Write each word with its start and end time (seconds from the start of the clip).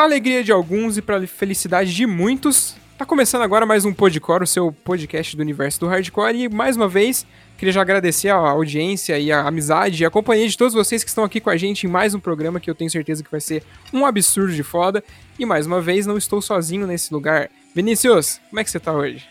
Para 0.00 0.06
alegria 0.06 0.42
de 0.42 0.50
alguns 0.50 0.96
e 0.96 1.02
para 1.02 1.26
felicidade 1.26 1.94
de 1.94 2.06
muitos, 2.06 2.74
tá 2.96 3.04
começando 3.04 3.42
agora 3.42 3.66
mais 3.66 3.84
um 3.84 3.92
Podcore, 3.92 4.44
o 4.44 4.46
seu 4.46 4.72
podcast 4.72 5.36
do 5.36 5.42
universo 5.42 5.78
do 5.78 5.86
hardcore. 5.86 6.44
E 6.44 6.48
mais 6.48 6.74
uma 6.74 6.88
vez, 6.88 7.26
queria 7.58 7.70
já 7.70 7.82
agradecer 7.82 8.30
a 8.30 8.36
audiência 8.36 9.18
e 9.18 9.30
a 9.30 9.46
amizade 9.46 10.02
e 10.02 10.06
a 10.06 10.10
companhia 10.10 10.48
de 10.48 10.56
todos 10.56 10.72
vocês 10.72 11.04
que 11.04 11.10
estão 11.10 11.22
aqui 11.22 11.38
com 11.38 11.50
a 11.50 11.56
gente 11.58 11.86
em 11.86 11.90
mais 11.90 12.14
um 12.14 12.18
programa 12.18 12.58
que 12.58 12.70
eu 12.70 12.74
tenho 12.74 12.90
certeza 12.90 13.22
que 13.22 13.30
vai 13.30 13.42
ser 13.42 13.62
um 13.92 14.06
absurdo 14.06 14.54
de 14.54 14.62
foda. 14.62 15.04
E 15.38 15.44
mais 15.44 15.66
uma 15.66 15.82
vez, 15.82 16.06
não 16.06 16.16
estou 16.16 16.40
sozinho 16.40 16.86
nesse 16.86 17.12
lugar. 17.12 17.50
Vinícius, 17.74 18.40
como 18.48 18.58
é 18.58 18.64
que 18.64 18.70
você 18.70 18.80
tá 18.80 18.94
hoje? 18.94 19.28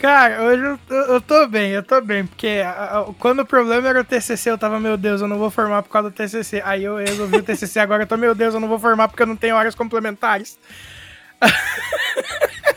Cara, 0.00 0.42
hoje 0.44 0.62
eu, 0.62 0.78
eu, 0.88 1.04
eu 1.14 1.20
tô 1.20 1.46
bem, 1.48 1.72
eu 1.72 1.82
tô 1.82 2.00
bem, 2.00 2.24
porque 2.24 2.62
a, 2.64 3.00
a, 3.00 3.04
quando 3.18 3.40
o 3.40 3.46
problema 3.46 3.88
era 3.88 4.00
o 4.00 4.04
TCC, 4.04 4.50
eu 4.50 4.58
tava, 4.58 4.78
meu 4.78 4.96
Deus, 4.96 5.20
eu 5.20 5.26
não 5.26 5.38
vou 5.38 5.50
formar 5.50 5.82
por 5.82 5.90
causa 5.90 6.08
do 6.08 6.14
TCC. 6.14 6.62
Aí 6.64 6.84
eu 6.84 6.96
resolvi 6.96 7.38
o 7.38 7.42
TCC, 7.42 7.80
agora 7.80 8.04
eu 8.04 8.06
tô, 8.06 8.16
meu 8.16 8.34
Deus, 8.34 8.54
eu 8.54 8.60
não 8.60 8.68
vou 8.68 8.78
formar 8.78 9.08
porque 9.08 9.22
eu 9.22 9.26
não 9.26 9.36
tenho 9.36 9.56
horas 9.56 9.74
complementares. 9.74 10.58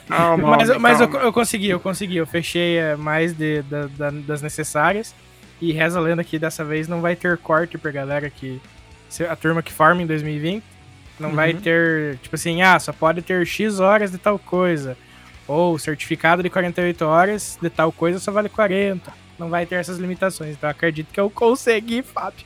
Calma, 0.08 0.58
mas 0.58 0.70
mas 0.78 1.00
eu, 1.00 1.12
eu, 1.14 1.32
consegui, 1.32 1.70
eu 1.70 1.80
consegui, 1.80 2.18
eu 2.18 2.26
fechei 2.26 2.78
é, 2.78 2.96
mais 2.96 3.34
de, 3.34 3.62
da, 3.64 3.86
da, 3.86 4.10
das 4.10 4.42
necessárias. 4.42 5.14
E 5.62 5.72
reza 5.72 6.00
a 6.00 6.02
lenda 6.02 6.24
que 6.24 6.40
dessa 6.40 6.66
vez 6.66 6.88
não 6.88 7.02
vai 7.02 7.16
ter 7.16 7.38
corte 7.38 7.78
pra 7.78 7.92
galera 7.92 8.30
que. 8.32 8.60
A 9.30 9.36
turma 9.36 9.62
que 9.62 9.72
forma 9.72 10.02
em 10.02 10.08
2020. 10.08 10.64
Não 11.20 11.30
uhum. 11.30 11.36
vai 11.36 11.54
ter, 11.54 12.18
tipo 12.18 12.36
assim, 12.36 12.64
ah, 12.64 12.80
só 12.80 12.92
pode 12.92 13.22
ter 13.22 13.46
X 13.46 13.80
horas 13.80 14.12
de 14.12 14.18
tal 14.18 14.40
coisa. 14.40 14.98
Ou 15.48 15.78
certificado 15.78 16.42
de 16.44 16.50
48 16.50 17.06
horas 17.06 17.58
de 17.62 17.70
tal 17.70 17.92
coisa 17.92 18.20
só 18.20 18.32
vale 18.32 18.50
40. 18.50 19.12
Não 19.38 19.50
vai 19.50 19.66
ter 19.66 19.76
essas 19.76 19.98
limitações. 19.98 20.52
Então 20.52 20.70
acredito 20.70 21.08
que 21.12 21.20
eu 21.20 21.30
consegui, 21.30 22.02
Fábio. 22.02 22.46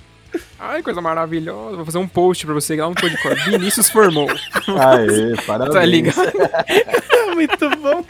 Ai, 0.59 0.81
coisa 0.81 1.01
maravilhosa. 1.01 1.75
Vou 1.75 1.85
fazer 1.85 1.97
um 1.97 2.07
post 2.07 2.45
pra 2.45 2.53
você 2.53 2.75
lá 2.75 2.89
no 2.89 2.95
podcast. 2.95 3.49
Vinícius 3.49 3.89
formou. 3.89 4.29
Aê, 4.29 5.35
parabéns. 5.45 5.73
Tá 5.73 5.85
ligado? 5.85 6.33
Muito 7.35 7.69
bom. 7.77 8.03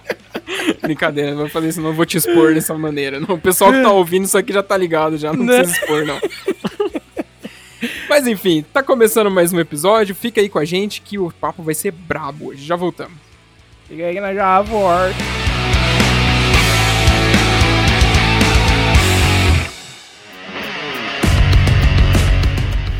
Brincadeira, 0.82 1.32
não 1.32 1.40
vou 1.40 1.50
fazer 1.50 1.70
isso, 1.70 1.82
não 1.82 1.94
vou 1.94 2.06
te 2.06 2.18
expor 2.18 2.54
dessa 2.54 2.74
maneira. 2.76 3.20
Não, 3.20 3.36
o 3.36 3.40
pessoal 3.40 3.72
que 3.72 3.82
tá 3.82 3.92
ouvindo 3.92 4.26
isso 4.26 4.38
aqui 4.38 4.54
já 4.54 4.62
tá 4.62 4.78
ligado, 4.78 5.18
já 5.18 5.34
não, 5.34 5.44
não. 5.44 5.56
precisa 5.56 5.80
expor, 5.80 6.06
não. 6.06 6.20
Mas 8.08 8.28
enfim, 8.28 8.64
tá 8.72 8.84
começando 8.84 9.30
mais 9.32 9.52
um 9.52 9.60
episódio. 9.60 10.14
Fica 10.16 10.40
aí 10.40 10.48
com 10.48 10.60
a 10.60 10.66
gente 10.66 11.02
que 11.02 11.18
o 11.18 11.32
papo 11.32 11.64
vai 11.64 11.74
ser 11.74 11.92
brabo 11.92 12.50
hoje. 12.50 12.64
Já 12.64 12.76
voltamos. 12.76 13.25
Fica 13.88 14.04
aí 14.04 14.16
que 14.16 14.22
nós 14.22 14.36
já 14.36 14.62
volta. 14.64 15.14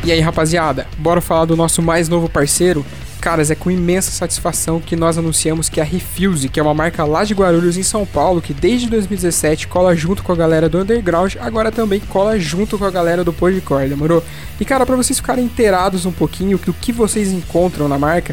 E 0.04 0.12
aí, 0.12 0.20
rapaziada, 0.20 0.86
bora 0.98 1.20
falar 1.20 1.46
do 1.46 1.56
nosso 1.56 1.82
mais 1.82 2.08
novo 2.08 2.28
parceiro? 2.28 2.86
Caras, 3.20 3.50
é 3.50 3.56
com 3.56 3.68
imensa 3.68 4.12
satisfação 4.12 4.78
que 4.78 4.94
nós 4.94 5.18
anunciamos 5.18 5.68
que 5.68 5.80
a 5.80 5.84
Refuse, 5.84 6.48
que 6.48 6.60
é 6.60 6.62
uma 6.62 6.72
marca 6.72 7.04
lá 7.04 7.24
de 7.24 7.34
Guarulhos, 7.34 7.76
em 7.76 7.82
São 7.82 8.06
Paulo, 8.06 8.40
que 8.40 8.54
desde 8.54 8.88
2017 8.88 9.66
cola 9.66 9.96
junto 9.96 10.22
com 10.22 10.30
a 10.30 10.36
galera 10.36 10.68
do 10.68 10.78
Underground, 10.78 11.34
agora 11.40 11.72
também 11.72 11.98
cola 11.98 12.38
junto 12.38 12.78
com 12.78 12.84
a 12.84 12.90
galera 12.92 13.24
do 13.24 13.32
Podcore, 13.32 13.88
demorou? 13.88 14.22
E 14.60 14.64
cara, 14.64 14.86
para 14.86 14.94
vocês 14.94 15.18
ficarem 15.18 15.44
inteirados 15.44 16.06
um 16.06 16.12
pouquinho 16.12 16.56
do 16.58 16.72
que 16.72 16.92
vocês 16.92 17.32
encontram 17.32 17.88
na 17.88 17.98
marca, 17.98 18.32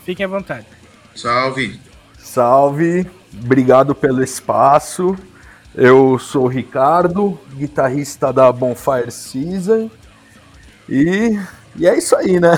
fiquem 0.07 0.25
à 0.25 0.29
vontade. 0.29 0.67
Salve! 1.15 1.79
Salve! 2.17 3.07
Obrigado 3.31 3.95
pelo 3.95 4.25
espaço. 4.25 5.19
Eu 5.75 6.19
sou 6.19 6.45
o 6.45 6.49
Ricardo, 6.49 7.39
guitarrista 7.53 8.33
da 8.33 8.51
Bonfire 8.51 9.11
Season. 9.11 9.91
E 10.89 11.39
e 11.77 11.87
é 11.87 11.97
isso 11.97 12.17
aí, 12.17 12.41
né? 12.41 12.53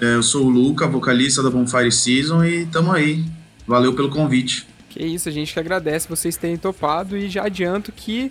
é, 0.00 0.14
eu 0.14 0.22
sou 0.22 0.46
o 0.46 0.50
Luca, 0.50 0.86
vocalista 0.86 1.42
da 1.42 1.50
Bonfire 1.50 1.92
Season, 1.92 2.44
e 2.44 2.66
tamo 2.66 2.92
aí. 2.92 3.24
Valeu 3.66 3.94
pelo 3.94 4.10
convite. 4.10 4.66
Que 4.88 5.02
isso, 5.02 5.28
a 5.28 5.32
gente 5.32 5.52
que 5.52 5.60
agradece 5.60 6.08
vocês 6.08 6.36
terem 6.36 6.56
topado 6.56 7.16
e 7.16 7.30
já 7.30 7.46
adianto 7.46 7.92
que 7.92 8.30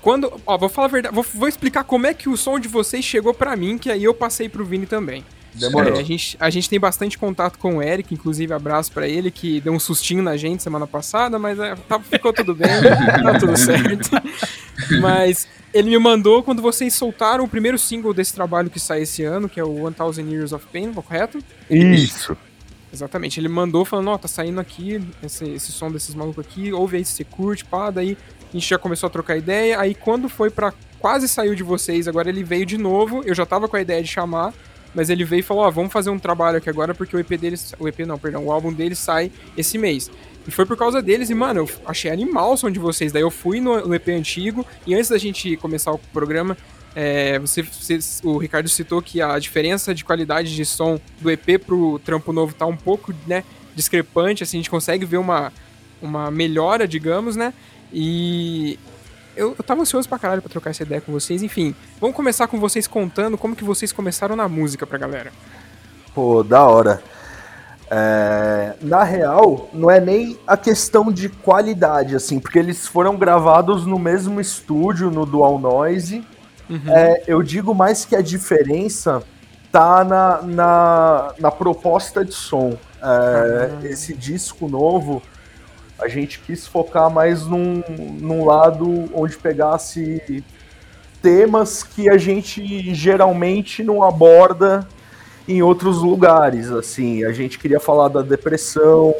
quando, 0.00 0.32
ó, 0.46 0.56
vou 0.56 0.68
falar 0.68 0.86
a 0.86 0.90
verdade, 0.90 1.14
vou, 1.14 1.24
vou 1.34 1.48
explicar 1.48 1.84
como 1.84 2.06
é 2.06 2.14
que 2.14 2.28
o 2.28 2.36
som 2.36 2.58
de 2.58 2.68
vocês 2.68 3.04
chegou 3.04 3.34
para 3.34 3.56
mim, 3.56 3.76
que 3.76 3.90
aí 3.90 4.04
eu 4.04 4.14
passei 4.14 4.48
pro 4.48 4.64
Vini 4.64 4.86
também. 4.86 5.24
Demorou. 5.54 5.96
É, 5.96 6.00
a, 6.00 6.02
gente, 6.02 6.36
a 6.38 6.50
gente 6.50 6.68
tem 6.68 6.78
bastante 6.78 7.18
contato 7.18 7.58
com 7.58 7.76
o 7.76 7.82
Eric, 7.82 8.14
inclusive 8.14 8.52
abraço 8.52 8.92
para 8.92 9.08
ele, 9.08 9.30
que 9.30 9.60
deu 9.60 9.72
um 9.72 9.80
sustinho 9.80 10.22
na 10.22 10.36
gente 10.36 10.62
semana 10.62 10.86
passada, 10.86 11.38
mas 11.38 11.58
é, 11.58 11.74
tá, 11.74 11.98
ficou 12.00 12.32
tudo 12.32 12.54
bem, 12.54 12.68
tá 13.22 13.38
tudo 13.38 13.56
certo. 13.56 14.10
Mas 15.00 15.48
ele 15.72 15.90
me 15.90 15.98
mandou 15.98 16.42
quando 16.42 16.62
vocês 16.62 16.94
soltaram 16.94 17.44
o 17.44 17.48
primeiro 17.48 17.78
single 17.78 18.14
desse 18.14 18.32
trabalho 18.32 18.70
que 18.70 18.80
sai 18.80 19.02
esse 19.02 19.22
ano, 19.24 19.48
que 19.48 19.58
é 19.58 19.64
o 19.64 19.90
1000 19.90 20.30
Years 20.30 20.52
of 20.52 20.66
Pain, 20.72 20.92
correto? 20.92 21.38
Isso. 21.68 22.36
Exatamente, 22.92 23.38
ele 23.38 23.48
mandou 23.48 23.84
falando, 23.84 24.08
ó, 24.08 24.14
oh, 24.14 24.18
tá 24.18 24.26
saindo 24.26 24.60
aqui 24.60 25.00
esse, 25.22 25.44
esse 25.48 25.70
som 25.70 25.92
desses 25.92 26.12
malucos 26.14 26.44
aqui, 26.44 26.72
ouve 26.72 26.96
aí 26.96 27.04
se 27.04 27.12
você 27.12 27.24
curte, 27.24 27.64
pá, 27.64 27.88
daí 27.88 28.16
a 28.48 28.52
gente 28.52 28.68
já 28.68 28.78
começou 28.78 29.06
a 29.06 29.10
trocar 29.10 29.36
ideia, 29.36 29.78
aí 29.78 29.94
quando 29.94 30.28
foi 30.28 30.50
pra 30.50 30.72
quase 30.98 31.28
saiu 31.28 31.54
de 31.54 31.62
vocês, 31.62 32.08
agora 32.08 32.28
ele 32.28 32.42
veio 32.42 32.66
de 32.66 32.76
novo, 32.76 33.22
eu 33.24 33.34
já 33.34 33.46
tava 33.46 33.68
com 33.68 33.76
a 33.76 33.80
ideia 33.80 34.02
de 34.02 34.08
chamar, 34.08 34.52
mas 34.94 35.10
ele 35.10 35.24
veio 35.24 35.40
e 35.40 35.42
falou, 35.42 35.64
ó, 35.64 35.70
vamos 35.70 35.92
fazer 35.92 36.10
um 36.10 36.18
trabalho 36.18 36.58
aqui 36.58 36.68
agora 36.68 36.94
porque 36.94 37.16
o 37.16 37.20
EP 37.20 37.30
deles, 37.30 37.74
o 37.78 37.88
EP 37.88 38.00
não, 38.00 38.18
perdão, 38.18 38.44
o 38.44 38.52
álbum 38.52 38.72
deles 38.72 38.98
sai 38.98 39.30
esse 39.56 39.78
mês. 39.78 40.10
E 40.46 40.50
foi 40.50 40.64
por 40.64 40.76
causa 40.76 41.02
deles, 41.02 41.30
e 41.30 41.34
mano, 41.34 41.60
eu 41.60 41.70
achei 41.86 42.10
animal 42.10 42.52
o 42.52 42.56
som 42.56 42.70
de 42.70 42.78
vocês. 42.78 43.12
Daí 43.12 43.22
eu 43.22 43.30
fui 43.30 43.60
no, 43.60 43.86
no 43.86 43.94
EP 43.94 44.08
antigo, 44.08 44.66
e 44.86 44.94
antes 44.94 45.10
da 45.10 45.18
gente 45.18 45.56
começar 45.56 45.92
o 45.92 45.98
programa, 45.98 46.56
é, 46.94 47.38
você, 47.38 47.62
você, 47.62 47.98
o 48.24 48.38
Ricardo 48.38 48.68
citou 48.68 49.00
que 49.00 49.20
a 49.20 49.38
diferença 49.38 49.94
de 49.94 50.04
qualidade 50.04 50.54
de 50.54 50.64
som 50.64 50.98
do 51.20 51.30
EP 51.30 51.58
pro 51.64 52.00
trampo 52.04 52.32
novo 52.32 52.54
tá 52.54 52.66
um 52.66 52.76
pouco, 52.76 53.14
né, 53.26 53.44
discrepante, 53.74 54.42
assim, 54.42 54.58
a 54.58 54.60
gente 54.60 54.70
consegue 54.70 55.04
ver 55.04 55.18
uma, 55.18 55.52
uma 56.02 56.30
melhora, 56.30 56.88
digamos, 56.88 57.36
né? 57.36 57.54
E 57.92 58.78
eu, 59.36 59.54
eu 59.58 59.64
tava 59.64 59.82
ansioso 59.82 60.08
pra 60.08 60.18
caralho 60.18 60.42
pra 60.42 60.50
trocar 60.50 60.70
essa 60.70 60.82
ideia 60.82 61.00
com 61.00 61.12
vocês. 61.12 61.42
Enfim, 61.42 61.74
vamos 62.00 62.16
começar 62.16 62.46
com 62.46 62.58
vocês 62.58 62.86
contando 62.86 63.38
como 63.38 63.56
que 63.56 63.64
vocês 63.64 63.92
começaram 63.92 64.36
na 64.36 64.48
música 64.48 64.86
pra 64.86 64.98
galera. 64.98 65.32
Pô, 66.14 66.42
da 66.42 66.64
hora. 66.64 67.02
É, 67.92 68.74
na 68.80 69.02
real, 69.02 69.68
não 69.72 69.90
é 69.90 69.98
nem 69.98 70.38
a 70.46 70.56
questão 70.56 71.10
de 71.10 71.28
qualidade, 71.28 72.14
assim, 72.14 72.38
porque 72.38 72.58
eles 72.58 72.86
foram 72.86 73.16
gravados 73.16 73.84
no 73.84 73.98
mesmo 73.98 74.40
estúdio, 74.40 75.10
no 75.10 75.26
Dual 75.26 75.58
Noise. 75.58 76.24
Uhum. 76.68 76.80
É, 76.86 77.24
eu 77.26 77.42
digo 77.42 77.74
mais 77.74 78.04
que 78.04 78.14
a 78.14 78.22
diferença 78.22 79.24
tá 79.72 80.04
na, 80.04 80.42
na, 80.42 81.34
na 81.38 81.50
proposta 81.50 82.24
de 82.24 82.32
som. 82.32 82.76
É, 83.02 83.72
uhum. 83.72 83.86
Esse 83.86 84.14
disco 84.14 84.68
novo, 84.68 85.20
a 86.00 86.08
gente 86.08 86.40
quis 86.40 86.66
focar 86.66 87.10
mais 87.10 87.46
num, 87.46 87.82
num 88.20 88.44
lado 88.44 89.10
onde 89.14 89.36
pegasse 89.36 90.42
temas 91.22 91.82
que 91.82 92.08
a 92.08 92.16
gente 92.16 92.94
geralmente 92.94 93.82
não 93.82 94.02
aborda 94.02 94.86
em 95.46 95.62
outros 95.62 95.98
lugares, 95.98 96.70
assim. 96.70 97.24
A 97.24 97.32
gente 97.32 97.58
queria 97.58 97.80
falar 97.80 98.08
da 98.08 98.22
depressão, 98.22 99.14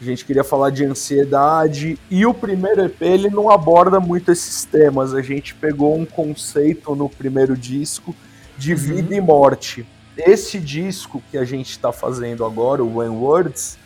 A 0.00 0.04
gente 0.04 0.24
queria 0.24 0.42
falar 0.42 0.70
de 0.70 0.84
ansiedade 0.84 1.96
e 2.10 2.26
o 2.26 2.34
primeiro 2.34 2.84
EP 2.84 3.02
ele 3.02 3.30
não 3.30 3.48
aborda 3.48 4.00
muito 4.00 4.32
esses 4.32 4.64
temas. 4.64 5.14
A 5.14 5.22
gente 5.22 5.54
pegou 5.54 5.96
um 5.96 6.04
conceito 6.04 6.94
no 6.96 7.08
primeiro 7.08 7.56
disco 7.56 8.14
de 8.58 8.72
uhum. 8.72 8.78
vida 8.78 9.14
e 9.14 9.20
morte. 9.20 9.86
Esse 10.16 10.58
disco 10.58 11.22
que 11.30 11.38
a 11.38 11.44
gente 11.44 11.70
está 11.70 11.92
fazendo 11.92 12.44
agora, 12.44 12.82
o 12.82 12.96
When 12.98 13.10
Words, 13.10 13.78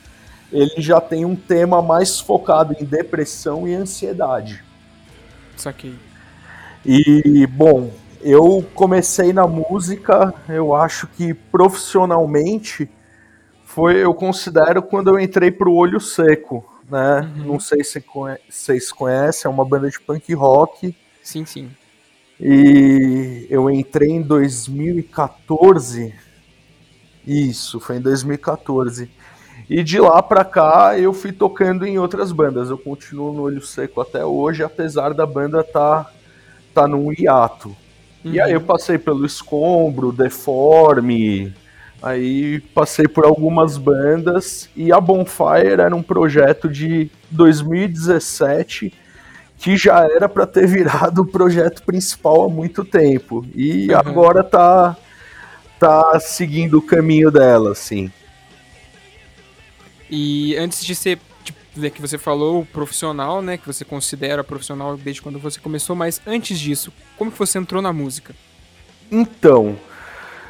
ele 0.53 0.75
já 0.79 1.01
tem 1.01 1.25
um 1.25 1.37
tema 1.37 1.83
mais 1.83 2.21
focado 2.21 2.75
em 2.79 2.85
depressão 2.85 3.67
e 3.67 3.75
ansiedade. 3.75 4.63
Saquei. 5.57 5.95
E, 6.85 7.47
bom, 7.49 7.91
eu 8.23 8.65
comecei 8.75 9.33
na 9.33 9.47
música, 9.47 10.33
eu 10.49 10.75
acho 10.75 11.07
que 11.09 11.35
profissionalmente 11.35 12.89
foi, 13.65 14.03
eu 14.03 14.15
considero, 14.15 14.83
quando 14.83 15.11
eu 15.11 15.19
entrei 15.19 15.51
pro 15.51 15.73
Olho 15.73 16.01
Seco, 16.01 16.65
né? 16.89 17.21
Uhum. 17.21 17.45
Não 17.45 17.61
sei 17.61 17.83
se 17.83 18.03
vocês 18.49 18.93
conhecem, 18.93 19.49
é 19.49 19.53
uma 19.53 19.65
banda 19.65 19.91
de 19.91 20.01
punk 20.01 20.33
rock. 20.35 20.97
Sim, 21.23 21.45
sim. 21.45 21.71
E 22.41 23.47
eu 23.51 23.69
entrei 23.69 24.11
em 24.11 24.23
2014. 24.23 26.15
Isso, 27.27 27.81
foi 27.81 27.97
em 27.97 28.01
2014. 28.01 29.11
E 29.69 29.83
de 29.83 29.99
lá 29.99 30.23
pra 30.23 30.45
cá 30.45 30.99
eu 30.99 31.13
fui 31.13 31.33
tocando 31.33 31.87
em 31.87 31.99
outras 31.99 32.31
bandas. 32.33 32.71
Eu 32.71 32.79
continuo 32.79 33.33
no 33.33 33.43
Olho 33.43 33.63
Seco 33.63 34.01
até 34.01 34.25
hoje, 34.25 34.63
apesar 34.63 35.13
da 35.13 35.27
banda 35.27 35.65
tá, 35.65 36.11
tá 36.73 36.87
num 36.87 37.13
hiato. 37.13 37.69
Uhum. 38.25 38.33
E 38.33 38.41
aí 38.41 38.53
eu 38.53 38.61
passei 38.61 38.99
pelo 38.99 39.27
Escombro, 39.27 40.13
Deforme, 40.13 41.53
Aí 42.03 42.61
passei 42.75 43.09
por 43.09 43.25
algumas 43.25 43.79
bandas 43.79 44.69
e 44.77 44.93
a 44.93 45.01
Bonfire 45.01 45.81
era 45.81 45.97
um 45.97 46.03
projeto 46.03 46.69
de 46.69 47.11
2017 47.31 48.93
que 49.59 49.77
já 49.77 50.05
era 50.05 50.29
para 50.29 50.47
ter 50.47 50.67
virado 50.67 51.23
o 51.23 51.27
projeto 51.27 51.83
principal 51.83 52.45
há 52.45 52.49
muito 52.49 52.85
tempo 52.85 53.45
e 53.55 53.91
uhum. 53.91 53.99
agora 53.99 54.45
tá 54.45 54.97
tá 55.81 56.19
seguindo 56.21 56.79
o 56.79 56.83
caminho 56.83 57.31
dela, 57.31 57.73
assim. 57.73 58.11
E 60.11 60.57
antes 60.57 60.85
de 60.85 60.95
ser 60.95 61.19
tipo, 61.45 61.91
que 61.91 62.01
você 62.01 62.17
falou 62.17 62.65
profissional, 62.67 63.43
né, 63.43 63.57
que 63.57 63.67
você 63.67 63.85
considera 63.85 64.43
profissional 64.43 64.97
desde 64.97 65.23
quando 65.23 65.39
você 65.39 65.61
começou, 65.61 65.95
mas 65.95 66.21
antes 66.27 66.59
disso, 66.59 66.93
como 67.17 67.31
que 67.31 67.39
você 67.39 67.59
entrou 67.59 67.83
na 67.83 67.93
música? 67.93 68.35
Então, 69.11 69.77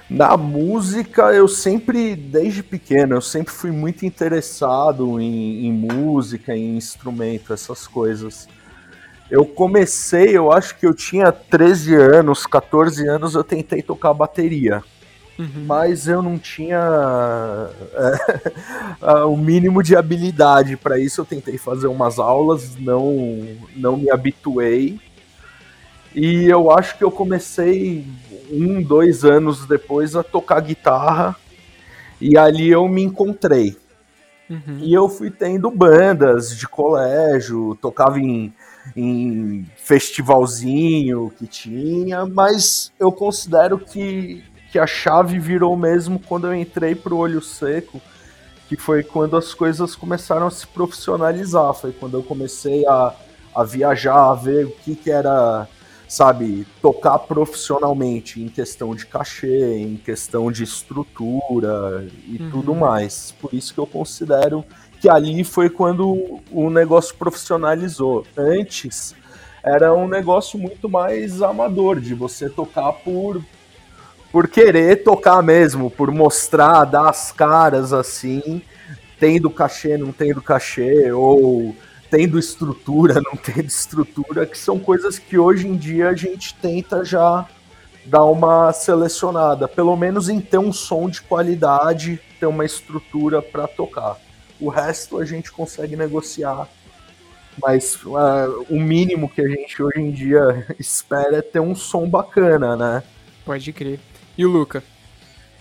na 0.08 0.36
música, 0.36 1.32
eu 1.32 1.48
sempre, 1.48 2.14
desde 2.14 2.62
pequeno, 2.62 3.16
eu 3.16 3.20
sempre 3.20 3.52
fui 3.52 3.72
muito 3.72 4.06
interessado 4.06 5.20
em, 5.20 5.66
em, 5.66 5.72
música, 5.72 6.56
em 6.56 6.76
instrumento, 6.76 7.52
essas 7.52 7.88
coisas. 7.88 8.48
Eu 9.28 9.44
comecei, 9.44 10.36
eu 10.36 10.52
acho 10.52 10.78
que 10.78 10.86
eu 10.86 10.94
tinha 10.94 11.32
13 11.32 11.96
anos, 11.96 12.46
14 12.46 13.06
anos, 13.08 13.34
eu 13.34 13.42
tentei 13.42 13.82
tocar 13.82 14.14
bateria. 14.14 14.82
Uhum. 15.38 15.64
Mas 15.66 16.08
eu 16.08 16.22
não 16.22 16.38
tinha 16.38 16.78
é, 19.02 19.14
o 19.24 19.36
mínimo 19.36 19.82
de 19.82 19.94
habilidade 19.94 20.76
para 20.76 20.98
isso. 20.98 21.20
Eu 21.20 21.24
tentei 21.24 21.58
fazer 21.58 21.86
umas 21.88 22.18
aulas, 22.18 22.76
não, 22.78 23.46
não 23.76 23.96
me 23.96 24.10
habituei. 24.10 24.98
E 26.14 26.46
eu 26.46 26.70
acho 26.70 26.96
que 26.96 27.04
eu 27.04 27.10
comecei 27.10 28.06
um, 28.50 28.82
dois 28.82 29.24
anos 29.24 29.66
depois 29.66 30.16
a 30.16 30.22
tocar 30.22 30.60
guitarra 30.60 31.36
e 32.20 32.38
ali 32.38 32.68
eu 32.68 32.88
me 32.88 33.02
encontrei. 33.02 33.76
Uhum. 34.48 34.78
E 34.80 34.94
eu 34.94 35.08
fui 35.08 35.30
tendo 35.30 35.70
bandas 35.70 36.56
de 36.56 36.68
colégio, 36.68 37.76
tocava 37.82 38.18
em, 38.20 38.54
em 38.96 39.66
festivalzinho 39.76 41.32
que 41.36 41.46
tinha, 41.46 42.24
mas 42.24 42.92
eu 42.98 43.10
considero 43.10 43.78
que, 43.78 44.44
que 44.76 44.80
a 44.80 44.86
chave 44.86 45.38
virou 45.38 45.74
mesmo 45.74 46.18
quando 46.18 46.48
eu 46.48 46.54
entrei 46.54 46.94
pro 46.94 47.16
Olho 47.16 47.40
Seco, 47.40 47.98
que 48.68 48.76
foi 48.76 49.02
quando 49.02 49.34
as 49.34 49.54
coisas 49.54 49.96
começaram 49.96 50.46
a 50.46 50.50
se 50.50 50.66
profissionalizar, 50.66 51.72
foi 51.72 51.92
quando 51.92 52.18
eu 52.18 52.22
comecei 52.22 52.86
a, 52.86 53.14
a 53.54 53.64
viajar, 53.64 54.32
a 54.32 54.34
ver 54.34 54.66
o 54.66 54.70
que, 54.70 54.94
que 54.94 55.10
era 55.10 55.66
sabe, 56.06 56.66
tocar 56.82 57.20
profissionalmente 57.20 58.42
em 58.42 58.48
questão 58.48 58.94
de 58.94 59.06
cachê, 59.06 59.78
em 59.78 59.96
questão 59.96 60.52
de 60.52 60.64
estrutura 60.64 62.06
e 62.26 62.36
uhum. 62.36 62.50
tudo 62.50 62.74
mais. 62.74 63.32
Por 63.40 63.54
isso 63.54 63.72
que 63.72 63.80
eu 63.80 63.86
considero 63.86 64.62
que 65.00 65.08
ali 65.08 65.42
foi 65.42 65.70
quando 65.70 66.38
o 66.52 66.68
negócio 66.68 67.14
profissionalizou. 67.16 68.26
Antes 68.36 69.14
era 69.64 69.94
um 69.94 70.06
negócio 70.06 70.58
muito 70.58 70.86
mais 70.86 71.40
amador, 71.40 71.98
de 71.98 72.12
você 72.12 72.50
tocar 72.50 72.92
por 72.92 73.42
por 74.36 74.48
querer 74.48 75.02
tocar 75.02 75.42
mesmo, 75.42 75.90
por 75.90 76.10
mostrar, 76.10 76.84
dar 76.84 77.08
as 77.08 77.32
caras 77.32 77.94
assim, 77.94 78.60
tendo 79.18 79.48
cachê, 79.48 79.96
não 79.96 80.12
tendo 80.12 80.42
cachê, 80.42 81.10
ou 81.10 81.74
tendo 82.10 82.38
estrutura, 82.38 83.14
não 83.24 83.34
tendo 83.34 83.64
estrutura, 83.64 84.44
que 84.44 84.58
são 84.58 84.78
coisas 84.78 85.18
que 85.18 85.38
hoje 85.38 85.66
em 85.66 85.74
dia 85.74 86.10
a 86.10 86.14
gente 86.14 86.54
tenta 86.56 87.02
já 87.02 87.48
dar 88.04 88.26
uma 88.26 88.74
selecionada, 88.74 89.66
pelo 89.66 89.96
menos 89.96 90.28
em 90.28 90.38
ter 90.38 90.58
um 90.58 90.70
som 90.70 91.08
de 91.08 91.22
qualidade, 91.22 92.20
ter 92.38 92.44
uma 92.44 92.66
estrutura 92.66 93.40
para 93.40 93.66
tocar. 93.66 94.18
O 94.60 94.68
resto 94.68 95.18
a 95.18 95.24
gente 95.24 95.50
consegue 95.50 95.96
negociar, 95.96 96.68
mas 97.56 97.94
uh, 98.04 98.66
o 98.68 98.78
mínimo 98.78 99.30
que 99.30 99.40
a 99.40 99.48
gente 99.48 99.82
hoje 99.82 99.98
em 99.98 100.10
dia 100.10 100.66
espera 100.78 101.38
é 101.38 101.40
ter 101.40 101.60
um 101.60 101.74
som 101.74 102.06
bacana, 102.06 102.76
né? 102.76 103.02
Pode 103.42 103.72
crer. 103.72 103.98
E 104.36 104.44
o 104.44 104.50
Luca? 104.50 104.82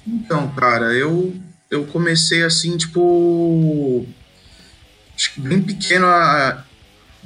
Então, 0.05 0.49
cara, 0.49 0.93
eu 0.93 1.35
eu 1.69 1.85
comecei 1.85 2.43
assim, 2.43 2.77
tipo, 2.77 4.05
acho 5.15 5.33
que 5.33 5.41
bem 5.41 5.61
pequeno. 5.61 6.05
A, 6.05 6.63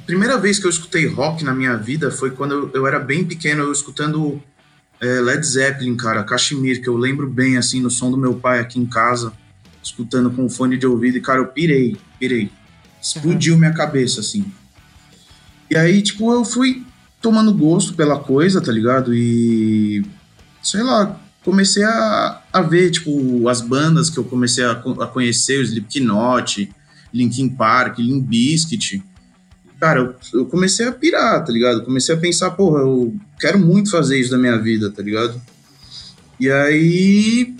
primeira 0.06 0.38
vez 0.38 0.58
que 0.58 0.66
eu 0.66 0.70
escutei 0.70 1.06
rock 1.06 1.44
na 1.44 1.54
minha 1.54 1.76
vida 1.76 2.10
foi 2.10 2.30
quando 2.30 2.52
eu, 2.52 2.70
eu 2.74 2.86
era 2.86 2.98
bem 2.98 3.24
pequeno, 3.24 3.62
eu 3.62 3.72
escutando 3.72 4.42
é, 5.00 5.06
Led 5.20 5.46
Zeppelin, 5.46 5.96
cara, 5.96 6.24
Kashmir, 6.24 6.82
que 6.82 6.88
eu 6.88 6.96
lembro 6.96 7.28
bem, 7.28 7.56
assim, 7.56 7.80
no 7.80 7.90
som 7.90 8.10
do 8.10 8.16
meu 8.16 8.34
pai 8.34 8.58
aqui 8.58 8.78
em 8.78 8.86
casa, 8.86 9.32
escutando 9.82 10.30
com 10.30 10.48
fone 10.48 10.76
de 10.76 10.86
ouvido, 10.86 11.18
e, 11.18 11.20
cara, 11.20 11.40
eu 11.40 11.46
pirei, 11.46 11.96
pirei. 12.18 12.50
Explodiu 13.00 13.54
uhum. 13.54 13.60
minha 13.60 13.72
cabeça, 13.72 14.20
assim. 14.20 14.44
E 15.70 15.76
aí, 15.76 16.02
tipo, 16.02 16.32
eu 16.32 16.44
fui 16.44 16.84
tomando 17.22 17.54
gosto 17.54 17.94
pela 17.94 18.18
coisa, 18.18 18.60
tá 18.60 18.72
ligado? 18.72 19.14
E. 19.14 20.04
Sei 20.62 20.82
lá, 20.82 21.18
comecei 21.44 21.84
a, 21.84 22.42
a 22.52 22.60
ver, 22.60 22.90
tipo, 22.90 23.48
as 23.48 23.60
bandas 23.60 24.10
que 24.10 24.18
eu 24.18 24.24
comecei 24.24 24.64
a, 24.64 24.72
a 24.72 25.06
conhecer, 25.06 25.58
o 25.58 25.62
Slipknot, 25.62 26.70
Linkin 27.12 27.48
Park, 27.48 27.98
Limp 27.98 28.26
Bizkit. 28.26 29.02
Cara, 29.78 30.00
eu, 30.00 30.14
eu, 30.40 30.46
comecei 30.46 30.86
a 30.86 30.92
pirar, 30.92 31.44
tá 31.44 31.52
ligado? 31.52 31.84
Comecei 31.84 32.14
a 32.14 32.18
pensar, 32.18 32.50
porra, 32.50 32.80
eu 32.80 33.14
quero 33.38 33.58
muito 33.58 33.90
fazer 33.90 34.18
isso 34.18 34.30
da 34.30 34.38
minha 34.38 34.58
vida, 34.58 34.90
tá 34.90 35.02
ligado? 35.02 35.40
E 36.38 36.50
aí. 36.50 37.54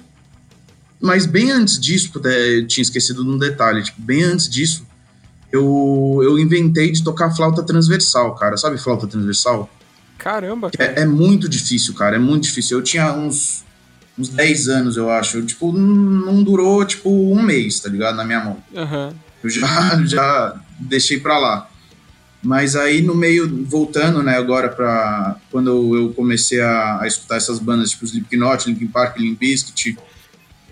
Mas 1.01 1.25
bem 1.25 1.51
antes 1.51 1.81
disso, 1.81 2.11
eu 2.15 2.67
tinha 2.67 2.83
esquecido 2.83 3.25
de 3.25 3.31
um 3.31 3.39
detalhe, 3.39 3.83
tipo, 3.83 4.03
bem 4.03 4.23
antes 4.23 4.51
disso, 4.51 4.87
eu, 5.51 6.21
eu 6.23 6.39
inventei 6.39 6.93
de 6.93 7.03
tocar 7.03 7.35
flauta 7.35 7.63
transversal, 7.63 8.35
cara. 8.35 8.59
Sabe 8.59 8.77
flauta 8.77 9.07
transversal? 9.07 9.71
Caramba, 10.19 10.71
cara. 10.71 10.93
É, 10.93 11.03
é, 11.03 11.07
muito 11.07 11.49
difícil, 11.49 11.95
cara. 11.95 12.17
É 12.17 12.19
muito 12.19 12.43
difícil. 12.43 12.79
Eu 12.79 12.85
tinha 12.85 13.15
uns, 13.15 13.65
uns 14.21 14.29
10 14.29 14.69
anos, 14.69 14.97
eu 14.97 15.11
acho. 15.11 15.39
Eu, 15.39 15.47
tipo, 15.47 15.73
não 15.73 16.43
durou, 16.43 16.85
tipo, 16.85 17.11
um 17.11 17.43
mês, 17.43 17.81
tá 17.81 17.89
ligado? 17.89 18.17
Na 18.17 18.25
minha 18.25 18.45
mão. 18.45 18.57
Uhum 18.75 19.15
eu 19.43 19.51
já, 19.51 20.03
já 20.05 20.61
deixei 20.79 21.19
para 21.19 21.39
lá. 21.39 21.69
Mas 22.43 22.75
aí 22.75 23.03
no 23.03 23.15
meio, 23.15 23.67
voltando, 23.67 24.23
né, 24.23 24.37
agora 24.37 24.71
para 24.71 25.37
quando 25.51 25.97
eu 25.97 26.13
comecei 26.15 26.61
a, 26.61 27.03
a, 27.03 27.07
escutar 27.07 27.37
essas 27.37 27.59
bandas 27.59 27.91
tipo 27.91 28.07
Slipknot, 28.07 28.67
Linkin 28.67 28.87
Park, 28.87 29.19
Limp 29.19 29.39
Bizkit, 29.39 29.99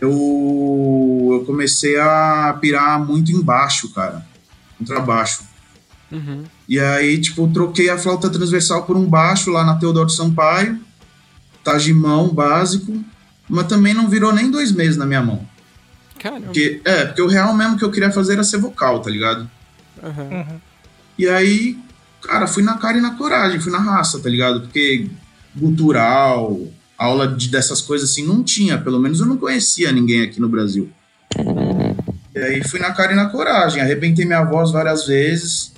eu, 0.01 1.29
eu 1.33 1.45
comecei 1.45 1.99
a 1.99 2.57
pirar 2.59 3.05
muito 3.05 3.33
embaixo, 3.33 3.93
cara, 3.93 4.25
contrabaixo. 4.79 5.43
Uhum. 6.11 6.45
E 6.67 6.81
aí, 6.81 7.21
tipo, 7.21 7.47
troquei 7.49 7.91
a 7.91 7.99
flauta 7.99 8.31
transversal 8.31 8.85
por 8.85 8.97
um 8.97 9.05
baixo 9.05 9.51
lá 9.51 9.63
na 9.63 9.77
Teodoro 9.77 10.09
Sampaio, 10.09 10.81
tajimão 11.63 12.29
básico, 12.29 13.05
mas 13.49 13.67
também 13.67 13.95
não 13.95 14.09
virou 14.09 14.33
nem 14.33 14.51
dois 14.51 14.73
meses 14.73 14.97
na 14.97 15.07
minha 15.07 15.23
mão. 15.23 15.47
Caramba. 16.19 16.47
Porque, 16.47 16.81
é, 16.85 17.05
porque 17.07 17.23
o 17.23 17.29
real 17.29 17.55
mesmo 17.55 17.79
que 17.79 17.85
eu 17.85 17.91
queria 17.91 18.11
fazer 18.11 18.35
era 18.35 18.45
ser 18.45 18.59
vocal, 18.59 19.01
tá 19.01 19.11
ligado? 19.11 19.49
Uhum. 20.03 20.61
E 21.19 21.29
aí, 21.29 21.79
cara, 22.23 22.47
fui 22.47 22.63
na 22.63 22.77
cara 22.77 22.99
e 22.99 23.01
na 23.01 23.15
coragem, 23.15 23.61
fui 23.61 23.73
na 23.73 23.79
raça, 23.79 24.21
tá 24.21 24.29
ligado? 24.29 24.63
Porque 24.63 25.09
cultural, 25.59 26.61
aula 26.97 27.29
de, 27.29 27.49
dessas 27.49 27.81
coisas 27.81 28.11
assim, 28.11 28.27
não 28.27 28.43
tinha. 28.43 28.79
Pelo 28.79 28.99
menos 28.99 29.21
eu 29.21 29.27
não 29.27 29.37
conhecia 29.37 29.93
ninguém 29.93 30.23
aqui 30.23 30.41
no 30.41 30.49
Brasil. 30.49 30.91
E 32.35 32.39
aí 32.39 32.67
fui 32.69 32.81
na 32.81 32.93
cara 32.93 33.13
e 33.13 33.17
na 33.17 33.27
coragem, 33.27 33.81
arrebentei 33.81 34.25
minha 34.25 34.45
voz 34.45 34.71
várias 34.71 35.07
vezes, 35.07 35.73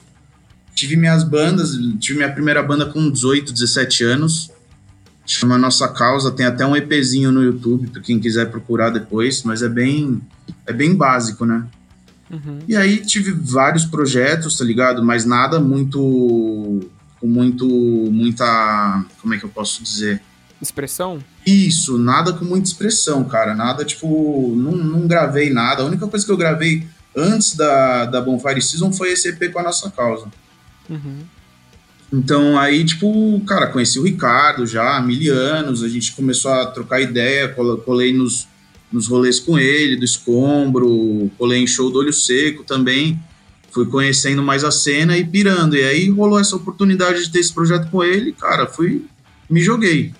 tive 0.74 0.96
minhas 0.96 1.24
bandas, 1.24 1.72
tive 1.98 2.18
minha 2.18 2.32
primeira 2.32 2.62
banda 2.62 2.86
com 2.86 3.10
18, 3.10 3.52
17 3.52 4.04
anos, 4.04 4.50
chama 5.32 5.58
Nossa 5.58 5.88
Causa, 5.88 6.30
tem 6.30 6.46
até 6.46 6.66
um 6.66 6.76
EPzinho 6.76 7.30
no 7.30 7.42
YouTube, 7.42 7.88
para 7.88 8.00
quem 8.00 8.18
quiser 8.18 8.50
procurar 8.50 8.90
depois, 8.90 9.42
mas 9.42 9.62
é 9.62 9.68
bem, 9.68 10.20
é 10.66 10.72
bem 10.72 10.94
básico, 10.94 11.44
né? 11.44 11.66
Uhum. 12.30 12.60
E 12.68 12.76
aí 12.76 13.04
tive 13.04 13.32
vários 13.32 13.84
projetos, 13.84 14.56
tá 14.56 14.64
ligado? 14.64 15.02
Mas 15.04 15.24
nada 15.24 15.58
muito. 15.58 15.98
com 17.20 17.26
muito. 17.26 17.66
muita. 17.66 19.04
como 19.20 19.34
é 19.34 19.38
que 19.38 19.44
eu 19.44 19.48
posso 19.48 19.82
dizer? 19.82 20.22
Expressão? 20.62 21.24
Isso, 21.44 21.98
nada 21.98 22.32
com 22.32 22.44
muita 22.44 22.68
expressão, 22.68 23.24
cara. 23.24 23.54
Nada, 23.54 23.84
tipo, 23.84 24.54
não, 24.56 24.72
não 24.72 25.06
gravei 25.06 25.50
nada. 25.50 25.82
A 25.82 25.86
única 25.86 26.06
coisa 26.06 26.24
que 26.24 26.30
eu 26.30 26.36
gravei 26.36 26.86
antes 27.16 27.56
da, 27.56 28.04
da 28.06 28.20
Bonfire 28.20 28.62
Season 28.62 28.92
foi 28.92 29.12
esse 29.12 29.28
EP 29.28 29.52
com 29.52 29.58
a 29.58 29.64
nossa 29.64 29.90
causa. 29.90 30.26
Uhum. 30.88 31.24
Então 32.12 32.58
aí, 32.58 32.84
tipo, 32.84 33.40
cara, 33.46 33.68
conheci 33.68 33.98
o 33.98 34.02
Ricardo 34.02 34.66
já 34.66 34.96
há 34.96 35.02
mil 35.02 35.32
anos, 35.32 35.82
a 35.82 35.88
gente 35.88 36.12
começou 36.12 36.50
a 36.50 36.66
trocar 36.66 37.00
ideia, 37.00 37.48
colei 37.84 38.12
nos, 38.12 38.48
nos 38.92 39.06
rolês 39.06 39.38
com 39.38 39.58
ele, 39.58 39.96
do 39.96 40.04
Escombro, 40.04 41.30
colei 41.38 41.62
em 41.62 41.66
show 41.66 41.90
do 41.90 41.98
Olho 41.98 42.12
Seco 42.12 42.64
também. 42.64 43.18
Fui 43.70 43.86
conhecendo 43.86 44.42
mais 44.42 44.64
a 44.64 44.72
cena 44.72 45.16
e 45.16 45.24
pirando. 45.24 45.76
E 45.76 45.84
aí 45.84 46.10
rolou 46.10 46.40
essa 46.40 46.56
oportunidade 46.56 47.22
de 47.22 47.30
ter 47.30 47.38
esse 47.38 47.54
projeto 47.54 47.88
com 47.88 48.02
ele, 48.02 48.32
cara, 48.32 48.66
fui. 48.66 49.04
me 49.48 49.60
joguei. 49.60 50.12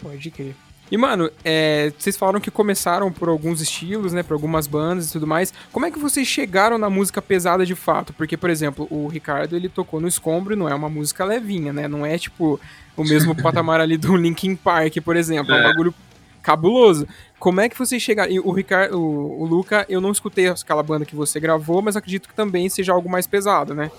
Pode 0.00 0.30
crer. 0.30 0.54
E, 0.92 0.96
mano, 0.98 1.30
é, 1.42 1.90
vocês 1.98 2.18
falaram 2.18 2.38
que 2.38 2.50
começaram 2.50 3.10
por 3.10 3.30
alguns 3.30 3.62
estilos, 3.62 4.12
né? 4.12 4.22
Por 4.22 4.34
algumas 4.34 4.66
bandas 4.66 5.08
e 5.08 5.12
tudo 5.12 5.26
mais. 5.26 5.50
Como 5.72 5.86
é 5.86 5.90
que 5.90 5.98
vocês 5.98 6.28
chegaram 6.28 6.76
na 6.76 6.90
música 6.90 7.22
pesada 7.22 7.64
de 7.64 7.74
fato? 7.74 8.12
Porque, 8.12 8.36
por 8.36 8.50
exemplo, 8.50 8.86
o 8.90 9.08
Ricardo, 9.08 9.56
ele 9.56 9.70
tocou 9.70 10.02
no 10.02 10.06
Escombro 10.06 10.52
e 10.52 10.56
não 10.56 10.68
é 10.68 10.74
uma 10.74 10.90
música 10.90 11.24
levinha, 11.24 11.72
né? 11.72 11.88
Não 11.88 12.04
é, 12.04 12.18
tipo, 12.18 12.60
o 12.94 13.04
mesmo 13.04 13.34
patamar 13.42 13.80
ali 13.80 13.96
do 13.96 14.14
Linkin 14.14 14.54
Park, 14.54 14.98
por 15.02 15.16
exemplo. 15.16 15.54
É, 15.54 15.56
é 15.56 15.60
um 15.60 15.68
bagulho 15.70 15.94
cabuloso. 16.42 17.08
Como 17.38 17.62
é 17.62 17.70
que 17.70 17.78
vocês 17.78 18.02
chegaram? 18.02 18.30
E 18.30 18.38
o 18.38 18.52
Ricardo, 18.52 19.00
o, 19.00 19.44
o 19.44 19.46
Luca, 19.46 19.86
eu 19.88 19.98
não 19.98 20.12
escutei 20.12 20.46
aquela 20.48 20.82
banda 20.82 21.06
que 21.06 21.16
você 21.16 21.40
gravou, 21.40 21.80
mas 21.80 21.96
acredito 21.96 22.28
que 22.28 22.34
também 22.34 22.68
seja 22.68 22.92
algo 22.92 23.08
mais 23.08 23.26
pesado, 23.26 23.74
né? 23.74 23.90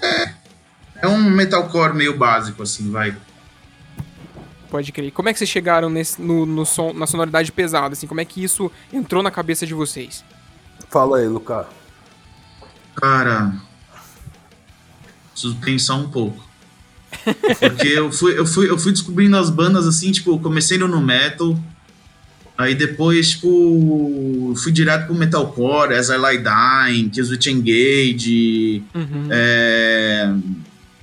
É. 0.00 0.32
É 1.02 1.08
um 1.08 1.20
metalcore 1.28 1.92
meio 1.92 2.16
básico, 2.16 2.62
assim, 2.62 2.88
vai. 2.92 3.16
Pode 4.74 4.90
crer. 4.90 5.12
Como 5.12 5.28
é 5.28 5.32
que 5.32 5.38
vocês 5.38 5.48
chegaram 5.48 5.88
nesse, 5.88 6.20
no, 6.20 6.44
no 6.44 6.66
som, 6.66 6.92
na 6.92 7.06
sonoridade 7.06 7.52
pesada, 7.52 7.92
assim? 7.92 8.08
Como 8.08 8.20
é 8.20 8.24
que 8.24 8.42
isso 8.42 8.68
entrou 8.92 9.22
na 9.22 9.30
cabeça 9.30 9.64
de 9.64 9.72
vocês? 9.72 10.24
Fala 10.90 11.18
aí, 11.18 11.28
Luca. 11.28 11.68
Cara, 12.96 13.54
preciso 15.30 15.54
pensar 15.58 15.94
um 15.94 16.08
pouco. 16.08 16.44
Porque 17.60 17.86
eu 17.86 18.10
fui, 18.10 18.36
eu, 18.36 18.44
fui, 18.44 18.68
eu 18.68 18.76
fui 18.76 18.90
descobrindo 18.90 19.36
as 19.36 19.48
bandas 19.48 19.86
assim, 19.86 20.10
tipo, 20.10 20.40
comecei 20.40 20.76
no 20.76 21.00
metal, 21.00 21.56
aí 22.58 22.74
depois, 22.74 23.30
tipo, 23.30 24.54
fui 24.56 24.72
direto 24.72 25.06
pro 25.06 25.14
metalcore, 25.14 25.94
As 25.94 26.08
I 26.08 26.16
Lie 26.16 26.42
Dying, 26.42 27.10
Killswitch 27.10 27.46
Engage, 27.46 28.82
uhum. 28.92 29.28
é, 29.30 30.34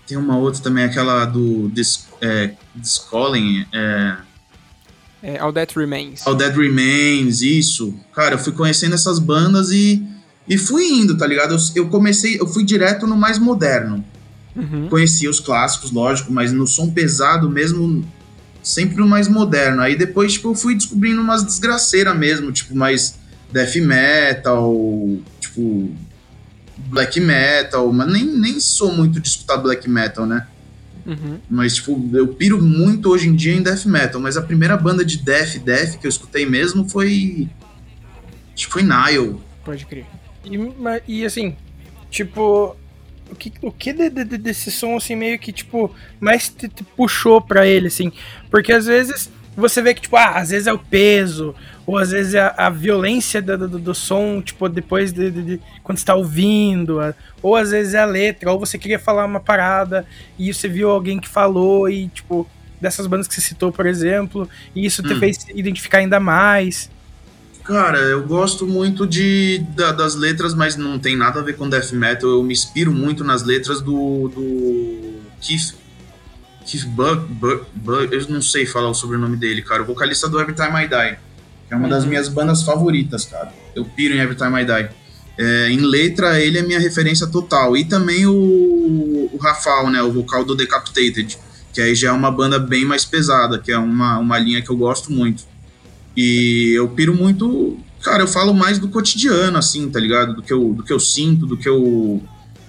tem 0.06 0.18
uma 0.18 0.36
outra 0.36 0.62
também, 0.62 0.84
aquela 0.84 1.24
do 1.24 1.70
Dis, 1.70 2.11
é, 2.22 2.52
Discalling, 2.76 3.66
é... 3.74 4.18
É, 5.24 5.38
All 5.38 5.54
That 5.54 5.78
Remains. 5.78 6.26
All 6.26 6.36
That 6.36 6.58
Remains, 6.58 7.42
isso. 7.42 7.94
Cara, 8.14 8.36
eu 8.36 8.40
fui 8.40 8.54
conhecendo 8.54 8.96
essas 8.96 9.20
bandas 9.20 9.70
e, 9.72 10.04
e 10.48 10.58
fui 10.58 10.84
indo, 10.88 11.16
tá 11.16 11.28
ligado? 11.28 11.54
Eu, 11.54 11.60
eu 11.84 11.90
comecei, 11.90 12.40
eu 12.40 12.48
fui 12.48 12.64
direto 12.64 13.06
no 13.06 13.16
mais 13.16 13.38
moderno. 13.38 14.04
Uhum. 14.56 14.90
Conhecia 14.90 15.30
os 15.30 15.40
clássicos, 15.40 15.92
lógico, 15.92 16.34
mas 16.34 16.52
no 16.52 16.66
som 16.66 16.90
pesado 16.90 17.50
mesmo, 17.50 18.04
sempre 18.64 18.98
no 18.98 19.08
mais 19.08 19.28
moderno. 19.28 19.82
Aí 19.82 19.96
depois, 19.96 20.34
tipo, 20.34 20.50
eu 20.50 20.56
fui 20.56 20.76
descobrindo 20.76 21.22
umas 21.22 21.44
desgraceiras 21.44 22.18
mesmo, 22.18 22.52
tipo, 22.52 22.76
mais 22.76 23.16
death 23.52 23.76
metal, 23.76 24.74
tipo, 25.40 25.92
black 26.78 27.20
metal, 27.20 27.92
mas 27.94 28.12
nem, 28.12 28.26
nem 28.26 28.60
sou 28.60 28.92
muito 28.92 29.20
de 29.20 29.28
escutar 29.28 29.58
black 29.58 29.88
metal, 29.90 30.26
né? 30.26 30.48
Uhum. 31.06 31.40
Mas, 31.50 31.76
tipo, 31.76 32.10
eu 32.14 32.28
piro 32.28 32.62
muito 32.62 33.10
hoje 33.10 33.28
em 33.28 33.36
dia 33.36 33.54
em 33.54 33.62
death 33.62 33.86
metal, 33.86 34.22
mas 34.22 34.38
a 34.38 34.42
primeira 34.42 34.78
banda 34.78 35.04
de 35.04 35.18
death, 35.18 35.58
death 35.58 35.98
que 36.00 36.06
eu 36.06 36.10
escutei 36.10 36.46
mesmo 36.46 36.88
foi. 36.88 37.48
Acho 38.54 38.68
que 38.68 38.74
foi 38.74 38.84
Nile. 38.84 39.38
Pode 39.64 39.86
crer. 39.86 40.06
E, 40.46 40.58
e 41.08 41.26
assim, 41.26 41.56
tipo, 42.10 42.76
o 43.32 43.36
que, 43.36 43.54
o 43.62 43.72
que 43.72 43.94
de, 43.94 44.10
de, 44.10 44.38
desse 44.38 44.70
som, 44.72 44.98
assim, 44.98 45.16
meio 45.16 45.40
que, 45.40 45.52
tipo, 45.52 45.94
mais 46.20 46.50
te, 46.50 46.68
te, 46.68 46.84
puxou 46.84 47.42
pra 47.42 47.66
ele, 47.66 47.88
assim? 47.88 48.12
Porque 48.50 48.74
às 48.74 48.86
vezes 48.86 49.32
você 49.56 49.82
vê 49.82 49.94
que, 49.94 50.02
tipo, 50.02 50.16
ah, 50.18 50.34
às 50.36 50.50
vezes 50.50 50.68
é 50.68 50.74
o 50.74 50.80
peso, 50.80 51.56
ou 51.92 51.98
às 51.98 52.12
vezes 52.12 52.36
é 52.36 52.40
a, 52.40 52.54
a 52.68 52.70
violência 52.70 53.42
do, 53.42 53.68
do, 53.68 53.78
do, 53.78 53.94
som, 53.94 54.42
tipo, 54.42 54.70
depois 54.70 55.12
de, 55.12 55.30
de, 55.30 55.42
de 55.44 55.62
quando 55.84 55.98
está 55.98 56.16
ouvindo, 56.16 57.00
ou 57.42 57.54
às 57.54 57.72
vezes 57.72 57.94
é 57.94 58.00
a 58.00 58.06
letra, 58.06 58.50
ou 58.50 58.58
você 58.58 58.78
queria 58.78 58.98
falar 58.98 59.26
uma 59.26 59.42
parada 59.42 60.06
e 60.40 60.54
você 60.54 60.70
viu 60.70 60.90
alguém 60.90 61.20
que 61.20 61.28
falou 61.28 61.90
e, 61.90 62.08
tipo, 62.08 62.50
dessas 62.80 63.08
bandas 63.08 63.28
que 63.28 63.36
você 63.36 63.42
citou, 63.42 63.74
por 63.74 63.86
exemplo, 63.86 64.50
e 64.74 64.86
isso 64.86 65.04
te 65.04 65.14
hum. 65.14 65.20
fez 65.20 65.46
identificar 65.54 65.98
ainda 65.98 66.18
mais. 66.18 66.90
Cara, 67.62 67.98
eu 67.98 68.26
gosto 68.26 68.66
muito 68.66 69.06
de, 69.06 69.62
da, 69.76 69.92
das 69.92 70.16
letras, 70.16 70.54
mas 70.54 70.78
não 70.78 70.98
tem 70.98 71.18
nada 71.18 71.42
a 71.42 71.44
ver 71.44 71.58
com 71.58 71.68
death 71.68 71.92
metal. 71.92 72.30
Eu 72.30 72.42
me 72.42 72.54
inspiro 72.54 72.94
muito 72.94 73.22
nas 73.22 73.44
letras 73.44 73.82
do, 73.82 74.30
do 74.30 75.20
Keith, 75.42 75.76
Keith 76.66 76.86
Buck, 76.86 77.28
Buck, 77.34 77.66
Buck, 77.76 78.14
eu 78.14 78.30
não 78.30 78.42
sei 78.42 78.66
falar 78.66 78.88
o 78.88 78.94
sobrenome 78.94 79.36
dele, 79.36 79.62
cara. 79.62 79.84
O 79.84 79.86
vocalista 79.86 80.30
do 80.30 80.40
Every 80.40 80.56
Time 80.56 80.86
I 80.86 80.88
Die, 80.88 81.18
é 81.72 81.76
uma 81.76 81.86
uhum. 81.86 81.90
das 81.90 82.06
minhas 82.06 82.28
bandas 82.28 82.64
favoritas, 82.64 83.24
cara. 83.24 83.54
Eu 83.74 83.86
piro 83.86 84.14
em 84.14 84.20
Every 84.20 84.36
Time 84.36 84.62
I 84.62 84.66
Die. 84.66 84.90
É, 85.38 85.72
em 85.72 85.80
letra, 85.80 86.40
ele 86.40 86.58
é 86.58 86.62
minha 86.62 86.80
referência 86.80 87.26
total. 87.26 87.78
E 87.78 87.86
também 87.86 88.28
o, 88.28 88.34
o 89.32 89.38
Rafael, 89.42 89.90
né, 89.90 90.04
o 90.04 90.12
vocal 90.12 90.44
do 90.44 90.54
Decapitated, 90.54 91.38
que 91.74 91.82
aí 91.82 91.96
já 91.96 92.10
é 92.10 92.12
uma 92.12 92.30
banda 92.30 92.60
bem 92.60 92.84
mais 92.84 93.06
pesada, 93.06 93.58
que 93.58 93.72
é 93.72 93.78
uma, 93.78 94.20
uma 94.20 94.38
linha 94.38 94.62
que 94.62 94.70
eu 94.70 94.76
gosto 94.76 95.14
muito. 95.14 95.44
E 96.16 96.74
eu 96.76 96.90
piro 96.90 97.16
muito. 97.16 97.80
Cara, 98.02 98.24
eu 98.24 98.28
falo 98.28 98.54
mais 98.54 98.78
do 98.78 98.90
cotidiano, 98.90 99.58
assim, 99.58 99.90
tá 99.90 100.00
ligado? 100.00 100.36
Do 100.36 100.42
que 100.42 100.52
eu, 100.52 100.74
do 100.74 100.84
que 100.84 100.92
eu 100.92 101.00
sinto, 101.00 101.46
do 101.46 101.56
que 101.56 101.70
eu, 101.70 102.22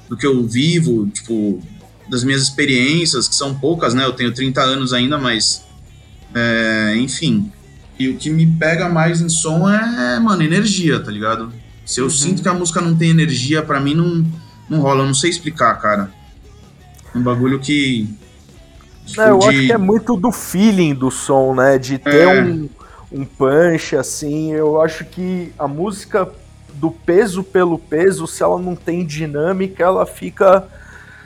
do 0.09 0.17
que 0.17 0.25
eu 0.25 0.47
vivo, 0.47 1.09
tipo, 1.09 1.61
das 2.09 2.23
minhas 2.23 2.43
experiências, 2.43 3.27
que 3.27 3.35
são 3.35 3.53
poucas, 3.53 3.95
né? 3.95 4.05
Eu 4.05 4.13
tenho 4.13 4.33
30 4.33 4.63
anos 4.63 4.93
ainda, 4.93 5.19
mas. 5.19 5.65
É, 6.33 6.95
enfim. 6.99 7.51
E 8.03 8.09
o 8.11 8.17
que 8.17 8.31
me 8.31 8.47
pega 8.47 8.89
mais 8.89 9.21
em 9.21 9.29
som 9.29 9.69
é, 9.69 10.19
mano, 10.19 10.43
energia, 10.43 11.01
tá 11.01 11.11
ligado? 11.11 11.53
Se 11.85 12.01
eu 12.01 12.05
uhum. 12.05 12.11
sinto 12.11 12.43
que 12.43 12.49
a 12.49 12.55
música 12.55 12.81
não 12.81 12.97
tem 12.97 13.11
energia, 13.11 13.63
para 13.63 13.81
mim 13.81 13.95
não, 13.95 14.25
não 14.69 14.81
rola. 14.81 15.03
Eu 15.03 15.07
não 15.07 15.15
sei 15.15 15.31
explicar, 15.31 15.75
cara. 15.81 16.11
Um 17.15 17.23
bagulho 17.23 17.59
que. 17.59 18.09
Tipo, 19.07 19.21
não, 19.21 19.29
eu 19.29 19.39
de... 19.39 19.49
acho 19.49 19.67
que 19.67 19.73
é 19.73 19.79
muito 19.79 20.17
do 20.17 20.33
feeling 20.33 20.95
do 20.95 21.11
som, 21.11 21.55
né? 21.55 21.79
De 21.79 21.99
ter 21.99 22.29
é... 22.29 22.43
um 22.43 22.69
um 23.13 23.25
punch, 23.25 23.95
assim. 23.95 24.53
Eu 24.53 24.81
acho 24.81 25.05
que 25.05 25.53
a 25.59 25.69
música 25.69 26.29
do 26.75 26.91
peso 26.91 27.45
pelo 27.45 27.79
peso, 27.79 28.27
se 28.27 28.43
ela 28.43 28.59
não 28.59 28.75
tem 28.75 29.05
dinâmica, 29.05 29.85
ela 29.85 30.07
fica, 30.07 30.67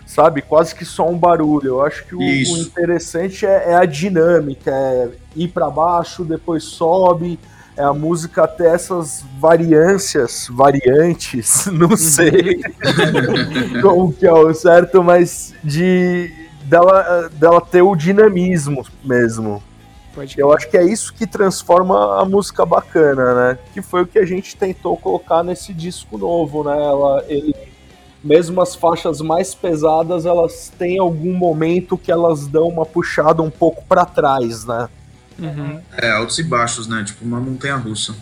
sabe, 0.07 0.41
quase 0.41 0.75
que 0.75 0.85
só 0.85 1.09
um 1.09 1.19
barulho. 1.19 1.69
Eu 1.69 1.83
acho 1.85 2.07
que 2.07 2.15
o, 2.15 2.21
o 2.21 2.59
interessante 2.59 3.45
é, 3.45 3.73
é, 3.73 3.75
a 3.75 3.85
dinâmica, 3.85 4.71
é 4.71 5.11
ir 5.35 5.49
para 5.49 5.69
baixo, 5.69 6.25
depois 6.25 6.65
sobe. 6.65 7.39
É 7.77 7.83
a 7.83 7.93
música 7.93 8.49
ter 8.49 8.69
essas 8.69 9.23
variâncias, 9.39 10.49
variantes, 10.51 11.67
não 11.69 11.95
sei 11.95 12.63
como 13.83 14.15
que 14.15 14.27
é 14.27 14.33
o 14.33 14.55
certo, 14.55 15.05
mas 15.05 15.53
de 15.63 16.33
dela, 16.65 17.29
dela 17.35 17.61
ter 17.61 17.83
o 17.83 17.95
dinamismo 17.95 18.83
mesmo. 19.05 19.63
Pode 20.15 20.41
eu 20.41 20.51
acho 20.55 20.71
que 20.71 20.79
é 20.79 20.85
isso 20.85 21.13
que 21.13 21.27
transforma 21.27 22.19
a 22.19 22.25
música 22.25 22.65
bacana, 22.65 23.35
né? 23.35 23.59
Que 23.75 23.83
foi 23.83 24.05
o 24.05 24.07
que 24.07 24.19
a 24.19 24.25
gente 24.25 24.57
tentou 24.57 24.97
colocar 24.97 25.43
nesse 25.43 25.75
disco 25.75 26.17
novo, 26.17 26.65
né? 26.65 26.73
Ela, 26.73 27.25
ele, 27.29 27.55
mesmo 28.27 28.61
as 28.61 28.75
faixas 28.75 29.21
mais 29.21 29.55
pesadas, 29.55 30.27
elas 30.27 30.73
têm 30.77 30.99
algum 30.99 31.33
momento 31.33 31.97
que 31.97 32.11
elas 32.11 32.47
dão 32.47 32.69
uma 32.69 32.85
puxada 32.85 33.41
um 33.43 33.51
pouco 33.51 33.85
para 33.85 34.05
trás, 34.05 34.65
né? 34.65 34.89
Uhum. 35.39 35.81
É, 35.97 36.11
altos 36.11 36.39
e 36.39 36.43
baixos, 36.43 36.87
né? 36.87 37.05
Tipo 37.05 37.25
uma 37.25 37.41
montanha 37.41 37.77
russa. 37.77 38.17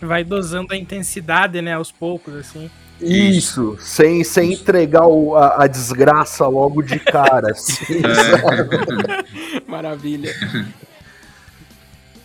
Vai 0.00 0.22
dosando 0.22 0.72
a 0.72 0.76
intensidade, 0.76 1.60
né? 1.62 1.74
Aos 1.74 1.90
poucos, 1.90 2.34
assim. 2.34 2.70
Isso, 3.00 3.76
sem, 3.80 4.24
sem 4.24 4.52
entregar 4.52 5.06
o, 5.06 5.36
a, 5.36 5.64
a, 5.64 5.66
desgraça 5.66 6.46
logo 6.48 6.82
de 6.82 6.98
cara. 6.98 7.52
Assim, 7.52 7.94
é. 8.04 9.62
Maravilha. 9.70 10.34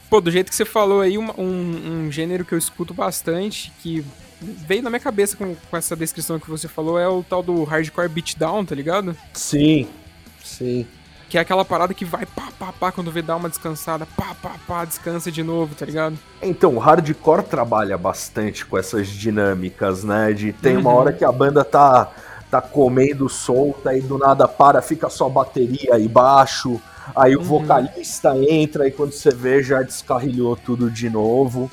Pô, 0.10 0.20
do 0.20 0.30
jeito 0.30 0.50
que 0.50 0.56
você 0.56 0.66
falou 0.66 1.02
aí, 1.02 1.18
um, 1.18 1.30
um, 1.38 2.06
um, 2.06 2.12
gênero 2.12 2.46
que 2.46 2.54
eu 2.54 2.58
escuto 2.58 2.94
bastante, 2.94 3.72
que 3.82 4.06
veio 4.44 4.84
na 4.84 4.90
minha 4.90 5.00
cabeça 5.00 5.38
com, 5.38 5.56
com 5.56 5.78
essa 5.78 5.96
descrição 5.96 6.40
que 6.40 6.50
você 6.50 6.68
falou 6.68 7.00
é 7.00 7.08
o 7.08 7.24
tal 7.24 7.42
do 7.42 7.64
hardcore 7.64 8.10
beatdown, 8.10 8.66
tá 8.66 8.76
ligado? 8.76 9.16
Sim, 9.34 9.88
sim. 10.44 10.86
Que 11.30 11.38
é 11.38 11.42
aquela 11.42 11.66
parada 11.66 11.94
que 11.94 12.06
vai 12.06 12.26
pá, 12.26 12.50
pá, 12.60 12.72
pá, 12.72 12.92
quando 12.92 13.12
vê 13.12 13.22
dar 13.22 13.38
uma 13.38 13.50
descansada, 13.50 14.06
pá, 14.06 14.36
pá, 14.40 14.56
pá, 14.68 14.86
descansa 14.86 15.32
de 15.32 15.42
novo, 15.42 15.74
tá 15.74 15.86
ligado? 15.86 16.18
Então, 16.42 16.76
o 16.76 16.80
hardcore 16.80 17.44
trabalha 17.44 17.98
bastante 17.98 18.66
com 18.66 18.78
essas 18.78 19.08
dinâmicas, 19.08 20.04
né? 20.04 20.32
De 20.34 20.54
tem 20.54 20.78
uma 20.78 20.92
uhum. 20.92 20.96
hora 20.98 21.14
que 21.14 21.26
a 21.26 21.32
banda 21.32 21.64
tá, 21.64 22.12
tá 22.52 22.62
comendo 22.62 23.28
solta 23.30 23.96
e 23.96 24.02
do 24.02 24.18
nada 24.18 24.48
para, 24.48 24.82
fica 24.82 25.10
só 25.10 25.28
bateria 25.28 25.98
e 25.98 26.08
baixo, 26.08 26.80
aí 27.16 27.36
o 27.36 27.40
uhum. 27.40 27.46
vocalista 27.46 28.38
entra 28.38 28.88
e 28.88 28.92
quando 28.92 29.12
você 29.12 29.32
vê 29.32 29.64
já 29.64 29.82
descarrilhou 29.82 30.56
tudo 30.56 30.92
de 30.92 31.10
novo. 31.10 31.72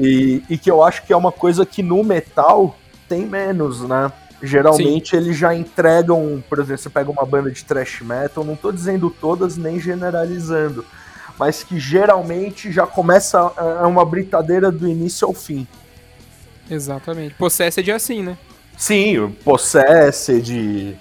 E, 0.00 0.42
e 0.48 0.56
que 0.56 0.70
eu 0.70 0.82
acho 0.82 1.02
que 1.04 1.12
é 1.12 1.16
uma 1.16 1.30
coisa 1.30 1.66
que 1.66 1.82
no 1.82 2.02
metal 2.02 2.74
tem 3.08 3.26
menos, 3.26 3.82
né? 3.82 4.10
Geralmente 4.42 5.10
Sim. 5.10 5.16
eles 5.18 5.36
já 5.36 5.54
entregam, 5.54 6.42
por 6.48 6.58
exemplo, 6.58 6.78
você 6.78 6.88
pega 6.88 7.10
uma 7.10 7.26
banda 7.26 7.50
de 7.50 7.62
thrash 7.62 8.00
metal, 8.00 8.42
não 8.42 8.54
estou 8.54 8.72
dizendo 8.72 9.10
todas 9.10 9.58
nem 9.58 9.78
generalizando, 9.78 10.84
mas 11.38 11.62
que 11.62 11.78
geralmente 11.78 12.72
já 12.72 12.86
começa 12.86 13.52
é 13.82 13.86
uma 13.86 14.04
britadeira 14.04 14.72
do 14.72 14.88
início 14.88 15.28
ao 15.28 15.34
fim. 15.34 15.66
Exatamente. 16.70 17.34
Possessed 17.34 17.90
é 17.90 17.94
assim, 17.94 18.22
né? 18.22 18.38
Sim, 18.78 19.18
o 19.18 19.30
Possessed, 19.30 20.96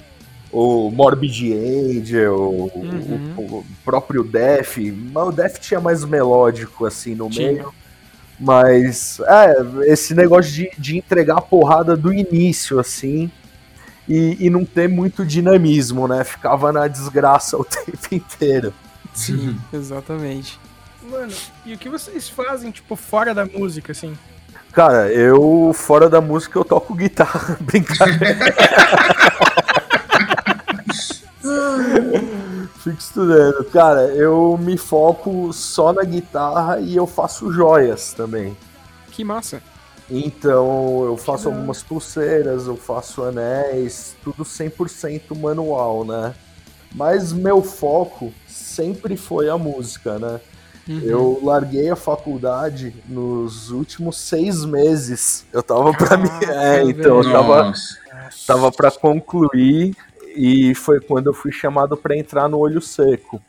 o 0.51 0.91
Morbid 0.91 1.53
Angel, 1.53 2.35
uhum. 2.35 3.33
o, 3.37 3.41
o, 3.59 3.65
próprio 3.85 4.21
Death, 4.21 4.77
mas 5.13 5.27
o 5.27 5.31
Death 5.31 5.59
tinha 5.59 5.79
mais 5.79 6.03
melódico 6.03 6.85
assim 6.85 7.15
no 7.15 7.29
tinha. 7.29 7.53
meio. 7.53 7.73
Mas, 8.39 9.19
é, 9.19 9.91
esse 9.91 10.15
negócio 10.15 10.51
de, 10.51 10.71
de 10.77 10.97
entregar 10.97 11.37
a 11.37 11.41
porrada 11.41 11.97
do 11.97 12.13
início, 12.13 12.79
assim, 12.79 13.29
e, 14.07 14.37
e 14.39 14.49
não 14.49 14.63
ter 14.63 14.87
muito 14.87 15.25
dinamismo, 15.25 16.07
né? 16.07 16.23
Ficava 16.23 16.71
na 16.71 16.87
desgraça 16.87 17.57
o 17.57 17.65
tempo 17.65 18.07
inteiro. 18.11 18.73
Sim, 19.13 19.59
exatamente. 19.73 20.59
Mano, 21.03 21.33
e 21.65 21.73
o 21.73 21.77
que 21.77 21.89
vocês 21.89 22.29
fazem, 22.29 22.71
tipo, 22.71 22.95
fora 22.95 23.33
da 23.33 23.45
música, 23.45 23.91
assim? 23.91 24.17
Cara, 24.71 25.11
eu, 25.11 25.71
fora 25.73 26.07
da 26.07 26.21
música, 26.21 26.57
eu 26.57 26.63
toco 26.63 26.93
guitarra, 26.93 27.57
brincadeira. 27.61 28.55
Fico 32.79 32.97
estudando. 32.97 33.63
Cara, 33.65 34.07
eu 34.07 34.57
me 34.57 34.77
foco 34.77 35.51
só 35.51 35.91
na 35.91 36.03
guitarra 36.03 36.79
e 36.79 36.95
eu 36.95 37.05
faço 37.05 37.51
joias 37.51 38.13
também. 38.13 38.55
Que 39.11 39.23
massa. 39.23 39.61
Então, 40.09 41.03
eu 41.05 41.17
faço 41.17 41.49
algumas 41.49 41.83
pulseiras, 41.83 42.65
eu 42.65 42.75
faço 42.77 43.21
anéis, 43.23 44.15
tudo 44.23 44.43
100% 44.43 45.37
manual, 45.37 46.03
né? 46.03 46.33
Mas 46.95 47.31
meu 47.31 47.61
foco 47.61 48.33
sempre 48.47 49.15
foi 49.15 49.49
a 49.49 49.57
música, 49.57 50.17
né? 50.17 50.39
Uhum. 50.87 51.01
Eu 51.01 51.39
larguei 51.43 51.89
a 51.91 51.95
faculdade 51.95 52.95
nos 53.07 53.69
últimos 53.69 54.17
seis 54.17 54.65
meses. 54.65 55.45
Eu 55.53 55.61
tava 55.61 55.93
pra 55.93 56.17
mim. 56.17 56.29
É, 56.47 56.81
então, 56.81 57.21
eu 57.21 57.31
tava, 57.31 57.73
tava 58.47 58.71
pra 58.71 58.89
concluir 58.89 59.95
e 60.39 60.73
foi 60.73 61.01
quando 61.01 61.27
eu 61.27 61.33
fui 61.33 61.51
chamado 61.51 61.97
para 61.97 62.15
entrar 62.15 62.47
no 62.47 62.59
Olho 62.59 62.81
Seco. 62.81 63.41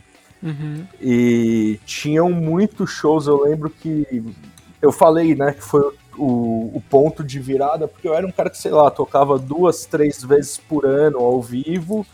Uhum. 0.43 0.85
E 1.01 1.79
tinham 1.87 2.33
muitos 2.33 2.91
shows, 2.91 3.29
eu 3.29 3.45
lembro 3.45 3.71
que 3.71 4.25
eu 4.83 4.91
falei, 4.91 5.37
né, 5.37 5.53
que 5.53 5.63
foi 5.63 5.83
o, 6.19 6.73
o, 6.75 6.83
ponto 6.91 7.23
de 7.23 7.39
virada, 7.39 7.87
porque 7.87 8.09
eu 8.09 8.15
era 8.15 8.27
um 8.27 8.33
cara 8.33 8.51
que, 8.51 8.59
sei 8.59 8.73
lá, 8.73 8.91
tocava 8.91 9.39
duas, 9.39 9.87
três 9.87 10.25
vezes 10.25 10.59
por 10.59 10.85
ano 10.85 11.19
ao 11.19 11.41
vivo. 11.41 12.05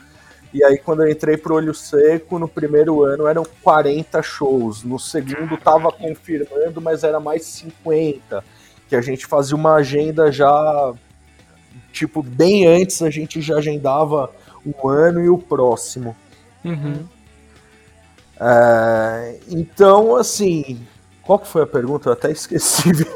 E 0.52 0.62
aí, 0.62 0.76
quando 0.76 1.04
eu 1.04 1.10
entrei 1.10 1.38
pro 1.38 1.54
Olho 1.54 1.72
Seco, 1.72 2.38
no 2.38 2.46
primeiro 2.46 3.02
ano 3.02 3.26
eram 3.26 3.44
40 3.62 4.22
shows. 4.22 4.84
No 4.84 4.98
segundo 4.98 5.56
tava 5.56 5.90
confirmando, 5.90 6.82
mas 6.82 7.02
era 7.02 7.18
mais 7.18 7.46
50. 7.46 8.44
Que 8.90 8.94
a 8.94 9.00
gente 9.00 9.24
fazia 9.24 9.56
uma 9.56 9.76
agenda 9.76 10.30
já. 10.30 10.92
Tipo, 11.92 12.22
bem 12.22 12.66
antes 12.66 13.00
a 13.00 13.08
gente 13.08 13.40
já 13.40 13.56
agendava 13.56 14.30
um 14.66 14.88
ano 14.88 15.20
e 15.22 15.28
o 15.28 15.38
próximo. 15.38 16.16
Uhum. 16.64 17.04
É, 18.40 19.38
então, 19.48 20.16
assim, 20.16 20.80
qual 21.22 21.38
que 21.38 21.48
foi 21.48 21.62
a 21.62 21.66
pergunta? 21.66 22.08
Eu 22.08 22.12
até 22.12 22.30
esqueci. 22.30 22.90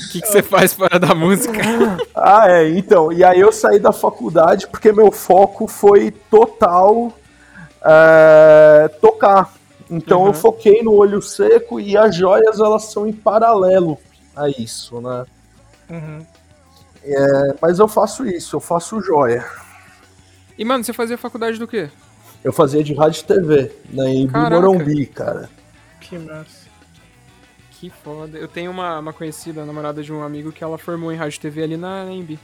O 0.00 0.12
que, 0.12 0.22
que 0.22 0.26
você 0.26 0.42
faz 0.42 0.72
fora 0.72 0.98
da 0.98 1.14
música? 1.14 1.60
ah, 2.16 2.50
é, 2.50 2.68
então. 2.70 3.12
E 3.12 3.22
aí 3.22 3.38
eu 3.38 3.52
saí 3.52 3.78
da 3.78 3.92
faculdade 3.92 4.66
porque 4.66 4.90
meu 4.90 5.12
foco 5.12 5.68
foi 5.68 6.10
total 6.10 7.12
é, 7.84 8.90
tocar. 9.00 9.54
Então 9.88 10.22
uhum. 10.22 10.26
eu 10.28 10.32
foquei 10.32 10.82
no 10.82 10.94
olho 10.94 11.22
seco 11.22 11.78
e 11.78 11.96
as 11.96 12.16
joias 12.16 12.58
elas 12.58 12.86
são 12.86 13.06
em 13.06 13.12
paralelo 13.12 13.98
a 14.34 14.48
isso, 14.48 15.00
né? 15.00 15.24
Uhum. 15.88 16.26
É, 17.02 17.54
mas 17.60 17.78
eu 17.78 17.88
faço 17.88 18.26
isso, 18.26 18.56
eu 18.56 18.60
faço 18.60 19.00
joia. 19.00 19.44
E, 20.58 20.64
mano, 20.64 20.84
você 20.84 20.92
fazia 20.92 21.16
faculdade 21.16 21.58
do 21.58 21.66
quê? 21.66 21.90
Eu 22.44 22.52
fazia 22.52 22.82
de 22.82 22.94
rádio 22.94 23.20
e 23.20 23.24
TV, 23.24 23.72
na 23.90 24.04
né, 24.04 24.50
Morumbi, 24.50 25.06
cara. 25.06 25.48
Que 26.00 26.18
massa. 26.18 26.68
Que 27.72 27.88
foda. 27.88 28.36
Eu 28.36 28.48
tenho 28.48 28.70
uma, 28.70 28.98
uma 28.98 29.12
conhecida, 29.12 29.64
namorada 29.64 30.02
de 30.02 30.12
um 30.12 30.22
amigo, 30.22 30.52
que 30.52 30.62
ela 30.62 30.76
formou 30.76 31.12
em 31.12 31.16
rádio 31.16 31.38
e 31.38 31.40
TV 31.40 31.62
ali 31.62 31.76
na, 31.76 32.04
na 32.04 32.12
Embi. 32.12 32.38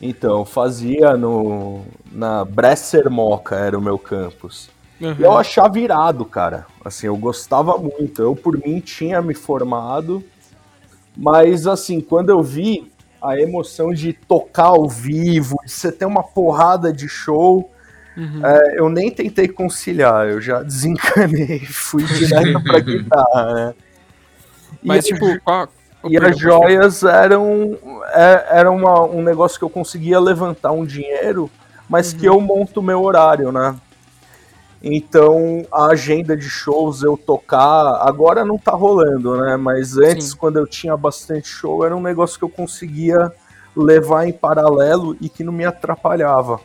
Então, 0.00 0.40
eu 0.40 0.44
fazia 0.44 1.16
no, 1.16 1.84
na 2.12 2.44
Bresser 2.44 3.10
Moca, 3.10 3.56
era 3.56 3.78
o 3.78 3.82
meu 3.82 3.98
campus. 3.98 4.70
Uhum. 5.00 5.16
E 5.18 5.22
eu 5.22 5.36
achava 5.36 5.78
irado, 5.78 6.24
cara. 6.24 6.66
Assim, 6.84 7.06
eu 7.06 7.16
gostava 7.16 7.76
muito. 7.76 8.22
Eu, 8.22 8.34
por 8.34 8.56
mim, 8.56 8.80
tinha 8.80 9.20
me 9.20 9.34
formado. 9.34 10.24
Mas, 11.16 11.66
assim, 11.66 12.00
quando 12.00 12.30
eu 12.30 12.42
vi 12.42 12.90
a 13.22 13.38
emoção 13.38 13.92
de 13.92 14.12
tocar 14.12 14.66
ao 14.66 14.88
vivo, 14.88 15.56
de 15.64 15.70
você 15.70 15.90
ter 15.90 16.04
uma 16.04 16.22
porrada 16.22 16.92
de 16.92 17.08
show. 17.08 17.70
Uhum. 18.16 18.44
É, 18.44 18.78
eu 18.78 18.88
nem 18.88 19.10
tentei 19.10 19.46
conciliar, 19.46 20.26
eu 20.28 20.40
já 20.40 20.62
desencanei, 20.62 21.60
fui 21.68 22.02
direto 22.04 22.62
pra 22.62 22.80
guitarra, 22.80 23.54
né? 23.54 23.74
Mas, 24.82 25.04
e 25.04 25.12
tipo, 25.12 25.40
qual, 25.40 25.68
e 26.08 26.16
as 26.16 26.38
joias 26.38 27.02
eram, 27.02 27.78
é, 28.14 28.46
era 28.50 28.70
uma, 28.70 29.02
um 29.02 29.22
negócio 29.22 29.58
que 29.58 29.64
eu 29.64 29.70
conseguia 29.70 30.18
levantar 30.18 30.72
um 30.72 30.84
dinheiro, 30.84 31.50
mas 31.88 32.12
uhum. 32.12 32.18
que 32.18 32.26
eu 32.26 32.40
monto 32.40 32.80
o 32.80 32.82
meu 32.82 33.02
horário, 33.02 33.52
né? 33.52 33.74
Então 34.82 35.66
a 35.72 35.86
agenda 35.86 36.36
de 36.36 36.48
shows 36.48 37.02
eu 37.02 37.16
tocar, 37.16 38.00
agora 38.02 38.44
não 38.44 38.58
tá 38.58 38.72
rolando, 38.72 39.36
né? 39.36 39.56
Mas 39.56 39.96
antes, 39.96 40.30
Sim. 40.30 40.36
quando 40.36 40.58
eu 40.58 40.66
tinha 40.66 40.96
bastante 40.96 41.48
show, 41.48 41.84
era 41.84 41.96
um 41.96 42.02
negócio 42.02 42.38
que 42.38 42.44
eu 42.44 42.48
conseguia 42.48 43.32
levar 43.74 44.26
em 44.26 44.32
paralelo 44.32 45.16
e 45.20 45.28
que 45.28 45.44
não 45.44 45.52
me 45.52 45.64
atrapalhava. 45.64 46.60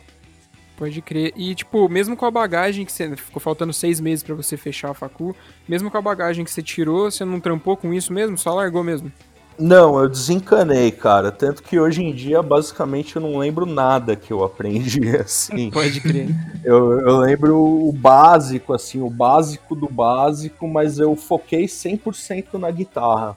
Pode 0.76 1.00
crer. 1.02 1.32
E, 1.36 1.54
tipo, 1.54 1.88
mesmo 1.88 2.16
com 2.16 2.26
a 2.26 2.30
bagagem 2.30 2.84
que 2.84 2.92
você. 2.92 3.14
Ficou 3.14 3.40
faltando 3.40 3.72
seis 3.72 4.00
meses 4.00 4.22
para 4.22 4.34
você 4.34 4.56
fechar 4.56 4.90
a 4.90 4.94
facu, 4.94 5.36
mesmo 5.68 5.90
com 5.90 5.98
a 5.98 6.02
bagagem 6.02 6.44
que 6.44 6.50
você 6.50 6.62
tirou, 6.62 7.10
você 7.10 7.24
não 7.24 7.38
trampou 7.38 7.76
com 7.76 7.92
isso 7.92 8.12
mesmo? 8.12 8.36
Só 8.38 8.54
largou 8.54 8.82
mesmo? 8.82 9.12
Não, 9.58 9.98
eu 10.00 10.08
desencanei, 10.08 10.90
cara. 10.90 11.30
Tanto 11.30 11.62
que 11.62 11.78
hoje 11.78 12.02
em 12.02 12.12
dia, 12.12 12.42
basicamente, 12.42 13.16
eu 13.16 13.22
não 13.22 13.38
lembro 13.38 13.66
nada 13.66 14.16
que 14.16 14.32
eu 14.32 14.42
aprendi, 14.42 15.14
assim. 15.16 15.70
Pode 15.70 16.00
crer. 16.00 16.28
Eu, 16.64 17.00
eu 17.00 17.18
lembro 17.18 17.58
o 17.58 17.92
básico, 17.92 18.72
assim, 18.72 19.00
o 19.00 19.10
básico 19.10 19.74
do 19.74 19.88
básico, 19.88 20.66
mas 20.66 20.98
eu 20.98 21.14
foquei 21.14 21.66
100% 21.66 22.54
na 22.54 22.70
guitarra. 22.70 23.36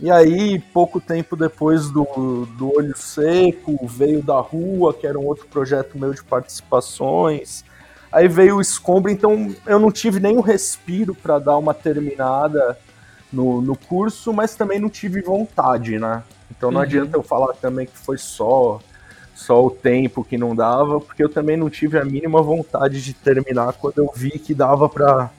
E 0.00 0.10
aí, 0.10 0.58
pouco 0.58 1.00
tempo 1.00 1.36
depois 1.36 1.88
do, 1.90 2.04
do 2.58 2.76
Olho 2.76 2.96
Seco, 2.96 3.78
veio 3.86 4.20
da 4.20 4.40
Rua, 4.40 4.92
que 4.92 5.06
era 5.06 5.18
um 5.18 5.26
outro 5.26 5.46
projeto 5.46 5.96
meu 5.96 6.12
de 6.12 6.24
participações. 6.24 7.64
Aí 8.10 8.26
veio 8.26 8.56
o 8.56 8.60
Escombro, 8.60 9.10
então 9.10 9.54
eu 9.64 9.78
não 9.78 9.92
tive 9.92 10.18
nenhum 10.18 10.40
respiro 10.40 11.14
para 11.14 11.38
dar 11.38 11.56
uma 11.56 11.72
terminada 11.72 12.76
no, 13.32 13.60
no 13.60 13.76
curso, 13.76 14.32
mas 14.32 14.54
também 14.54 14.78
não 14.78 14.90
tive 14.90 15.22
vontade, 15.22 15.98
né? 15.98 16.22
Então 16.50 16.70
não 16.70 16.78
uhum. 16.78 16.84
adianta 16.84 17.16
eu 17.16 17.22
falar 17.22 17.54
também 17.54 17.86
que 17.86 17.98
foi 17.98 18.18
só 18.18 18.80
só 19.34 19.64
o 19.64 19.70
tempo 19.70 20.22
que 20.22 20.38
não 20.38 20.54
dava, 20.54 21.00
porque 21.00 21.22
eu 21.22 21.28
também 21.28 21.56
não 21.56 21.68
tive 21.68 21.98
a 21.98 22.04
mínima 22.04 22.40
vontade 22.42 23.02
de 23.02 23.12
terminar 23.12 23.72
quando 23.72 23.98
eu 23.98 24.12
vi 24.14 24.38
que 24.38 24.54
dava 24.54 24.88
para 24.88 25.30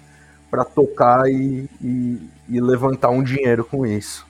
para 0.51 0.63
tocar 0.63 1.27
e, 1.27 1.67
e, 1.81 2.29
e, 2.47 2.61
levantar 2.61 3.09
um 3.09 3.23
dinheiro 3.23 3.65
com 3.65 3.87
isso. 3.87 4.23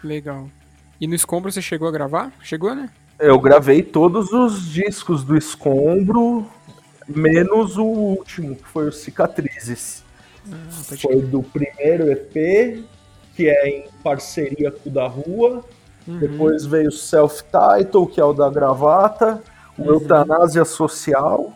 Legal. 0.00 0.48
E 1.00 1.08
no 1.08 1.14
Escombro 1.16 1.50
você 1.50 1.60
chegou 1.60 1.88
a 1.88 1.90
gravar? 1.90 2.32
Chegou, 2.40 2.72
né? 2.72 2.88
Eu 3.18 3.40
gravei 3.40 3.82
todos 3.82 4.32
os 4.32 4.64
discos 4.64 5.24
do 5.24 5.36
Escombro, 5.36 6.46
menos 7.08 7.76
o 7.76 7.84
último, 7.84 8.54
que 8.54 8.68
foi 8.68 8.86
o 8.86 8.92
Cicatrizes. 8.92 10.04
Ah, 10.48 10.70
foi 10.70 11.20
do 11.20 11.42
primeiro 11.42 12.12
EP 12.12 12.84
que 13.36 13.48
é 13.48 13.68
em 13.68 13.84
parceria 14.02 14.70
com 14.70 14.88
o 14.88 14.92
da 14.92 15.06
rua. 15.06 15.62
Uhum. 16.08 16.18
Depois 16.18 16.64
veio 16.64 16.88
o 16.88 16.92
Self-Title, 16.92 18.06
que 18.06 18.18
é 18.18 18.24
o 18.24 18.32
da 18.32 18.48
gravata. 18.48 19.42
O 19.76 19.82
uhum. 19.82 19.88
Eutanásia 19.88 20.64
Social. 20.64 21.52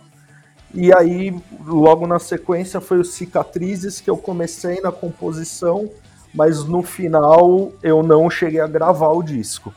E 0.75 0.93
aí, 0.95 1.35
logo 1.67 2.07
na 2.07 2.19
sequência, 2.19 2.81
foi 2.81 2.99
o 2.99 3.05
Cicatrizes, 3.05 4.01
que 4.01 4.11
eu 4.11 4.17
comecei 4.17 4.81
na 4.81 4.93
composição, 4.93 5.91
mas 6.33 6.65
no 6.65 6.83
final 6.83 7.73
eu 7.83 8.03
não 8.03 8.31
cheguei 8.31 8.61
a 8.61 8.69
gravar 8.69 9.09
o 9.09 9.23
disco. 9.23 9.75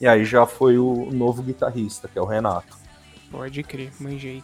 E 0.00 0.06
aí 0.06 0.24
já 0.24 0.46
foi 0.46 0.78
o 0.78 1.08
novo 1.10 1.42
guitarrista, 1.42 2.06
que 2.06 2.18
é 2.18 2.22
o 2.22 2.26
Renato. 2.26 2.76
Pode 3.30 3.62
crer, 3.62 3.90
manjei. 3.98 4.42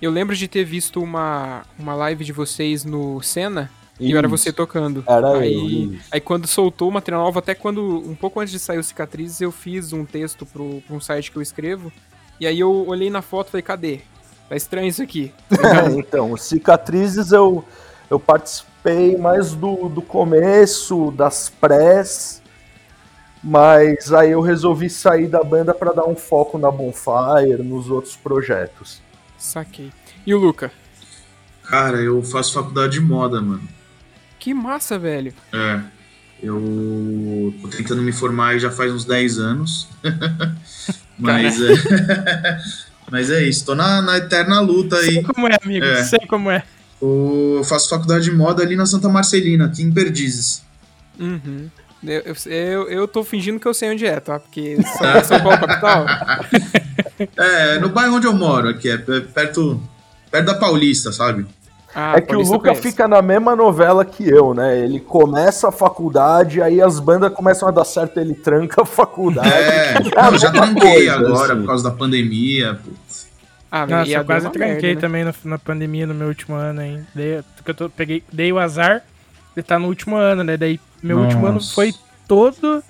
Eu 0.00 0.10
lembro 0.10 0.36
de 0.36 0.46
ter 0.46 0.64
visto 0.64 1.02
uma, 1.02 1.62
uma 1.78 1.94
live 1.94 2.24
de 2.24 2.32
vocês 2.32 2.84
no 2.84 3.20
Senna, 3.20 3.70
e 4.00 4.16
era 4.16 4.26
você 4.26 4.52
tocando. 4.52 5.04
Era 5.06 5.38
aí, 5.38 5.84
eu. 5.92 6.00
Aí 6.10 6.20
quando 6.20 6.46
soltou 6.46 6.88
o 6.88 6.92
material 6.92 7.24
novo, 7.24 7.38
até 7.38 7.54
quando, 7.54 7.82
um 7.82 8.14
pouco 8.14 8.40
antes 8.40 8.52
de 8.52 8.58
sair 8.58 8.78
o 8.78 8.82
Cicatrizes, 8.82 9.40
eu 9.40 9.52
fiz 9.52 9.92
um 9.92 10.04
texto 10.04 10.46
pro, 10.46 10.82
pra 10.86 10.96
um 10.96 11.00
site 11.00 11.30
que 11.30 11.36
eu 11.36 11.42
escrevo. 11.42 11.92
E 12.40 12.46
aí 12.46 12.58
eu 12.58 12.88
olhei 12.88 13.10
na 13.10 13.20
foto 13.20 13.48
e 13.48 13.50
falei, 13.50 13.62
cadê? 13.62 14.00
Tá 14.48 14.56
estranho 14.56 14.88
isso 14.88 15.02
aqui. 15.02 15.32
Então, 15.96 16.36
Cicatrizes 16.36 17.30
eu, 17.32 17.64
eu 18.08 18.18
participei 18.18 19.16
mais 19.16 19.54
do, 19.54 19.88
do 19.88 20.00
começo, 20.00 21.10
das 21.10 21.50
prés, 21.50 22.42
mas 23.44 24.12
aí 24.12 24.30
eu 24.30 24.40
resolvi 24.40 24.88
sair 24.88 25.28
da 25.28 25.44
banda 25.44 25.74
para 25.74 25.92
dar 25.92 26.06
um 26.06 26.16
foco 26.16 26.58
na 26.58 26.70
Bonfire, 26.70 27.62
nos 27.62 27.90
outros 27.90 28.16
projetos. 28.16 29.02
Saquei. 29.38 29.92
E 30.26 30.34
o 30.34 30.38
Luca? 30.38 30.72
Cara, 31.62 31.98
eu 31.98 32.22
faço 32.22 32.54
faculdade 32.54 32.94
de 32.94 33.00
moda, 33.00 33.40
mano. 33.40 33.79
Que 34.40 34.52
massa, 34.52 34.98
velho. 34.98 35.32
É. 35.52 35.80
Eu 36.42 37.54
tô 37.60 37.68
tentando 37.68 38.02
me 38.02 38.10
formar 38.12 38.58
já 38.58 38.70
faz 38.70 38.92
uns 38.92 39.04
10 39.04 39.38
anos. 39.38 39.86
Mas 41.18 41.60
é... 41.60 41.74
Mas 43.10 43.28
é 43.30 43.42
isso, 43.42 43.66
tô 43.66 43.74
na, 43.74 44.00
na 44.00 44.18
eterna 44.18 44.60
luta 44.60 44.96
aí. 44.96 45.14
Sei 45.14 45.22
como 45.22 45.48
é, 45.48 45.56
amigo, 45.62 45.84
é. 45.84 46.04
sei 46.04 46.20
como 46.28 46.50
é. 46.50 46.62
Eu 47.02 47.62
faço 47.64 47.88
faculdade 47.88 48.24
de 48.24 48.30
moda 48.30 48.62
ali 48.62 48.76
na 48.76 48.86
Santa 48.86 49.08
Marcelina, 49.08 49.66
aqui 49.66 49.82
em 49.82 49.92
Perdizes. 49.92 50.62
Uhum. 51.18 51.68
Eu, 52.02 52.34
eu, 52.46 52.88
eu 52.88 53.08
tô 53.08 53.24
fingindo 53.24 53.58
que 53.58 53.66
eu 53.66 53.74
sei 53.74 53.90
onde 53.90 54.06
é, 54.06 54.20
tá? 54.20 54.38
Porque 54.38 54.78
São, 54.96 55.24
São 55.24 55.40
Paulo 55.42 55.58
capital. 55.58 56.06
é, 57.36 57.78
no 57.80 57.88
bairro 57.88 58.16
onde 58.16 58.26
eu 58.26 58.32
moro, 58.32 58.68
aqui, 58.68 58.88
é 58.88 58.96
perto, 58.96 59.82
perto 60.30 60.46
da 60.46 60.54
Paulista, 60.54 61.10
sabe? 61.10 61.46
Ah, 61.94 62.14
é 62.16 62.20
que 62.20 62.34
o 62.34 62.40
Luca 62.40 62.74
fica 62.74 63.08
na 63.08 63.20
mesma 63.20 63.56
novela 63.56 64.04
que 64.04 64.28
eu, 64.28 64.54
né? 64.54 64.78
Ele 64.78 65.00
começa 65.00 65.68
a 65.68 65.72
faculdade, 65.72 66.62
aí 66.62 66.80
as 66.80 67.00
bandas 67.00 67.32
começam 67.32 67.68
a 67.68 67.72
dar 67.72 67.84
certo, 67.84 68.20
ele 68.20 68.34
tranca 68.34 68.82
a 68.82 68.84
faculdade. 68.84 69.48
É, 69.48 69.94
é 70.14 70.38
já 70.38 70.52
tranquei 70.52 71.06
coisa, 71.06 71.14
agora 71.14 71.52
assim. 71.52 71.62
por 71.62 71.66
causa 71.66 71.90
da 71.90 71.96
pandemia. 71.96 72.74
Putz. 72.74 73.28
Ah, 73.70 73.86
Nossa, 73.86 74.10
eu 74.10 74.24
quase 74.24 74.50
tranquei 74.50 74.68
merda, 74.68 74.94
né? 74.94 75.00
também 75.00 75.24
no, 75.24 75.34
na 75.44 75.58
pandemia 75.58 76.06
no 76.06 76.14
meu 76.14 76.28
último 76.28 76.54
ano, 76.54 76.82
hein? 76.82 77.06
Dei, 77.14 77.38
eu 77.66 77.74
tô, 77.74 77.88
peguei, 77.88 78.22
dei 78.32 78.52
o 78.52 78.58
azar 78.58 79.02
de 79.54 79.60
estar 79.60 79.76
tá 79.76 79.78
no 79.78 79.88
último 79.88 80.16
ano, 80.16 80.44
né? 80.44 80.56
Daí 80.56 80.80
meu 81.02 81.16
Nossa. 81.18 81.28
último 81.28 81.46
ano 81.46 81.60
foi 81.60 81.94
todo 82.26 82.82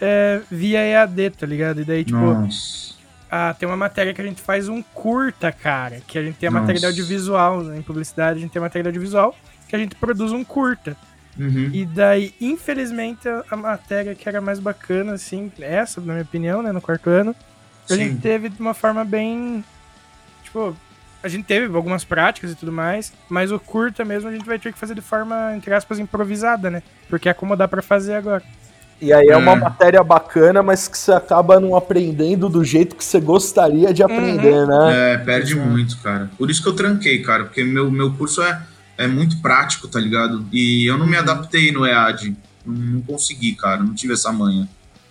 é, 0.00 0.40
via 0.50 0.80
EAD, 0.80 1.30
tá 1.30 1.46
ligado? 1.46 1.80
E 1.80 1.84
daí, 1.84 2.04
tipo. 2.04 2.18
Nossa 2.18 2.90
ah, 3.30 3.54
tem 3.54 3.68
uma 3.68 3.76
matéria 3.76 4.12
que 4.12 4.20
a 4.20 4.24
gente 4.24 4.42
faz 4.42 4.68
um 4.68 4.82
curta, 4.82 5.52
cara. 5.52 6.00
Que 6.06 6.18
a 6.18 6.22
gente 6.22 6.36
tem 6.36 6.48
a 6.48 6.52
Nossa. 6.52 6.66
matéria 6.66 6.88
audiovisual. 6.88 7.62
Né? 7.62 7.78
Em 7.78 7.82
publicidade 7.82 8.38
a 8.38 8.42
gente 8.42 8.50
tem 8.50 8.60
a 8.60 8.64
matéria 8.64 8.88
audiovisual. 8.88 9.36
Que 9.68 9.76
a 9.76 9.78
gente 9.78 9.94
produz 9.94 10.32
um 10.32 10.42
curta. 10.42 10.96
Uhum. 11.38 11.70
E 11.72 11.86
daí, 11.86 12.34
infelizmente, 12.40 13.28
a 13.50 13.56
matéria 13.56 14.14
que 14.14 14.28
era 14.28 14.40
mais 14.40 14.58
bacana, 14.58 15.12
assim, 15.12 15.50
essa, 15.60 16.00
na 16.00 16.14
minha 16.14 16.24
opinião, 16.24 16.60
né, 16.60 16.72
no 16.72 16.80
quarto 16.80 17.08
ano, 17.08 17.34
a 17.88 17.94
gente 17.94 18.20
teve 18.20 18.48
de 18.48 18.60
uma 18.60 18.74
forma 18.74 19.04
bem. 19.04 19.64
Tipo, 20.42 20.76
a 21.22 21.28
gente 21.28 21.44
teve 21.44 21.74
algumas 21.74 22.04
práticas 22.04 22.50
e 22.50 22.54
tudo 22.54 22.72
mais, 22.72 23.12
mas 23.28 23.52
o 23.52 23.60
curta 23.60 24.04
mesmo 24.04 24.28
a 24.28 24.32
gente 24.32 24.44
vai 24.44 24.58
ter 24.58 24.72
que 24.72 24.78
fazer 24.78 24.94
de 24.94 25.00
forma, 25.00 25.54
entre 25.56 25.72
aspas, 25.72 25.98
improvisada, 25.98 26.70
né? 26.70 26.82
Porque 27.08 27.28
é 27.28 27.34
como 27.34 27.56
dá 27.56 27.68
pra 27.68 27.82
fazer 27.82 28.14
agora. 28.14 28.42
E 29.00 29.12
aí 29.12 29.28
é 29.28 29.36
uma 29.36 29.52
é. 29.52 29.56
matéria 29.56 30.04
bacana, 30.04 30.62
mas 30.62 30.86
que 30.86 30.98
você 30.98 31.12
acaba 31.12 31.58
não 31.58 31.74
aprendendo 31.74 32.48
do 32.50 32.62
jeito 32.62 32.94
que 32.94 33.04
você 33.04 33.18
gostaria 33.18 33.94
de 33.94 34.02
aprender, 34.02 34.52
uhum. 34.52 34.66
né? 34.66 35.14
É, 35.14 35.18
perde 35.18 35.54
uhum. 35.54 35.64
muito, 35.64 35.96
cara. 35.98 36.30
Por 36.36 36.50
isso 36.50 36.62
que 36.62 36.68
eu 36.68 36.74
tranquei, 36.74 37.22
cara, 37.22 37.44
porque 37.44 37.64
meu, 37.64 37.90
meu 37.90 38.12
curso 38.12 38.42
é, 38.42 38.62
é 38.98 39.06
muito 39.06 39.40
prático, 39.40 39.88
tá 39.88 39.98
ligado? 39.98 40.44
E 40.52 40.84
eu 40.84 40.98
não 40.98 41.06
me 41.06 41.16
adaptei 41.16 41.72
no 41.72 41.86
EAD. 41.86 42.36
Não, 42.66 42.74
não 42.74 43.00
consegui, 43.00 43.54
cara, 43.54 43.82
não 43.82 43.94
tive 43.94 44.12
essa 44.12 44.30
manha. 44.30 44.68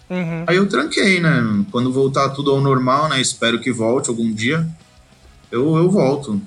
Uhum. 0.07 0.43
Aí 0.45 0.55
eu 0.55 0.67
tranquei, 0.67 1.19
né? 1.19 1.65
Quando 1.71 1.91
voltar 1.91 2.29
tudo 2.29 2.51
ao 2.51 2.61
normal, 2.61 3.09
né? 3.09 3.19
Espero 3.19 3.59
que 3.59 3.71
volte 3.71 4.09
algum 4.09 4.31
dia. 4.31 4.67
Eu, 5.51 5.77
eu 5.77 5.89
volto. 5.89 6.39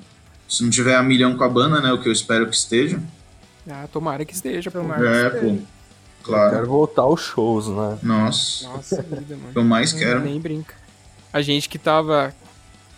Se 0.47 0.63
não 0.63 0.69
tiver 0.69 0.95
a 0.95 1.03
milhão 1.03 1.35
com 1.35 1.43
a 1.43 1.49
banda, 1.49 1.81
né? 1.81 1.91
O 1.91 1.97
que 1.97 2.07
eu 2.07 2.13
espero 2.13 2.47
que 2.47 2.55
esteja. 2.55 3.01
Ah, 3.69 3.85
tomara 3.91 4.23
que 4.23 4.33
esteja, 4.33 4.69
tomara. 4.69 5.09
É, 5.09 5.29
que 5.29 5.35
esteja. 5.37 5.55
pô. 5.55 5.72
Claro. 6.23 6.45
Eu 6.45 6.51
quero 6.51 6.67
voltar 6.67 7.01
aos 7.03 7.21
shows, 7.21 7.67
né? 7.67 7.99
Nossa. 8.01 8.67
Nossa, 8.69 9.01
vida, 9.01 9.35
mano. 9.35 9.51
Eu 9.53 9.63
mais 9.63 9.91
quero. 9.91 10.21
Nem 10.21 10.39
brinca. 10.39 10.73
A 11.31 11.41
gente 11.41 11.67
que 11.67 11.77
tava. 11.77 12.33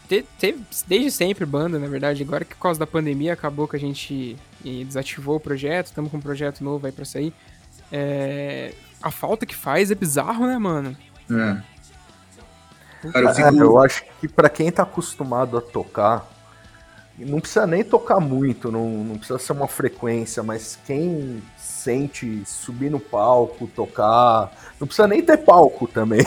Teve 0.08 0.62
desde 0.88 1.10
sempre 1.10 1.46
banda, 1.46 1.80
na 1.80 1.88
verdade. 1.88 2.22
Agora 2.22 2.46
que 2.46 2.54
por 2.54 2.62
causa 2.62 2.80
da 2.80 2.86
pandemia 2.86 3.34
acabou 3.34 3.68
que 3.68 3.76
a 3.76 3.80
gente 3.80 4.38
desativou 4.64 5.38
o 5.38 5.40
projeto. 5.40 5.88
Estamos 5.88 6.12
com 6.12 6.18
um 6.18 6.22
projeto 6.22 6.64
novo 6.64 6.86
aí 6.86 6.92
pra 6.92 7.06
sair. 7.06 7.34
É... 7.92 8.74
A 9.02 9.10
falta 9.10 9.46
que 9.46 9.56
faz 9.56 9.90
é 9.90 9.96
bizarro, 9.96 10.46
né, 10.46 10.58
mano? 10.58 10.96
É. 11.30 11.62
Cara, 13.12 13.26
eu, 13.26 13.36
fico... 13.36 13.48
é, 13.48 13.62
eu 13.62 13.80
acho 13.80 14.04
que 14.20 14.28
para 14.28 14.50
quem 14.50 14.72
tá 14.72 14.84
acostumado 14.84 15.58
a 15.58 15.62
tocar, 15.62 16.28
não 17.18 17.40
precisa 17.40 17.66
nem 17.66 17.84
tocar 17.84 18.20
muito, 18.20 18.72
não, 18.72 18.90
não 19.04 19.18
precisa 19.18 19.40
ser 19.40 19.54
uma 19.54 19.68
frequência, 19.68 20.42
mas 20.44 20.78
quem 20.86 21.42
sente 21.86 22.42
subir 22.46 22.90
no 22.90 23.00
palco, 23.00 23.68
tocar. 23.68 24.52
Não 24.80 24.88
precisa 24.88 25.08
nem 25.08 25.22
ter 25.22 25.38
palco 25.38 25.88
também. 25.88 26.22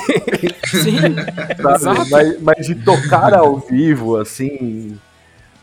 Sim. 0.66 1.16
mas, 2.10 2.40
mas, 2.40 2.66
de 2.66 2.76
tocar 2.76 3.34
ao 3.34 3.58
vivo, 3.58 4.16
assim, 4.16 4.96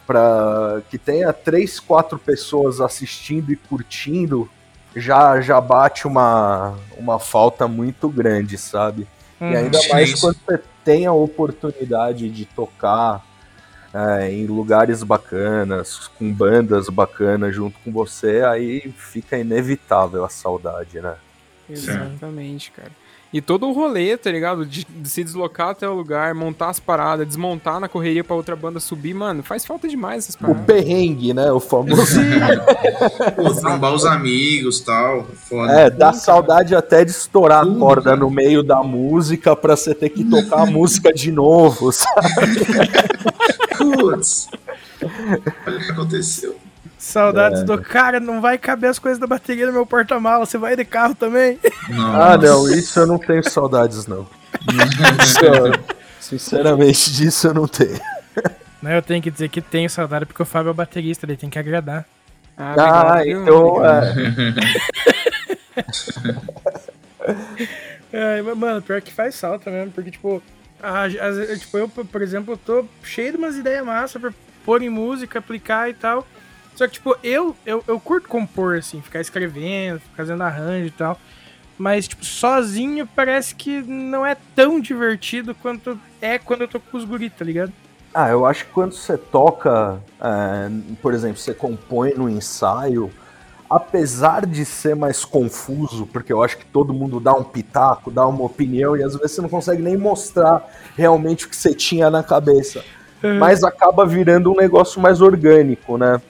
para 0.05 0.81
que 0.89 0.97
tenha 0.97 1.31
três, 1.31 1.79
quatro 1.79 2.19
pessoas 2.19 2.81
assistindo 2.81 3.53
e 3.53 3.55
curtindo, 3.55 4.49
já 4.93 5.39
já 5.39 5.61
bate 5.61 6.05
uma, 6.05 6.75
uma 6.97 7.17
falta 7.17 7.67
muito 7.67 8.09
grande, 8.09 8.57
sabe? 8.57 9.07
Hum, 9.39 9.51
e 9.51 9.55
ainda 9.55 9.79
mais 9.89 10.19
quando 10.19 10.37
você 10.45 10.61
tem 10.83 11.05
a 11.05 11.13
oportunidade 11.13 12.29
de 12.29 12.45
tocar 12.45 13.23
é, 13.95 14.29
em 14.29 14.45
lugares 14.45 15.01
bacanas, 15.03 16.09
com 16.19 16.29
bandas 16.29 16.89
bacanas 16.89 17.55
junto 17.55 17.79
com 17.79 17.93
você, 17.93 18.43
aí 18.45 18.93
fica 18.97 19.37
inevitável 19.37 20.25
a 20.25 20.29
saudade, 20.29 20.99
né? 20.99 21.15
Exatamente, 21.69 22.71
cara. 22.71 22.91
E 23.33 23.41
todo 23.41 23.67
o 23.67 23.73
rolê, 23.73 24.15
tá 24.15 24.31
ligado? 24.31 24.65
De, 24.65 24.85
de, 24.85 25.09
se 25.09 25.23
deslocar 25.23 25.69
até 25.69 25.89
o 25.89 25.93
lugar, 25.93 26.33
montar 26.33 26.69
as 26.69 26.79
paradas, 26.79 27.27
desmontar 27.27 27.79
na 27.79 27.89
correria 27.89 28.23
pra 28.23 28.35
outra 28.35 28.55
banda 28.55 28.79
subir, 28.79 29.13
mano, 29.13 29.43
faz 29.43 29.65
falta 29.65 29.87
demais 29.87 30.23
essas 30.23 30.35
paradas. 30.35 30.61
O 30.61 30.65
perrengue, 30.65 31.33
né? 31.33 31.51
O 31.51 31.59
famoso. 31.59 32.19
Pô, 33.35 33.53
trombar 33.53 33.93
os 33.93 34.05
amigos 34.05 34.79
tal. 34.81 35.23
Foda. 35.49 35.71
É, 35.71 35.89
dá 35.89 36.13
saudade 36.13 36.75
até 36.75 37.03
de 37.03 37.11
estourar 37.11 37.63
Tudo, 37.63 37.77
a 37.77 37.79
corda 37.79 38.03
cara. 38.03 38.17
no 38.17 38.29
meio 38.29 38.61
da 38.61 38.83
música 38.83 39.55
pra 39.55 39.75
você 39.75 39.95
ter 39.95 40.09
que 40.09 40.23
tocar 40.23 40.63
a 40.63 40.65
música 40.65 41.11
de 41.11 41.31
novo, 41.31 41.91
sabe? 41.91 42.15
Putz. 43.91 44.47
Olha 45.65 45.77
o 45.77 45.79
que 45.79 45.91
aconteceu. 45.91 46.59
Saudades 46.97 47.61
é. 47.61 47.63
do 47.63 47.79
cara, 47.81 48.19
não 48.19 48.41
vai 48.41 48.57
caber 48.57 48.89
as 48.89 48.97
coisas 48.97 49.19
da 49.19 49.27
bateria 49.27 49.67
no 49.67 49.73
meu 49.73 49.85
porta-mala, 49.85 50.45
você 50.45 50.57
vai 50.57 50.75
de 50.75 50.83
carro 50.83 51.13
também? 51.13 51.59
Nossa. 51.89 52.33
Ah, 52.33 52.37
não, 52.37 52.67
isso 52.67 52.99
eu 52.99 53.05
não 53.05 53.19
tenho 53.19 53.47
saudades, 53.47 54.07
não. 54.07 54.27
sinceramente, 56.19 57.13
disso 57.13 57.47
eu 57.47 57.53
não 57.53 57.67
tenho. 57.67 57.99
Não, 58.81 58.91
eu 58.91 59.01
tenho 59.01 59.21
que 59.21 59.29
dizer 59.29 59.49
que 59.49 59.61
tenho 59.61 59.89
saudade 59.89 60.25
porque 60.25 60.41
o 60.41 60.45
Fábio 60.45 60.69
é 60.69 60.71
o 60.71 60.75
baterista, 60.75 61.25
ele 61.25 61.37
tem 61.37 61.49
que 61.49 61.59
agradar. 61.59 62.05
Ah, 62.57 63.15
ah 63.17 63.27
então. 63.27 63.85
É... 63.85 64.13
é, 68.39 68.41
mano, 68.41 68.81
pior 68.81 69.01
que 69.01 69.13
faz 69.13 69.39
falta 69.39 69.69
mesmo, 69.69 69.91
porque, 69.91 70.11
tipo, 70.11 70.41
a, 70.81 71.57
tipo, 71.57 71.77
eu, 71.77 71.87
por 71.87 72.21
exemplo, 72.21 72.53
eu 72.53 72.57
tô 72.57 72.85
cheio 73.03 73.31
de 73.31 73.37
umas 73.37 73.55
ideias 73.55 73.85
massas 73.85 74.21
pra 74.21 74.33
pôr 74.63 74.81
em 74.81 74.89
música, 74.89 75.39
aplicar 75.39 75.89
e 75.89 75.93
tal. 75.93 76.25
Só 76.75 76.87
que, 76.87 76.93
tipo, 76.93 77.15
eu, 77.23 77.55
eu, 77.65 77.83
eu 77.87 77.99
curto 77.99 78.27
compor, 78.27 78.77
assim, 78.77 79.01
ficar 79.01 79.21
escrevendo, 79.21 80.01
fazendo 80.15 80.43
arranjo 80.43 80.87
e 80.87 80.91
tal. 80.91 81.19
Mas, 81.77 82.07
tipo, 82.07 82.25
sozinho 82.25 83.07
parece 83.07 83.55
que 83.55 83.81
não 83.81 84.25
é 84.25 84.35
tão 84.55 84.79
divertido 84.79 85.53
quanto 85.55 85.99
é 86.21 86.37
quando 86.37 86.61
eu 86.61 86.67
tô 86.67 86.79
com 86.79 86.97
os 86.97 87.05
guris, 87.05 87.31
tá 87.37 87.45
ligado? 87.45 87.71
Ah, 88.13 88.29
eu 88.29 88.45
acho 88.45 88.65
que 88.65 88.71
quando 88.71 88.93
você 88.93 89.17
toca, 89.17 89.99
é, 90.21 90.69
por 91.01 91.13
exemplo, 91.13 91.37
você 91.37 91.53
compõe 91.53 92.13
no 92.13 92.29
ensaio, 92.29 93.11
apesar 93.75 94.45
de 94.45 94.63
ser 94.63 94.95
mais 94.95 95.25
confuso, 95.25 96.05
porque 96.05 96.31
eu 96.31 96.41
acho 96.41 96.57
que 96.57 96.65
todo 96.65 96.93
mundo 96.93 97.19
dá 97.19 97.33
um 97.33 97.43
pitaco, 97.43 98.09
dá 98.09 98.25
uma 98.25 98.45
opinião, 98.45 98.95
e 98.95 99.03
às 99.03 99.13
vezes 99.15 99.33
você 99.33 99.41
não 99.41 99.49
consegue 99.49 99.81
nem 99.81 99.97
mostrar 99.97 100.65
realmente 100.95 101.45
o 101.45 101.49
que 101.49 101.55
você 101.55 101.73
tinha 101.73 102.09
na 102.09 102.23
cabeça. 102.23 102.83
Uhum. 103.21 103.37
Mas 103.37 103.65
acaba 103.65 104.05
virando 104.05 104.49
um 104.51 104.55
negócio 104.55 105.01
mais 105.01 105.19
orgânico, 105.19 105.97
né? 105.97 106.21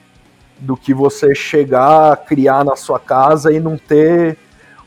Do 0.58 0.76
que 0.76 0.92
você 0.92 1.36
chegar 1.36 2.12
a 2.12 2.16
criar 2.16 2.64
na 2.64 2.74
sua 2.74 2.98
casa 2.98 3.52
e 3.52 3.60
não 3.60 3.76
ter 3.76 4.36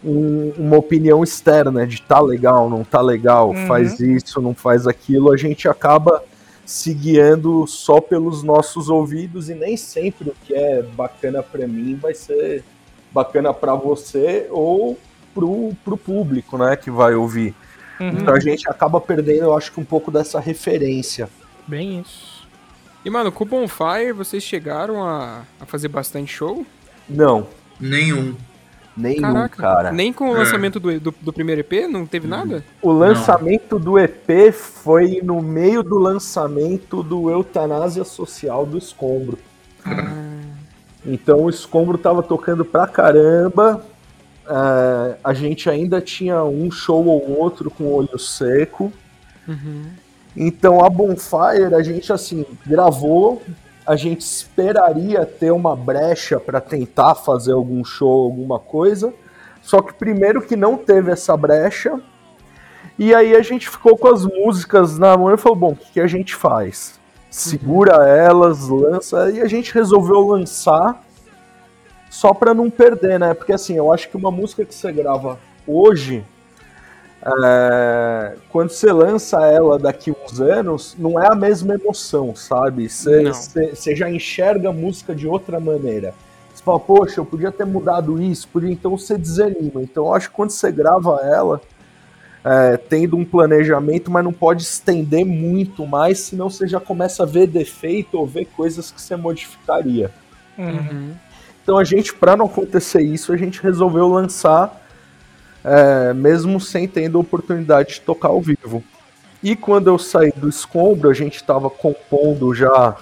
um, 0.03 0.51
uma 0.57 0.77
opinião 0.77 1.23
externa 1.23 1.87
de 1.87 2.01
tá 2.01 2.19
legal, 2.19 2.69
não 2.69 2.83
tá 2.83 2.99
legal, 2.99 3.51
uhum. 3.51 3.67
faz 3.67 4.01
isso, 4.01 4.41
não 4.41 4.53
faz 4.53 4.85
aquilo. 4.85 5.31
A 5.31 5.37
gente 5.37 5.67
acaba 5.69 6.21
se 6.69 6.93
guiando 6.93 7.65
só 7.65 7.99
pelos 7.99 8.43
nossos 8.43 8.89
ouvidos 8.89 9.49
e 9.49 9.55
nem 9.55 9.75
sempre 9.75 10.29
o 10.29 10.35
que 10.45 10.53
é 10.53 10.83
bacana 10.83 11.41
para 11.41 11.67
mim 11.67 11.95
vai 11.95 12.13
ser 12.13 12.63
bacana 13.11 13.51
para 13.51 13.73
você 13.73 14.45
ou 14.51 14.95
pro, 15.33 15.73
pro 15.83 15.97
público, 15.97 16.59
né, 16.59 16.75
que 16.75 16.91
vai 16.91 17.15
ouvir. 17.15 17.55
Uhum. 17.99 18.09
Então 18.09 18.35
a 18.35 18.39
gente 18.39 18.69
acaba 18.69 19.01
perdendo, 19.01 19.45
eu 19.45 19.57
acho 19.57 19.71
que 19.71 19.79
um 19.79 19.83
pouco 19.83 20.11
dessa 20.11 20.39
referência. 20.39 21.27
Bem 21.65 22.01
isso. 22.01 22.47
E 23.03 23.09
mano, 23.09 23.31
com 23.31 23.45
o 23.45 23.47
Bonfire 23.47 24.11
vocês 24.13 24.43
chegaram 24.43 25.03
a, 25.03 25.41
a 25.59 25.65
fazer 25.65 25.87
bastante 25.87 26.31
show? 26.31 26.63
Não. 27.09 27.47
Nenhum. 27.79 28.35
Nenhum, 28.99 29.21
Caraca, 29.21 29.55
cara. 29.55 29.91
Nem 29.93 30.11
com 30.11 30.29
o 30.29 30.35
é. 30.35 30.39
lançamento 30.39 30.77
do, 30.77 30.99
do, 30.99 31.15
do, 31.21 31.31
primeiro 31.33 31.61
EP? 31.61 31.89
Não 31.89 32.05
teve 32.05 32.27
hum. 32.27 32.31
nada? 32.31 32.63
O 32.81 32.91
lançamento 32.91 33.75
não. 33.75 33.81
do 33.81 33.97
EP 33.97 34.53
foi 34.53 35.21
no 35.23 35.41
meio 35.41 35.81
do 35.81 35.97
lançamento 35.97 37.01
do 37.01 37.29
Eutanásia 37.29 38.03
Social 38.03 38.65
do 38.65 38.77
Escombro. 38.77 39.39
Ah. 39.85 40.29
Então 41.05 41.43
o 41.43 41.49
Escombro 41.49 41.97
tava 41.97 42.21
tocando 42.21 42.65
pra 42.65 42.85
caramba. 42.85 43.81
Uh, 44.45 45.15
a 45.23 45.33
gente 45.33 45.69
ainda 45.69 46.01
tinha 46.01 46.43
um 46.43 46.69
show 46.69 47.05
ou 47.05 47.39
outro 47.39 47.71
com 47.71 47.93
olho 47.93 48.19
seco. 48.19 48.91
Uhum. 49.47 49.85
Então 50.35 50.83
a 50.83 50.89
Bonfire 50.89 51.73
a 51.73 51.81
gente 51.81 52.11
assim 52.11 52.45
gravou, 52.65 53.41
a 53.89 53.95
gente 53.95 54.21
esperaria 54.21 55.25
ter 55.25 55.49
uma 55.49 55.75
brecha 55.75 56.39
para 56.39 56.61
tentar 56.61 57.15
fazer 57.15 57.53
algum 57.53 57.83
show, 57.83 58.25
alguma 58.25 58.59
coisa. 58.59 59.11
Só 59.63 59.81
que 59.81 59.95
primeiro 59.95 60.43
que 60.43 60.55
não 60.55 60.77
teve 60.77 61.11
essa 61.11 61.35
brecha. 61.35 61.99
E 62.99 63.15
aí 63.15 63.35
a 63.35 63.41
gente 63.41 63.67
ficou 63.67 63.97
com 63.97 64.07
as 64.07 64.23
músicas 64.23 64.99
na 64.99 65.17
mão 65.17 65.33
e 65.33 65.37
falou: 65.37 65.57
bom, 65.57 65.71
o 65.71 65.75
que, 65.75 65.93
que 65.93 65.99
a 65.99 66.05
gente 66.05 66.35
faz? 66.35 66.99
Segura 67.31 67.97
uhum. 67.97 68.03
elas, 68.03 68.69
lança. 68.69 69.31
E 69.31 69.41
a 69.41 69.47
gente 69.47 69.73
resolveu 69.73 70.19
lançar 70.19 71.03
só 72.11 72.31
para 72.31 72.53
não 72.53 72.69
perder, 72.69 73.19
né? 73.19 73.33
Porque 73.33 73.53
assim, 73.53 73.75
eu 73.75 73.91
acho 73.91 74.07
que 74.07 74.15
uma 74.15 74.29
música 74.29 74.63
que 74.63 74.75
você 74.75 74.91
grava 74.91 75.39
hoje 75.65 76.23
é, 77.21 78.35
quando 78.49 78.69
você 78.69 78.91
lança 78.91 79.45
ela 79.45 79.77
daqui 79.77 80.11
uns 80.11 80.39
anos, 80.39 80.95
não 80.97 81.21
é 81.21 81.27
a 81.27 81.35
mesma 81.35 81.75
emoção, 81.75 82.35
sabe? 82.35 82.87
Você 82.89 83.95
já 83.95 84.09
enxerga 84.09 84.69
a 84.69 84.73
música 84.73 85.13
de 85.13 85.27
outra 85.27 85.59
maneira. 85.59 86.13
Você 86.53 86.63
fala, 86.63 86.79
poxa, 86.79 87.19
eu 87.19 87.25
podia 87.25 87.51
ter 87.51 87.65
mudado 87.65 88.21
isso, 88.21 88.47
podia, 88.47 88.71
então 88.71 88.97
você 88.97 89.17
desanima. 89.17 89.81
Então 89.81 90.05
eu 90.07 90.13
acho 90.13 90.29
que 90.29 90.35
quando 90.35 90.51
você 90.51 90.71
grava 90.71 91.19
ela, 91.23 91.61
é, 92.43 92.77
tendo 92.77 93.17
um 93.17 93.25
planejamento, 93.25 94.09
mas 94.09 94.23
não 94.23 94.33
pode 94.33 94.63
estender 94.63 95.25
muito 95.25 95.85
mais, 95.85 96.19
senão 96.19 96.49
você 96.49 96.67
já 96.67 96.79
começa 96.79 97.23
a 97.23 97.25
ver 97.25 97.47
defeito 97.47 98.17
ou 98.17 98.25
ver 98.25 98.45
coisas 98.45 98.91
que 98.91 99.01
você 99.01 99.15
modificaria. 99.15 100.11
Uhum. 100.57 101.13
Então 101.61 101.77
a 101.77 101.83
gente, 101.83 102.13
para 102.13 102.35
não 102.35 102.45
acontecer 102.45 103.01
isso, 103.01 103.33
a 103.33 103.37
gente 103.37 103.61
resolveu 103.61 104.07
lançar 104.07 104.87
é, 105.63 106.13
mesmo 106.13 106.59
sem 106.59 106.87
tendo 106.87 107.17
a 107.17 107.21
oportunidade 107.21 107.95
de 107.95 108.01
tocar 108.01 108.29
ao 108.29 108.41
vivo. 108.41 108.83
E 109.41 109.55
quando 109.55 109.87
eu 109.87 109.97
saí 109.97 110.31
do 110.35 110.49
escombro, 110.49 111.09
a 111.09 111.13
gente 111.13 111.35
estava 111.35 111.69
compondo 111.69 112.53
já, 112.53 112.95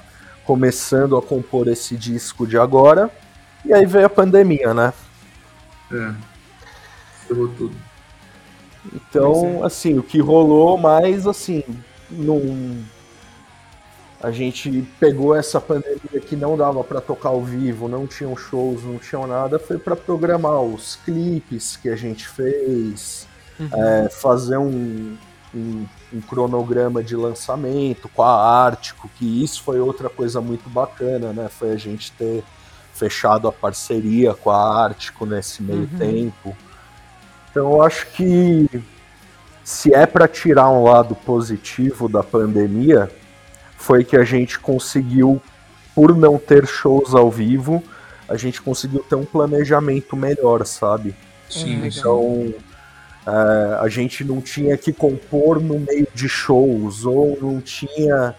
começando 0.46 1.18
a 1.18 1.22
compor 1.22 1.68
esse 1.68 1.96
disco 1.96 2.46
de 2.46 2.58
agora, 2.58 3.10
e 3.66 3.74
aí 3.74 3.86
veio 3.86 4.06
a 4.06 4.10
pandemia, 4.10 4.74
né? 4.74 4.94
É. 5.92 6.14
Ferrou 7.28 7.48
tudo. 7.50 7.76
Então, 8.94 9.62
é. 9.64 9.66
assim, 9.66 9.98
o 9.98 10.04
que 10.04 10.20
rolou 10.20 10.78
mais, 10.78 11.28
assim, 11.28 11.64
não 12.10 12.42
a 14.22 14.32
gente 14.32 14.82
pegou 15.00 15.36
essa 15.36 15.62
pandemia 15.62 16.20
que 16.20 16.36
não 16.36 16.58
dava 16.58 16.84
para 16.84 17.00
tocar 17.00 17.30
ao 17.30 17.42
vivo, 17.44 17.88
não 17.88 18.08
tinham 18.08 18.36
shows, 18.36 18.84
não 18.84 18.98
tinham 18.98 19.28
nada, 19.28 19.60
foi 19.60 19.78
para 19.78 19.96
programar 19.96 20.60
os 20.62 20.96
clipes 20.98 21.78
que 21.78 21.88
a 21.88 21.96
gente 21.96 22.28
fez, 22.28 23.28
uhum. 23.60 23.70
é, 23.74 24.10
fazer 24.10 24.58
um, 24.58 25.16
um, 25.54 25.86
um, 26.14 26.22
cronograma 26.22 27.04
de 27.04 27.16
lançamento 27.16 28.10
com 28.10 28.24
a 28.24 28.66
Ártico, 28.66 29.08
que 29.18 29.44
isso 29.44 29.62
foi 29.62 29.80
outra 29.80 30.10
coisa 30.10 30.42
muito 30.42 30.68
bacana, 30.68 31.32
né? 31.32 31.48
Foi 31.48 31.72
a 31.72 31.78
gente 31.78 32.12
ter 32.14 32.44
fechado 32.94 33.48
a 33.48 33.52
parceria 33.52 34.34
com 34.34 34.50
a 34.50 34.84
Ártico 34.84 35.28
nesse 35.28 35.62
meio 35.62 35.82
uhum. 35.92 35.98
tempo. 36.00 36.58
Então 37.52 37.72
eu 37.74 37.84
acho 37.84 38.08
que 38.08 38.68
se 39.64 39.94
é 39.94 40.08
para 40.08 40.28
tirar 40.28 40.72
um 40.72 40.84
lado 40.84 41.14
positivo 41.14 42.10
da 42.10 42.24
pandemia, 42.24 43.12
foi 43.78 44.04
que 44.04 44.18
a 44.18 44.24
gente 44.24 44.60
conseguiu, 44.60 45.42
por 45.96 46.18
não 46.18 46.38
ter 46.38 46.68
shows 46.68 47.14
ao 47.16 47.32
vivo, 47.32 47.82
a 48.28 48.36
gente 48.36 48.62
conseguiu 48.62 49.00
ter 49.00 49.16
um 49.16 49.24
planejamento 49.24 50.18
melhor, 50.18 50.66
sabe? 50.66 51.16
Sim. 51.50 51.86
Então, 51.86 52.54
é, 53.26 53.78
a 53.80 53.88
gente 53.88 54.26
não 54.26 54.42
tinha 54.42 54.76
que 54.78 54.92
compor 54.92 55.62
no 55.62 55.80
meio 55.80 56.08
de 56.14 56.28
shows, 56.28 57.06
ou 57.06 57.38
não 57.42 57.62
tinha 57.62 58.36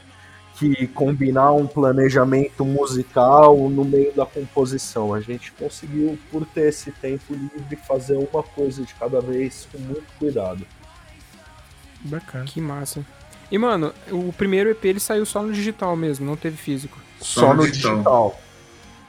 que 0.58 0.88
combinar 0.88 1.52
um 1.52 1.68
planejamento 1.68 2.64
musical 2.64 3.56
no 3.70 3.84
meio 3.84 4.12
da 4.12 4.26
composição. 4.26 5.14
A 5.14 5.20
gente 5.20 5.52
conseguiu, 5.52 6.18
por 6.32 6.44
ter 6.44 6.68
esse 6.68 6.90
tempo 6.90 7.32
livre, 7.32 7.76
fazer 7.86 8.16
uma 8.16 8.42
coisa 8.42 8.82
de 8.82 8.92
cada 8.94 9.20
vez 9.20 9.68
com 9.70 9.78
muito 9.78 10.06
cuidado. 10.18 10.66
Bacana. 12.00 12.44
Que 12.44 12.60
massa. 12.60 13.04
E, 13.50 13.58
mano, 13.58 13.92
o 14.10 14.32
primeiro 14.32 14.70
EP 14.70 14.84
ele 14.84 15.00
saiu 15.00 15.24
só 15.24 15.42
no 15.42 15.52
digital 15.52 15.96
mesmo, 15.96 16.26
não 16.26 16.36
teve 16.36 16.56
físico. 16.56 16.98
Só, 17.20 17.40
só 17.40 17.54
no 17.54 17.66
digital. 17.66 17.94
digital. 17.94 18.40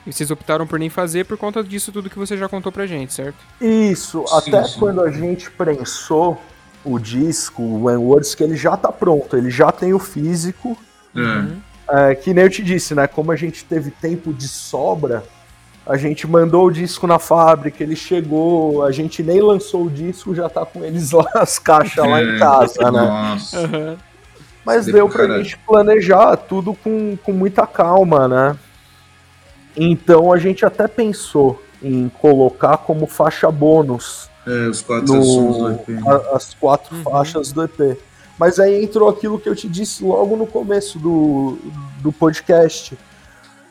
E 0.07 0.13
vocês 0.13 0.31
optaram 0.31 0.65
por 0.65 0.79
nem 0.79 0.89
fazer 0.89 1.25
por 1.25 1.37
conta 1.37 1.63
disso 1.63 1.91
tudo 1.91 2.09
que 2.09 2.17
você 2.17 2.37
já 2.37 2.47
contou 2.47 2.71
pra 2.71 2.87
gente, 2.87 3.13
certo? 3.13 3.37
Isso, 3.61 4.23
sim, 4.25 4.35
até 4.35 4.63
sim. 4.63 4.79
quando 4.79 5.01
a 5.01 5.11
gente 5.11 5.51
prensou 5.51 6.39
o 6.83 6.97
disco, 6.97 7.61
o 7.61 7.83
When 7.83 7.97
Words, 7.97 8.33
que 8.33 8.43
ele 8.43 8.55
já 8.55 8.77
tá 8.77 8.91
pronto, 8.91 9.35
ele 9.35 9.49
já 9.49 9.71
tem 9.71 9.93
o 9.93 9.99
físico. 9.99 10.77
É. 11.15 12.11
É, 12.11 12.15
que 12.15 12.33
nem 12.33 12.43
eu 12.43 12.49
te 12.49 12.63
disse, 12.63 12.93
né? 12.95 13.07
Como 13.07 13.31
a 13.31 13.35
gente 13.35 13.65
teve 13.65 13.91
tempo 13.91 14.31
de 14.31 14.47
sobra, 14.47 15.23
a 15.85 15.97
gente 15.97 16.27
mandou 16.27 16.67
o 16.67 16.71
disco 16.71 17.07
na 17.07 17.17
fábrica, 17.17 17.83
ele 17.83 17.95
chegou, 17.95 18.83
a 18.83 18.91
gente 18.91 19.23
nem 19.23 19.41
lançou 19.41 19.85
o 19.85 19.89
disco, 19.89 20.35
já 20.35 20.47
tá 20.47 20.65
com 20.65 20.85
eles 20.85 21.11
lá, 21.11 21.27
as 21.35 21.57
caixas 21.57 22.07
lá 22.07 22.23
em 22.23 22.35
é. 22.35 22.39
casa, 22.39 22.91
né? 22.91 23.01
Nossa. 23.01 23.59
Uhum. 23.59 23.97
Mas 24.69 24.85
deu, 24.85 24.93
deu 24.93 25.09
pra 25.09 25.21
caralho. 25.23 25.43
gente 25.43 25.57
planejar 25.57 26.37
tudo 26.37 26.75
com, 26.75 27.17
com 27.17 27.31
muita 27.31 27.65
calma, 27.65 28.27
né? 28.27 28.57
Então 29.75 30.31
a 30.31 30.37
gente 30.37 30.63
até 30.65 30.87
pensou 30.87 31.61
em 31.81 32.09
colocar 32.09 32.77
como 32.77 33.07
faixa 33.07 33.49
bônus 33.49 34.29
é, 34.45 34.67
os 34.67 34.81
quatro 34.81 35.13
no, 35.13 35.53
do 35.53 35.71
EP. 35.71 36.07
A, 36.07 36.35
as 36.35 36.53
quatro 36.53 36.95
uhum. 36.95 37.03
faixas 37.03 37.51
do 37.51 37.63
EP. 37.63 37.97
Mas 38.37 38.59
aí 38.59 38.83
entrou 38.83 39.09
aquilo 39.09 39.39
que 39.39 39.49
eu 39.49 39.55
te 39.55 39.67
disse 39.67 40.03
logo 40.03 40.35
no 40.35 40.47
começo 40.47 40.97
do, 40.97 41.57
do 41.99 42.11
podcast. 42.11 42.97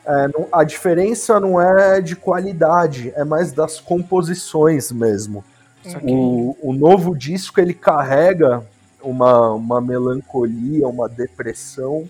É, 0.04 0.28
não, 0.28 0.48
a 0.52 0.64
diferença 0.64 1.38
não 1.38 1.60
é 1.60 2.00
de 2.00 2.16
qualidade, 2.16 3.12
é 3.14 3.24
mais 3.24 3.52
das 3.52 3.78
composições 3.78 4.90
mesmo. 4.90 5.44
Okay. 5.84 6.00
O, 6.02 6.56
o 6.60 6.72
novo 6.72 7.16
disco 7.16 7.60
ele 7.60 7.72
carrega 7.72 8.64
uma, 9.02 9.50
uma 9.52 9.80
melancolia, 9.80 10.88
uma 10.88 11.08
depressão 11.08 12.08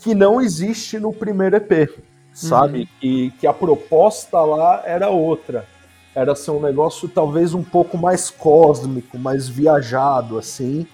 que 0.00 0.14
não 0.14 0.40
existe 0.40 0.98
no 0.98 1.12
primeiro 1.12 1.56
EP, 1.56 1.90
sabe? 2.32 2.80
Uhum. 2.80 2.86
E 3.02 3.30
que 3.32 3.46
a 3.46 3.52
proposta 3.52 4.40
lá 4.40 4.82
era 4.84 5.08
outra. 5.08 5.66
Era 6.14 6.34
ser 6.34 6.50
um 6.50 6.60
negócio 6.60 7.08
talvez 7.08 7.54
um 7.54 7.62
pouco 7.62 7.96
mais 7.96 8.30
cósmico, 8.30 9.18
mais 9.18 9.48
viajado, 9.48 10.38
assim. 10.38 10.86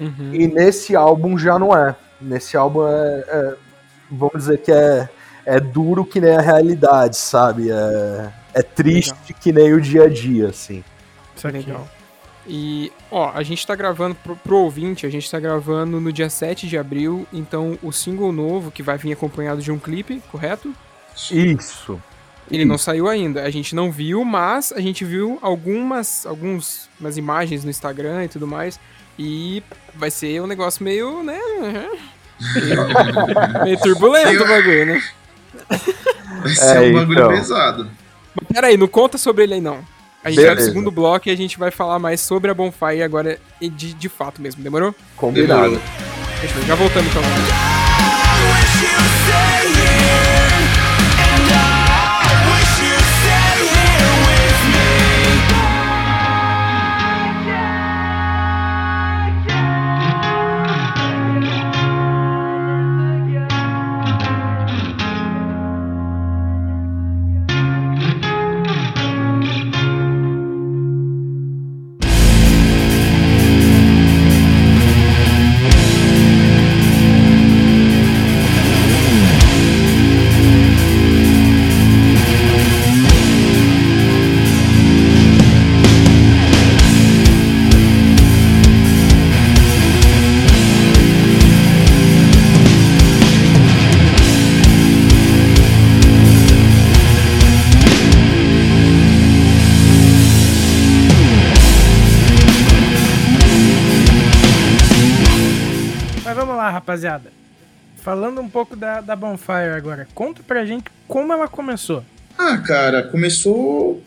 Uhum. 0.00 0.34
E 0.34 0.46
nesse 0.46 0.96
álbum 0.96 1.38
já 1.38 1.58
não 1.58 1.76
é. 1.76 1.94
Nesse 2.20 2.56
álbum 2.56 2.86
é, 2.86 3.24
é, 3.28 3.54
vamos 4.10 4.34
dizer 4.36 4.58
que 4.58 4.72
é, 4.72 5.08
é 5.44 5.60
duro 5.60 6.04
que 6.04 6.20
nem 6.20 6.34
a 6.34 6.40
realidade, 6.40 7.16
sabe? 7.16 7.70
É, 7.70 8.32
é 8.54 8.62
triste 8.62 9.12
Legal. 9.12 9.40
que 9.40 9.52
nem 9.52 9.72
o 9.74 9.80
dia 9.80 10.04
a 10.04 10.08
dia, 10.08 10.48
assim. 10.48 10.82
Isso 11.36 11.46
é 11.46 11.50
legal. 11.50 11.86
E, 12.46 12.92
ó, 13.10 13.30
a 13.34 13.42
gente 13.42 13.66
tá 13.66 13.74
gravando 13.74 14.14
pro, 14.16 14.36
pro, 14.36 14.58
ouvinte, 14.58 15.06
a 15.06 15.10
gente 15.10 15.30
tá 15.30 15.40
gravando 15.40 16.00
no 16.00 16.12
dia 16.12 16.28
7 16.28 16.68
de 16.68 16.76
abril, 16.76 17.26
então 17.32 17.78
o 17.82 17.90
single 17.90 18.32
novo 18.32 18.70
que 18.70 18.82
vai 18.82 18.98
vir 18.98 19.12
acompanhado 19.12 19.62
de 19.62 19.72
um 19.72 19.78
clipe, 19.78 20.22
correto? 20.30 20.74
Isso. 21.30 22.00
Ele 22.50 22.64
não 22.64 22.76
saiu 22.76 23.08
ainda. 23.08 23.42
A 23.42 23.50
gente 23.50 23.74
não 23.74 23.90
viu, 23.90 24.24
mas 24.24 24.72
a 24.72 24.80
gente 24.80 25.04
viu 25.04 25.38
algumas, 25.40 26.26
algumas 26.26 26.90
umas 27.00 27.16
imagens 27.16 27.64
no 27.64 27.70
Instagram 27.70 28.24
e 28.24 28.28
tudo 28.28 28.46
mais. 28.46 28.78
E 29.18 29.62
vai 29.94 30.10
ser 30.10 30.42
um 30.42 30.46
negócio 30.46 30.84
meio, 30.84 31.22
né? 31.22 31.38
Meio, 32.54 33.64
meio 33.64 33.80
turbulento 33.80 34.42
o 34.42 34.48
bagulho, 34.48 34.86
né? 34.86 35.02
Vai 36.42 36.54
ser 36.54 36.76
é, 36.76 36.90
um 36.90 36.92
bagulho 36.94 37.18
então. 37.18 37.28
pesado. 37.30 37.90
Mas 38.34 38.48
peraí, 38.48 38.76
não 38.76 38.88
conta 38.88 39.16
sobre 39.16 39.44
ele 39.44 39.54
aí 39.54 39.60
não. 39.60 39.93
A 40.24 40.30
gente 40.30 40.38
Beleza. 40.38 40.54
vai 40.54 40.64
no 40.64 40.70
segundo 40.70 40.90
bloco 40.90 41.28
e 41.28 41.30
a 41.30 41.36
gente 41.36 41.58
vai 41.58 41.70
falar 41.70 41.98
mais 41.98 42.18
sobre 42.18 42.50
a 42.50 42.54
Bonfire 42.54 43.02
agora 43.02 43.38
de, 43.60 43.92
de 43.92 44.08
fato 44.08 44.40
mesmo. 44.40 44.64
Demorou? 44.64 44.94
Combinado. 45.16 45.78
Demorou. 46.40 46.66
Já 46.66 46.74
voltamos 46.74 47.10
então. 47.10 47.22
Pouco 108.54 108.76
da, 108.76 109.00
da 109.00 109.16
Bonfire 109.16 109.74
agora, 109.76 110.06
conta 110.14 110.40
pra 110.46 110.64
gente 110.64 110.84
como 111.08 111.32
ela 111.32 111.48
começou. 111.48 112.04
Ah, 112.38 112.56
cara, 112.58 113.02
começou 113.02 114.00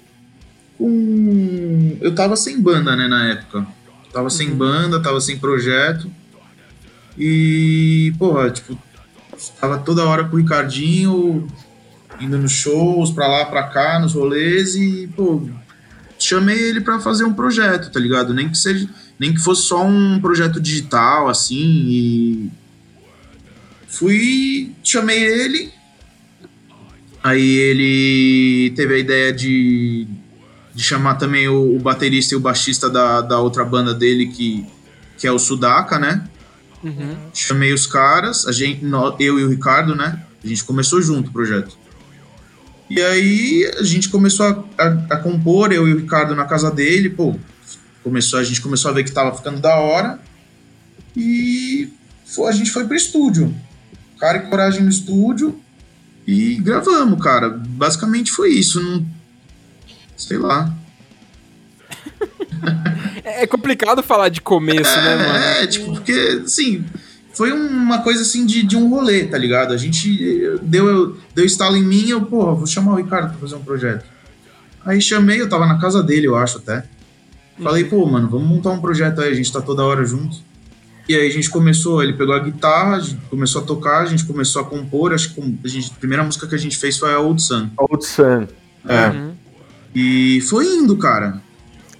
com. 0.77 1.97
Eu 1.99 2.15
tava 2.15 2.37
sem 2.37 2.61
banda, 2.61 2.95
né, 2.95 3.09
na 3.09 3.27
época. 3.31 3.67
Tava 4.13 4.29
sem 4.29 4.49
uhum. 4.49 4.55
banda, 4.55 5.01
tava 5.01 5.19
sem 5.19 5.37
projeto. 5.37 6.09
E, 7.17 8.13
porra, 8.17 8.49
tipo, 8.49 8.77
tava 9.59 9.79
toda 9.79 10.05
hora 10.05 10.23
com 10.23 10.37
o 10.37 10.39
Ricardinho, 10.39 11.45
indo 12.21 12.37
nos 12.37 12.53
shows, 12.53 13.11
pra 13.11 13.27
lá, 13.27 13.45
pra 13.45 13.63
cá, 13.63 13.99
nos 13.99 14.13
rolês, 14.13 14.75
e, 14.75 15.07
pô, 15.13 15.41
chamei 16.17 16.57
ele 16.57 16.79
para 16.79 16.99
fazer 16.99 17.25
um 17.25 17.33
projeto, 17.33 17.91
tá 17.91 17.99
ligado? 17.99 18.33
Nem 18.33 18.47
que 18.47 18.57
seja, 18.57 18.87
nem 19.19 19.33
que 19.33 19.41
fosse 19.41 19.63
só 19.63 19.83
um 19.83 20.21
projeto 20.21 20.61
digital, 20.61 21.27
assim, 21.27 21.55
e 21.55 22.51
Fui, 23.87 24.71
chamei 24.83 25.23
ele, 25.23 25.71
aí 27.23 27.55
ele 27.55 28.73
teve 28.75 28.95
a 28.95 28.97
ideia 28.97 29.33
de, 29.33 30.05
de 30.75 30.83
chamar 30.83 31.15
também 31.15 31.47
o, 31.47 31.75
o, 31.75 31.79
baterista 31.79 32.33
e 32.33 32.37
o 32.37 32.39
baixista 32.39 32.89
da, 32.89 33.21
da 33.21 33.39
outra 33.39 33.63
banda 33.63 33.93
dele, 33.93 34.27
que, 34.27 34.67
que 35.17 35.25
é 35.25 35.31
o 35.31 35.39
Sudaka, 35.39 35.97
né? 35.97 36.27
Uhum. 36.83 37.15
Chamei 37.33 37.73
os 37.73 37.87
caras, 37.87 38.45
a 38.45 38.51
gente, 38.51 38.85
eu 39.19 39.39
e 39.39 39.43
o 39.45 39.49
Ricardo, 39.49 39.95
né? 39.95 40.21
A 40.43 40.47
gente 40.47 40.63
começou 40.65 41.01
junto 41.01 41.29
o 41.29 41.33
projeto. 41.33 41.77
E 42.89 43.01
aí 43.01 43.71
a 43.79 43.83
gente 43.83 44.09
começou 44.09 44.45
a, 44.45 44.63
a, 44.77 44.87
a, 45.15 45.17
compor, 45.17 45.71
eu 45.71 45.87
e 45.87 45.93
o 45.93 45.97
Ricardo 45.97 46.35
na 46.35 46.45
casa 46.45 46.69
dele, 46.69 47.09
pô, 47.09 47.35
começou, 48.03 48.37
a 48.37 48.43
gente 48.43 48.61
começou 48.61 48.91
a 48.91 48.93
ver 48.93 49.05
que 49.05 49.11
tava 49.11 49.35
ficando 49.35 49.59
da 49.59 49.75
hora. 49.77 50.19
E 51.15 51.89
foi, 52.25 52.49
a 52.49 52.53
gente 52.53 52.69
foi 52.69 52.85
pro 52.85 52.95
estúdio 52.95 53.53
cara 54.17 54.39
e 54.39 54.49
coragem 54.49 54.83
no 54.83 54.89
estúdio 54.89 55.59
e 56.25 56.55
gravamos, 56.55 57.21
cara. 57.23 57.49
Basicamente 57.49 58.31
foi 58.31 58.51
isso. 58.51 58.81
Não... 58.81 59.05
Sei 60.15 60.37
lá. 60.37 60.73
é 63.23 63.47
complicado 63.47 64.03
falar 64.03 64.29
de 64.29 64.41
começo, 64.41 64.95
né, 64.97 65.13
é, 65.13 65.17
né, 65.17 65.27
mano? 65.27 65.39
É, 65.39 65.67
tipo, 65.67 65.93
porque, 65.93 66.41
assim, 66.43 66.83
foi 67.33 67.51
uma 67.51 68.01
coisa 68.01 68.23
assim 68.23 68.45
de, 68.45 68.63
de 68.63 68.75
um 68.75 68.89
rolê, 68.89 69.25
tá 69.25 69.37
ligado? 69.37 69.73
A 69.73 69.77
gente 69.77 70.57
deu, 70.63 71.17
deu 71.35 71.45
estalo 71.45 71.77
em 71.77 71.83
mim, 71.83 72.09
eu, 72.09 72.21
pô, 72.25 72.55
vou 72.55 72.65
chamar 72.65 72.93
o 72.93 72.95
Ricardo 72.95 73.29
pra 73.29 73.39
fazer 73.39 73.55
um 73.55 73.63
projeto. 73.63 74.05
Aí 74.83 74.99
chamei, 74.99 75.39
eu 75.39 75.49
tava 75.49 75.65
na 75.65 75.79
casa 75.79 76.01
dele, 76.01 76.27
eu 76.27 76.35
acho 76.35 76.57
até. 76.57 76.83
Falei, 77.61 77.83
pô, 77.83 78.05
mano, 78.05 78.29
vamos 78.29 78.47
montar 78.47 78.71
um 78.71 78.79
projeto 78.79 79.21
aí, 79.21 79.31
a 79.31 79.35
gente 79.35 79.51
tá 79.51 79.61
toda 79.61 79.83
hora 79.83 80.05
junto. 80.05 80.37
E 81.07 81.15
aí 81.15 81.27
a 81.27 81.31
gente 81.31 81.49
começou, 81.49 82.03
ele 82.03 82.13
pegou 82.13 82.35
a 82.35 82.39
guitarra, 82.39 82.97
a 82.97 82.99
gente 82.99 83.21
começou 83.29 83.61
a 83.61 83.65
tocar, 83.65 83.99
a 83.99 84.05
gente 84.05 84.25
começou 84.25 84.61
a 84.61 84.65
compor. 84.65 85.13
Acho 85.13 85.33
que 85.33 85.41
a, 85.63 85.67
gente, 85.67 85.91
a 85.95 85.99
primeira 85.99 86.23
música 86.23 86.45
que 86.45 86.55
a 86.55 86.57
gente 86.57 86.77
fez 86.77 86.97
foi 86.97 87.13
a 87.13 87.19
Old 87.19 87.41
Sun. 87.41 87.69
Old 87.77 88.05
Sun. 88.05 88.47
É. 88.87 89.07
Uhum. 89.09 89.31
E 89.95 90.41
foi 90.41 90.65
indo, 90.65 90.97
cara. 90.97 91.41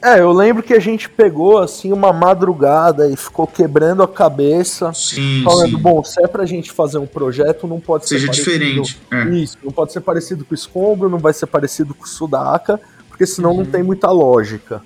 É, 0.01 0.19
eu 0.19 0.31
lembro 0.31 0.61
que 0.61 0.73
a 0.73 0.79
gente 0.79 1.09
pegou 1.09 1.57
assim 1.57 1.91
uma 1.91 2.13
madrugada 2.13 3.09
e 3.09 3.15
ficou 3.17 3.47
quebrando 3.47 4.03
a 4.03 4.07
cabeça, 4.07 4.93
sim, 4.93 5.41
falando, 5.43 5.75
sim. 5.75 5.81
bom, 5.81 6.03
se 6.03 6.23
é 6.23 6.27
pra 6.27 6.45
gente 6.45 6.71
fazer 6.71 6.99
um 6.99 7.07
projeto, 7.07 7.65
não 7.65 7.79
pode 7.79 8.07
Seja 8.07 8.27
ser 8.27 8.31
diferente. 8.31 8.99
É. 9.11 9.23
Isso, 9.29 9.57
não 9.63 9.71
pode 9.71 9.91
ser 9.91 10.01
parecido 10.01 10.45
com 10.45 10.53
o 10.53 10.55
Escombro, 10.55 11.09
não 11.09 11.17
vai 11.17 11.33
ser 11.33 11.47
parecido 11.47 11.95
com 11.95 12.05
o 12.05 12.07
Sudaca, 12.07 12.79
porque 13.09 13.25
senão 13.25 13.51
uhum. 13.51 13.57
não 13.57 13.65
tem 13.65 13.81
muita 13.81 14.11
lógica. 14.11 14.83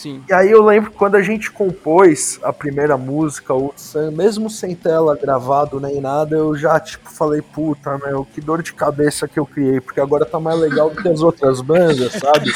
Sim. 0.00 0.22
E 0.26 0.32
aí 0.32 0.50
eu 0.50 0.64
lembro 0.64 0.90
que 0.90 0.96
quando 0.96 1.16
a 1.16 1.20
gente 1.20 1.50
compôs 1.50 2.40
a 2.42 2.54
primeira 2.54 2.96
música, 2.96 3.52
o 3.52 3.70
Sam, 3.76 4.12
mesmo 4.12 4.48
sem 4.48 4.74
tela 4.74 5.14
gravado 5.14 5.78
nem 5.78 6.00
nada, 6.00 6.36
eu 6.36 6.56
já, 6.56 6.80
tipo, 6.80 7.10
falei, 7.10 7.42
puta, 7.42 7.98
meu, 7.98 8.24
que 8.24 8.40
dor 8.40 8.62
de 8.62 8.72
cabeça 8.72 9.28
que 9.28 9.38
eu 9.38 9.44
criei, 9.44 9.78
porque 9.78 10.00
agora 10.00 10.24
tá 10.24 10.40
mais 10.40 10.58
legal 10.58 10.88
do 10.88 11.02
que 11.02 11.06
as 11.06 11.20
outras 11.20 11.60
bandas, 11.60 12.14
sabe? 12.14 12.50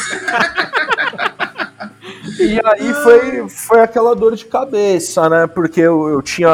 E 2.40 2.58
aí 2.64 2.94
foi, 2.94 3.48
foi 3.50 3.80
aquela 3.80 4.16
dor 4.16 4.34
de 4.34 4.46
cabeça, 4.46 5.28
né? 5.28 5.46
Porque 5.46 5.82
eu, 5.82 6.08
eu 6.08 6.22
tinha 6.22 6.48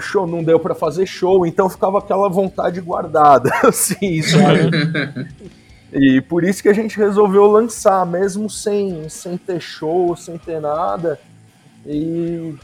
show, 0.00 0.26
não 0.26 0.42
deu 0.42 0.58
para 0.58 0.74
fazer 0.74 1.06
show, 1.06 1.46
então 1.46 1.70
ficava 1.70 2.00
aquela 2.00 2.28
vontade 2.28 2.80
guardada, 2.80 3.48
assim, 3.62 4.20
sabe? 4.22 5.52
E 5.92 6.22
por 6.22 6.42
isso 6.42 6.62
que 6.62 6.68
a 6.70 6.72
gente 6.72 6.96
resolveu 6.96 7.46
lançar, 7.46 8.06
mesmo 8.06 8.48
sem, 8.48 9.08
sem 9.10 9.36
ter 9.36 9.60
show, 9.60 10.16
sem 10.16 10.38
ter 10.38 10.58
nada. 10.60 11.20
E 11.84 12.54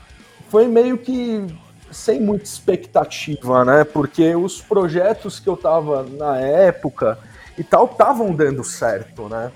foi 0.48 0.66
meio 0.66 0.96
que 0.96 1.46
sem 1.90 2.20
muita 2.20 2.44
expectativa, 2.44 3.64
né? 3.64 3.84
Porque 3.84 4.34
os 4.34 4.60
projetos 4.62 5.38
que 5.38 5.48
eu 5.48 5.56
tava 5.56 6.04
na 6.04 6.38
época 6.38 7.18
e 7.56 7.62
tal 7.62 7.84
estavam 7.86 8.34
dando 8.34 8.64
certo, 8.64 9.28
né? 9.28 9.52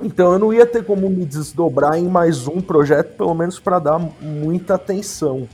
Então 0.00 0.32
eu 0.32 0.38
não 0.38 0.52
ia 0.52 0.66
ter 0.66 0.84
como 0.84 1.08
me 1.08 1.24
desdobrar 1.24 1.96
em 1.96 2.08
mais 2.08 2.46
um 2.46 2.60
projeto, 2.60 3.16
pelo 3.16 3.34
menos 3.34 3.58
para 3.58 3.78
dar 3.78 3.98
muita 3.98 4.74
atenção. 4.74 5.48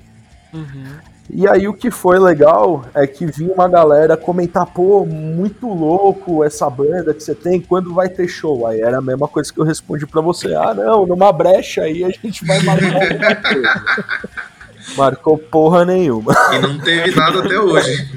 Uhum. 0.53 0.97
E 1.31 1.47
aí 1.47 1.69
o 1.69 1.75
que 1.75 1.91
foi 1.91 2.19
legal 2.19 2.85
é 2.95 3.07
que 3.07 3.27
vinha 3.27 3.53
uma 3.53 3.69
galera 3.69 4.17
comentar, 4.17 4.65
pô, 4.65 5.05
muito 5.05 5.69
louco 5.69 6.43
essa 6.43 6.71
banda 6.71 7.13
que 7.13 7.23
você 7.23 7.35
tem, 7.35 7.61
quando 7.61 7.93
vai 7.93 8.09
ter 8.09 8.27
show? 8.27 8.67
Aí 8.67 8.81
era 8.81 8.99
a 8.99 9.03
mesma 9.03 9.29
coisa 9.29 9.53
que 9.53 9.61
eu 9.61 9.65
respondi 9.65 10.07
para 10.07 10.23
você, 10.23 10.55
ah 10.55 10.73
não, 10.73 11.07
numa 11.07 11.31
brecha 11.31 11.83
aí 11.83 12.03
a 12.03 12.09
gente 12.09 12.47
vai 12.47 12.63
marcar. 12.63 12.89
Marcou 14.97 15.37
porra 15.37 15.85
nenhuma. 15.85 16.35
E 16.55 16.59
não 16.61 16.79
teve 16.79 17.15
nada 17.15 17.41
até 17.41 17.61
hoje. 17.61 18.11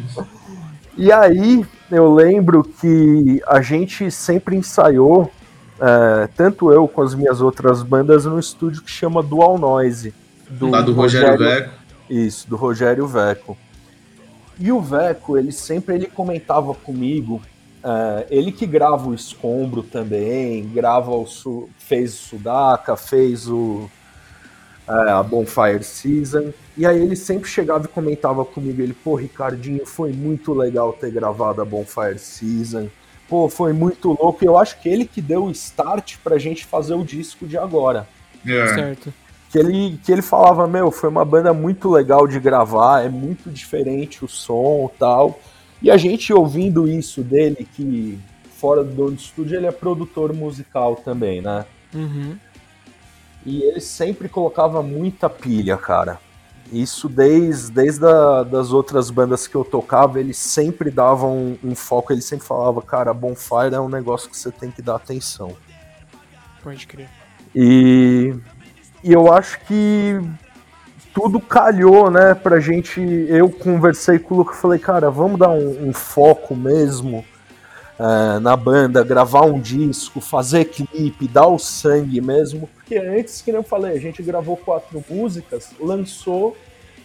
E 0.97 1.11
aí 1.11 1.65
eu 1.91 2.13
lembro 2.13 2.63
que 2.63 3.41
a 3.45 3.61
gente 3.61 4.09
sempre 4.09 4.55
ensaiou, 4.55 5.29
é, 5.81 6.29
tanto 6.37 6.71
eu 6.71 6.87
com 6.87 7.01
as 7.01 7.13
minhas 7.13 7.41
outras 7.41 7.83
bandas, 7.83 8.23
no 8.23 8.39
estúdio 8.39 8.81
que 8.81 8.91
chama 8.91 9.21
Dual 9.21 9.57
Noise. 9.57 10.13
Do 10.49 10.69
Lá 10.69 10.81
do 10.81 10.93
Rogério, 10.93 11.31
Rogério 11.31 11.63
Veco. 11.63 11.80
Isso, 12.11 12.49
do 12.49 12.57
Rogério 12.57 13.07
Veco. 13.07 13.57
E 14.59 14.69
o 14.69 14.81
Veco, 14.81 15.37
ele 15.37 15.51
sempre 15.51 15.95
ele 15.95 16.07
comentava 16.07 16.73
comigo, 16.73 17.41
uh, 17.83 18.25
ele 18.29 18.51
que 18.51 18.65
grava 18.65 19.07
o 19.07 19.13
Escombro 19.13 19.81
também, 19.81 20.67
grava 20.67 21.09
o 21.11 21.25
Su 21.25 21.69
fez 21.79 22.13
o 22.13 22.17
Sudaca, 22.17 22.97
fez 22.97 23.47
o 23.47 23.89
uh, 24.87 25.09
a 25.19 25.23
Bonfire 25.23 25.83
Season, 25.83 26.51
e 26.77 26.85
aí 26.85 27.01
ele 27.01 27.15
sempre 27.15 27.49
chegava 27.49 27.85
e 27.85 27.87
comentava 27.87 28.43
comigo, 28.43 28.81
ele, 28.81 28.93
pô, 28.93 29.15
Ricardinho, 29.15 29.85
foi 29.85 30.11
muito 30.11 30.53
legal 30.53 30.91
ter 30.91 31.11
gravado 31.11 31.61
a 31.61 31.65
Bonfire 31.65 32.19
Season, 32.19 32.89
pô, 33.29 33.47
foi 33.47 33.71
muito 33.71 34.09
louco. 34.09 34.43
Eu 34.43 34.57
acho 34.59 34.77
que 34.81 34.89
ele 34.89 35.05
que 35.05 35.21
deu 35.21 35.45
o 35.45 35.51
start 35.51 36.17
pra 36.21 36.37
gente 36.37 36.65
fazer 36.65 36.93
o 36.93 37.05
disco 37.05 37.47
de 37.47 37.57
agora. 37.57 38.05
É. 38.45 38.67
Certo. 38.67 39.13
Que 39.51 39.59
ele, 39.59 39.99
que 40.03 40.11
ele 40.11 40.21
falava, 40.21 40.65
meu, 40.65 40.91
foi 40.91 41.09
uma 41.09 41.25
banda 41.25 41.53
muito 41.53 41.89
legal 41.89 42.25
de 42.25 42.39
gravar, 42.39 43.03
é 43.03 43.09
muito 43.09 43.49
diferente 43.49 44.23
o 44.23 44.27
som 44.27 44.89
e 44.93 44.97
tal. 44.97 45.39
E 45.81 45.91
a 45.91 45.97
gente 45.97 46.31
ouvindo 46.31 46.87
isso 46.87 47.21
dele, 47.21 47.67
que 47.75 48.17
fora 48.61 48.83
do 48.83 48.93
dono 48.93 49.11
do 49.11 49.19
estúdio, 49.19 49.57
ele 49.57 49.65
é 49.65 49.71
produtor 49.71 50.31
musical 50.33 50.95
também, 50.95 51.41
né? 51.41 51.65
Uhum. 51.93 52.37
E 53.45 53.63
ele 53.63 53.81
sempre 53.81 54.29
colocava 54.29 54.83
muita 54.83 55.29
pilha, 55.29 55.75
cara. 55.75 56.19
Isso 56.71 57.09
desde, 57.09 57.71
desde 57.71 58.05
a, 58.05 58.43
das 58.43 58.71
outras 58.71 59.09
bandas 59.09 59.47
que 59.47 59.55
eu 59.55 59.65
tocava, 59.65 60.19
ele 60.19 60.33
sempre 60.33 60.89
dava 60.89 61.25
um, 61.25 61.57
um, 61.63 61.75
foco, 61.75 62.13
ele 62.13 62.21
sempre 62.21 62.45
falava, 62.45 62.81
cara, 62.81 63.13
Bonfire 63.13 63.73
é 63.73 63.79
um 63.79 63.89
negócio 63.89 64.29
que 64.29 64.37
você 64.37 64.51
tem 64.51 64.71
que 64.71 64.81
dar 64.81 64.95
atenção. 64.95 65.57
Pode 66.63 66.87
crer. 66.87 67.09
E, 67.53 68.33
e 69.03 69.11
eu 69.11 69.31
acho 69.31 69.59
que 69.61 70.19
tudo 71.13 71.39
calhou, 71.39 72.09
né, 72.09 72.33
pra 72.33 72.59
gente. 72.59 73.01
Eu 73.29 73.49
conversei 73.49 74.19
com 74.19 74.35
o 74.35 74.37
Luca 74.39 74.53
e 74.53 74.57
falei, 74.57 74.79
cara, 74.79 75.09
vamos 75.09 75.39
dar 75.39 75.49
um, 75.49 75.89
um 75.89 75.93
foco 75.93 76.55
mesmo 76.55 77.25
é, 77.99 78.39
na 78.39 78.55
banda, 78.55 79.03
gravar 79.03 79.45
um 79.45 79.59
disco, 79.59 80.19
fazer 80.19 80.65
clipe, 80.65 81.27
dar 81.27 81.47
o 81.47 81.59
sangue 81.59 82.19
mesmo. 82.19 82.67
Porque 82.75 82.97
antes, 82.97 83.41
que 83.41 83.51
eu 83.51 83.63
falei, 83.63 83.95
a 83.95 83.99
gente 83.99 84.23
gravou 84.23 84.57
quatro 84.57 85.03
músicas, 85.09 85.69
lançou, 85.79 86.57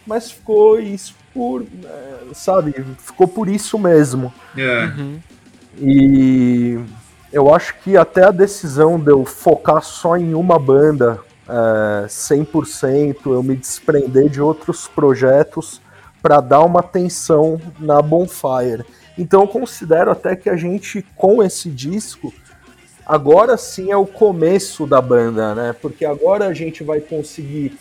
mas 0.05 0.31
ficou 0.31 0.79
isso 0.79 1.15
por, 1.33 1.63
é, 1.63 2.33
sabe, 2.33 2.73
ficou 2.97 3.27
por 3.27 3.47
isso 3.47 3.77
mesmo. 3.77 4.33
Yeah. 4.57 4.93
É. 4.95 4.99
Uhum. 4.99 5.19
E 5.79 6.79
eu 7.31 7.53
acho 7.53 7.75
que 7.83 7.95
até 7.95 8.23
a 8.23 8.31
decisão 8.31 8.99
de 8.99 9.11
eu 9.11 9.23
focar 9.23 9.83
só 9.83 10.17
em 10.17 10.33
uma 10.33 10.57
banda, 10.57 11.19
é, 11.49 12.07
100%, 12.07 13.17
eu 13.25 13.41
me 13.41 13.55
desprender 13.55 14.29
de 14.29 14.41
outros 14.41 14.87
projetos 14.87 15.81
para 16.21 16.41
dar 16.41 16.61
uma 16.61 16.81
atenção 16.81 17.59
na 17.79 18.01
Bonfire. 18.01 18.83
Então 19.17 19.41
eu 19.41 19.47
considero 19.47 20.11
até 20.11 20.35
que 20.35 20.49
a 20.49 20.55
gente, 20.55 21.05
com 21.15 21.41
esse 21.41 21.69
disco, 21.69 22.33
agora 23.05 23.57
sim 23.57 23.91
é 23.91 23.97
o 23.97 24.05
começo 24.05 24.85
da 24.85 25.01
banda, 25.01 25.55
né? 25.55 25.73
Porque 25.81 26.05
agora 26.05 26.47
a 26.47 26.53
gente 26.53 26.83
vai 26.83 26.99
conseguir 26.99 27.77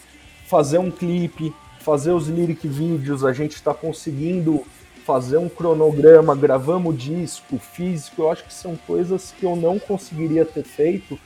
fazer 0.46 0.78
um 0.78 0.90
clipe, 0.90 1.52
fazer 1.80 2.12
os 2.12 2.28
lyric 2.28 2.66
vídeos, 2.66 3.24
a 3.24 3.32
gente 3.32 3.54
está 3.56 3.74
conseguindo 3.74 4.64
fazer 5.04 5.36
um 5.36 5.48
cronograma, 5.48 6.34
gravamos 6.34 6.96
disco 6.98 7.58
físico, 7.58 8.22
eu 8.22 8.30
acho 8.30 8.44
que 8.44 8.52
são 8.52 8.76
coisas 8.86 9.32
que 9.38 9.46
eu 9.46 9.54
não 9.54 9.78
conseguiria 9.78 10.44
ter 10.44 10.64
feito 10.64 11.18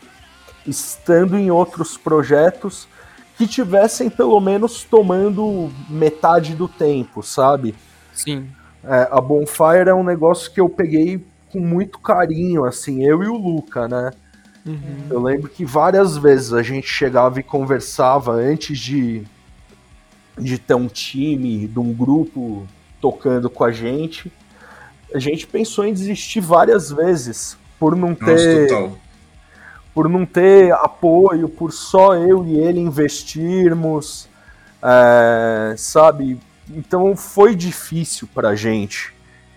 estando 0.67 1.39
em 1.39 1.51
outros 1.51 1.97
projetos 1.97 2.89
que 3.37 3.47
tivessem 3.47 4.11
pelo 4.11 4.39
menos 4.41 4.85
tomando 4.85 5.71
metade 5.89 6.55
do 6.55 6.69
tempo, 6.69 7.23
sabe? 7.23 7.75
Sim. 8.13 8.49
É, 8.85 9.09
a 9.11 9.21
Bonfire 9.21 9.89
é 9.89 9.95
um 9.95 10.05
negócio 10.05 10.53
que 10.53 10.61
eu 10.61 10.69
peguei 10.69 11.25
com 11.51 11.59
muito 11.59 11.99
carinho, 11.99 12.65
assim, 12.65 13.05
eu 13.05 13.23
e 13.23 13.29
o 13.29 13.37
Luca, 13.37 13.89
né? 13.89 14.13
Uhum. 14.65 15.07
Eu 15.09 15.23
lembro 15.23 15.49
que 15.49 15.65
várias 15.65 16.17
vezes 16.17 16.53
a 16.53 16.63
gente 16.63 16.87
chegava 16.87 17.41
e 17.41 17.43
conversava 17.43 18.33
antes 18.33 18.79
de, 18.79 19.23
de 20.39 20.59
ter 20.59 20.75
um 20.75 20.87
time, 20.87 21.67
de 21.67 21.79
um 21.79 21.93
grupo 21.93 22.67
tocando 23.01 23.49
com 23.49 23.65
a 23.65 23.73
gente. 23.73 24.31
A 25.15 25.19
gente 25.19 25.47
pensou 25.47 25.85
em 25.85 25.93
desistir 25.93 26.41
várias 26.41 26.91
vezes 26.91 27.57
por 27.79 27.97
não 27.97 28.15
ter. 28.15 28.71
Nossa, 28.71 28.93
por 29.95 30.09
não 30.09 30.25
ter 30.25 30.73
apoio, 30.73 31.49
por 31.49 31.73
só 31.73 32.15
eu 32.15 32.45
e 32.45 32.59
ele 32.59 32.81
investirmos, 32.81 34.29
é, 34.83 35.75
sabe? 35.77 36.39
Então 36.69 37.17
foi 37.17 37.55
difícil 37.55 38.29
pra 38.33 38.55
gente. 38.55 39.13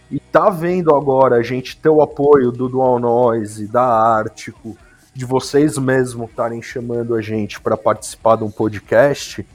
E 0.09 0.19
tá 0.19 0.49
vendo 0.49 0.95
agora 0.95 1.37
a 1.37 1.43
gente 1.43 1.77
ter 1.77 1.89
o 1.89 2.01
apoio 2.01 2.51
do 2.51 2.67
Dual 2.67 2.99
Noise, 2.99 3.67
da 3.67 3.83
Ártico, 3.83 4.77
de 5.13 5.25
vocês 5.25 5.77
mesmos 5.77 6.29
estarem 6.29 6.61
chamando 6.61 7.15
a 7.15 7.21
gente 7.21 7.59
para 7.61 7.77
participar 7.77 8.37
de 8.37 8.43
um 8.43 8.51
podcast, 8.51 9.45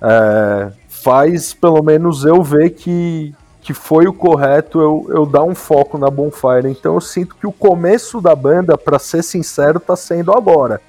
é, 0.00 0.72
faz 0.88 1.52
pelo 1.52 1.82
menos 1.82 2.24
eu 2.24 2.42
ver 2.42 2.70
que, 2.70 3.34
que 3.66 3.74
foi 3.74 4.06
o 4.06 4.12
correto 4.12 4.80
eu, 4.80 5.06
eu 5.08 5.26
dar 5.26 5.42
um 5.42 5.52
foco 5.52 5.98
na 5.98 6.08
Bonfire. 6.08 6.70
Então 6.70 6.94
eu 6.94 7.00
sinto 7.00 7.34
que 7.34 7.48
o 7.48 7.52
começo 7.52 8.20
da 8.20 8.32
banda, 8.32 8.78
para 8.78 8.96
ser 8.96 9.24
sincero, 9.24 9.80
tá 9.80 9.96
sendo 9.96 10.32
agora. 10.32 10.80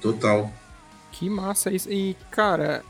Total. 0.00 0.48
Que 1.10 1.28
massa 1.28 1.72
isso. 1.72 1.90
E, 1.90 2.16
cara, 2.30 2.84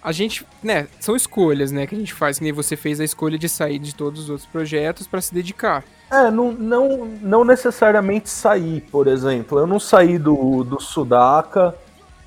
a 0.00 0.12
gente, 0.12 0.46
né, 0.62 0.86
são 1.00 1.16
escolhas, 1.16 1.72
né, 1.72 1.88
que 1.88 1.96
a 1.96 1.98
gente 1.98 2.14
faz, 2.14 2.38
que 2.38 2.44
nem 2.44 2.52
você 2.52 2.76
fez 2.76 3.00
a 3.00 3.04
escolha 3.04 3.36
de 3.36 3.48
sair 3.48 3.80
de 3.80 3.92
todos 3.92 4.22
os 4.22 4.30
outros 4.30 4.46
projetos 4.46 5.08
para 5.08 5.20
se 5.20 5.34
dedicar. 5.34 5.82
É, 6.08 6.30
não, 6.30 6.52
não, 6.52 7.06
não 7.20 7.44
necessariamente 7.44 8.30
sair, 8.30 8.80
por 8.92 9.08
exemplo. 9.08 9.58
Eu 9.58 9.66
não 9.66 9.80
saí 9.80 10.18
do, 10.18 10.62
do 10.62 10.80
Sudaca 10.80 11.74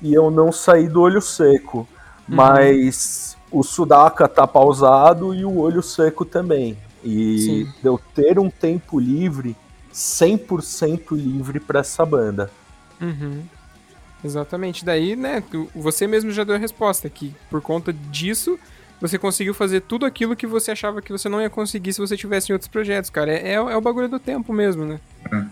e 0.02 0.12
eu 0.12 0.30
não 0.30 0.52
saí 0.52 0.86
do 0.86 1.00
Olho 1.00 1.22
Seco, 1.22 1.78
uhum. 1.78 1.86
mas 2.28 3.27
o 3.50 3.62
Sudaca 3.62 4.28
tá 4.28 4.46
pausado 4.46 5.34
e 5.34 5.44
o 5.44 5.58
Olho 5.58 5.82
Seco 5.82 6.24
também. 6.24 6.76
E 7.02 7.38
Sim. 7.38 7.72
eu 7.84 8.00
ter 8.14 8.38
um 8.38 8.50
tempo 8.50 8.98
livre, 8.98 9.56
100% 9.92 11.12
livre 11.12 11.60
para 11.60 11.80
essa 11.80 12.04
banda. 12.04 12.50
Uhum. 13.00 13.44
Exatamente. 14.24 14.84
Daí, 14.84 15.14
né, 15.14 15.42
você 15.74 16.06
mesmo 16.06 16.30
já 16.30 16.44
deu 16.44 16.56
a 16.56 16.58
resposta, 16.58 17.08
que 17.08 17.34
por 17.48 17.60
conta 17.60 17.92
disso 17.92 18.58
você 19.00 19.16
conseguiu 19.16 19.54
fazer 19.54 19.82
tudo 19.82 20.04
aquilo 20.04 20.34
que 20.34 20.46
você 20.46 20.72
achava 20.72 21.00
que 21.00 21.12
você 21.12 21.28
não 21.28 21.40
ia 21.40 21.48
conseguir 21.48 21.92
se 21.92 22.00
você 22.00 22.16
tivesse 22.16 22.50
em 22.50 22.54
outros 22.54 22.68
projetos, 22.68 23.10
cara. 23.10 23.32
É, 23.32 23.50
é, 23.50 23.54
é 23.54 23.76
o 23.76 23.80
bagulho 23.80 24.08
do 24.08 24.18
tempo 24.18 24.52
mesmo, 24.52 24.84
né? 24.84 25.00
É. 25.32 25.44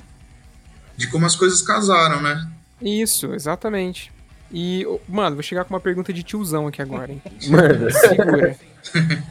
De 0.96 1.08
como 1.08 1.26
as 1.26 1.36
coisas 1.36 1.62
casaram, 1.62 2.20
né? 2.20 2.50
Isso, 2.82 3.32
exatamente. 3.32 4.12
E, 4.52 4.86
mano, 5.08 5.36
vou 5.36 5.42
chegar 5.42 5.64
com 5.64 5.74
uma 5.74 5.80
pergunta 5.80 6.12
de 6.12 6.22
tiozão 6.22 6.66
aqui 6.66 6.80
agora, 6.80 7.12
hein? 7.12 7.22
Manda. 7.48 7.90
Segura. 7.90 8.56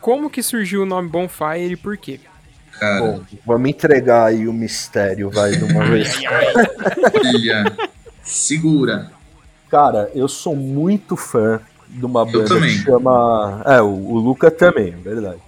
Como 0.00 0.30
que 0.30 0.42
surgiu 0.42 0.82
o 0.82 0.86
nome 0.86 1.08
Bonfire 1.08 1.72
e 1.72 1.76
por 1.76 1.96
quê? 1.96 2.20
Cara. 2.78 3.00
Bom, 3.00 3.20
vamos 3.44 3.68
entregar 3.68 4.26
aí 4.26 4.46
o 4.46 4.52
mistério, 4.52 5.28
vai, 5.30 5.50
de 5.50 5.64
uma 5.64 5.84
vez. 5.84 6.16
Olha. 7.24 7.76
Segura. 8.22 9.10
Cara, 9.68 10.10
eu 10.14 10.28
sou 10.28 10.54
muito 10.54 11.16
fã 11.16 11.60
de 11.88 12.04
uma 12.04 12.24
banda 12.24 12.60
que 12.60 12.68
chama. 12.68 13.62
É, 13.66 13.82
o, 13.82 13.88
o 13.88 14.18
Luca 14.18 14.50
também, 14.50 14.92
é 14.92 14.96
verdade. 14.96 15.40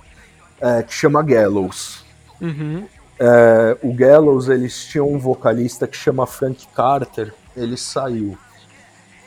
É, 0.60 0.82
que 0.82 0.92
chama 0.92 1.22
Gallows. 1.22 2.04
Uhum. 2.40 2.86
É, 3.18 3.76
o 3.82 3.92
Gallows, 3.92 4.48
eles 4.48 4.86
tinham 4.86 5.08
um 5.10 5.18
vocalista 5.18 5.86
que 5.86 5.96
chama 5.96 6.26
Frank 6.26 6.66
Carter, 6.74 7.32
ele 7.56 7.76
saiu. 7.76 8.36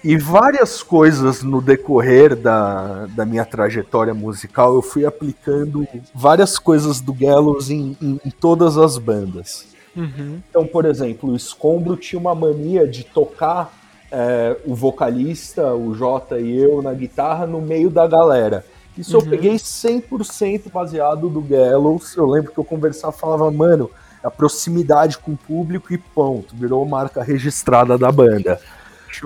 E 0.04 0.18
várias 0.18 0.84
coisas 0.84 1.42
no 1.42 1.62
decorrer 1.62 2.36
da, 2.36 3.06
da 3.08 3.26
minha 3.26 3.46
trajetória 3.46 4.14
musical, 4.14 4.76
eu 4.76 4.82
fui 4.82 5.06
aplicando 5.06 5.88
várias 6.14 6.60
coisas 6.60 7.00
do 7.00 7.14
Gallows 7.14 7.70
em, 7.70 7.96
em, 8.02 8.20
em 8.26 8.30
todas 8.30 8.78
as 8.78 8.98
bandas. 8.98 9.66
Uhum. 9.96 10.42
Então, 10.50 10.68
por 10.68 10.86
exemplo, 10.86 11.32
o 11.32 11.36
Escombro 11.36 11.96
tinha 11.96 12.20
uma 12.20 12.36
mania 12.36 12.86
de 12.86 13.06
tocar 13.06 13.72
é, 14.12 14.58
o 14.66 14.76
vocalista, 14.76 15.74
o 15.74 15.96
Jota 15.96 16.38
e 16.38 16.56
eu 16.56 16.82
na 16.82 16.94
guitarra 16.94 17.48
no 17.48 17.62
meio 17.62 17.90
da 17.90 18.06
galera. 18.06 18.66
Isso 18.98 19.18
uhum. 19.18 19.24
eu 19.24 19.30
peguei 19.30 19.56
100% 19.56 20.72
baseado 20.72 21.30
do 21.30 21.42
Gallows. 21.42 22.16
Eu 22.18 22.28
lembro 22.28 22.52
que 22.52 22.58
eu 22.60 22.64
conversava 22.66 23.14
falava, 23.14 23.50
mano, 23.50 23.90
a 24.24 24.30
proximidade 24.30 25.18
com 25.18 25.32
o 25.32 25.38
público 25.38 25.94
e 25.94 25.98
ponto. 25.98 26.56
Virou 26.56 26.86
marca 26.86 27.24
registrada 27.24 27.98
da 27.98 28.12
banda. 28.12 28.60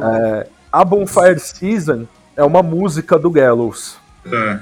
É, 0.01 0.47
a 0.71 0.83
Bonfire 0.83 1.39
Season 1.39 2.05
é 2.35 2.43
uma 2.43 2.61
música 2.61 3.17
do 3.17 3.31
Gallows. 3.31 3.97
É. 4.25 4.59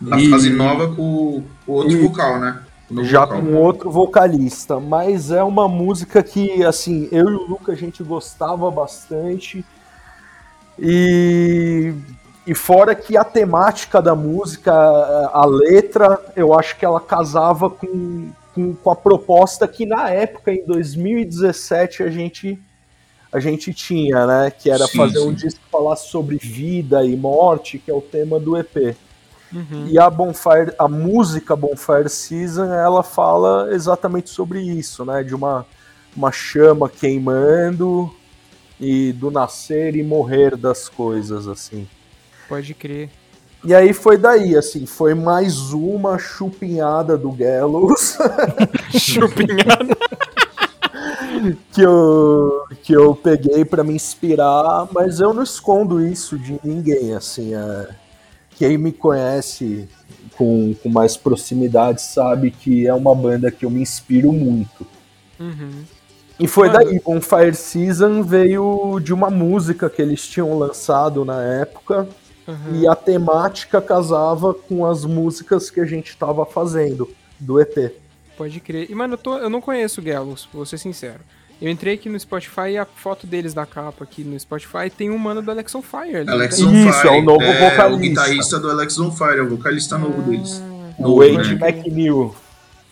Da 0.00 0.18
e... 0.18 0.30
fase 0.30 0.50
nova 0.50 0.94
com 0.94 1.42
o 1.66 1.72
outro 1.72 1.92
e... 1.92 2.00
vocal, 2.00 2.40
né? 2.40 2.60
Já 3.02 3.24
vocal. 3.24 3.40
com 3.40 3.54
outro 3.54 3.90
vocalista, 3.90 4.78
mas 4.78 5.30
é 5.30 5.42
uma 5.42 5.66
música 5.66 6.22
que, 6.22 6.62
assim, 6.64 7.08
eu 7.10 7.28
e 7.30 7.34
o 7.34 7.46
Luca 7.46 7.72
a 7.72 7.74
gente 7.74 8.02
gostava 8.02 8.70
bastante. 8.70 9.64
E, 10.78 11.94
e 12.46 12.54
fora 12.54 12.94
que 12.94 13.16
a 13.16 13.24
temática 13.24 14.02
da 14.02 14.14
música, 14.14 14.72
a 14.72 15.44
letra, 15.46 16.20
eu 16.36 16.58
acho 16.58 16.76
que 16.76 16.84
ela 16.84 17.00
casava 17.00 17.70
com, 17.70 18.30
com, 18.54 18.74
com 18.74 18.90
a 18.90 18.96
proposta 18.96 19.66
que 19.66 19.86
na 19.86 20.10
época, 20.10 20.52
em 20.52 20.64
2017, 20.66 22.02
a 22.02 22.10
gente 22.10 22.60
a 23.32 23.40
gente 23.40 23.72
tinha, 23.72 24.26
né? 24.26 24.50
Que 24.50 24.70
era 24.70 24.86
sim, 24.86 24.96
fazer 24.96 25.18
sim. 25.18 25.28
um 25.28 25.32
disco 25.32 25.60
falar 25.70 25.96
sobre 25.96 26.36
vida 26.36 27.04
e 27.04 27.16
morte, 27.16 27.78
que 27.78 27.90
é 27.90 27.94
o 27.94 28.02
tema 28.02 28.38
do 28.38 28.58
EP. 28.58 28.94
Uhum. 29.52 29.86
E 29.88 29.98
a 29.98 30.08
Bonfire, 30.10 30.72
a 30.78 30.86
música 30.86 31.56
Bonfire 31.56 32.08
Season, 32.08 32.72
ela 32.72 33.02
fala 33.02 33.68
exatamente 33.72 34.28
sobre 34.28 34.60
isso, 34.60 35.04
né? 35.04 35.22
De 35.22 35.34
uma, 35.34 35.66
uma 36.14 36.30
chama 36.30 36.90
queimando 36.90 38.14
e 38.78 39.12
do 39.12 39.30
nascer 39.30 39.96
e 39.96 40.02
morrer 40.02 40.56
das 40.56 40.88
coisas, 40.88 41.48
assim. 41.48 41.88
Pode 42.48 42.74
crer. 42.74 43.08
E 43.64 43.74
aí 43.74 43.92
foi 43.92 44.18
daí, 44.18 44.56
assim, 44.56 44.86
foi 44.86 45.14
mais 45.14 45.72
uma 45.72 46.18
chupinhada 46.18 47.16
do 47.16 47.30
Gallows. 47.30 48.18
chupinhada? 48.98 49.96
que 51.72 51.82
eu, 51.82 52.64
que 52.82 52.92
eu 52.92 53.14
peguei 53.14 53.64
para 53.64 53.82
me 53.84 53.94
inspirar, 53.94 54.88
mas 54.92 55.20
eu 55.20 55.32
não 55.32 55.42
escondo 55.42 56.04
isso 56.04 56.38
de 56.38 56.58
ninguém, 56.62 57.14
assim, 57.14 57.54
é, 57.54 57.88
quem 58.56 58.78
me 58.78 58.92
conhece 58.92 59.88
com, 60.36 60.74
com 60.82 60.88
mais 60.88 61.16
proximidade 61.16 62.02
sabe 62.02 62.50
que 62.50 62.86
é 62.86 62.94
uma 62.94 63.14
banda 63.14 63.50
que 63.50 63.64
eu 63.64 63.70
me 63.70 63.80
inspiro 63.80 64.32
muito. 64.32 64.86
Uhum. 65.38 65.84
E 66.38 66.48
foi 66.48 66.70
daí, 66.70 66.98
com 66.98 67.20
Fire 67.20 67.54
Season 67.54 68.22
veio 68.22 68.98
de 69.00 69.12
uma 69.12 69.30
música 69.30 69.88
que 69.88 70.02
eles 70.02 70.26
tinham 70.26 70.58
lançado 70.58 71.24
na 71.24 71.42
época, 71.42 72.08
uhum. 72.48 72.80
e 72.80 72.88
a 72.88 72.96
temática 72.96 73.80
casava 73.80 74.52
com 74.54 74.84
as 74.84 75.04
músicas 75.04 75.70
que 75.70 75.80
a 75.80 75.84
gente 75.84 76.08
estava 76.08 76.44
fazendo 76.44 77.08
do 77.38 77.60
EP. 77.60 78.01
Pode 78.42 78.58
crer. 78.58 78.90
E, 78.90 78.94
mano, 78.94 79.14
eu, 79.14 79.18
tô, 79.18 79.38
eu 79.38 79.48
não 79.48 79.60
conheço 79.60 80.00
o 80.00 80.04
Gallows, 80.04 80.48
vou 80.52 80.66
ser 80.66 80.76
sincero. 80.76 81.20
Eu 81.60 81.70
entrei 81.70 81.94
aqui 81.94 82.08
no 82.08 82.18
Spotify 82.18 82.70
e 82.72 82.76
a 82.76 82.84
foto 82.84 83.24
deles 83.24 83.54
da 83.54 83.64
capa 83.64 84.02
aqui 84.02 84.24
no 84.24 84.38
Spotify 84.38 84.90
tem 84.90 85.10
um 85.10 85.16
mano 85.16 85.40
do 85.40 85.48
Alex 85.48 85.72
on 85.76 85.80
Fire. 85.80 86.28
Alex 86.28 86.60
on 86.60 86.70
Fire. 86.70 86.88
Isso, 86.88 87.06
é 87.06 87.10
o 87.12 87.22
novo 87.22 87.44
é, 87.44 87.70
vocalista. 87.70 87.94
O 87.94 87.98
guitarrista 87.98 88.58
do 88.58 88.68
Alex 88.68 88.98
on 88.98 89.12
Fire, 89.12 89.38
é 89.38 89.42
o 89.42 89.50
vocalista 89.50 89.96
novo 89.96 90.20
ah, 90.22 90.28
deles. 90.28 90.60
O 90.98 91.18
Wade 91.20 91.54
né? 91.54 91.70
McNeil. 91.70 92.34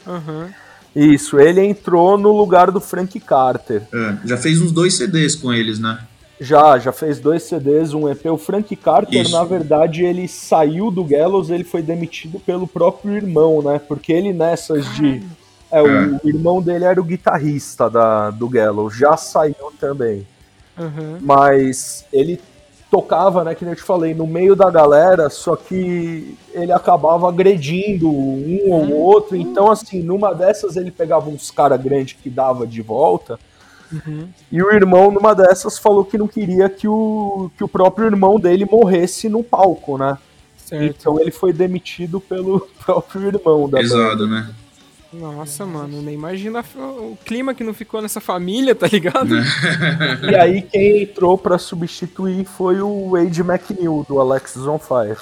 Aham. 0.06 0.44
Uhum. 0.44 0.50
Isso, 0.94 1.40
ele 1.40 1.64
entrou 1.64 2.16
no 2.16 2.30
lugar 2.30 2.70
do 2.70 2.80
Frank 2.80 3.18
Carter. 3.18 3.82
É, 3.92 4.28
já 4.28 4.36
fez 4.36 4.62
uns 4.62 4.70
dois 4.70 4.94
CDs 4.94 5.34
com 5.34 5.52
eles, 5.52 5.80
né? 5.80 5.98
Já, 6.40 6.78
já 6.78 6.90
fez 6.90 7.20
dois 7.20 7.42
CDs, 7.42 7.92
um 7.92 8.08
EP. 8.08 8.24
O 8.26 8.38
Frank 8.38 8.74
Carter, 8.76 9.20
Isso. 9.20 9.32
na 9.32 9.44
verdade, 9.44 10.04
ele 10.04 10.26
saiu 10.26 10.90
do 10.90 11.04
Gallows, 11.04 11.50
ele 11.50 11.64
foi 11.64 11.82
demitido 11.82 12.40
pelo 12.40 12.66
próprio 12.66 13.14
irmão, 13.14 13.60
né? 13.60 13.78
Porque 13.78 14.12
ele 14.12 14.32
nessas 14.32 14.86
de. 14.94 15.22
É, 15.70 15.82
o 15.82 15.86
é. 15.86 16.20
irmão 16.24 16.60
dele 16.60 16.84
era 16.84 17.00
o 17.00 17.04
guitarrista 17.04 17.88
da, 17.88 18.30
do 18.30 18.48
Gallows, 18.48 18.96
já 18.96 19.16
saiu 19.16 19.72
também. 19.78 20.26
Uhum. 20.78 21.18
Mas 21.20 22.04
ele 22.12 22.40
tocava, 22.90 23.44
né, 23.44 23.54
que 23.54 23.64
eu 23.64 23.76
te 23.76 23.82
falei, 23.82 24.14
no 24.14 24.26
meio 24.26 24.56
da 24.56 24.68
galera, 24.68 25.30
só 25.30 25.54
que 25.54 26.36
ele 26.52 26.72
acabava 26.72 27.28
agredindo 27.28 28.08
um 28.08 28.60
ou 28.66 28.80
uhum. 28.80 28.92
outro. 28.94 29.36
Então, 29.36 29.70
assim, 29.70 30.02
numa 30.02 30.34
dessas 30.34 30.76
ele 30.76 30.90
pegava 30.90 31.30
uns 31.30 31.50
cara 31.50 31.76
grande 31.76 32.16
que 32.16 32.28
dava 32.28 32.66
de 32.66 32.82
volta 32.82 33.38
Uhum. 33.92 34.28
E 34.50 34.62
o 34.62 34.72
irmão, 34.72 35.10
numa 35.10 35.34
dessas, 35.34 35.78
falou 35.78 36.04
que 36.04 36.16
não 36.16 36.28
queria 36.28 36.68
que 36.68 36.86
o, 36.86 37.50
que 37.56 37.64
o 37.64 37.68
próprio 37.68 38.06
irmão 38.06 38.38
dele 38.38 38.64
morresse 38.64 39.28
no 39.28 39.42
palco, 39.42 39.98
né? 39.98 40.16
Certo. 40.56 40.84
Então 40.84 41.20
ele 41.20 41.30
foi 41.30 41.52
demitido 41.52 42.20
pelo 42.20 42.60
próprio 42.84 43.26
irmão 43.26 43.68
da 43.68 43.78
Pesado, 43.78 44.26
né? 44.26 44.48
Nossa, 45.12 45.66
mano, 45.66 46.00
nem 46.00 46.14
imagina 46.14 46.64
o 46.76 47.18
clima 47.24 47.52
que 47.52 47.64
não 47.64 47.74
ficou 47.74 48.00
nessa 48.00 48.20
família, 48.20 48.74
tá 48.74 48.86
ligado? 48.86 49.34
e 50.30 50.36
aí 50.36 50.62
quem 50.62 51.02
entrou 51.02 51.36
para 51.36 51.58
substituir 51.58 52.44
foi 52.44 52.80
o 52.80 53.10
Wade 53.10 53.40
McNeil, 53.40 54.06
do 54.08 54.20
Alexis 54.20 54.66
on 54.66 54.78
Fire. 54.78 55.18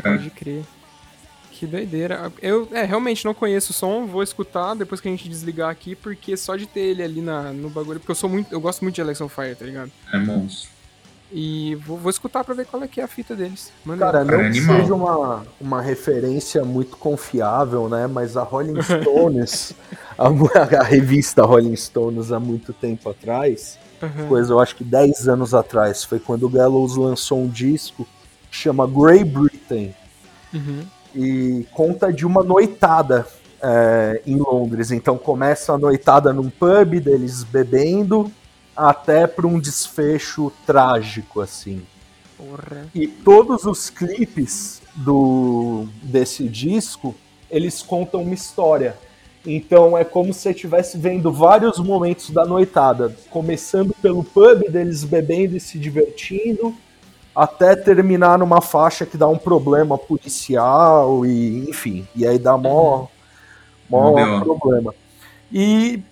Pode 0.00 0.30
crer. 0.30 0.62
Que 1.50 1.66
doideira. 1.66 2.32
Eu 2.42 2.68
é, 2.72 2.84
realmente 2.84 3.24
não 3.24 3.32
conheço 3.32 3.70
o 3.70 3.74
som, 3.74 4.06
vou 4.06 4.22
escutar 4.22 4.74
depois 4.74 5.00
que 5.00 5.08
a 5.08 5.10
gente 5.10 5.28
desligar 5.28 5.70
aqui, 5.70 5.94
porque 5.94 6.36
só 6.36 6.56
de 6.56 6.66
ter 6.66 6.80
ele 6.80 7.02
ali 7.02 7.20
na, 7.20 7.52
no 7.52 7.70
bagulho, 7.70 8.00
porque 8.00 8.10
eu 8.10 8.16
sou 8.16 8.28
muito. 8.28 8.52
Eu 8.52 8.60
gosto 8.60 8.82
muito 8.82 8.96
de 8.96 9.00
Alex 9.00 9.20
on 9.20 9.28
Fire, 9.28 9.54
tá 9.54 9.64
ligado? 9.64 9.90
É 10.12 10.18
monstro. 10.18 10.73
E 11.36 11.74
vou, 11.74 11.98
vou 11.98 12.10
escutar 12.10 12.44
pra 12.44 12.54
ver 12.54 12.64
qual 12.64 12.80
é 12.84 12.86
que 12.86 13.00
é 13.00 13.04
a 13.04 13.08
fita 13.08 13.34
deles. 13.34 13.72
Cara, 13.98 14.22
não 14.24 14.40
é 14.40 14.50
que 14.50 14.60
seja 14.60 14.94
uma, 14.94 15.44
uma 15.60 15.82
referência 15.82 16.64
muito 16.64 16.96
confiável, 16.96 17.88
né? 17.88 18.06
Mas 18.06 18.36
a 18.36 18.44
Rolling 18.44 18.80
Stones, 18.82 19.74
a, 20.16 20.28
a, 20.78 20.84
revista 20.84 21.42
Rolling 21.42 21.74
Stones 21.74 22.30
há 22.30 22.38
muito 22.38 22.72
tempo 22.72 23.10
atrás, 23.10 23.78
uhum. 24.00 24.28
coisa 24.28 24.52
eu 24.52 24.60
acho 24.60 24.76
que 24.76 24.84
10 24.84 25.26
anos 25.28 25.54
atrás, 25.54 26.04
foi 26.04 26.20
quando 26.20 26.44
o 26.44 26.48
Gallows 26.48 26.96
lançou 26.96 27.42
um 27.42 27.48
disco 27.48 28.06
que 28.48 28.56
chama 28.56 28.86
Grey 28.86 29.24
Britain. 29.24 29.92
Uhum 30.52 30.84
e 31.14 31.66
conta 31.72 32.12
de 32.12 32.26
uma 32.26 32.42
noitada 32.42 33.26
é, 33.62 34.20
em 34.26 34.36
Londres. 34.36 34.90
Então 34.90 35.16
começa 35.16 35.72
a 35.72 35.78
noitada 35.78 36.32
num 36.32 36.50
pub 36.50 37.00
deles 37.00 37.44
bebendo 37.44 38.30
até 38.76 39.26
para 39.26 39.46
um 39.46 39.58
desfecho 39.58 40.52
trágico 40.66 41.40
assim. 41.40 41.82
Porra. 42.36 42.88
E 42.94 43.06
todos 43.06 43.64
os 43.64 43.90
clipes 43.90 44.82
do 44.94 45.86
desse 46.02 46.48
disco 46.48 47.14
eles 47.50 47.82
contam 47.82 48.22
uma 48.22 48.34
história. 48.34 48.96
Então 49.46 49.96
é 49.96 50.04
como 50.04 50.32
se 50.32 50.40
você 50.40 50.50
estivesse 50.50 50.98
vendo 50.98 51.30
vários 51.30 51.78
momentos 51.78 52.30
da 52.30 52.44
noitada, 52.44 53.14
começando 53.30 53.94
pelo 54.00 54.24
pub 54.24 54.70
deles 54.70 55.04
bebendo 55.04 55.56
e 55.56 55.60
se 55.60 55.78
divertindo, 55.78 56.74
até 57.34 57.76
terminar 57.76 58.38
numa 58.38 58.60
faixa 58.60 59.04
que 59.04 59.16
dá 59.16 59.28
um 59.28 59.36
problema 59.36 59.98
policial 59.98 61.26
e 61.26 61.68
enfim, 61.68 62.08
e 62.16 62.26
aí 62.26 62.38
dá 62.38 62.56
mó, 62.56 63.06
mó 63.88 64.40
problema. 64.40 64.94
E 65.52 66.02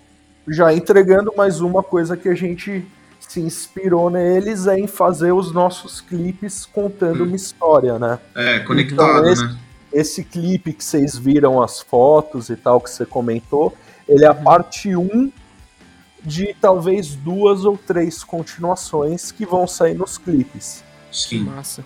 já 0.46 0.72
entregando 0.72 1.32
mais 1.36 1.60
uma 1.60 1.82
coisa 1.82 2.16
que 2.16 2.28
a 2.28 2.34
gente 2.34 2.84
se 3.20 3.40
inspirou 3.40 4.10
neles 4.10 4.66
é 4.66 4.78
em 4.78 4.86
fazer 4.86 5.32
os 5.32 5.52
nossos 5.52 6.00
clipes 6.00 6.66
contando 6.66 7.22
hum. 7.22 7.28
uma 7.28 7.36
história, 7.36 7.98
né? 7.98 8.18
É, 8.34 8.58
conectado, 8.60 9.20
então, 9.20 9.32
esse, 9.32 9.44
né? 9.44 9.58
Esse 9.92 10.24
clipe 10.24 10.72
que 10.72 10.84
vocês 10.84 11.16
viram 11.16 11.62
as 11.62 11.80
fotos 11.80 12.48
e 12.48 12.56
tal 12.56 12.80
que 12.80 12.90
você 12.90 13.04
comentou, 13.04 13.76
ele 14.08 14.24
é 14.24 14.28
a 14.28 14.34
parte 14.34 14.96
1 14.96 15.30
de 16.24 16.54
talvez 16.60 17.14
duas 17.14 17.64
ou 17.64 17.76
três 17.76 18.22
continuações 18.22 19.32
que 19.32 19.44
vão 19.44 19.66
sair 19.66 19.94
nos 19.94 20.18
clipes. 20.18 20.82
Sim. 21.10 21.44
Massa. 21.44 21.84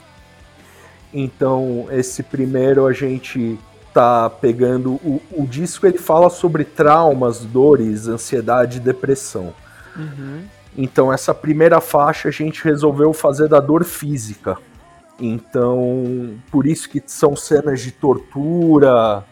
Então, 1.13 1.87
esse 1.91 2.23
primeiro 2.23 2.87
a 2.87 2.93
gente 2.93 3.59
tá 3.97 4.29
pegando. 4.29 4.93
O, 4.97 5.23
o 5.31 5.47
disco 5.47 5.87
ele 5.87 5.97
fala 5.97 6.29
sobre 6.29 6.65
traumas, 6.65 7.41
dores, 7.41 8.07
ansiedade 8.07 8.77
e 8.77 8.81
depressão. 8.81 9.55
Uhum. 9.97 10.43
Então, 10.77 11.11
essa 11.11 11.35
primeira 11.35 11.81
faixa 11.81 12.29
a 12.29 12.31
gente 12.31 12.63
resolveu 12.63 13.15
fazer 13.15 13.49
da 13.49 13.59
dor 13.59 13.85
física. 13.85 14.59
Então, 15.19 16.35
por 16.51 16.67
isso 16.67 16.91
que 16.91 17.03
são 17.07 17.35
cenas 17.35 17.81
de 17.81 17.91
tortura, 17.91 19.25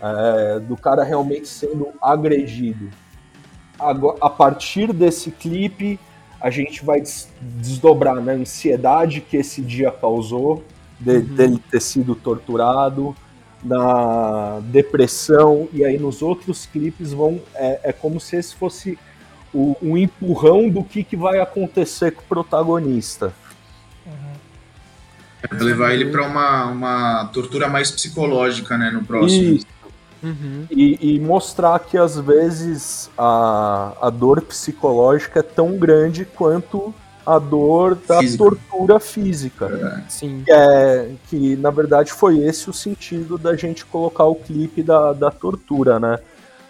é, 0.00 0.60
do 0.60 0.76
cara 0.76 1.02
realmente 1.02 1.48
sendo 1.48 1.88
agredido. 2.00 2.90
Agora, 3.76 4.16
a 4.20 4.30
partir 4.30 4.92
desse 4.92 5.32
clipe, 5.32 5.98
a 6.40 6.50
gente 6.50 6.84
vai 6.84 7.02
desdobrar 7.40 8.22
na 8.22 8.30
ansiedade 8.30 9.20
que 9.20 9.36
esse 9.36 9.60
dia 9.60 9.90
causou, 9.90 10.62
de, 11.00 11.16
uhum. 11.16 11.34
dele 11.34 11.62
ter 11.68 11.80
sido 11.80 12.14
torturado, 12.14 13.16
na 13.62 14.60
depressão, 14.64 15.68
e 15.72 15.84
aí 15.84 15.98
nos 15.98 16.22
outros 16.22 16.66
clipes 16.66 17.12
vão. 17.12 17.40
É, 17.54 17.80
é 17.84 17.92
como 17.92 18.20
se 18.20 18.36
esse 18.36 18.54
fosse 18.54 18.98
o, 19.52 19.76
um 19.82 19.96
empurrão 19.96 20.68
do 20.68 20.84
que, 20.84 21.02
que 21.02 21.16
vai 21.16 21.40
acontecer 21.40 22.12
com 22.12 22.22
o 22.22 22.24
protagonista. 22.24 23.32
Uhum. 24.06 25.58
Levar 25.58 25.92
ele 25.92 26.06
para 26.06 26.26
uma, 26.26 26.66
uma 26.66 27.24
tortura 27.26 27.68
mais 27.68 27.90
psicológica, 27.90 28.76
né, 28.76 28.90
no 28.90 29.04
próximo. 29.04 29.54
Isso. 29.54 29.66
Uhum. 30.22 30.66
E, 30.70 31.14
e, 31.14 31.20
mostrar 31.20 31.78
que 31.78 31.96
às 31.96 32.18
vezes 32.18 33.08
a, 33.16 33.92
a 34.02 34.10
dor 34.10 34.42
psicológica 34.42 35.38
é 35.38 35.42
tão 35.44 35.78
grande 35.78 36.24
quanto 36.24 36.92
a 37.28 37.38
dor 37.38 37.94
da 37.94 38.20
física. 38.20 38.44
tortura 38.44 38.98
física. 38.98 39.66
É. 39.66 40.10
Sim. 40.10 40.42
Que, 40.44 40.50
é, 40.50 41.10
que 41.28 41.56
na 41.56 41.70
verdade 41.70 42.10
foi 42.10 42.38
esse 42.38 42.70
o 42.70 42.72
sentido 42.72 43.36
da 43.36 43.54
gente 43.54 43.84
colocar 43.84 44.24
o 44.24 44.34
clipe 44.34 44.82
da, 44.82 45.12
da 45.12 45.30
tortura, 45.30 46.00
né? 46.00 46.18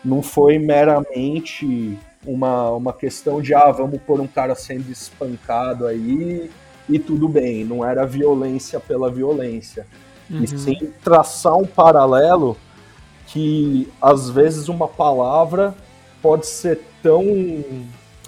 Não 0.04 0.20
foi 0.20 0.58
meramente 0.58 1.96
uma, 2.26 2.70
uma 2.70 2.92
questão 2.92 3.40
de 3.40 3.54
ah, 3.54 3.70
vamos 3.70 4.00
pôr 4.02 4.20
um 4.20 4.26
cara 4.26 4.56
sendo 4.56 4.90
espancado 4.90 5.86
aí 5.86 6.50
e 6.88 6.98
tudo 6.98 7.28
bem. 7.28 7.64
Não 7.64 7.84
era 7.84 8.04
violência 8.04 8.80
pela 8.80 9.08
violência. 9.08 9.86
Uhum. 10.28 10.42
E 10.42 10.48
sim 10.48 10.92
traçar 11.04 11.56
um 11.56 11.66
paralelo 11.66 12.56
que 13.28 13.88
às 14.02 14.28
vezes 14.28 14.68
uma 14.68 14.88
palavra 14.88 15.72
pode 16.20 16.46
ser 16.48 16.80
tão. 17.00 17.22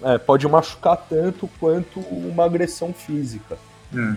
É, 0.02 0.18
pode 0.18 0.46
machucar 0.48 0.96
tanto 0.96 1.48
quanto 1.58 2.00
uma 2.00 2.44
agressão 2.44 2.92
física. 2.92 3.58
Hum. 3.92 4.16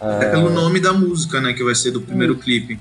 É... 0.00 0.24
é 0.26 0.30
pelo 0.30 0.50
nome 0.50 0.80
da 0.80 0.92
música, 0.92 1.40
né, 1.40 1.52
que 1.52 1.64
vai 1.64 1.74
ser 1.74 1.90
do 1.90 2.00
primeiro 2.00 2.34
hum. 2.34 2.38
clipe. 2.38 2.78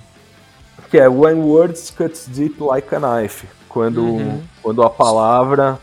Que 0.89 0.97
é 0.97 1.07
When 1.07 1.36
Words 1.36 1.89
Cuts 1.91 2.28
Deep 2.28 2.61
Like 2.61 2.93
a 2.93 2.99
Knife. 2.99 3.47
Quando, 3.69 4.03
uhum. 4.03 4.41
quando 4.61 4.84
a 4.84 4.89
palavra 4.89 5.80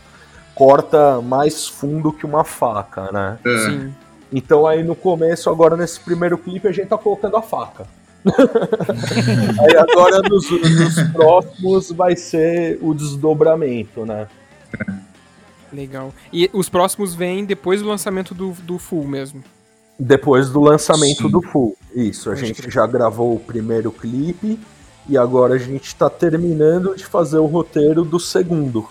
corta 0.53 1.21
mais 1.21 1.67
fundo 1.67 2.11
que 2.11 2.25
uma 2.25 2.43
faca, 2.43 3.11
né? 3.11 3.39
É. 3.43 3.57
Sim. 3.65 3.93
Então 4.31 4.67
aí 4.67 4.83
no 4.83 4.95
começo, 4.95 5.49
agora 5.49 5.75
nesse 5.75 5.99
primeiro 5.99 6.37
clipe, 6.37 6.67
a 6.67 6.71
gente 6.71 6.89
tá 6.89 6.97
colocando 6.97 7.35
a 7.37 7.41
faca. 7.41 7.87
aí 8.27 9.77
agora 9.77 10.21
nos, 10.21 10.51
nos, 10.51 11.01
próximos 11.13 11.91
vai 11.91 12.15
ser 12.15 12.77
o 12.81 12.93
desdobramento, 12.93 14.05
né? 14.05 14.27
Legal. 15.71 16.13
E 16.31 16.49
os 16.53 16.69
próximos 16.69 17.13
vêm 17.13 17.45
depois 17.45 17.81
do 17.81 17.87
lançamento 17.87 18.33
do, 18.33 18.51
do 18.63 18.77
Full 18.77 19.07
mesmo? 19.07 19.43
Depois 19.97 20.49
do 20.49 20.61
lançamento 20.61 21.23
Sim. 21.23 21.29
do 21.29 21.41
Full. 21.41 21.77
Isso, 21.93 22.29
a 22.29 22.33
Pode 22.33 22.47
gente 22.47 22.69
já 22.71 22.85
gravou 22.87 23.35
o 23.35 23.39
primeiro 23.39 23.91
clipe 23.91 24.59
e 25.07 25.17
agora 25.17 25.55
a 25.55 25.57
gente 25.57 25.95
tá 25.95 26.09
terminando 26.09 26.95
de 26.95 27.05
fazer 27.05 27.37
o 27.37 27.45
roteiro 27.45 28.03
do 28.05 28.19
segundo. 28.19 28.87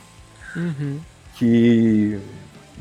Uhum. 0.56 0.98
Que 1.34 2.20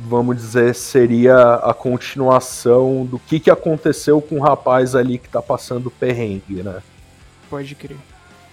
vamos 0.06 0.38
dizer, 0.38 0.76
seria 0.76 1.56
a 1.56 1.74
continuação 1.74 3.06
do 3.06 3.18
que, 3.18 3.40
que 3.40 3.50
aconteceu 3.50 4.22
com 4.22 4.38
o 4.38 4.42
rapaz 4.42 4.96
ali 4.96 5.18
que 5.18 5.30
tá 5.30 5.42
passando 5.42 5.90
perrengue, 5.90 6.62
né? 6.64 6.82
Pode 7.50 7.74
crer. 7.76 7.98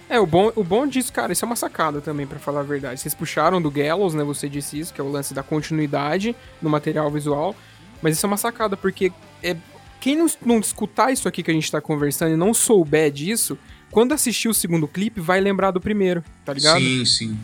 É, 0.09 0.19
o 0.19 0.25
bom, 0.25 0.51
o 0.55 0.63
bom 0.63 0.85
disso, 0.85 1.11
cara, 1.11 1.33
isso 1.33 1.43
é 1.43 1.47
uma 1.47 1.55
sacada 1.55 1.99
também, 1.99 2.27
para 2.27 2.37
falar 2.37 2.59
a 2.59 2.63
verdade. 2.63 2.99
Vocês 2.99 3.15
puxaram 3.15 3.61
do 3.61 3.71
Gallows, 3.71 4.13
né? 4.13 4.23
Você 4.23 4.47
disse 4.47 4.79
isso, 4.79 4.93
que 4.93 5.01
é 5.01 5.03
o 5.03 5.09
lance 5.09 5.33
da 5.33 5.41
continuidade 5.41 6.35
no 6.61 6.69
material 6.69 7.09
visual. 7.09 7.55
Mas 8.01 8.15
isso 8.15 8.25
é 8.25 8.27
uma 8.27 8.37
sacada, 8.37 8.77
porque 8.77 9.11
é, 9.41 9.55
quem 9.99 10.15
não, 10.15 10.27
não 10.45 10.59
escutar 10.59 11.11
isso 11.11 11.27
aqui 11.27 11.41
que 11.41 11.49
a 11.49 11.53
gente 11.53 11.71
tá 11.71 11.81
conversando 11.81 12.33
e 12.33 12.37
não 12.37 12.53
souber 12.53 13.11
disso, 13.11 13.57
quando 13.89 14.13
assistir 14.13 14.47
o 14.47 14.53
segundo 14.53 14.87
clipe, 14.87 15.19
vai 15.19 15.41
lembrar 15.41 15.71
do 15.71 15.81
primeiro, 15.81 16.23
tá 16.43 16.53
ligado? 16.53 16.79
Sim, 16.79 17.05
sim. 17.05 17.39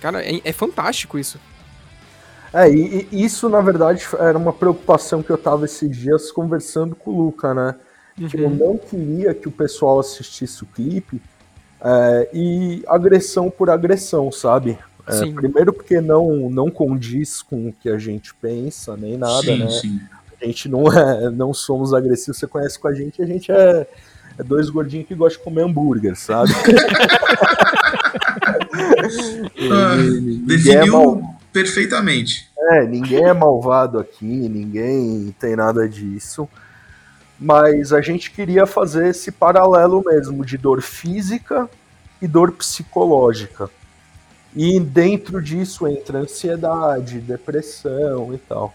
Cara, 0.00 0.24
é, 0.24 0.40
é 0.42 0.52
fantástico 0.52 1.18
isso. 1.18 1.38
É, 2.54 2.70
e, 2.70 3.06
e, 3.12 3.24
isso 3.24 3.48
na 3.50 3.60
verdade 3.60 4.06
era 4.18 4.38
uma 4.38 4.52
preocupação 4.52 5.22
que 5.22 5.30
eu 5.30 5.36
tava 5.36 5.66
esses 5.66 5.94
dias 5.94 6.30
conversando 6.30 6.94
com 6.94 7.10
o 7.10 7.24
Luca, 7.26 7.52
né? 7.52 7.74
Uhum. 8.18 8.28
Que 8.28 8.38
eu 8.38 8.48
uhum. 8.48 8.54
não 8.54 8.78
queria 8.78 9.34
que 9.34 9.46
o 9.46 9.50
pessoal 9.50 10.00
assistisse 10.00 10.62
o 10.62 10.66
clipe 10.66 11.20
é, 11.80 12.28
e 12.32 12.82
agressão 12.86 13.50
por 13.50 13.70
agressão, 13.70 14.30
sabe? 14.32 14.78
É, 15.06 15.32
primeiro 15.32 15.72
porque 15.72 16.00
não, 16.00 16.50
não 16.50 16.68
condiz 16.68 17.40
com 17.40 17.68
o 17.68 17.72
que 17.72 17.88
a 17.88 17.96
gente 17.96 18.34
pensa, 18.34 18.96
nem 18.96 19.16
nada, 19.16 19.42
sim, 19.42 19.58
né? 19.58 19.70
Sim. 19.70 20.00
A 20.40 20.44
gente 20.44 20.68
não 20.68 20.86
é, 20.92 21.30
não 21.30 21.54
somos 21.54 21.94
agressivos, 21.94 22.38
você 22.38 22.46
conhece 22.46 22.78
com 22.78 22.88
a 22.88 22.92
gente, 22.92 23.22
a 23.22 23.26
gente 23.26 23.52
é, 23.52 23.86
é 24.38 24.42
dois 24.42 24.68
gordinhos 24.68 25.06
que 25.06 25.14
gostam 25.14 25.38
de 25.38 25.44
comer 25.44 25.62
hambúrguer, 25.62 26.16
sabe? 26.16 26.50
e, 29.56 29.68
ah, 29.70 29.96
definiu 30.44 31.22
é 31.22 31.36
perfeitamente. 31.52 32.50
É, 32.58 32.84
ninguém 32.84 33.24
é 33.24 33.32
malvado 33.32 33.98
aqui, 33.98 34.26
ninguém 34.26 35.34
tem 35.38 35.54
nada 35.54 35.88
disso. 35.88 36.48
Mas 37.38 37.92
a 37.92 38.00
gente 38.00 38.30
queria 38.30 38.66
fazer 38.66 39.08
esse 39.08 39.30
paralelo 39.30 40.02
mesmo 40.04 40.44
de 40.44 40.56
dor 40.56 40.80
física 40.80 41.68
e 42.20 42.26
dor 42.26 42.52
psicológica. 42.52 43.68
E 44.54 44.80
dentro 44.80 45.42
disso 45.42 45.86
entra 45.86 46.18
ansiedade, 46.18 47.20
depressão 47.20 48.32
e 48.32 48.38
tal. 48.38 48.74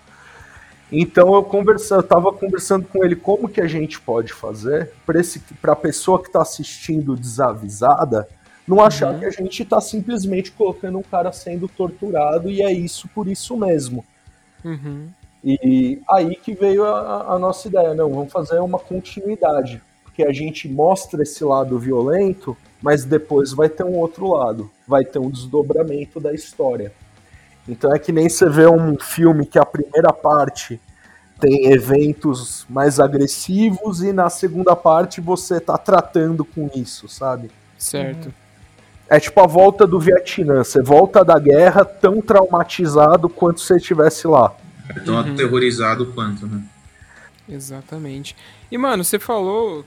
Então 0.92 1.34
eu 1.34 1.44
conversa, 1.44 1.96
eu 1.96 2.02
estava 2.02 2.32
conversando 2.32 2.86
com 2.86 3.04
ele 3.04 3.16
como 3.16 3.50
que 3.50 3.62
a 3.62 3.68
gente 3.68 4.00
pode 4.00 4.34
fazer 4.34 4.92
para 5.06 5.74
a 5.74 5.76
pessoa 5.76 6.22
que 6.22 6.28
está 6.28 6.42
assistindo 6.42 7.16
desavisada 7.16 8.28
não 8.68 8.82
achar 8.82 9.14
uhum. 9.14 9.20
que 9.20 9.26
a 9.26 9.32
gente 9.32 9.64
está 9.64 9.82
simplesmente 9.82 10.52
colocando 10.52 10.98
um 10.98 11.04
cara 11.04 11.32
sendo 11.32 11.68
torturado 11.68 12.50
e 12.50 12.62
é 12.62 12.72
isso 12.72 13.08
por 13.10 13.28
isso 13.28 13.58
mesmo. 13.58 14.06
Uhum. 14.64 15.10
E 15.44 16.00
aí 16.10 16.36
que 16.36 16.54
veio 16.54 16.86
a, 16.86 17.34
a, 17.34 17.40
nossa 17.40 17.68
ideia, 17.68 17.94
não, 17.94 18.12
vamos 18.12 18.32
fazer 18.32 18.60
uma 18.60 18.78
continuidade, 18.78 19.82
porque 20.04 20.24
a 20.24 20.32
gente 20.32 20.70
mostra 20.70 21.24
esse 21.24 21.44
lado 21.44 21.80
violento, 21.80 22.56
mas 22.82 23.06
depois 23.06 23.52
vai 23.52 23.68
ter 23.68 23.84
um 23.84 23.98
outro 23.98 24.30
lado, 24.30 24.70
vai 24.88 25.04
ter 25.04 25.20
um 25.20 25.30
desdobramento 25.30 26.20
da 26.20 26.32
história. 26.32 26.94
Então 27.68 27.94
é 27.94 27.98
que 27.98 28.12
nem 28.12 28.30
você 28.30 28.48
vê 28.50 28.68
um 28.68 28.98
filme 29.00 29.46
que 29.46 29.58
a 29.58 29.66
primeira 29.66 30.14
parte 30.14 30.80
tem 31.40 31.72
eventos 31.72 32.66
mais 32.70 33.00
agressivos 33.00 34.04
e 34.04 34.14
na 34.14 34.30
segunda 34.30 34.76
parte 34.76 35.20
você 35.20 35.60
tá 35.60 35.76
tratando 35.76 36.46
com 36.46 36.70
isso, 36.76 37.08
sabe? 37.08 37.50
Certo. 37.80 38.32
É 39.10 39.20
tipo 39.20 39.42
a 39.42 39.48
volta 39.48 39.88
do 39.88 40.00
Vietnã. 40.00 40.64
Você 40.64 40.82
volta 40.82 41.26
da 41.26 41.38
guerra 41.40 41.84
tão 41.84 42.22
traumatizado 42.22 43.28
quanto 43.28 43.60
você 43.60 43.78
estivesse 43.78 44.28
lá. 44.28 44.56
É 44.96 45.00
tão 45.00 45.16
uhum. 45.16 45.20
aterrorizado 45.22 46.06
quanto, 46.08 46.46
né? 46.48 46.64
Exatamente. 47.50 48.36
E, 48.72 48.78
mano, 48.78 49.04
você 49.04 49.20
falou. 49.20 49.86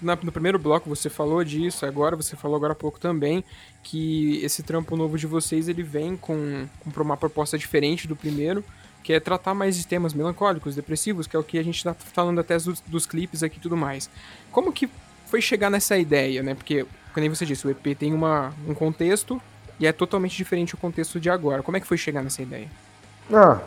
Na, 0.00 0.18
no 0.20 0.32
primeiro 0.32 0.58
bloco 0.58 0.88
você 0.88 1.08
falou 1.08 1.44
disso, 1.44 1.86
agora 1.86 2.16
você 2.16 2.34
falou 2.34 2.56
agora 2.56 2.72
há 2.72 2.76
pouco 2.76 2.98
também, 2.98 3.44
que 3.84 4.40
esse 4.42 4.62
trampo 4.62 4.96
novo 4.96 5.16
de 5.16 5.28
vocês 5.28 5.68
ele 5.68 5.82
vem 5.84 6.16
com, 6.16 6.66
com 6.80 7.02
uma 7.02 7.16
proposta 7.16 7.56
diferente 7.56 8.08
do 8.08 8.16
primeiro, 8.16 8.64
que 9.04 9.12
é 9.12 9.20
tratar 9.20 9.54
mais 9.54 9.76
de 9.76 9.86
temas 9.86 10.12
melancólicos, 10.12 10.74
depressivos, 10.74 11.28
que 11.28 11.36
é 11.36 11.38
o 11.38 11.44
que 11.44 11.56
a 11.56 11.62
gente 11.62 11.84
tá 11.84 11.94
falando 11.94 12.40
até 12.40 12.56
dos, 12.58 12.80
dos 12.80 13.06
clipes 13.06 13.44
aqui 13.44 13.58
e 13.58 13.60
tudo 13.60 13.76
mais. 13.76 14.10
Como 14.50 14.72
que 14.72 14.88
foi 15.26 15.40
chegar 15.40 15.70
nessa 15.70 15.96
ideia, 15.96 16.42
né? 16.42 16.54
Porque 16.54 16.84
como 17.12 17.28
você 17.28 17.46
disse, 17.46 17.66
o 17.66 17.70
EP 17.70 17.96
tem 17.96 18.12
uma, 18.12 18.52
um 18.66 18.74
contexto 18.74 19.40
e 19.78 19.86
é 19.86 19.92
totalmente 19.92 20.36
diferente 20.36 20.74
o 20.74 20.78
contexto 20.78 21.20
de 21.20 21.30
agora. 21.30 21.62
Como 21.62 21.76
é 21.76 21.80
que 21.80 21.86
foi 21.86 21.98
chegar 21.98 22.22
nessa 22.22 22.42
ideia? 22.42 22.68
Ah, 23.32 23.60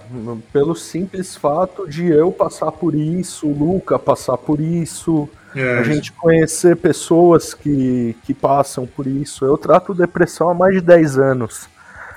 pelo 0.54 0.76
simples 0.76 1.36
fato 1.36 1.90
de 1.90 2.08
eu 2.08 2.32
passar 2.32 2.72
por 2.72 2.94
isso, 2.94 3.48
o 3.48 3.58
Luca 3.58 3.98
passar 3.98 4.38
por 4.38 4.60
isso, 4.60 5.28
é. 5.56 5.80
a 5.80 5.84
gente 5.84 6.12
conhecer 6.12 6.76
pessoas 6.76 7.54
que, 7.54 8.16
que 8.24 8.34
passam 8.34 8.86
por 8.86 9.08
isso. 9.08 9.44
Eu 9.44 9.58
trato 9.58 9.94
depressão 9.94 10.50
há 10.50 10.54
mais 10.54 10.76
de 10.76 10.82
10 10.82 11.18
anos. 11.18 11.68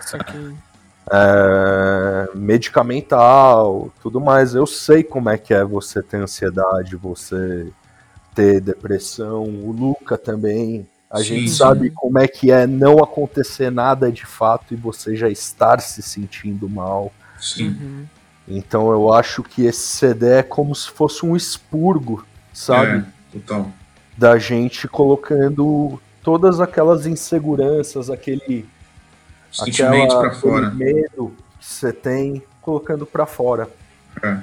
Isso 0.01 0.17
aqui. 0.17 0.55
É, 1.11 2.29
medicamental, 2.35 3.91
tudo 4.03 4.21
mais. 4.21 4.55
Eu 4.55 4.67
sei 4.67 5.03
como 5.03 5.31
é 5.31 5.39
que 5.39 5.55
é 5.55 5.65
você 5.65 6.03
ter 6.03 6.19
ansiedade, 6.19 6.97
você 6.97 7.69
ter 8.35 8.61
depressão. 8.61 9.45
O 9.45 9.73
Luca 9.73 10.19
também 10.19 10.87
a 11.11 11.19
sim, 11.19 11.25
gente 11.25 11.51
sabe 11.51 11.91
como 11.91 12.19
é 12.19 12.29
que 12.29 12.51
é 12.51 12.67
não 12.67 13.03
acontecer 13.03 13.71
nada 13.71 14.13
de 14.13 14.27
fato 14.27 14.75
e 14.75 14.77
você 14.77 15.17
já 15.17 15.31
estar 15.31 15.81
se 15.81 16.03
sentindo 16.03 16.69
mal. 16.69 17.11
Sim. 17.41 17.69
Uhum. 17.69 18.07
Então 18.47 18.91
eu 18.91 19.13
acho 19.13 19.43
que 19.43 19.67
esse 19.67 19.87
CD 19.87 20.39
é 20.39 20.43
como 20.43 20.75
se 20.75 20.91
fosse 20.91 21.25
um 21.25 21.37
expurgo, 21.37 22.27
sabe? 22.53 22.99
É, 22.99 23.39
total. 23.39 23.71
Da 24.17 24.39
gente 24.39 24.89
colocando 24.89 26.01
todas 26.23 26.61
aquelas 26.61 27.07
inseguranças, 27.07 28.11
aquele 28.11 28.67
sentimento 29.53 30.19
para 30.19 30.35
fora, 30.35 30.71
medo 30.71 31.35
que 31.59 31.67
você 31.67 31.93
tem, 31.93 32.43
colocando 32.63 33.05
para 33.07 33.27
fora. 33.27 33.69
É. 34.23 34.39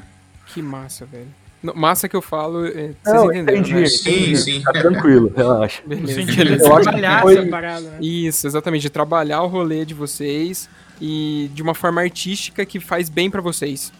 Que 0.47 0.61
massa, 0.61 1.05
velho. 1.05 1.27
Massa 1.73 2.07
que 2.07 2.15
eu 2.15 2.21
falo, 2.21 2.65
é, 2.65 2.71
vocês 2.71 2.95
Não, 3.05 3.25
entenderam, 3.25 3.59
entendi, 3.59 3.73
né? 3.73 3.85
Sim, 3.87 4.35
sim. 4.35 4.61
Tá 4.61 4.73
tranquilo, 4.73 5.31
relaxa. 5.35 5.81
Beleza. 5.85 6.21
eu 6.21 6.75
acho 6.75 6.89
que 6.89 7.21
foi... 7.21 7.45
parada, 7.47 7.89
né? 7.89 7.97
Isso, 8.01 8.45
exatamente, 8.45 8.81
de 8.81 8.89
trabalhar 8.89 9.41
o 9.41 9.47
rolê 9.47 9.85
de 9.85 9.93
vocês 9.93 10.69
e 11.01 11.49
de 11.53 11.61
uma 11.61 11.73
forma 11.73 12.01
artística 12.01 12.65
que 12.65 12.79
faz 12.79 13.09
bem 13.09 13.29
para 13.29 13.41
vocês. 13.41 13.91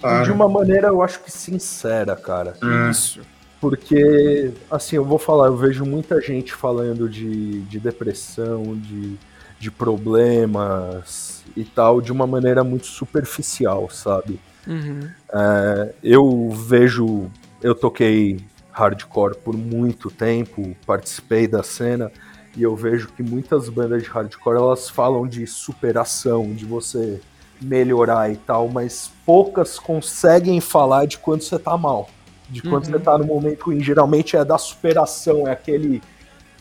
Claro. 0.00 0.24
De 0.24 0.32
uma 0.32 0.48
maneira, 0.48 0.88
eu 0.88 1.02
acho 1.02 1.20
que 1.20 1.30
sincera, 1.30 2.14
cara. 2.16 2.54
Isso. 2.90 3.20
Porque, 3.60 4.52
assim, 4.70 4.96
eu 4.96 5.04
vou 5.04 5.18
falar, 5.18 5.46
eu 5.46 5.56
vejo 5.56 5.86
muita 5.86 6.20
gente 6.20 6.52
falando 6.52 7.08
de, 7.08 7.62
de 7.62 7.80
depressão, 7.80 8.76
de, 8.76 9.16
de 9.58 9.70
problemas 9.70 11.42
e 11.56 11.64
tal, 11.64 12.02
de 12.02 12.12
uma 12.12 12.26
maneira 12.26 12.62
muito 12.62 12.86
superficial, 12.86 13.88
sabe? 13.90 14.38
Uhum. 14.66 15.08
É, 15.32 15.94
eu 16.02 16.50
vejo, 16.50 17.30
eu 17.62 17.74
toquei 17.74 18.38
hardcore 18.72 19.36
por 19.36 19.56
muito 19.56 20.10
tempo, 20.10 20.76
participei 20.86 21.46
da 21.46 21.62
cena 21.62 22.10
e 22.56 22.62
eu 22.62 22.74
vejo 22.74 23.08
que 23.08 23.22
muitas 23.22 23.68
bandas 23.68 24.02
de 24.02 24.08
hardcore 24.08 24.56
elas 24.56 24.88
falam 24.88 25.26
de 25.26 25.46
superação, 25.46 26.52
de 26.52 26.64
você 26.64 27.20
melhorar 27.60 28.30
e 28.30 28.36
tal, 28.36 28.68
mas 28.68 29.10
poucas 29.24 29.78
conseguem 29.78 30.60
falar 30.60 31.06
de 31.06 31.18
quando 31.18 31.42
você 31.42 31.58
tá 31.58 31.76
mal, 31.76 32.08
de 32.48 32.62
quando 32.62 32.86
uhum. 32.86 32.92
você 32.92 32.98
tá 32.98 33.16
no 33.16 33.24
momento 33.24 33.66
ruim. 33.66 33.80
Geralmente 33.80 34.36
é 34.36 34.44
da 34.44 34.58
superação, 34.58 35.46
é 35.46 35.52
aquele 35.52 36.02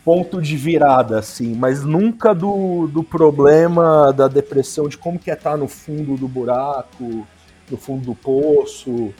ponto 0.03 0.41
de 0.41 0.57
virada, 0.57 1.19
assim, 1.19 1.55
mas 1.55 1.83
nunca 1.83 2.33
do, 2.33 2.87
do 2.87 3.03
problema 3.03 4.11
da 4.11 4.27
depressão, 4.27 4.87
de 4.87 4.97
como 4.97 5.17
que 5.17 5.31
é 5.31 5.33
estar 5.33 5.51
tá 5.51 5.57
no 5.57 5.67
fundo 5.67 6.17
do 6.17 6.27
buraco, 6.27 7.25
no 7.73 7.77
fundo 7.77 8.05
do 8.05 8.15
poço. 8.15 9.13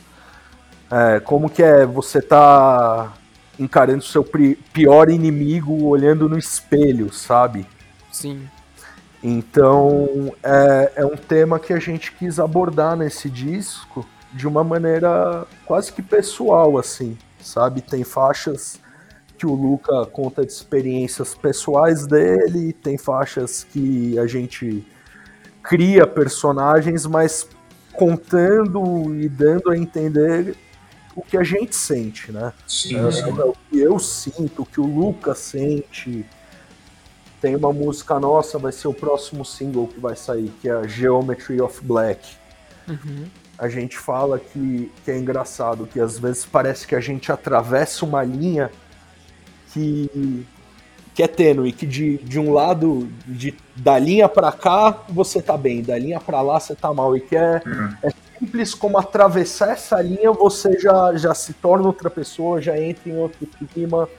É, 0.91 1.19
como 1.19 1.49
que 1.49 1.63
é 1.63 1.85
você 1.85 2.21
tá 2.21 3.13
encarando 3.59 4.03
seu 4.03 4.23
pior 4.71 5.09
inimigo 5.09 5.85
olhando 5.85 6.29
no 6.29 6.37
espelho, 6.37 7.11
sabe? 7.11 7.65
Sim. 8.11 8.47
Então 9.23 10.33
é, 10.43 10.93
é 10.97 11.05
um 11.05 11.15
tema 11.15 11.59
que 11.59 11.73
a 11.73 11.79
gente 11.79 12.11
quis 12.11 12.39
abordar 12.39 12.95
nesse 12.95 13.29
disco 13.29 14.05
de 14.31 14.47
uma 14.47 14.63
maneira 14.63 15.45
quase 15.65 15.91
que 15.91 16.01
pessoal, 16.01 16.77
assim, 16.77 17.17
sabe? 17.39 17.81
Tem 17.81 18.03
faixas 18.03 18.79
que 19.37 19.45
o 19.45 19.53
Luca 19.53 20.05
conta 20.07 20.45
de 20.45 20.51
experiências 20.51 21.35
pessoais 21.35 22.05
dele, 22.05 22.73
tem 22.73 22.97
faixas 22.97 23.63
que 23.63 24.17
a 24.19 24.27
gente 24.27 24.85
cria 25.61 26.05
personagens, 26.05 27.05
mas 27.05 27.47
contando 27.93 29.15
e 29.15 29.29
dando 29.29 29.71
a 29.71 29.77
entender 29.77 30.55
o 31.15 31.21
que 31.21 31.37
a 31.37 31.43
gente 31.43 31.75
sente, 31.75 32.31
né? 32.31 32.53
Sim, 32.67 32.97
é, 33.07 33.11
sim. 33.11 33.29
o 33.29 33.55
que 33.69 33.79
eu 33.79 33.99
sinto, 33.99 34.63
o 34.63 34.65
que 34.65 34.81
o 34.81 34.85
Luca 34.85 35.35
sente. 35.35 36.25
Tem 37.39 37.55
uma 37.55 37.73
música 37.73 38.19
nossa, 38.19 38.57
vai 38.57 38.71
ser 38.71 38.87
o 38.87 38.93
próximo 38.93 39.43
single 39.43 39.87
que 39.87 39.99
vai 39.99 40.15
sair, 40.15 40.51
que 40.61 40.69
é 40.69 40.71
a 40.71 40.87
Geometry 40.87 41.61
of 41.61 41.83
Black. 41.83 42.35
Uhum. 42.87 43.25
A 43.57 43.67
gente 43.69 43.97
fala 43.97 44.39
que, 44.39 44.91
que 45.03 45.11
é 45.11 45.17
engraçado, 45.17 45.85
que 45.85 45.99
às 45.99 46.17
vezes 46.17 46.45
parece 46.45 46.87
que 46.87 46.95
a 46.95 46.99
gente 46.99 47.31
atravessa 47.31 48.05
uma 48.05 48.23
linha 48.23 48.71
que, 49.73 50.45
que 51.13 51.21
é 51.21 51.27
tênue, 51.27 51.71
que 51.71 51.85
de, 51.85 52.17
de 52.17 52.39
um 52.39 52.51
lado, 52.51 53.07
de, 53.27 53.53
da 53.75 53.99
linha 53.99 54.27
para 54.27 54.51
cá, 54.51 55.03
você 55.07 55.41
tá 55.41 55.55
bem, 55.55 55.83
da 55.83 55.97
linha 55.97 56.19
para 56.19 56.41
lá 56.41 56.59
você 56.59 56.75
tá 56.75 56.91
mal, 56.93 57.15
e 57.15 57.21
que 57.21 57.35
é, 57.35 57.61
Uhum. 57.65 57.93
é 58.01 58.09
simples 58.39 58.73
como 58.73 58.97
atravessar 58.97 59.71
essa 59.71 60.01
linha, 60.01 60.31
você 60.31 60.79
já, 60.79 61.15
já 61.15 61.33
se 61.35 61.53
torna 61.53 61.85
outra 61.85 62.09
pessoa, 62.09 62.61
já 62.61 62.77
entra 62.79 63.09
em 63.11 63.17
outro 63.17 63.47
clima, 63.73 64.09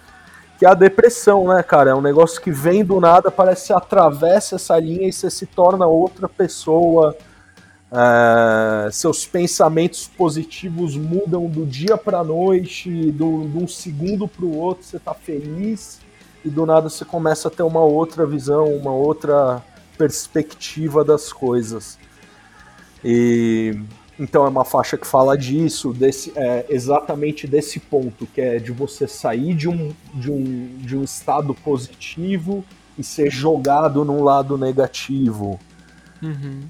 que 0.57 0.64
é 0.64 0.68
a 0.68 0.74
depressão, 0.74 1.49
né, 1.49 1.62
cara? 1.64 1.90
É 1.90 1.95
um 1.95 2.01
negócio 2.01 2.40
que 2.40 2.53
vem 2.53 2.84
do 2.84 3.01
nada, 3.01 3.28
parece 3.28 3.62
que 3.62 3.66
você 3.68 3.72
atravessa 3.72 4.55
essa 4.55 4.78
linha 4.78 5.09
e 5.09 5.12
você 5.12 5.28
se 5.28 5.47
torna 5.47 5.86
outra 5.86 6.28
pessoa. 6.28 7.16
É, 7.97 8.90
seus 8.90 9.26
pensamentos 9.26 10.09
positivos 10.09 10.97
mudam 10.97 11.47
do 11.47 11.64
dia 11.64 11.97
para 11.97 12.24
noite, 12.24 13.12
do, 13.12 13.47
de 13.49 13.59
um 13.59 13.68
segundo 13.68 14.26
para 14.26 14.45
o 14.45 14.57
outro 14.57 14.84
você 14.84 14.99
tá 14.99 15.14
feliz 15.14 16.03
e 16.45 16.51
do 16.51 16.66
nada 16.66 16.88
você 16.88 17.05
começa 17.05 17.49
a 17.49 17.51
ter 17.51 17.62
uma 17.62 17.80
outra 17.80 18.26
visão, 18.26 18.66
uma 18.74 18.92
outra 18.92 19.62
perspectiva 19.97 21.05
das 21.05 21.32
coisas. 21.32 21.99
E 23.05 23.78
então 24.18 24.45
é 24.45 24.49
uma 24.49 24.64
faixa 24.64 24.97
que 24.97 25.07
fala 25.07 25.36
disso, 25.36 25.92
desse, 25.92 26.32
é, 26.36 26.66
exatamente 26.68 27.47
desse 27.47 27.80
ponto, 27.80 28.26
que 28.26 28.40
é 28.40 28.59
de 28.59 28.70
você 28.70 29.09
sair 29.09 29.55
de 29.55 29.68
um, 29.68 29.92
de, 30.14 30.30
um, 30.30 30.76
de 30.78 30.97
um 30.97 31.03
estado 31.03 31.53
positivo 31.53 32.64
e 32.97 33.03
ser 33.03 33.30
jogado 33.30 34.05
num 34.05 34.22
lado 34.22 34.57
negativo. 34.57 35.59
Uhum. 36.22 36.61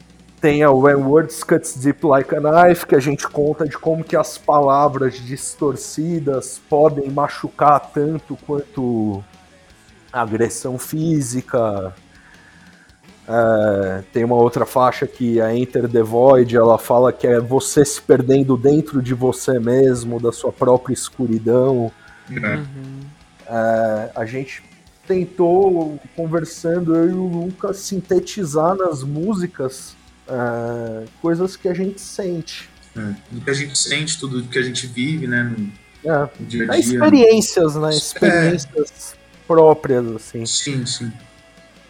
Tem 0.40 0.62
a 0.62 0.70
When 0.70 0.96
Words 0.96 1.42
Cuts 1.42 1.76
Deep 1.76 2.04
Like 2.06 2.34
a 2.34 2.40
Knife, 2.40 2.86
que 2.86 2.94
a 2.94 3.00
gente 3.00 3.28
conta 3.28 3.66
de 3.66 3.76
como 3.76 4.02
que 4.02 4.16
as 4.16 4.38
palavras 4.38 5.14
distorcidas 5.14 6.60
podem 6.68 7.10
machucar 7.10 7.90
tanto 7.92 8.36
quanto 8.46 9.22
agressão 10.22 10.78
física. 10.78 11.94
É, 13.26 14.02
tem 14.12 14.22
uma 14.22 14.36
outra 14.36 14.66
faixa 14.66 15.06
que 15.06 15.40
a 15.40 15.54
Enter 15.54 15.88
the 15.88 16.02
Void, 16.02 16.56
ela 16.56 16.78
fala 16.78 17.12
que 17.12 17.26
é 17.26 17.40
você 17.40 17.84
se 17.84 18.00
perdendo 18.00 18.56
dentro 18.56 19.00
de 19.00 19.14
você 19.14 19.58
mesmo, 19.58 20.20
da 20.20 20.30
sua 20.30 20.52
própria 20.52 20.92
escuridão. 20.92 21.90
É. 22.30 22.56
Uhum. 22.56 23.00
É, 23.46 24.10
a 24.14 24.26
gente 24.26 24.62
tentou, 25.06 25.98
conversando, 26.16 26.94
eu 26.94 27.10
e 27.10 27.12
o 27.12 27.26
Lucas, 27.26 27.78
sintetizar 27.78 28.74
nas 28.74 29.02
músicas 29.02 29.96
é, 30.28 31.04
coisas 31.20 31.56
que 31.56 31.68
a 31.68 31.74
gente 31.74 32.00
sente. 32.00 32.68
É. 32.96 33.14
Tudo 33.28 33.40
que 33.44 33.50
a 33.50 33.54
gente 33.54 33.78
sente, 33.78 34.18
tudo 34.18 34.42
que 34.44 34.58
a 34.58 34.62
gente 34.62 34.86
vive, 34.86 35.26
né? 35.26 35.42
No, 35.42 36.10
É, 36.10 36.28
no 36.38 36.46
dia 36.46 36.70
a 36.70 36.76
é 36.76 36.80
dia. 36.80 36.94
experiências, 36.94 37.74
né? 37.76 37.90
Experiências 37.90 39.16
próprias, 39.46 40.06
assim. 40.06 40.44
Sim, 40.46 40.86
sim. 40.86 41.12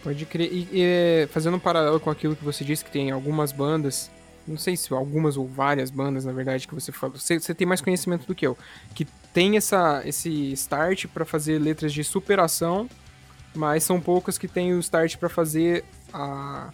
Pode 0.03 0.27
crer. 0.27 0.53
E, 0.53 0.69
e, 0.73 1.29
fazendo 1.29 1.57
um 1.57 1.61
paralelo 1.61 1.99
com 1.99 2.11
aquilo 2.11 2.37
que 2.37 2.45
você 2.45 2.65
disse, 2.65 2.85
que 2.85 2.91
tem 2.91 3.11
algumas 3.11 3.53
bandas, 3.53 4.11
não 4.47 4.59
sei 4.59 4.77
se 4.77 4.93
algumas 4.93 5.37
ou 5.37 5.47
várias 5.47 5.91
bandas, 5.91 6.25
na 6.25 6.33
verdade, 6.33 6.69
que 6.69 6.75
você 6.75 6.93
falou. 6.93 7.17
Você, 7.17 7.39
você 7.39 7.55
tem 7.55 7.67
mais 7.67 7.81
conhecimento 7.81 8.27
do 8.27 8.35
que 8.35 8.47
eu. 8.47 8.57
Que 8.95 9.07
tem 9.33 9.57
essa, 9.57 10.03
esse 10.05 10.53
start 10.53 11.07
para 11.07 11.25
fazer 11.25 11.59
letras 11.59 11.93
de 11.93 12.05
superação, 12.05 12.89
mas 13.55 13.83
são 13.83 14.01
poucas 14.01 14.37
que 14.37 14.47
têm 14.47 14.75
o 14.75 14.81
start 14.81 15.17
para 15.17 15.29
fazer 15.29 15.85
a, 16.13 16.71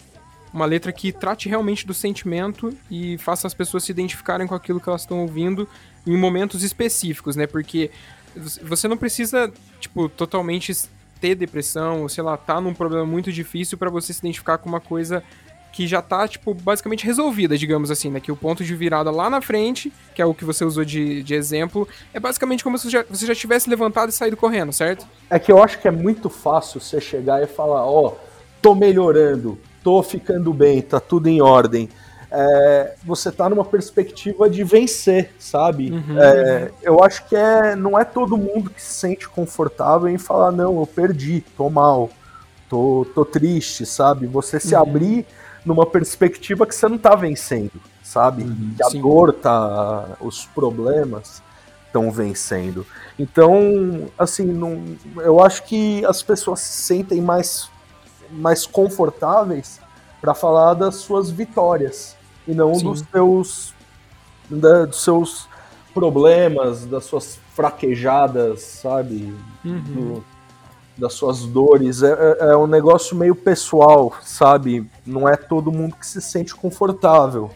uma 0.52 0.66
letra 0.66 0.92
que 0.92 1.12
trate 1.12 1.48
realmente 1.48 1.86
do 1.86 1.94
sentimento 1.94 2.76
e 2.90 3.16
faça 3.18 3.46
as 3.46 3.54
pessoas 3.54 3.84
se 3.84 3.92
identificarem 3.92 4.46
com 4.46 4.54
aquilo 4.54 4.80
que 4.80 4.88
elas 4.88 5.02
estão 5.02 5.20
ouvindo 5.20 5.68
em 6.06 6.16
momentos 6.16 6.62
específicos, 6.62 7.36
né? 7.36 7.46
Porque 7.46 7.90
você 8.62 8.88
não 8.88 8.96
precisa, 8.96 9.52
tipo, 9.78 10.08
totalmente 10.08 10.72
ter 11.20 11.34
depressão, 11.34 12.02
ou 12.02 12.08
sei 12.08 12.24
lá, 12.24 12.36
tá 12.36 12.60
num 12.60 12.74
problema 12.74 13.04
muito 13.04 13.30
difícil 13.30 13.76
para 13.76 13.90
você 13.90 14.12
se 14.12 14.20
identificar 14.20 14.58
com 14.58 14.68
uma 14.68 14.80
coisa 14.80 15.22
que 15.72 15.86
já 15.86 16.02
tá, 16.02 16.26
tipo, 16.26 16.52
basicamente 16.52 17.06
resolvida, 17.06 17.56
digamos 17.56 17.90
assim, 17.90 18.10
né? 18.10 18.20
Que 18.20 18.32
o 18.32 18.36
ponto 18.36 18.64
de 18.64 18.74
virada 18.74 19.10
lá 19.10 19.30
na 19.30 19.40
frente, 19.40 19.92
que 20.14 20.20
é 20.20 20.26
o 20.26 20.34
que 20.34 20.44
você 20.44 20.64
usou 20.64 20.84
de, 20.84 21.22
de 21.22 21.34
exemplo, 21.34 21.86
é 22.12 22.18
basicamente 22.18 22.64
como 22.64 22.76
se 22.76 22.90
já, 22.90 23.04
você 23.08 23.24
já 23.26 23.34
tivesse 23.34 23.70
levantado 23.70 24.08
e 24.08 24.12
saído 24.12 24.36
correndo, 24.36 24.72
certo? 24.72 25.06
É 25.28 25.38
que 25.38 25.52
eu 25.52 25.62
acho 25.62 25.78
que 25.78 25.86
é 25.86 25.90
muito 25.90 26.28
fácil 26.28 26.80
você 26.80 27.00
chegar 27.00 27.42
e 27.42 27.46
falar, 27.46 27.84
ó, 27.84 28.08
oh, 28.08 28.16
tô 28.60 28.74
melhorando, 28.74 29.58
tô 29.82 30.02
ficando 30.02 30.52
bem, 30.52 30.82
tá 30.82 30.98
tudo 30.98 31.28
em 31.28 31.40
ordem. 31.40 31.88
É, 32.32 32.94
você 33.04 33.32
tá 33.32 33.48
numa 33.48 33.64
perspectiva 33.64 34.48
de 34.48 34.62
vencer, 34.62 35.34
sabe? 35.38 35.90
Uhum. 35.90 36.20
É, 36.20 36.70
eu 36.82 37.02
acho 37.02 37.26
que 37.26 37.34
é, 37.34 37.74
não 37.74 37.98
é 37.98 38.04
todo 38.04 38.36
mundo 38.36 38.70
que 38.70 38.80
se 38.80 38.94
sente 38.94 39.28
confortável 39.28 40.08
em 40.08 40.18
falar, 40.18 40.52
não, 40.52 40.78
eu 40.78 40.86
perdi, 40.86 41.44
tô 41.56 41.68
mal, 41.68 42.08
tô, 42.68 43.04
tô 43.14 43.24
triste, 43.24 43.84
sabe? 43.84 44.26
Você 44.28 44.60
se 44.60 44.76
Uhum. 44.76 44.80
abrir 44.82 45.26
numa 45.64 45.84
perspectiva 45.84 46.64
que 46.66 46.74
você 46.74 46.88
não 46.88 46.98
tá 46.98 47.16
vencendo, 47.16 47.72
sabe? 48.02 48.44
Uhum, 48.44 48.74
que 48.76 48.82
a 48.84 48.90
sim. 48.90 49.00
dor 49.00 49.32
tá. 49.32 50.16
os 50.20 50.46
problemas 50.46 51.42
estão 51.86 52.12
vencendo. 52.12 52.86
Então, 53.18 54.08
assim, 54.16 54.44
não, 54.44 54.84
eu 55.16 55.42
acho 55.42 55.64
que 55.64 56.04
as 56.06 56.22
pessoas 56.22 56.60
se 56.60 56.82
sentem 56.84 57.20
mais, 57.20 57.68
mais 58.30 58.64
confortáveis 58.64 59.80
para 60.20 60.32
falar 60.32 60.74
das 60.74 60.96
suas 60.96 61.28
vitórias 61.28 62.19
e 62.46 62.52
não 62.54 62.74
Sim. 62.74 62.84
dos 62.84 63.04
seus, 63.12 63.74
da- 64.48 64.84
dos 64.86 65.02
seus 65.02 65.48
problemas, 65.94 66.86
das 66.86 67.04
suas 67.04 67.38
fraquejadas, 67.54 68.62
sabe? 68.62 69.34
Uhum. 69.64 69.80
Do- 69.82 70.24
das 70.98 71.14
suas 71.14 71.40
dores. 71.46 72.02
É, 72.02 72.12
é- 72.12 72.36
é 72.52 72.56
um 72.56 72.66
negócio 72.66 73.16
meio 73.16 73.34
pessoal, 73.34 74.14
sabe? 74.22 74.88
Não 75.06 75.26
é 75.28 75.34
todo 75.36 75.72
mundo 75.72 75.96
que 75.96 76.06
se 76.06 76.20
sente 76.20 76.54
confortável. 76.54 77.50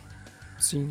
Sim. 0.58 0.88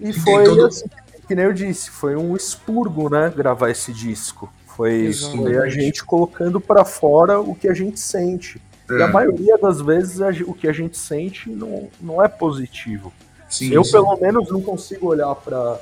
E 0.00 0.04
tem 0.04 0.12
foi, 0.14 0.44
todo- 0.44 0.66
assim, 0.66 0.86
que 1.28 1.34
nem 1.34 1.44
eu 1.44 1.52
disse, 1.52 1.90
foi 1.90 2.16
um 2.16 2.34
expurgo, 2.34 3.08
né, 3.08 3.30
gravar 3.34 3.70
esse 3.70 3.92
disco. 3.92 4.52
Foi, 4.66 5.12
foi 5.12 5.58
a 5.58 5.68
gente 5.68 6.04
colocando 6.04 6.60
pra 6.60 6.84
fora 6.84 7.38
o 7.38 7.54
que 7.54 7.68
a 7.68 7.74
gente 7.74 8.00
sente. 8.00 8.60
E 8.96 9.02
a 9.02 9.06
É, 9.06 9.12
maioria 9.12 9.56
das 9.58 9.80
vezes 9.80 10.20
a 10.20 10.30
o 10.46 10.54
que 10.54 10.68
a 10.68 10.72
gente 10.72 10.96
sente 10.98 11.50
não, 11.50 11.88
não 12.00 12.22
é 12.22 12.28
positivo. 12.28 13.12
sim, 13.48 13.70
eu, 13.72 13.84
sim. 13.84 13.92
pelo 13.92 14.16
menos, 14.16 14.50
não 14.50 14.60
consigo 14.62 15.08
olhar 15.08 15.34
pra, 15.36 15.78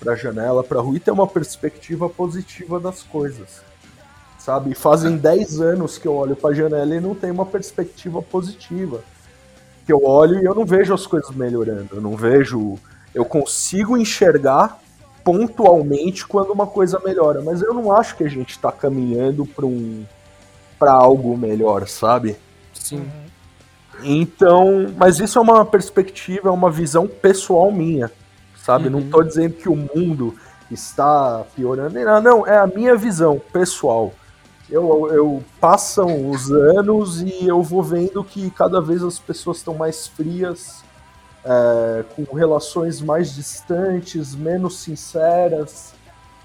pra 0.00 0.14
janela, 0.16 0.62
pra 0.64 0.80
rua 0.80 0.96
e 0.96 1.00
ter 1.00 1.10
uma 1.10 1.26
perspectiva 1.26 2.08
positiva 2.08 2.78
das 2.80 3.02
coisas. 3.02 3.62
Sabe? 4.38 4.74
Fazem 4.74 5.16
10 5.16 5.60
anos 5.60 5.98
que 5.98 6.06
eu 6.08 6.14
olho 6.14 6.34
pra 6.34 6.52
janela 6.52 6.94
e 6.96 7.00
não 7.00 7.14
tenho 7.14 7.32
uma 7.34 7.46
perspectiva 7.46 8.20
positiva. 8.20 9.02
Que 9.86 9.92
eu 9.92 10.04
olho 10.04 10.40
e 10.40 10.44
eu 10.44 10.54
não 10.54 10.64
vejo 10.64 10.92
as 10.94 11.06
coisas 11.06 11.30
melhorando. 11.34 11.88
Eu 11.96 12.00
não 12.00 12.16
vejo. 12.16 12.76
Eu 13.14 13.24
consigo 13.24 13.96
enxergar 13.96 14.80
pontualmente 15.24 16.26
quando 16.26 16.50
uma 16.52 16.66
coisa 16.66 17.00
melhora, 17.04 17.40
mas 17.42 17.62
eu 17.62 17.72
não 17.72 17.92
acho 17.92 18.16
que 18.16 18.24
a 18.24 18.28
gente 18.28 18.58
tá 18.58 18.72
caminhando 18.72 19.46
pra 19.46 19.64
um. 19.66 20.04
Para 20.82 20.90
algo 20.90 21.36
melhor, 21.36 21.86
sabe? 21.86 22.36
Sim. 22.74 23.08
Então, 24.02 24.92
mas 24.96 25.20
isso 25.20 25.38
é 25.38 25.42
uma 25.42 25.64
perspectiva, 25.64 26.48
é 26.48 26.50
uma 26.50 26.72
visão 26.72 27.06
pessoal 27.06 27.70
minha, 27.70 28.10
sabe? 28.64 28.90
Não 28.90 28.98
Uhum. 28.98 29.10
tô 29.10 29.22
dizendo 29.22 29.54
que 29.54 29.68
o 29.68 29.76
mundo 29.76 30.34
está 30.68 31.44
piorando, 31.54 31.94
nem 31.94 32.04
nada, 32.04 32.20
não, 32.20 32.44
é 32.44 32.58
a 32.58 32.66
minha 32.66 32.96
visão 32.96 33.40
pessoal. 33.52 34.12
Eu, 34.68 35.08
eu 35.12 35.44
passam 35.60 36.28
os 36.28 36.50
anos 36.50 37.20
e 37.22 37.46
eu 37.46 37.62
vou 37.62 37.82
vendo 37.82 38.24
que 38.24 38.50
cada 38.50 38.80
vez 38.80 39.04
as 39.04 39.20
pessoas 39.20 39.58
estão 39.58 39.74
mais 39.74 40.08
frias 40.08 40.82
é, 41.44 42.04
com 42.16 42.34
relações 42.34 43.00
mais 43.00 43.32
distantes, 43.32 44.34
menos 44.34 44.80
sinceras, 44.80 45.94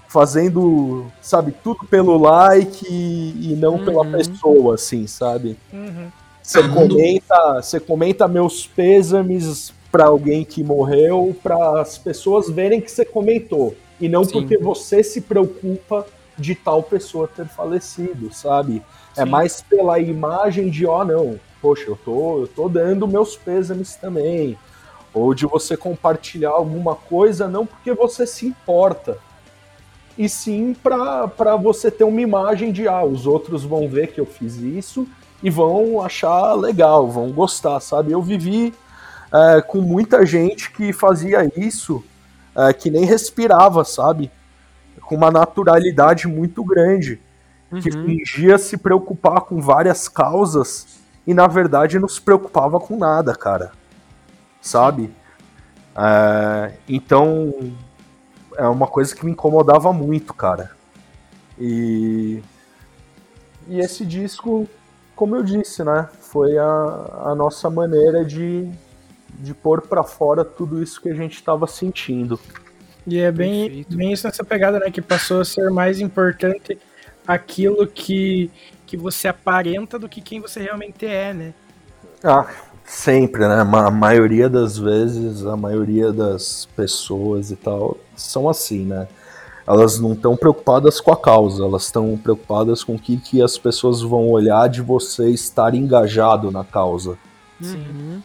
fazendo, 0.08 1.06
sabe, 1.20 1.52
tudo 1.62 1.86
pelo 1.86 2.16
like 2.18 2.86
e, 2.90 3.52
e 3.52 3.56
não 3.56 3.74
uhum. 3.74 3.84
pela 3.84 4.04
pessoa, 4.06 4.74
assim, 4.74 5.06
sabe? 5.06 5.56
Uhum. 5.72 6.10
Você 6.42 6.66
comenta, 6.66 7.62
você 7.62 7.78
comenta 7.78 8.26
meus 8.26 8.66
pêsames 8.66 9.72
para 9.92 10.06
alguém 10.06 10.44
que 10.44 10.64
morreu, 10.64 11.36
para 11.42 11.80
as 11.80 11.98
pessoas 11.98 12.48
verem 12.48 12.80
que 12.80 12.90
você 12.90 13.04
comentou 13.04 13.76
e 14.00 14.08
não 14.08 14.24
Sim. 14.24 14.32
porque 14.32 14.56
você 14.56 15.02
se 15.02 15.20
preocupa 15.20 16.06
de 16.38 16.54
tal 16.54 16.82
pessoa 16.82 17.28
ter 17.28 17.46
falecido, 17.46 18.32
sabe? 18.32 18.82
É 19.12 19.16
Sim. 19.16 19.22
É 19.22 19.24
mais 19.26 19.60
pela 19.60 19.98
imagem 19.98 20.70
de, 20.70 20.86
ó, 20.86 21.00
oh, 21.00 21.04
não, 21.04 21.40
poxa, 21.60 21.84
eu 21.86 21.98
tô, 22.02 22.40
eu 22.40 22.48
tô 22.48 22.68
dando 22.68 23.06
meus 23.06 23.36
pêsames 23.36 23.96
também. 23.96 24.56
Ou 25.12 25.34
de 25.34 25.46
você 25.46 25.76
compartilhar 25.76 26.50
alguma 26.50 26.94
coisa, 26.94 27.48
não 27.48 27.66
porque 27.66 27.92
você 27.92 28.26
se 28.26 28.46
importa, 28.46 29.18
e 30.18 30.28
sim 30.28 30.74
para 30.74 31.56
você 31.56 31.92
ter 31.92 32.02
uma 32.02 32.20
imagem 32.20 32.72
de, 32.72 32.88
ah, 32.88 33.04
os 33.04 33.24
outros 33.24 33.62
vão 33.62 33.88
ver 33.88 34.08
que 34.08 34.20
eu 34.20 34.26
fiz 34.26 34.56
isso 34.56 35.06
e 35.40 35.48
vão 35.48 36.02
achar 36.02 36.54
legal, 36.54 37.08
vão 37.08 37.30
gostar, 37.30 37.78
sabe? 37.78 38.10
Eu 38.10 38.20
vivi 38.20 38.74
é, 39.32 39.62
com 39.62 39.80
muita 39.80 40.26
gente 40.26 40.72
que 40.72 40.92
fazia 40.92 41.48
isso, 41.56 42.02
é, 42.56 42.72
que 42.72 42.90
nem 42.90 43.04
respirava, 43.04 43.84
sabe? 43.84 44.28
Com 45.02 45.14
uma 45.14 45.30
naturalidade 45.30 46.26
muito 46.26 46.64
grande, 46.64 47.20
uhum. 47.70 47.80
que 47.80 47.92
fingia 47.92 48.58
se 48.58 48.76
preocupar 48.76 49.42
com 49.42 49.60
várias 49.60 50.08
causas 50.08 50.98
e 51.24 51.32
na 51.32 51.46
verdade 51.46 51.98
não 52.00 52.08
se 52.08 52.20
preocupava 52.20 52.80
com 52.80 52.98
nada, 52.98 53.36
cara, 53.36 53.70
sabe? 54.60 55.12
É, 55.96 56.72
então 56.88 57.54
é 58.58 58.68
uma 58.68 58.86
coisa 58.86 59.14
que 59.14 59.24
me 59.24 59.32
incomodava 59.32 59.90
muito, 59.92 60.34
cara. 60.34 60.70
E 61.58 62.42
e 63.66 63.80
esse 63.80 64.04
disco 64.04 64.68
como 65.18 65.34
eu 65.34 65.42
disse, 65.42 65.82
né? 65.82 66.08
Foi 66.20 66.56
a, 66.56 66.64
a 67.24 67.34
nossa 67.34 67.68
maneira 67.68 68.24
de, 68.24 68.70
de 69.30 69.52
pôr 69.52 69.82
para 69.82 70.04
fora 70.04 70.44
tudo 70.44 70.80
isso 70.80 71.00
que 71.02 71.08
a 71.08 71.14
gente 71.14 71.34
estava 71.34 71.66
sentindo. 71.66 72.38
E 73.04 73.18
é 73.18 73.32
bem, 73.32 73.84
bem 73.90 74.12
isso 74.12 74.28
nessa 74.28 74.44
pegada, 74.44 74.78
né? 74.78 74.92
Que 74.92 75.02
passou 75.02 75.40
a 75.40 75.44
ser 75.44 75.70
mais 75.70 75.98
importante 75.98 76.78
aquilo 77.26 77.84
que, 77.84 78.48
que 78.86 78.96
você 78.96 79.26
aparenta 79.26 79.98
do 79.98 80.08
que 80.08 80.20
quem 80.20 80.40
você 80.40 80.60
realmente 80.60 81.04
é, 81.04 81.34
né? 81.34 81.54
Ah, 82.22 82.46
sempre, 82.88 83.46
né? 83.46 83.60
A 83.60 83.90
maioria 83.90 84.48
das 84.48 84.78
vezes, 84.78 85.44
a 85.46 85.56
maioria 85.56 86.12
das 86.12 86.66
pessoas 86.76 87.50
e 87.50 87.56
tal 87.56 87.96
são 88.16 88.48
assim, 88.48 88.84
né? 88.84 89.06
elas 89.68 89.98
não 89.98 90.14
estão 90.14 90.34
preocupadas 90.34 90.98
com 90.98 91.12
a 91.12 91.16
causa, 91.16 91.62
elas 91.62 91.84
estão 91.84 92.16
preocupadas 92.16 92.82
com 92.82 92.94
o 92.94 92.98
que, 92.98 93.18
que 93.18 93.42
as 93.42 93.58
pessoas 93.58 94.00
vão 94.00 94.30
olhar 94.30 94.66
de 94.66 94.80
você 94.80 95.28
estar 95.28 95.74
engajado 95.74 96.50
na 96.50 96.64
causa. 96.64 97.18
Sim. 97.60 98.22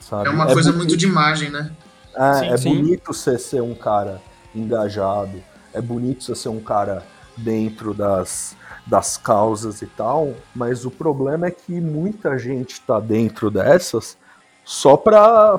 Sabe? 0.00 0.28
É 0.28 0.32
uma 0.32 0.50
é 0.50 0.52
coisa 0.52 0.72
bonito, 0.72 0.88
muito 0.88 0.96
de 0.96 1.06
imagem, 1.06 1.50
né? 1.50 1.70
É, 2.16 2.32
sim, 2.32 2.46
é 2.46 2.56
sim. 2.56 2.74
bonito 2.74 3.12
você 3.12 3.38
ser 3.38 3.62
um 3.62 3.72
cara 3.74 4.20
engajado, 4.52 5.40
é 5.72 5.80
bonito 5.80 6.24
você 6.24 6.34
ser 6.34 6.48
um 6.48 6.58
cara 6.58 7.04
dentro 7.36 7.94
das, 7.94 8.56
das 8.88 9.18
causas 9.18 9.82
e 9.82 9.86
tal, 9.86 10.34
mas 10.54 10.86
o 10.86 10.90
problema 10.90 11.46
é 11.46 11.50
que 11.50 11.78
muita 11.80 12.38
gente 12.38 12.72
está 12.72 12.98
dentro 12.98 13.50
dessas 13.50 14.16
só 14.64 14.96
para 14.96 15.58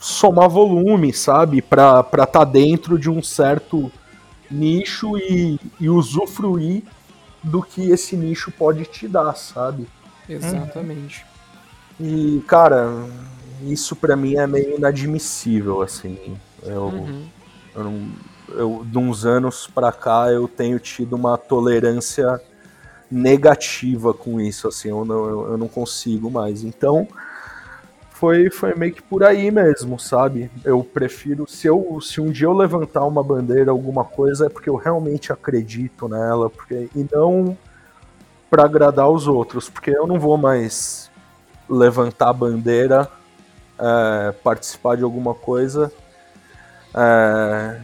somar 0.00 0.48
volume, 0.48 1.12
sabe? 1.12 1.62
Para 1.62 2.00
estar 2.00 2.26
tá 2.26 2.44
dentro 2.44 2.98
de 2.98 3.10
um 3.10 3.22
certo 3.22 3.92
nicho 4.50 5.16
e, 5.16 5.58
e 5.80 5.88
usufruir 5.88 6.82
do 7.42 7.62
que 7.62 7.90
esse 7.90 8.16
nicho 8.16 8.50
pode 8.50 8.84
te 8.84 9.06
dar, 9.06 9.34
sabe? 9.34 9.86
Exatamente. 10.28 11.24
E, 12.00 12.42
cara, 12.46 12.88
isso 13.62 13.94
para 13.94 14.16
mim 14.16 14.36
é 14.36 14.46
meio 14.46 14.76
inadmissível, 14.76 15.82
assim. 15.82 16.36
Eu, 16.62 16.82
uhum. 16.82 17.26
eu, 17.74 18.02
eu, 18.56 18.84
de 18.84 18.98
uns 18.98 19.24
anos 19.24 19.66
pra 19.66 19.92
cá, 19.92 20.30
eu 20.30 20.48
tenho 20.48 20.78
tido 20.78 21.14
uma 21.14 21.36
tolerância 21.36 22.40
negativa 23.14 24.12
com 24.12 24.40
isso, 24.40 24.66
assim, 24.66 24.88
eu 24.88 25.04
não, 25.04 25.50
eu, 25.52 25.56
não 25.56 25.68
consigo 25.68 26.28
mais. 26.28 26.64
Então, 26.64 27.06
foi, 28.10 28.50
foi 28.50 28.74
meio 28.74 28.92
que 28.92 29.02
por 29.02 29.22
aí 29.22 29.50
mesmo, 29.52 29.98
sabe? 30.00 30.50
Eu 30.64 30.82
prefiro, 30.82 31.46
se, 31.48 31.68
eu, 31.68 32.00
se 32.00 32.20
um 32.20 32.30
dia 32.32 32.48
eu 32.48 32.52
levantar 32.52 33.06
uma 33.06 33.22
bandeira, 33.22 33.70
alguma 33.70 34.04
coisa, 34.04 34.46
é 34.46 34.48
porque 34.48 34.68
eu 34.68 34.74
realmente 34.74 35.32
acredito 35.32 36.08
nela, 36.08 36.50
porque, 36.50 36.88
e 36.94 37.06
não 37.12 37.56
para 38.50 38.64
agradar 38.64 39.08
os 39.08 39.28
outros, 39.28 39.68
porque 39.68 39.90
eu 39.90 40.06
não 40.06 40.18
vou 40.18 40.36
mais 40.36 41.10
levantar 41.68 42.30
a 42.30 42.32
bandeira, 42.32 43.08
é, 43.78 44.32
participar 44.32 44.96
de 44.96 45.04
alguma 45.04 45.34
coisa, 45.34 45.92
é, 46.94 47.80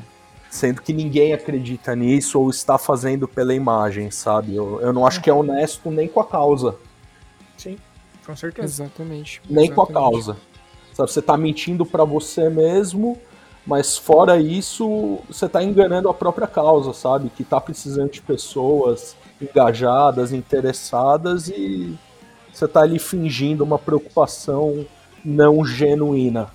sendo 0.51 0.83
que 0.83 0.93
ninguém 0.93 1.33
acredita 1.33 1.95
nisso 1.95 2.41
ou 2.41 2.51
está 2.51 2.77
fazendo 2.77 3.29
pela 3.29 3.55
imagem, 3.55 4.11
sabe? 4.11 4.57
Eu, 4.57 4.81
eu 4.81 4.93
não 4.93 5.07
acho 5.07 5.23
que 5.23 5.31
é 5.31 5.33
honesto 5.33 5.91
nem 5.91 6.09
com 6.09 6.21
a 6.21 6.27
causa. 6.27 6.75
Sim. 7.57 7.79
Com 8.27 8.35
certeza. 8.35 8.85
Exatamente. 8.85 9.41
Nem 9.49 9.67
Exatamente. 9.67 9.75
com 9.75 9.83
a 9.83 9.87
causa. 9.87 10.37
Sabe, 10.93 11.11
você 11.11 11.23
tá 11.23 11.37
mentindo 11.37 11.87
para 11.87 12.05
você 12.05 12.51
mesmo, 12.51 13.17
mas 13.65 13.97
fora 13.97 14.41
isso, 14.41 15.21
você 15.29 15.49
tá 15.49 15.63
enganando 15.63 16.09
a 16.09 16.15
própria 16.15 16.49
causa, 16.49 16.93
sabe? 16.93 17.31
Que 17.31 17.45
tá 17.45 17.61
precisando 17.61 18.11
de 18.11 18.21
pessoas 18.21 19.17
engajadas, 19.41 20.33
interessadas 20.33 21.49
e 21.49 21.97
você 22.53 22.67
tá 22.67 22.81
ali 22.81 22.99
fingindo 22.99 23.63
uma 23.63 23.79
preocupação 23.79 24.85
não 25.25 25.65
genuína. 25.65 26.51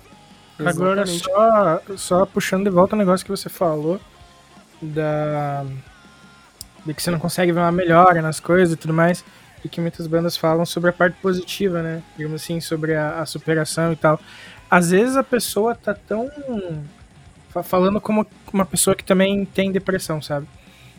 Agora, 0.64 1.04
só, 1.06 1.82
só 1.96 2.26
puxando 2.26 2.64
de 2.64 2.70
volta 2.70 2.94
o 2.94 2.98
negócio 2.98 3.24
que 3.24 3.30
você 3.30 3.48
falou 3.48 4.00
da 4.80 5.64
de 6.84 6.94
que 6.94 7.02
você 7.02 7.10
não 7.10 7.18
consegue 7.18 7.50
ver 7.50 7.60
uma 7.60 7.72
melhora 7.72 8.22
nas 8.22 8.38
coisas 8.38 8.72
e 8.74 8.76
tudo 8.76 8.94
mais 8.94 9.24
e 9.64 9.68
que 9.68 9.80
muitas 9.80 10.06
bandas 10.06 10.36
falam 10.36 10.64
sobre 10.64 10.90
a 10.90 10.92
parte 10.92 11.16
positiva, 11.20 11.82
né? 11.82 12.02
Digamos 12.16 12.42
assim, 12.42 12.60
sobre 12.60 12.94
a, 12.94 13.20
a 13.20 13.26
superação 13.26 13.92
e 13.92 13.96
tal. 13.96 14.20
Às 14.70 14.90
vezes 14.90 15.16
a 15.16 15.22
pessoa 15.22 15.74
tá 15.74 15.94
tão. 15.94 16.30
falando 17.64 18.00
como 18.00 18.26
uma 18.52 18.64
pessoa 18.64 18.94
que 18.94 19.04
também 19.04 19.44
tem 19.44 19.72
depressão, 19.72 20.22
sabe? 20.22 20.46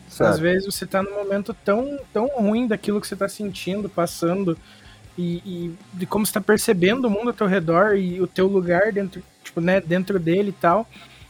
Certo. 0.08 0.30
Às 0.30 0.38
vezes 0.38 0.74
você 0.74 0.86
tá 0.86 1.02
num 1.02 1.14
momento 1.14 1.54
tão, 1.64 1.98
tão 2.12 2.26
ruim 2.28 2.66
daquilo 2.66 3.00
que 3.00 3.06
você 3.06 3.16
tá 3.16 3.28
sentindo, 3.28 3.88
passando, 3.88 4.56
e, 5.16 5.42
e 5.44 5.74
de 5.92 6.06
como 6.06 6.24
você 6.24 6.32
tá 6.32 6.40
percebendo 6.40 7.06
o 7.06 7.10
mundo 7.10 7.28
ao 7.28 7.34
teu 7.34 7.46
redor 7.46 7.96
e 7.96 8.20
o 8.20 8.26
teu 8.26 8.46
lugar 8.46 8.92
dentro, 8.92 9.22
tipo, 9.48 9.60
né, 9.60 9.80
dentro 9.80 10.18
dele 10.18 10.50
e 10.50 10.52
tal, 10.60 10.86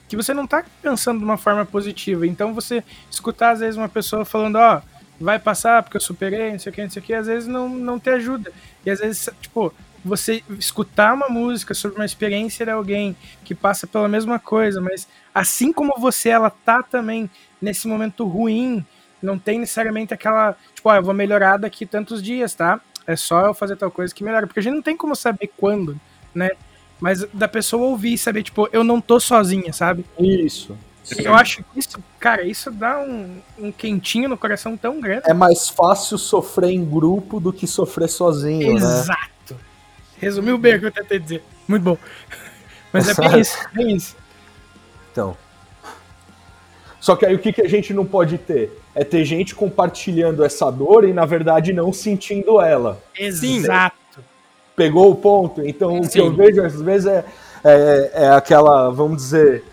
que 0.09 0.17
você 0.17 0.35
não 0.35 0.47
tá 0.47 0.65
pensando 0.83 1.19
de 1.19 1.25
uma 1.25 1.37
forma 1.37 1.65
positiva. 1.65 2.27
Então 2.27 2.55
você 2.55 2.83
escutar 3.11 3.51
às 3.51 3.61
vezes 3.61 3.77
uma 3.77 3.89
pessoa 3.89 4.25
falando, 4.25 4.57
ó, 4.57 4.79
oh, 4.79 5.25
vai 5.25 5.39
passar 5.39 5.83
porque 5.83 5.97
eu 5.97 6.01
superei, 6.01 6.53
não 6.53 6.59
sei 6.59 6.71
o 6.71 6.75
que, 6.75 6.83
não 6.83 6.91
sei 6.91 7.03
o 7.03 7.05
que, 7.05 7.15
às 7.15 7.27
vezes 7.27 7.49
não, 7.49 7.69
não 7.69 7.99
te 7.99 8.11
ajuda. 8.11 8.53
E 8.85 8.91
às 8.91 9.01
vezes, 9.01 9.29
tipo, 9.41 9.73
você 10.05 10.43
escutar 10.59 11.15
uma 11.15 11.29
música 11.29 11.75
sobre 11.75 11.99
uma 11.99 12.05
experiência 12.05 12.65
de 12.65 12.73
alguém 12.73 13.17
que 13.45 13.55
passa 13.55 13.87
pela 13.87 14.09
mesma 14.09 14.39
coisa, 14.39 14.81
mas 14.81 15.09
assim 15.35 15.73
como 15.73 15.99
você, 15.99 16.31
ela 16.31 16.51
tá 16.51 16.83
também 16.83 17.29
nesse 17.61 17.89
momento 17.89 18.25
ruim, 18.25 18.85
não 19.21 19.39
tem 19.39 19.59
necessariamente 19.59 20.15
aquela, 20.15 20.57
tipo, 20.75 20.89
ah, 20.89 20.97
eu 20.97 21.03
vou 21.03 21.15
melhorar 21.15 21.57
daqui 21.57 21.85
tantos 21.85 22.23
dias, 22.23 22.55
tá? 22.55 22.81
É 23.07 23.17
só 23.17 23.47
eu 23.47 23.55
fazer 23.55 23.77
tal 23.77 23.91
coisa 23.91 24.15
que 24.15 24.23
melhora, 24.23 24.47
porque 24.47 24.61
a 24.61 24.63
gente 24.63 24.75
não 24.75 24.83
tem 24.83 24.97
como 24.97 25.17
saber 25.17 25.51
quando, 25.57 25.99
né? 26.35 26.51
Mas 27.01 27.25
da 27.33 27.47
pessoa 27.47 27.87
ouvir 27.87 28.15
e 28.15 28.19
saber, 28.19 28.43
tipo, 28.43 28.69
eu 28.73 28.83
não 28.83 29.01
tô 29.01 29.21
sozinha, 29.21 29.73
sabe? 29.73 30.05
Isso. 30.19 30.77
Eu 31.17 31.35
acho 31.35 31.65
que 31.65 31.79
isso, 31.79 31.99
cara, 32.19 32.43
isso 32.43 32.71
dá 32.71 33.01
um, 33.01 33.39
um 33.59 33.73
quentinho 33.73 34.29
no 34.29 34.37
coração 34.37 34.77
tão 34.77 35.01
grande. 35.01 35.23
É 35.27 35.33
mais 35.33 35.69
fácil 35.69 36.19
sofrer 36.19 36.71
em 36.71 36.85
grupo 36.85 37.41
do 37.41 37.53
que 37.53 37.67
sofrer 37.67 38.09
sozinho, 38.09 38.77
Exato. 38.77 38.95
né? 38.95 39.01
Exato. 39.01 39.57
Resumiu 40.19 40.59
bem 40.59 40.75
o 40.75 40.81
que 40.81 40.87
eu 40.87 40.93
tentei 40.93 41.19
dizer. 41.19 41.43
Muito 41.67 41.83
bom. 41.83 41.99
Mas 42.93 43.09
é 43.09 43.15
bem 43.15 43.41
isso, 43.41 43.59
bem 43.73 43.97
isso. 43.97 44.17
Então. 45.13 45.37
Só 47.01 47.17
que 47.17 47.25
aí 47.25 47.35
o 47.35 47.39
que, 47.39 47.53
que 47.53 47.63
a 47.63 47.69
gente 47.69 47.95
não 47.95 48.05
pode 48.05 48.37
ter? 48.39 48.79
É 48.95 49.05
ter 49.05 49.25
gente 49.25 49.55
compartilhando 49.55 50.45
essa 50.45 50.71
dor 50.71 51.05
e, 51.05 51.13
na 51.13 51.25
verdade, 51.25 51.73
não 51.73 51.93
sentindo 51.93 52.61
ela. 52.61 53.01
Exato. 53.17 53.97
Pegou 54.79 55.11
o 55.11 55.17
ponto? 55.17 55.61
Então, 55.67 55.91
Sim. 55.91 56.07
o 56.07 56.09
que 56.09 56.19
eu 56.21 56.33
vejo 56.33 56.63
às 56.63 56.81
vezes 56.81 57.07
é, 57.07 57.25
é, 57.65 58.11
é 58.15 58.29
aquela, 58.29 58.89
vamos 58.91 59.17
dizer, 59.17 59.65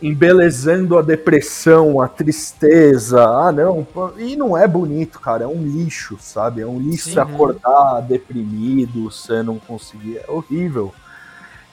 embelezando 0.00 0.96
a 0.96 1.02
depressão, 1.02 2.00
a 2.00 2.06
tristeza. 2.06 3.24
Ah, 3.24 3.50
não. 3.50 3.84
E 4.16 4.36
não 4.36 4.56
é 4.56 4.68
bonito, 4.68 5.18
cara. 5.18 5.42
É 5.42 5.46
um 5.48 5.60
lixo, 5.60 6.16
sabe? 6.20 6.60
É 6.60 6.66
um 6.66 6.78
lixo 6.78 7.10
Sim, 7.10 7.18
acordar 7.18 8.02
deprimido, 8.02 9.10
você 9.10 9.42
não 9.42 9.58
conseguir. 9.58 10.18
É 10.18 10.30
horrível. 10.30 10.94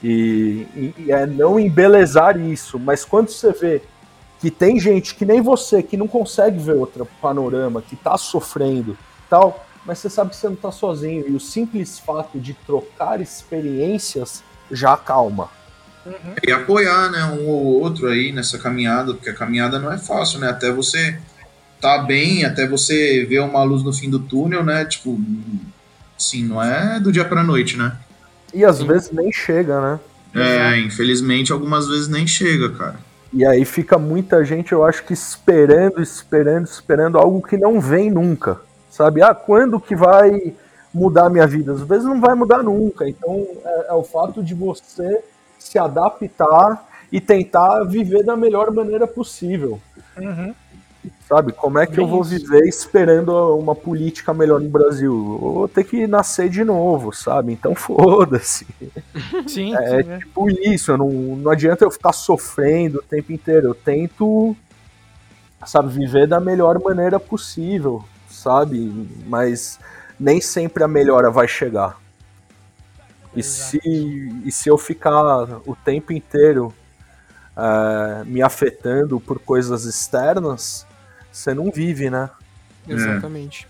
E, 0.02 0.66
e, 0.74 0.94
e 0.98 1.12
é 1.12 1.26
não 1.26 1.60
embelezar 1.60 2.36
isso, 2.36 2.76
mas 2.76 3.04
quando 3.04 3.28
você 3.28 3.52
vê 3.52 3.82
que 4.40 4.50
tem 4.50 4.80
gente 4.80 5.14
que 5.14 5.24
nem 5.24 5.40
você, 5.40 5.80
que 5.80 5.96
não 5.96 6.08
consegue 6.08 6.58
ver 6.58 6.74
outro 6.74 7.06
panorama, 7.20 7.82
que 7.82 7.94
tá 7.94 8.16
sofrendo 8.16 8.96
tal, 9.28 9.64
mas 9.84 9.98
você 9.98 10.10
sabe 10.10 10.30
que 10.30 10.36
você 10.36 10.48
não 10.48 10.56
tá 10.56 10.70
sozinho. 10.70 11.24
E 11.28 11.34
o 11.34 11.40
simples 11.40 11.98
fato 11.98 12.38
de 12.38 12.54
trocar 12.54 13.20
experiências 13.20 14.42
já 14.70 14.94
acalma. 14.94 15.48
Uhum. 16.04 16.34
E 16.46 16.52
apoiar, 16.52 17.10
né, 17.10 17.24
um 17.24 17.46
ou 17.46 17.80
outro 17.80 18.08
aí 18.08 18.32
nessa 18.32 18.58
caminhada, 18.58 19.14
porque 19.14 19.30
a 19.30 19.34
caminhada 19.34 19.78
não 19.78 19.92
é 19.92 19.98
fácil, 19.98 20.38
né? 20.38 20.48
Até 20.48 20.70
você 20.72 21.18
tá 21.80 21.98
bem, 21.98 22.44
até 22.44 22.66
você 22.66 23.24
ver 23.24 23.40
uma 23.40 23.62
luz 23.62 23.82
no 23.82 23.92
fim 23.92 24.08
do 24.08 24.18
túnel, 24.18 24.64
né? 24.64 24.84
Tipo, 24.84 25.18
sim, 26.16 26.44
não 26.44 26.62
é 26.62 27.00
do 27.00 27.10
dia 27.10 27.24
pra 27.24 27.42
noite, 27.42 27.76
né? 27.76 27.96
E 28.52 28.64
às 28.64 28.78
Sim. 28.78 28.86
vezes 28.86 29.10
nem 29.10 29.32
chega, 29.32 29.80
né? 29.80 30.00
É, 30.34 30.78
infelizmente 30.78 31.52
algumas 31.52 31.88
vezes 31.88 32.08
nem 32.08 32.26
chega, 32.26 32.70
cara. 32.70 32.96
E 33.32 33.46
aí 33.46 33.64
fica 33.64 33.96
muita 33.98 34.44
gente, 34.44 34.72
eu 34.72 34.84
acho 34.84 35.04
que 35.04 35.12
esperando, 35.12 36.02
esperando, 36.02 36.66
esperando 36.66 37.18
algo 37.18 37.40
que 37.40 37.56
não 37.56 37.80
vem 37.80 38.10
nunca. 38.10 38.60
Sabe? 39.00 39.22
Ah, 39.22 39.34
quando 39.34 39.80
que 39.80 39.96
vai 39.96 40.52
mudar 40.92 41.24
a 41.24 41.30
minha 41.30 41.46
vida? 41.46 41.72
Às 41.72 41.80
vezes 41.80 42.04
não 42.04 42.20
vai 42.20 42.34
mudar 42.34 42.62
nunca. 42.62 43.08
Então 43.08 43.46
é, 43.64 43.86
é 43.88 43.94
o 43.94 44.02
fato 44.02 44.44
de 44.44 44.52
você 44.52 45.24
se 45.58 45.78
adaptar 45.78 46.86
e 47.10 47.18
tentar 47.18 47.84
viver 47.84 48.22
da 48.22 48.36
melhor 48.36 48.70
maneira 48.70 49.06
possível. 49.06 49.80
Uhum. 50.18 50.54
Sabe? 51.26 51.52
Como 51.52 51.78
é 51.78 51.86
que 51.86 51.96
Bem 51.96 52.04
eu 52.04 52.10
vou 52.10 52.22
viver 52.22 52.60
esperando 52.68 53.32
uma 53.56 53.74
política 53.74 54.34
melhor 54.34 54.60
no 54.60 54.68
Brasil? 54.68 55.10
Eu 55.14 55.50
vou 55.50 55.66
ter 55.66 55.84
que 55.84 56.06
nascer 56.06 56.50
de 56.50 56.62
novo, 56.62 57.10
sabe? 57.10 57.54
Então 57.54 57.72
foda-se. 57.80 58.66
Sim, 59.46 59.74
é 59.76 60.02
sim, 60.02 60.10
é. 60.10 60.18
tipo 60.18 60.50
isso. 60.50 60.94
Não, 60.98 61.08
não 61.08 61.50
adianta 61.50 61.86
eu 61.86 61.90
ficar 61.90 62.12
sofrendo 62.12 62.98
o 62.98 63.02
tempo 63.02 63.32
inteiro. 63.32 63.68
Eu 63.68 63.74
tento, 63.74 64.54
sabe, 65.64 65.88
viver 65.88 66.26
da 66.26 66.38
melhor 66.38 66.78
maneira 66.78 67.18
possível, 67.18 68.04
sabe? 68.40 69.08
Mas 69.26 69.78
nem 70.18 70.40
sempre 70.40 70.82
a 70.82 70.88
melhora 70.88 71.30
vai 71.30 71.46
chegar. 71.46 71.98
E 73.34 73.42
se, 73.42 73.80
e 74.44 74.50
se 74.50 74.68
eu 74.68 74.76
ficar 74.76 75.44
o 75.64 75.76
tempo 75.76 76.12
inteiro 76.12 76.74
uh, 77.56 78.24
me 78.24 78.42
afetando 78.42 79.20
por 79.20 79.38
coisas 79.38 79.84
externas, 79.84 80.84
você 81.30 81.54
não 81.54 81.70
vive, 81.70 82.10
né? 82.10 82.28
Exatamente. 82.88 83.68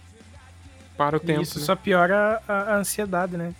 Para 0.96 1.16
o 1.16 1.20
tempo. 1.20 1.42
Isso 1.42 1.58
né? 1.58 1.64
só 1.64 1.76
piora 1.76 2.40
a, 2.48 2.52
a 2.52 2.76
ansiedade, 2.76 3.36
né? 3.36 3.54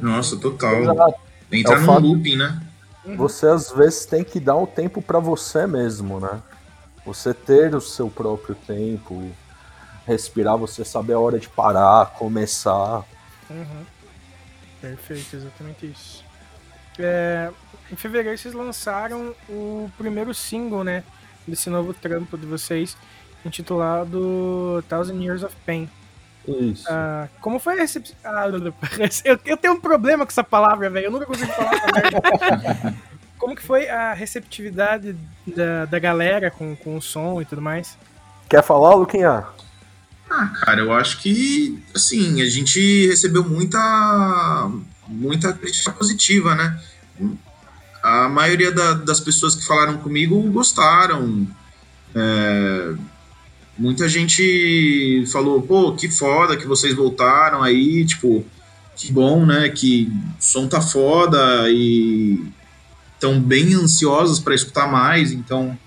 Nossa, 0.00 0.36
total. 0.36 0.74
Exato. 0.76 1.20
Entra 1.50 1.74
é 1.74 1.80
num 1.80 1.98
looping, 1.98 2.36
né? 2.36 2.62
Uhum. 3.04 3.16
Você 3.16 3.46
às 3.46 3.70
vezes 3.72 4.06
tem 4.06 4.22
que 4.22 4.38
dar 4.38 4.54
o 4.54 4.62
um 4.62 4.66
tempo 4.66 5.02
para 5.02 5.18
você 5.18 5.66
mesmo, 5.66 6.20
né? 6.20 6.40
Você 7.04 7.34
ter 7.34 7.74
o 7.74 7.80
seu 7.80 8.08
próprio 8.08 8.54
tempo, 8.54 9.28
respirar, 10.06 10.56
você 10.56 10.84
saber 10.84 11.14
a 11.14 11.18
hora 11.18 11.38
de 11.38 11.48
parar, 11.48 12.12
começar. 12.12 13.04
Uhum. 13.50 13.84
Perfeito, 14.80 15.36
exatamente 15.36 15.86
isso. 15.86 16.24
É, 16.98 17.50
em 17.90 17.96
fevereiro 17.96 18.36
vocês 18.36 18.54
lançaram 18.54 19.34
o 19.48 19.90
primeiro 19.96 20.34
single, 20.34 20.84
né? 20.84 21.04
Desse 21.46 21.70
novo 21.70 21.92
trampo 21.94 22.36
de 22.36 22.46
vocês, 22.46 22.96
intitulado 23.44 24.84
Thousand 24.88 25.20
Years 25.20 25.42
of 25.42 25.54
Pain. 25.66 25.88
Isso. 26.46 26.86
Ah, 26.88 27.28
como 27.40 27.58
foi 27.58 27.74
a 27.74 27.80
recepção. 27.80 28.16
Ah, 28.24 28.46
eu, 29.24 29.38
eu, 29.44 29.56
tenho 29.56 29.74
um 29.74 29.80
problema 29.80 30.26
com 30.26 30.30
essa 30.30 30.42
palavra, 30.42 30.90
velho. 30.90 31.06
Eu 31.06 31.10
nunca 31.10 31.26
consigo 31.26 31.52
falar 31.52 31.74
essa. 31.74 32.94
Como 33.42 33.56
que 33.56 33.62
foi 33.62 33.88
a 33.88 34.12
receptividade 34.12 35.16
da, 35.44 35.84
da 35.86 35.98
galera 35.98 36.48
com, 36.48 36.76
com 36.76 36.96
o 36.96 37.02
som 37.02 37.42
e 37.42 37.44
tudo 37.44 37.60
mais? 37.60 37.98
Quer 38.48 38.62
falar, 38.62 38.94
Luquinha? 38.94 39.44
Ah, 40.34 40.46
cara, 40.64 40.80
eu 40.80 40.90
acho 40.92 41.18
que, 41.18 41.78
assim, 41.94 42.40
a 42.40 42.48
gente 42.48 43.06
recebeu 43.06 43.44
muita, 43.44 44.70
muita 45.06 45.52
crítica 45.52 45.92
positiva, 45.92 46.54
né? 46.54 46.80
A 48.02 48.30
maioria 48.30 48.72
da, 48.72 48.94
das 48.94 49.20
pessoas 49.20 49.54
que 49.54 49.66
falaram 49.66 49.98
comigo 49.98 50.40
gostaram. 50.50 51.46
É, 52.14 52.94
muita 53.76 54.08
gente 54.08 55.22
falou, 55.30 55.60
pô, 55.60 55.94
que 55.94 56.08
foda 56.08 56.56
que 56.56 56.66
vocês 56.66 56.94
voltaram 56.94 57.62
aí, 57.62 58.02
tipo, 58.06 58.42
que 58.96 59.12
bom, 59.12 59.44
né? 59.44 59.68
Que 59.68 60.10
o 60.40 60.42
som 60.42 60.66
tá 60.66 60.80
foda 60.80 61.68
e 61.68 62.42
estão 63.14 63.38
bem 63.38 63.74
ansiosos 63.74 64.40
para 64.40 64.54
escutar 64.54 64.90
mais, 64.90 65.30
então 65.30 65.78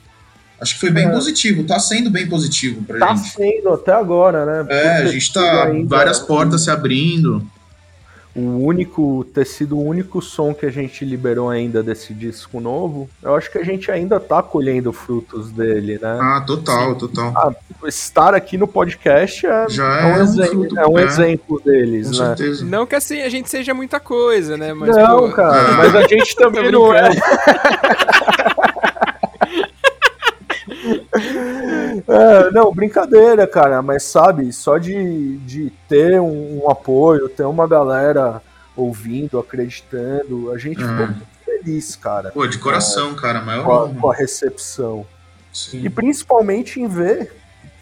acho 0.60 0.76
que 0.76 0.80
foi 0.80 0.92
bem 0.92 1.08
é. 1.08 1.12
positivo, 1.12 1.64
tá 1.64 1.80
sendo 1.80 2.10
bem 2.10 2.28
positivo 2.28 2.84
pra 2.84 3.00
tá 3.00 3.16
gente. 3.16 3.24
Tá 3.24 3.38
sendo 3.38 3.70
até 3.74 3.94
agora, 3.94 4.46
né? 4.46 4.66
É, 4.70 4.98
a 4.98 5.06
gente 5.08 5.32
tá 5.32 5.66
ainda, 5.66 5.96
várias 5.96 6.20
portas 6.20 6.64
se 6.64 6.70
abrindo 6.70 7.46
o 8.36 8.66
único 8.66 9.26
ter 9.34 9.46
sido 9.46 9.78
o 9.78 9.84
único 9.84 10.22
som 10.22 10.54
que 10.54 10.66
a 10.66 10.70
gente 10.70 11.06
liberou 11.06 11.50
ainda 11.50 11.82
desse 11.82 12.14
disco 12.14 12.60
novo, 12.60 13.10
eu 13.24 13.34
acho 13.34 13.50
que 13.50 13.58
a 13.58 13.64
gente 13.64 13.90
ainda 13.90 14.20
tá 14.20 14.44
colhendo 14.44 14.92
frutos 14.92 15.52
dele, 15.52 15.98
né? 16.02 16.18
Ah, 16.20 16.44
total, 16.46 16.94
Sim. 16.94 17.00
total. 17.00 17.34
Ah, 17.34 17.56
estar 17.88 18.36
aqui 18.36 18.58
no 18.58 18.68
podcast 18.68 19.48
é, 19.48 19.70
Já 19.70 20.02
é 20.02 20.06
um, 20.06 20.18
é 20.18 20.22
exemplo, 20.22 20.50
fruto, 20.50 20.80
é 20.80 20.88
um 20.88 21.00
é. 21.00 21.04
exemplo 21.04 21.62
deles, 21.64 22.08
Com 22.12 22.24
né? 22.24 22.36
Certeza. 22.36 22.66
Não 22.66 22.86
que 22.86 22.96
assim 22.96 23.22
a 23.22 23.30
gente 23.30 23.50
seja 23.50 23.74
muita 23.74 24.02
coisa, 24.02 24.58
né? 24.58 24.74
Mas, 24.74 24.98
não, 24.98 25.30
pô, 25.30 25.30
cara, 25.30 25.70
ah. 25.70 25.78
mas 25.78 25.96
a 25.96 26.06
gente 26.06 26.36
também 26.36 26.70
não 26.70 26.94
é. 26.94 27.10
É, 32.08 32.52
não, 32.52 32.72
brincadeira, 32.74 33.48
cara, 33.48 33.82
mas 33.82 34.04
sabe, 34.04 34.52
só 34.54 34.78
de, 34.78 35.38
de 35.40 35.72
ter 35.90 36.20
um, 36.22 36.64
um 36.64 36.70
apoio, 36.70 37.28
ter 37.30 37.44
uma 37.44 37.68
galera 37.68 38.42
ouvindo, 38.76 39.40
acreditando, 39.40 40.52
a 40.52 40.58
gente 40.58 40.84
uhum. 40.84 40.90
ficou 40.90 41.08
muito 41.08 41.28
feliz, 41.44 41.96
cara. 41.96 42.32
Pô, 42.32 42.46
de 42.46 42.60
coração, 42.60 43.14
é, 43.14 43.16
cara, 43.16 43.42
maior 43.42 43.64
com 43.64 43.74
a, 43.74 44.02
com 44.02 44.12
a 44.12 44.14
recepção. 44.14 45.06
Sim. 45.52 45.86
E 45.86 45.90
principalmente 45.90 46.80
em 46.80 46.88
ver 46.88 47.34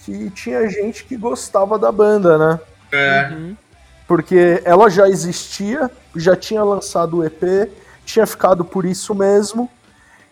que 0.05 0.29
tinha 0.29 0.69
gente 0.69 1.03
que 1.05 1.17
gostava 1.17 1.77
da 1.79 1.91
banda, 1.91 2.37
né? 2.37 2.59
É. 2.91 3.29
Uhum. 3.31 3.57
Porque 4.07 4.61
ela 4.63 4.89
já 4.89 5.07
existia, 5.07 5.89
já 6.15 6.35
tinha 6.35 6.63
lançado 6.63 7.17
o 7.17 7.25
EP, 7.25 7.71
tinha 8.05 8.27
ficado 8.27 8.63
por 8.63 8.85
isso 8.85 9.15
mesmo. 9.15 9.69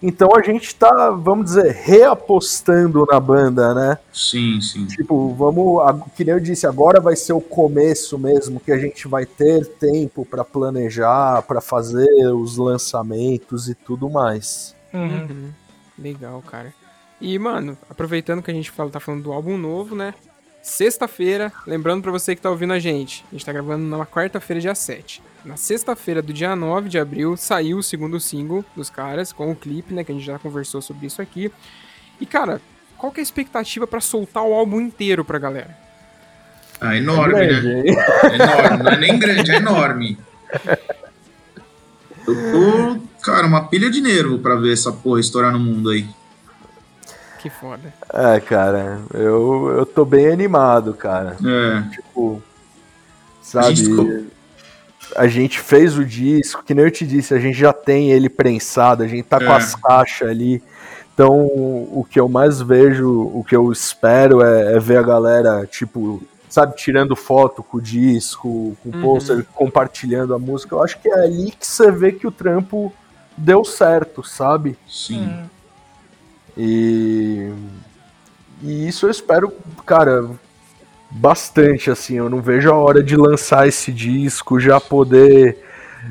Então 0.01 0.29
a 0.35 0.41
gente 0.41 0.73
tá, 0.73 1.11
vamos 1.11 1.45
dizer, 1.45 1.71
reapostando 1.71 3.05
na 3.09 3.19
banda, 3.19 3.73
né? 3.73 3.97
Sim, 4.11 4.59
sim. 4.59 4.87
Tipo, 4.87 5.33
vamos, 5.35 5.79
que 6.15 6.25
nem 6.25 6.33
eu 6.33 6.39
disse, 6.39 6.65
agora 6.65 6.99
vai 6.99 7.15
ser 7.15 7.33
o 7.33 7.41
começo 7.41 8.17
mesmo, 8.17 8.59
que 8.59 8.71
a 8.71 8.79
gente 8.79 9.07
vai 9.07 9.25
ter 9.27 9.65
tempo 9.65 10.25
para 10.25 10.43
planejar, 10.43 11.43
para 11.43 11.61
fazer 11.61 12.33
os 12.33 12.57
lançamentos 12.57 13.69
e 13.69 13.75
tudo 13.75 14.09
mais. 14.09 14.75
Uhum. 14.91 15.27
uhum. 15.29 15.49
Legal, 15.99 16.41
cara. 16.41 16.73
E, 17.19 17.37
mano, 17.37 17.77
aproveitando 17.87 18.41
que 18.41 18.49
a 18.49 18.53
gente 18.53 18.71
fala, 18.71 18.89
tá 18.89 18.99
falando 18.99 19.21
do 19.21 19.31
álbum 19.31 19.55
novo, 19.55 19.95
né? 19.95 20.15
Sexta-feira, 20.63 21.53
lembrando 21.67 22.01
para 22.01 22.11
você 22.11 22.35
que 22.35 22.41
tá 22.41 22.49
ouvindo 22.49 22.73
a 22.73 22.79
gente, 22.79 23.23
a 23.29 23.35
gente 23.35 23.45
tá 23.45 23.53
gravando 23.53 23.85
na 23.85 24.05
quarta-feira, 24.05 24.59
dia 24.59 24.73
7 24.73 25.21
na 25.43 25.57
sexta-feira 25.57 26.21
do 26.21 26.31
dia 26.31 26.55
9 26.55 26.89
de 26.89 26.99
abril 26.99 27.35
saiu 27.35 27.77
o 27.77 27.83
segundo 27.83 28.19
single 28.19 28.63
dos 28.75 28.89
caras, 28.89 29.33
com 29.33 29.51
o 29.51 29.55
clipe, 29.55 29.93
né? 29.93 30.03
Que 30.03 30.11
a 30.11 30.15
gente 30.15 30.25
já 30.25 30.37
conversou 30.37 30.81
sobre 30.81 31.07
isso 31.07 31.21
aqui. 31.21 31.51
E, 32.19 32.25
cara, 32.25 32.61
qual 32.97 33.11
que 33.11 33.19
é 33.19 33.21
a 33.21 33.23
expectativa 33.23 33.87
para 33.87 33.99
soltar 33.99 34.43
o 34.43 34.53
álbum 34.53 34.79
inteiro 34.79 35.25
pra 35.25 35.39
galera? 35.39 35.75
Ah, 36.79 36.95
enorme, 36.95 37.39
é 37.39 37.47
grande, 37.47 37.67
né? 37.67 37.83
É 38.23 38.35
enorme, 38.35 38.83
não 38.83 38.91
é 38.91 38.97
nem 38.97 39.19
grande, 39.19 39.51
é 39.51 39.55
enorme. 39.55 40.17
Eu 42.27 42.35
tô, 42.51 43.01
cara, 43.21 43.47
uma 43.47 43.67
pilha 43.67 43.89
de 43.89 44.01
nervo 44.01 44.39
pra 44.39 44.55
ver 44.55 44.73
essa 44.73 44.91
porra 44.91 45.19
estourar 45.19 45.51
no 45.51 45.59
mundo 45.59 45.89
aí. 45.89 46.07
Que 47.39 47.49
foda. 47.49 47.91
É, 48.13 48.39
cara, 48.39 48.99
eu, 49.13 49.73
eu 49.77 49.85
tô 49.85 50.05
bem 50.05 50.27
animado, 50.27 50.93
cara. 50.93 51.37
É. 51.43 51.89
Tipo, 51.89 52.41
sabe? 53.41 53.65
a 53.65 53.73
gente 53.73 54.31
fez 55.59 55.97
o 55.97 56.05
disco, 56.05 56.63
que 56.63 56.73
nem 56.73 56.85
eu 56.85 56.91
te 56.91 57.05
disse, 57.05 57.33
a 57.33 57.39
gente 57.39 57.57
já 57.57 57.73
tem 57.73 58.11
ele 58.11 58.29
prensado, 58.29 59.03
a 59.03 59.07
gente 59.07 59.23
tá 59.23 59.37
é. 59.37 59.45
com 59.45 59.51
as 59.51 59.75
caixas 59.75 60.29
ali. 60.29 60.61
Então, 61.13 61.45
o 61.45 62.05
que 62.09 62.19
eu 62.19 62.27
mais 62.27 62.61
vejo, 62.61 63.09
o 63.33 63.43
que 63.43 63.55
eu 63.55 63.71
espero 63.71 64.41
é, 64.43 64.75
é 64.75 64.79
ver 64.79 64.97
a 64.97 65.03
galera, 65.03 65.67
tipo, 65.67 66.23
sabe, 66.49 66.75
tirando 66.75 67.15
foto 67.15 67.61
com 67.61 67.77
o 67.77 67.81
disco, 67.81 68.75
com 68.81 68.89
o 68.89 68.95
uhum. 68.95 69.01
pôster, 69.01 69.45
compartilhando 69.53 70.33
a 70.33 70.39
música. 70.39 70.75
Eu 70.75 70.83
acho 70.83 70.99
que 70.99 71.09
é 71.09 71.23
ali 71.23 71.51
que 71.51 71.65
você 71.65 71.91
vê 71.91 72.11
que 72.11 72.27
o 72.27 72.31
trampo 72.31 72.93
deu 73.37 73.63
certo, 73.63 74.23
sabe? 74.23 74.77
Sim. 74.87 75.45
E, 76.57 77.51
e 78.61 78.87
isso 78.87 79.05
eu 79.05 79.11
espero, 79.11 79.53
cara, 79.85 80.29
bastante, 81.11 81.91
assim. 81.91 82.15
Eu 82.15 82.29
não 82.29 82.41
vejo 82.41 82.71
a 82.71 82.75
hora 82.75 83.03
de 83.03 83.15
lançar 83.15 83.67
esse 83.67 83.91
disco, 83.91 84.59
já 84.59 84.79
poder 84.79 85.57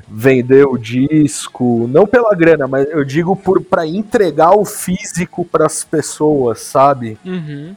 vender 0.09 0.67
o 0.67 0.77
disco, 0.77 1.89
não 1.89 2.07
pela 2.07 2.35
grana, 2.35 2.67
mas 2.69 2.89
eu 2.91 3.05
digo 3.05 3.35
por 3.35 3.61
para 3.63 3.87
entregar 3.87 4.57
o 4.57 4.65
físico 4.65 5.45
para 5.45 5.67
as 5.67 5.83
pessoas, 5.83 6.61
sabe? 6.61 7.19
Uhum. 7.25 7.75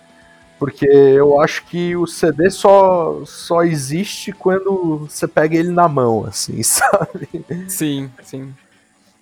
Porque 0.60 0.86
eu 0.86 1.42
acho 1.42 1.66
que 1.66 1.96
o 1.96 2.08
CD 2.08 2.50
só, 2.50 3.22
só 3.26 3.64
existe 3.64 4.32
quando 4.32 5.08
você 5.10 5.28
pega 5.28 5.58
ele 5.58 5.72
na 5.72 5.88
mão, 5.88 6.26
assim, 6.26 6.62
sabe? 6.64 7.28
Sim, 7.68 8.10
sim. 8.24 8.54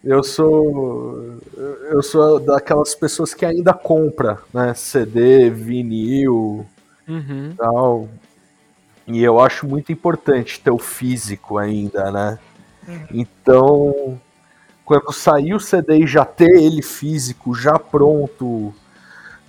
Eu 0.04 0.24
sou 0.24 1.38
eu 1.92 2.02
sou 2.02 2.40
daquelas 2.40 2.96
pessoas 2.96 3.34
que 3.34 3.46
ainda 3.46 3.74
compra, 3.74 4.40
né, 4.54 4.74
CD, 4.74 5.50
vinil, 5.50 6.66
uhum. 7.12 7.54
tal. 7.58 8.10
E 9.08 9.24
eu 9.24 9.40
acho 9.40 9.68
muito 9.68 9.92
importante 9.92 10.60
ter 10.60 10.72
o 10.72 10.78
físico 10.78 11.58
ainda, 11.58 12.12
né? 12.12 12.40
Uhum. 12.88 13.06
Então, 13.12 14.20
quando 14.86 15.12
sair 15.12 15.54
o 15.54 15.60
CD 15.60 16.04
e 16.04 16.08
já 16.08 16.26
ter 16.26 16.56
ele 16.56 16.82
físico, 16.82 17.54
já 17.54 17.78
pronto, 17.78 18.74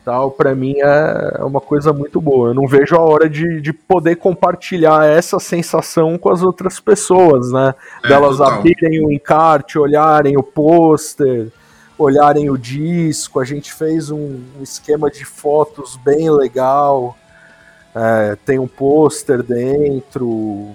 tal, 0.05 0.31
para 0.31 0.55
mim 0.55 0.75
é 0.79 1.43
uma 1.43 1.61
coisa 1.61 1.93
muito 1.93 2.21
boa. 2.21 2.51
Eu 2.51 2.55
não 2.55 2.67
vejo 2.67 2.97
a 2.97 3.01
hora 3.01 3.29
de, 3.29 3.61
de 3.61 3.73
poder 3.73 4.17
compartilhar 4.17 5.07
essa 5.07 5.39
sensação 5.39 6.19
com 6.19 6.31
as 6.31 6.43
outras 6.43 6.81
pessoas, 6.81 7.51
né? 7.53 7.75
É, 8.05 8.09
Delas 8.09 8.39
total. 8.39 8.55
abrirem 8.55 9.05
o 9.07 9.13
encarte, 9.13 9.79
olharem 9.79 10.37
o 10.37 10.43
pôster, 10.43 11.49
olharem 11.97 12.51
o 12.51 12.59
disco. 12.59 13.41
A 13.41 13.45
gente 13.45 13.73
fez 13.73 14.11
um 14.11 14.41
esquema 14.61 15.11
de 15.11 15.25
fotos 15.25 15.97
bem 15.97 16.31
legal. 16.31 17.17
É, 17.95 18.37
tem 18.37 18.59
um 18.59 18.67
pôster 18.67 19.43
dentro. 19.43 20.75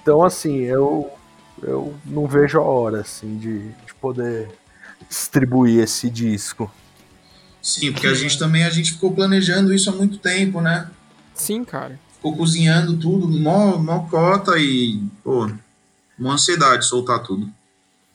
Então, 0.00 0.22
assim, 0.22 0.60
eu, 0.60 1.10
eu 1.62 1.94
não 2.04 2.26
vejo 2.26 2.58
a 2.58 2.62
hora 2.62 3.00
assim, 3.00 3.36
de, 3.36 3.68
de 3.68 3.94
poder 4.00 4.48
distribuir 5.08 5.82
esse 5.82 6.08
disco. 6.08 6.70
Sim, 7.60 7.92
porque 7.92 8.06
a 8.06 8.14
gente 8.14 8.38
também 8.38 8.64
a 8.64 8.70
gente 8.70 8.92
ficou 8.92 9.12
planejando 9.12 9.72
isso 9.72 9.88
há 9.88 9.92
muito 9.92 10.18
tempo, 10.18 10.60
né? 10.60 10.90
Sim, 11.34 11.64
cara. 11.64 11.98
Ficou 12.14 12.36
cozinhando 12.36 12.96
tudo, 12.96 13.28
mó, 13.28 13.76
mó 13.78 14.06
cota 14.08 14.58
e, 14.58 15.02
pô, 15.22 15.50
uma 16.18 16.34
ansiedade 16.34 16.86
soltar 16.86 17.22
tudo. 17.22 17.50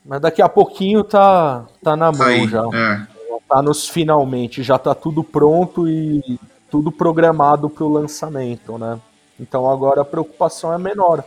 Mas 0.05 0.21
daqui 0.21 0.41
a 0.41 0.49
pouquinho 0.49 1.03
tá, 1.03 1.65
tá 1.83 1.95
na 1.95 2.11
tá 2.11 2.17
mão 2.17 2.27
aí, 2.27 2.47
já. 2.47 2.63
É. 2.73 3.19
Tá 3.47 3.63
nos 3.63 3.87
finalmente, 3.87 4.61
já 4.61 4.77
tá 4.77 4.93
tudo 4.93 5.23
pronto 5.23 5.89
e 5.89 6.39
tudo 6.69 6.91
programado 6.91 7.69
para 7.69 7.83
o 7.83 7.91
lançamento, 7.91 8.77
né? 8.77 8.99
Então 9.39 9.69
agora 9.69 10.01
a 10.01 10.05
preocupação 10.05 10.73
é 10.73 10.77
menor. 10.77 11.23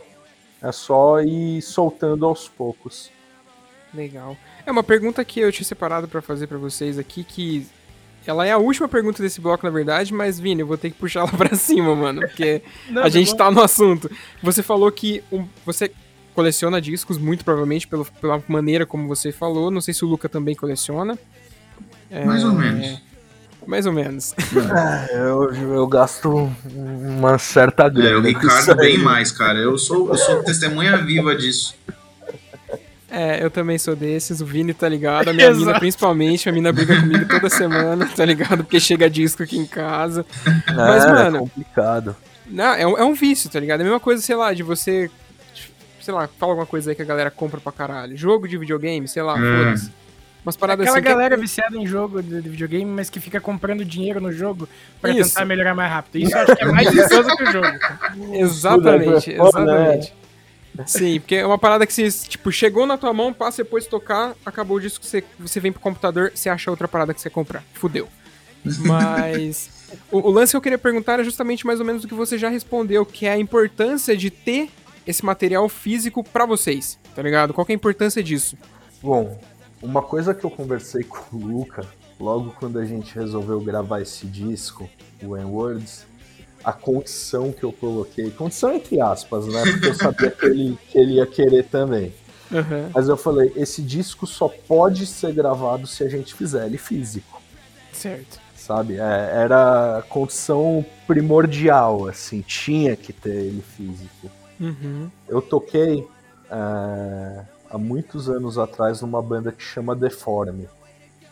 É 0.61 0.71
só 0.71 1.19
ir 1.21 1.61
soltando 1.61 2.25
aos 2.25 2.47
poucos. 2.47 3.11
Legal. 3.93 4.37
É 4.65 4.71
uma 4.71 4.83
pergunta 4.83 5.23
que 5.25 5.39
eu 5.39 5.51
tinha 5.51 5.65
separado 5.65 6.07
para 6.07 6.21
fazer 6.21 6.47
para 6.47 6.57
vocês 6.57 6.97
aqui 6.97 7.23
que 7.23 7.67
ela 8.25 8.45
é 8.45 8.51
a 8.51 8.57
última 8.57 8.87
pergunta 8.87 9.21
desse 9.21 9.41
bloco, 9.41 9.65
na 9.65 9.71
verdade, 9.71 10.13
mas, 10.13 10.39
Vini, 10.39 10.61
eu 10.61 10.67
vou 10.67 10.77
ter 10.77 10.89
que 10.89 10.97
puxar 10.97 11.21
ela 11.21 11.31
pra 11.35 11.55
cima, 11.55 11.93
mano, 11.95 12.21
porque 12.21 12.61
não, 12.89 13.03
a 13.03 13.09
gente 13.09 13.35
tá 13.35 13.51
no 13.51 13.61
assunto. 13.61 14.09
Você 14.41 14.63
falou 14.63 14.89
que 14.91 15.21
um, 15.31 15.45
você 15.65 15.91
coleciona 16.33 16.81
discos, 16.81 17.17
muito 17.17 17.43
provavelmente, 17.43 17.87
pelo, 17.87 18.05
pela 18.05 18.41
maneira 18.47 18.85
como 18.85 19.07
você 19.07 19.31
falou. 19.31 19.69
Não 19.69 19.81
sei 19.81 19.93
se 19.93 20.05
o 20.05 20.07
Luca 20.07 20.29
também 20.29 20.55
coleciona. 20.55 21.19
Mais 22.25 22.43
é, 22.43 22.45
ou 22.45 22.53
menos. 22.53 23.01
Mais 23.65 23.85
ou 23.85 23.93
menos. 23.93 24.33
É, 24.73 25.17
eu, 25.17 25.53
eu 25.53 25.87
gasto 25.87 26.51
uma 26.65 27.37
certa 27.37 27.87
grana. 27.89 28.09
É, 28.09 28.15
o 28.15 28.21
Ricardo 28.21 28.75
bem 28.75 28.97
mais, 28.97 29.31
cara. 29.31 29.59
Eu 29.59 29.77
sou, 29.77 30.09
eu 30.09 30.15
sou 30.15 30.43
testemunha 30.43 30.97
viva 30.97 31.35
disso. 31.35 31.75
É, 33.09 33.43
eu 33.43 33.51
também 33.51 33.77
sou 33.77 33.95
desses, 33.95 34.41
o 34.41 34.45
Vini 34.45 34.73
tá 34.73 34.89
ligado, 34.89 35.27
a 35.27 35.33
minha 35.33 35.49
Exato. 35.49 35.67
mina 35.67 35.79
principalmente, 35.79 36.49
a 36.49 36.51
mina 36.51 36.73
briga 36.73 36.99
comigo 36.99 37.27
toda 37.27 37.47
semana, 37.47 38.09
tá 38.15 38.25
ligado? 38.25 38.63
Porque 38.63 38.79
chega 38.79 39.07
disco 39.07 39.43
aqui 39.43 39.55
em 39.55 39.67
casa. 39.67 40.25
É, 40.67 40.73
Mas, 40.73 41.05
mano. 41.05 41.37
É 41.37 41.39
complicado. 41.41 42.15
Não, 42.47 42.73
é 42.73 42.87
um, 42.87 42.97
é 42.97 43.03
um 43.03 43.13
vício, 43.13 43.51
tá 43.51 43.59
ligado? 43.59 43.81
É 43.81 43.83
a 43.83 43.85
mesma 43.85 43.99
coisa, 43.99 44.21
sei 44.21 44.35
lá, 44.35 44.51
de 44.51 44.63
você. 44.63 45.11
Sei 46.01 46.13
lá, 46.13 46.27
fala 46.39 46.53
alguma 46.53 46.65
coisa 46.65 46.89
aí 46.89 46.95
que 46.95 47.03
a 47.03 47.05
galera 47.05 47.29
compra 47.29 47.61
pra 47.61 47.71
caralho. 47.71 48.17
Jogo 48.17 48.47
de 48.47 48.57
videogame, 48.57 49.07
sei 49.07 49.21
lá, 49.21 49.35
hum. 49.35 49.57
foda-se. 49.57 49.91
Umas 50.45 50.57
paradas 50.57 50.85
Aquela 50.85 50.99
assim 50.99 51.07
galera 51.07 51.35
que... 51.35 51.41
viciada 51.41 51.77
em 51.77 51.87
jogo 51.87 52.21
de, 52.21 52.41
videogame, 52.41 52.91
mas 52.91 53.09
que 53.09 53.19
fica 53.19 53.39
comprando 53.39 53.85
dinheiro 53.85 54.19
no 54.19 54.31
jogo 54.31 54.67
pra 54.99 55.11
Isso. 55.11 55.29
tentar 55.29 55.45
melhorar 55.45 55.73
mais 55.73 55.91
rápido. 55.91 56.21
Isso 56.21 56.35
eu 56.35 56.41
acho 56.41 56.55
que 56.55 56.63
é 56.63 56.71
mais 56.71 56.91
vicioso 56.91 57.37
que 57.37 57.43
o 57.43 57.51
jogo. 57.51 57.67
Exatamente, 58.33 59.31
é 59.31 59.35
exatamente. 59.35 60.13
Sim, 60.85 61.19
porque 61.19 61.35
é 61.35 61.45
uma 61.45 61.57
parada 61.57 61.85
que 61.85 61.93
se, 61.93 62.27
tipo, 62.27 62.51
chegou 62.51 62.85
na 62.85 62.97
tua 62.97 63.13
mão, 63.13 63.31
passa 63.31 63.63
depois 63.63 63.83
de 63.83 63.89
tocar, 63.91 64.33
acabou 64.45 64.77
o 64.77 64.81
disco, 64.81 65.05
você, 65.05 65.23
você 65.37 65.59
vem 65.59 65.71
pro 65.71 65.79
computador, 65.79 66.31
você 66.33 66.49
acha 66.49 66.71
outra 66.71 66.87
parada 66.87 67.13
que 67.13 67.21
você 67.21 67.29
comprar. 67.29 67.63
Fudeu. 67.73 68.09
Mas 68.65 69.69
o, 70.11 70.17
o, 70.19 70.31
lance 70.31 70.51
que 70.51 70.57
eu 70.57 70.61
queria 70.61 70.77
perguntar 70.77 71.19
é 71.19 71.23
justamente 71.23 71.65
mais 71.65 71.79
ou 71.79 71.85
menos 71.85 72.03
o 72.03 72.07
que 72.07 72.13
você 72.13 72.37
já 72.37 72.49
respondeu, 72.49 73.05
que 73.05 73.25
é 73.25 73.31
a 73.31 73.37
importância 73.37 74.15
de 74.17 74.29
ter 74.29 74.69
esse 75.05 75.23
material 75.23 75.67
físico 75.69 76.23
para 76.23 76.45
vocês, 76.45 76.97
tá 77.15 77.21
ligado? 77.21 77.53
Qual 77.53 77.65
é 77.67 77.71
a 77.71 77.75
importância 77.75 78.23
disso? 78.23 78.57
Bom, 79.01 79.39
uma 79.83 80.01
coisa 80.01 80.33
que 80.33 80.45
eu 80.45 80.49
conversei 80.49 81.03
com 81.03 81.35
o 81.35 81.39
Luca, 81.39 81.85
logo 82.19 82.51
quando 82.57 82.79
a 82.79 82.85
gente 82.85 83.13
resolveu 83.13 83.59
gravar 83.59 84.01
esse 84.01 84.25
disco, 84.25 84.89
o 85.21 85.35
N-Words, 85.35 86.05
a 86.63 86.71
condição 86.71 87.51
que 87.51 87.63
eu 87.63 87.73
coloquei, 87.73 88.31
condição 88.31 88.73
entre 88.73 89.01
aspas, 89.01 89.45
né? 89.45 89.61
Porque 89.63 89.87
eu 89.87 89.93
sabia 89.93 90.31
que 90.31 90.45
ele, 90.45 90.77
que 90.89 90.97
ele 90.97 91.13
ia 91.15 91.27
querer 91.27 91.65
também. 91.65 92.13
Uhum. 92.49 92.89
Mas 92.93 93.09
eu 93.09 93.17
falei, 93.17 93.51
esse 93.55 93.81
disco 93.81 94.25
só 94.25 94.47
pode 94.47 95.05
ser 95.05 95.33
gravado 95.33 95.85
se 95.85 96.03
a 96.03 96.09
gente 96.09 96.33
fizer 96.33 96.65
ele 96.65 96.77
físico. 96.77 97.41
Certo. 97.91 98.39
Sabe? 98.55 98.95
É, 98.95 99.31
era 99.43 99.97
a 99.97 100.01
condição 100.03 100.85
primordial, 101.05 102.07
assim, 102.07 102.41
tinha 102.41 102.95
que 102.95 103.11
ter 103.11 103.35
ele 103.35 103.61
físico. 103.61 104.31
Uhum. 104.59 105.09
Eu 105.27 105.41
toquei 105.41 106.07
é, 106.49 107.45
há 107.73 107.77
muitos 107.77 108.29
anos 108.29 108.59
atrás 108.59 109.01
numa 109.01 109.19
banda 109.19 109.51
que 109.51 109.63
chama 109.63 109.95
Deforme. 109.95 110.69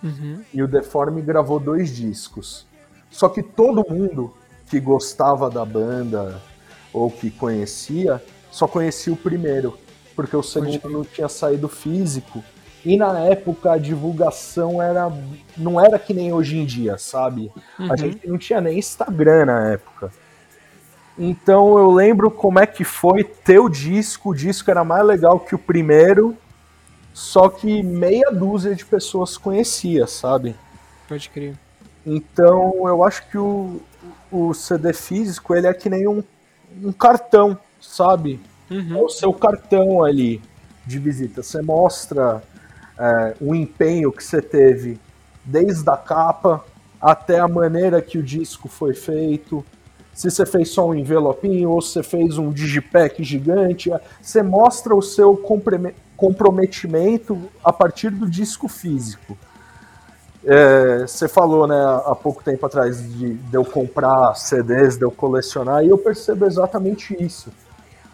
Uhum. 0.04 0.42
E 0.52 0.64
o 0.64 0.68
Deforme 0.68 1.22
gravou 1.22 1.60
dois 1.60 1.96
discos. 1.96 2.66
Só 3.12 3.30
que 3.30 3.44
todo 3.44 3.86
mundo 3.88 4.34
que 4.68 4.80
gostava 4.80 5.52
da 5.52 5.64
banda 5.64 6.42
ou 6.92 7.12
que 7.12 7.30
conhecia, 7.30 8.22
só 8.50 8.68
conhecia 8.68 9.14
o 9.14 9.18
primeiro, 9.18 9.78
porque 10.16 10.36
o 10.36 10.42
segundo 10.42 10.90
não 10.90 11.04
tinha 11.04 11.30
saído 11.30 11.70
físico. 11.70 12.44
E 12.84 12.98
na 12.98 13.20
época 13.20 13.74
a 13.74 13.78
divulgação 13.78 14.82
era 14.82 15.12
não 15.56 15.80
era 15.80 16.00
que 16.00 16.14
nem 16.14 16.34
hoje 16.34 16.58
em 16.58 16.66
dia, 16.66 16.98
sabe? 16.98 17.52
Uhum. 17.78 17.94
A 17.94 17.96
gente 17.96 18.28
não 18.28 18.40
tinha 18.40 18.60
nem 18.60 18.80
Instagram 18.80 19.46
na 19.46 19.70
época. 19.74 20.12
Então 21.24 21.78
eu 21.78 21.92
lembro 21.92 22.32
como 22.32 22.58
é 22.58 22.66
que 22.66 22.84
foi 22.84 23.24
ter 23.24 23.60
o 23.60 23.70
disco, 23.70 24.32
o 24.32 24.36
disco 24.36 24.72
era 24.72 24.84
mais 24.84 25.06
legal 25.06 25.40
que 25.40 25.54
o 25.54 25.60
primeiro, 25.60 26.36
só 27.14 27.48
que 27.48 27.84
meia 27.84 28.32
dúzia 28.32 28.74
de 28.74 28.84
pessoas 28.84 29.38
conhecia, 29.38 30.08
sabe? 30.08 30.56
Pode 31.08 31.30
crer. 31.30 31.54
Então 32.04 32.88
eu 32.88 33.04
acho 33.04 33.28
que 33.30 33.38
o, 33.38 33.80
o 34.32 34.52
CD 34.56 34.94
físico 34.94 35.54
ele 35.54 35.68
é 35.68 35.74
que 35.76 35.92
nem 35.92 36.08
um, 36.08 36.24
um 36.84 36.92
cartão, 36.92 37.56
sabe? 37.80 38.40
Uhum. 38.72 38.98
É 38.98 39.02
o 39.04 39.10
seu 39.10 39.32
cartão 39.32 40.04
ali 40.04 40.42
de 40.88 40.98
visita. 40.98 41.44
Você 41.44 41.62
mostra 41.62 42.42
é, 42.98 43.36
o 43.40 43.54
empenho 43.54 44.12
que 44.12 44.24
você 44.24 44.42
teve 44.42 45.00
desde 45.46 45.88
a 45.88 45.98
capa 45.98 46.66
até 47.00 47.40
a 47.40 47.48
maneira 47.48 48.02
que 48.02 48.18
o 48.18 48.24
disco 48.24 48.68
foi 48.68 48.96
feito. 48.96 49.64
Se 50.22 50.30
você 50.30 50.46
fez 50.46 50.70
só 50.70 50.88
um 50.88 50.94
envelopinho 50.94 51.72
ou 51.72 51.82
se 51.82 51.94
você 51.94 52.04
fez 52.04 52.38
um 52.38 52.52
digipack 52.52 53.24
gigante, 53.24 53.90
você 54.22 54.44
mostra 54.44 54.96
o 54.96 55.02
seu 55.02 55.36
comprometimento 56.16 57.50
a 57.64 57.74
partir 57.74 58.12
do 58.12 58.30
disco 58.30 58.68
físico. 58.68 59.36
É, 60.46 61.08
você 61.08 61.28
falou, 61.28 61.66
né, 61.66 61.76
há 62.06 62.14
pouco 62.14 62.44
tempo 62.44 62.64
atrás 62.64 63.02
de, 63.02 63.34
de, 63.34 63.56
eu 63.56 63.66
comprar 63.66 64.36
CDs, 64.36 64.96
de 64.96 65.04
eu 65.04 65.10
colecionar, 65.10 65.84
e 65.84 65.90
eu 65.90 65.98
percebo 65.98 66.46
exatamente 66.46 67.18
isso. 67.20 67.52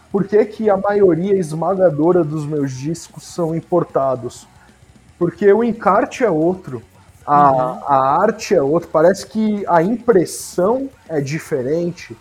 Por 0.10 0.24
que, 0.24 0.46
que 0.46 0.70
a 0.70 0.78
maioria 0.78 1.36
esmagadora 1.36 2.24
dos 2.24 2.46
meus 2.46 2.72
discos 2.72 3.24
são 3.24 3.54
importados? 3.54 4.48
Porque 5.20 5.52
o 5.52 5.62
encarte 5.62 6.24
é 6.24 6.32
outro, 6.32 6.82
a, 7.28 7.52
uhum. 7.52 7.60
a 7.86 8.22
arte 8.22 8.56
é 8.56 8.62
outra, 8.62 8.90
parece 8.90 9.28
que 9.28 9.66
a 9.68 9.84
impressão 9.84 10.90
é 11.10 11.20
diferente. 11.20 12.18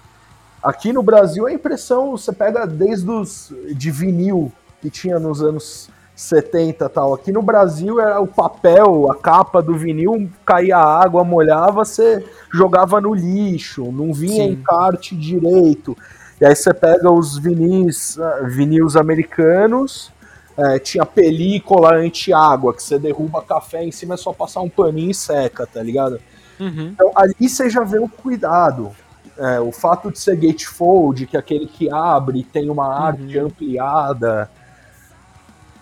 Aqui 0.61 0.93
no 0.93 1.03
Brasil 1.03 1.47
a 1.47 1.53
impressão 1.53 2.11
você 2.11 2.33
pega 2.33 2.67
desde 2.67 3.09
os 3.09 3.53
de 3.73 3.91
vinil 3.93 4.51
que 4.83 4.91
tinha 4.91 5.21
nos 5.21 5.41
anos 5.41 5.89
70 6.17 6.89
tal. 6.89 7.15
Aqui 7.15 7.31
no 7.31 7.41
Brasil 7.43 8.01
era 8.01 8.21
o 8.21 8.27
papel, 8.27 9.11
a 9.11 9.15
capa 9.15 9.63
do 9.63 9.77
vinil, 9.77 10.29
caía 10.45 10.79
água, 10.79 11.23
molhava, 11.23 11.85
você 11.85 12.25
jogava 12.53 13.01
no 13.01 13.15
lixo, 13.15 13.93
não 13.93 14.13
vinha 14.13 14.45
Sim. 14.45 14.53
encarte 14.53 15.15
direito. 15.15 15.97
E 16.41 16.45
aí 16.45 16.57
você 16.57 16.75
pega 16.75 17.11
os 17.11 17.39
vinis, 17.39 18.19
ah, 18.19 18.41
vinis 18.45 18.97
americanos, 18.97 20.11
é, 20.57 20.79
tinha 20.79 21.05
película 21.05 21.95
anti-água, 21.95 22.73
que 22.73 22.83
você 22.83 22.99
derruba 22.99 23.43
café 23.43 23.85
em 23.85 23.93
cima, 23.93 24.15
é 24.15 24.17
só 24.17 24.33
passar 24.33 24.63
um 24.63 24.69
paninho 24.69 25.11
e 25.11 25.15
seca, 25.15 25.67
tá 25.67 25.83
ligado? 25.83 26.19
Uhum. 26.59 26.89
Então 26.95 27.13
ali 27.15 27.49
você 27.49 27.69
já 27.69 27.85
vê 27.85 27.99
o 27.99 28.09
cuidado. 28.09 28.91
É, 29.39 29.61
o 29.61 29.71
fato 29.71 30.11
de 30.11 30.19
ser 30.19 30.37
gatefold, 30.37 31.27
que 31.27 31.37
é 31.37 31.41
aquele 31.41 31.67
que 31.67 31.93
abre, 31.93 32.43
tem 32.43 32.71
uma 32.71 32.87
arte 32.87 33.39
uhum. 33.39 33.47
ampliada. 33.47 34.51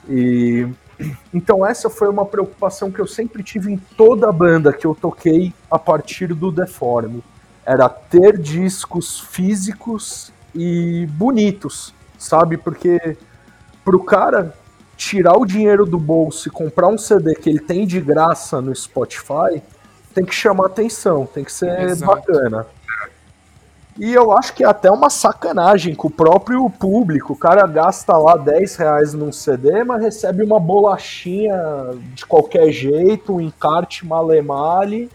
E 0.09 0.69
então 1.33 1.65
essa 1.65 1.89
foi 1.89 2.09
uma 2.09 2.27
preocupação 2.27 2.91
que 2.91 3.01
eu 3.01 3.07
sempre 3.07 3.43
tive 3.43 3.73
em 3.73 3.77
toda 3.77 4.29
a 4.29 4.33
banda 4.33 4.73
que 4.73 4.87
eu 4.87 4.95
toquei 4.95 5.53
a 5.71 5.79
partir 5.79 6.35
do 6.35 6.51
Deforme. 6.51 7.23
Era 7.65 7.89
ter 7.89 8.39
discos 8.39 9.21
físicos 9.21 10.33
e 10.55 11.07
bonitos, 11.13 11.95
sabe? 12.19 12.57
Porque 12.57 13.17
pro 13.85 14.03
cara 14.03 14.55
tirar 14.97 15.37
o 15.37 15.45
dinheiro 15.45 15.85
do 15.85 15.99
bolso 15.99 16.49
e 16.49 16.51
comprar 16.51 16.89
um 16.89 16.99
CD 16.99 17.35
que 17.35 17.51
ele 17.51 17.61
tem 17.61 17.87
de 17.87 18.01
graça 18.01 18.61
no 18.61 18.75
Spotify, 18.75 19.62
tem 20.15 20.25
que 20.25 20.35
chamar 20.35 20.66
atenção, 20.66 21.27
tem 21.27 21.45
que 21.45 21.53
ser 21.53 21.81
Exato. 21.81 22.15
bacana. 22.15 22.66
E 23.99 24.12
eu 24.12 24.33
acho 24.33 24.55
que 24.55 24.65
é 24.65 24.66
até 24.66 24.91
uma 24.91 25.09
sacanagem 25.09 25.95
com 25.95 26.09
o 26.09 26.11
próprio 26.11 26.69
público. 26.69 27.33
O 27.33 27.37
cara 27.37 27.65
gasta 27.66 28.16
lá 28.16 28.37
10 28.37 28.77
reais 28.77 29.15
num 29.15 29.31
CD, 29.31 29.85
mas 29.85 30.03
recebe 30.03 30.43
uma 30.43 30.59
bolachinha 30.59 31.57
de 32.12 32.27
qualquer 32.27 32.73
jeito, 32.73 33.35
um 33.35 33.41
encarte 33.41 34.05
malemale, 34.05 35.09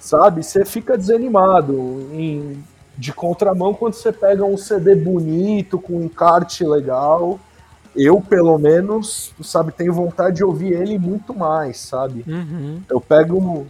sabe? 0.00 0.42
Você 0.42 0.64
fica 0.64 0.96
desanimado. 0.96 2.08
Em, 2.12 2.64
de 2.96 3.12
contramão, 3.12 3.74
quando 3.74 3.94
você 3.94 4.12
pega 4.12 4.44
um 4.44 4.56
CD 4.56 4.94
bonito, 4.94 5.78
com 5.78 5.98
um 5.98 6.04
encarte 6.04 6.64
legal, 6.64 7.38
eu, 7.94 8.20
pelo 8.20 8.58
menos, 8.58 9.34
sabe, 9.42 9.72
tenho 9.72 9.92
vontade 9.92 10.36
de 10.36 10.44
ouvir 10.44 10.72
ele 10.72 10.98
muito 10.98 11.34
mais, 11.34 11.78
sabe? 11.78 12.24
Uhum. 12.26 12.80
Eu 12.88 13.00
pego 13.00 13.66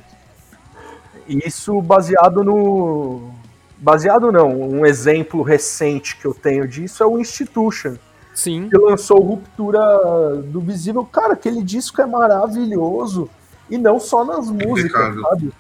isso 1.27 1.81
baseado 1.81 2.43
no 2.43 3.31
baseado 3.79 4.31
não, 4.31 4.51
um 4.53 4.87
exemplo 4.87 5.43
recente 5.43 6.17
que 6.17 6.25
eu 6.25 6.33
tenho 6.33 6.69
disso 6.69 7.03
é 7.03 7.07
o 7.07 7.19
Institution. 7.19 7.97
Sim. 8.33 8.69
Que 8.69 8.79
lançou 8.79 9.21
Ruptura 9.21 10.37
do 10.37 10.61
Visível. 10.61 11.05
Cara, 11.05 11.35
aquele 11.35 11.63
disco 11.63 12.01
é 12.01 12.07
maravilhoso. 12.07 13.29
E 13.69 13.77
não 13.77 13.99
só 13.99 14.25
nas 14.25 14.49
músicas, 14.49 15.21
sabe? 15.21 15.53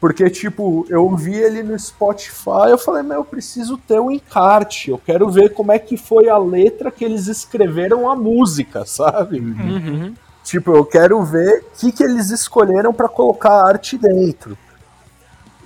Porque, 0.00 0.30
tipo, 0.30 0.86
eu 0.88 1.04
ouvi 1.04 1.34
ele 1.34 1.62
no 1.62 1.78
Spotify, 1.78 2.70
eu 2.70 2.78
falei, 2.78 3.02
meu, 3.02 3.18
eu 3.18 3.24
preciso 3.24 3.76
ter 3.76 4.00
um 4.00 4.10
encarte. 4.10 4.90
Eu 4.90 4.96
quero 4.96 5.28
ver 5.28 5.52
como 5.52 5.72
é 5.72 5.78
que 5.78 5.98
foi 5.98 6.30
a 6.30 6.38
letra 6.38 6.90
que 6.90 7.04
eles 7.04 7.26
escreveram 7.26 8.10
a 8.10 8.16
música, 8.16 8.86
sabe? 8.86 9.38
Uhum. 9.38 10.14
Tipo, 10.42 10.74
eu 10.74 10.86
quero 10.86 11.22
ver 11.22 11.60
o 11.60 11.78
que, 11.78 11.92
que 11.92 12.02
eles 12.02 12.30
escolheram 12.30 12.94
para 12.94 13.08
colocar 13.08 13.50
a 13.50 13.68
arte 13.68 13.98
dentro. 13.98 14.56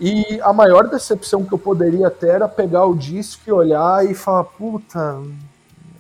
E 0.00 0.40
a 0.42 0.52
maior 0.52 0.88
decepção 0.88 1.44
que 1.44 1.54
eu 1.54 1.58
poderia 1.58 2.10
ter 2.10 2.30
era 2.30 2.48
pegar 2.48 2.86
o 2.86 2.96
disco 2.96 3.42
e 3.46 3.52
olhar 3.52 4.04
e 4.04 4.14
falar, 4.14 4.42
puta, 4.42 5.22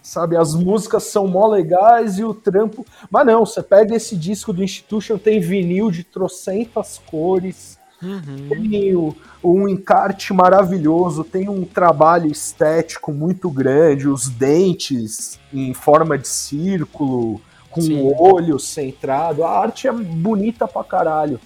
sabe, 0.02 0.36
as 0.36 0.54
músicas 0.54 1.04
são 1.04 1.28
mó 1.28 1.46
legais 1.46 2.18
e 2.18 2.24
o 2.24 2.34
trampo. 2.34 2.84
Mas 3.08 3.24
não, 3.24 3.46
você 3.46 3.62
pega 3.62 3.94
esse 3.94 4.16
disco 4.16 4.52
do 4.52 4.64
Institution, 4.64 5.18
tem 5.18 5.38
vinil 5.38 5.92
de 5.92 6.02
trocentas 6.02 7.00
cores, 7.06 7.78
uhum. 8.04 8.48
tem 8.48 8.94
o, 8.94 9.16
um 9.42 9.68
encarte 9.68 10.32
maravilhoso, 10.32 11.24
tem 11.24 11.48
um 11.48 11.64
trabalho 11.64 12.30
estético 12.30 13.12
muito 13.12 13.50
grande, 13.50 14.08
os 14.08 14.28
dentes 14.28 15.38
em 15.52 15.72
forma 15.74 16.16
de 16.18 16.28
círculo, 16.28 17.40
com 17.70 17.80
o 17.80 18.22
olho 18.22 18.58
centrado. 18.58 19.44
A 19.44 19.58
arte 19.58 19.88
é 19.88 19.92
bonita 19.92 20.68
pra 20.68 20.84
caralho. 20.84 21.40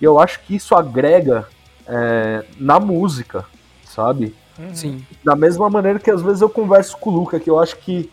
E 0.00 0.04
eu 0.04 0.18
acho 0.18 0.40
que 0.40 0.54
isso 0.54 0.74
agrega 0.74 1.46
é, 1.86 2.44
na 2.58 2.78
música, 2.78 3.44
sabe? 3.84 4.34
Uhum. 4.58 4.74
Sim. 4.74 5.06
Da 5.24 5.34
mesma 5.34 5.70
maneira 5.70 5.98
que 5.98 6.10
às 6.10 6.22
vezes 6.22 6.42
eu 6.42 6.50
converso 6.50 6.96
com 6.98 7.10
o 7.10 7.14
Luca, 7.14 7.40
que 7.40 7.48
eu 7.48 7.58
acho 7.58 7.76
que 7.78 8.10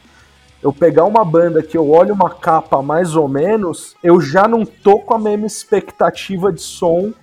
eu 0.62 0.74
pegar 0.74 1.06
uma 1.06 1.24
banda 1.24 1.62
que 1.62 1.78
eu 1.78 1.90
olho 1.90 2.14
uma 2.14 2.30
capa 2.30 2.82
mais 2.82 3.16
ou 3.16 3.28
menos, 3.28 3.96
eu 4.02 4.20
já 4.20 4.48
não 4.48 4.66
tô 4.66 5.00
com 5.00 5.14
a 5.14 5.20
mesma 5.20 5.46
expectativa 5.46 6.52
de 6.52 6.62
som 6.62 7.14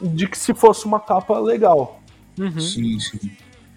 de 0.00 0.26
que 0.26 0.38
se 0.38 0.54
fosse 0.54 0.84
uma 0.86 1.00
capa 1.00 1.38
legal. 1.38 2.00
Uhum. 2.38 2.60
Sim, 2.60 2.98
sim. 2.98 3.30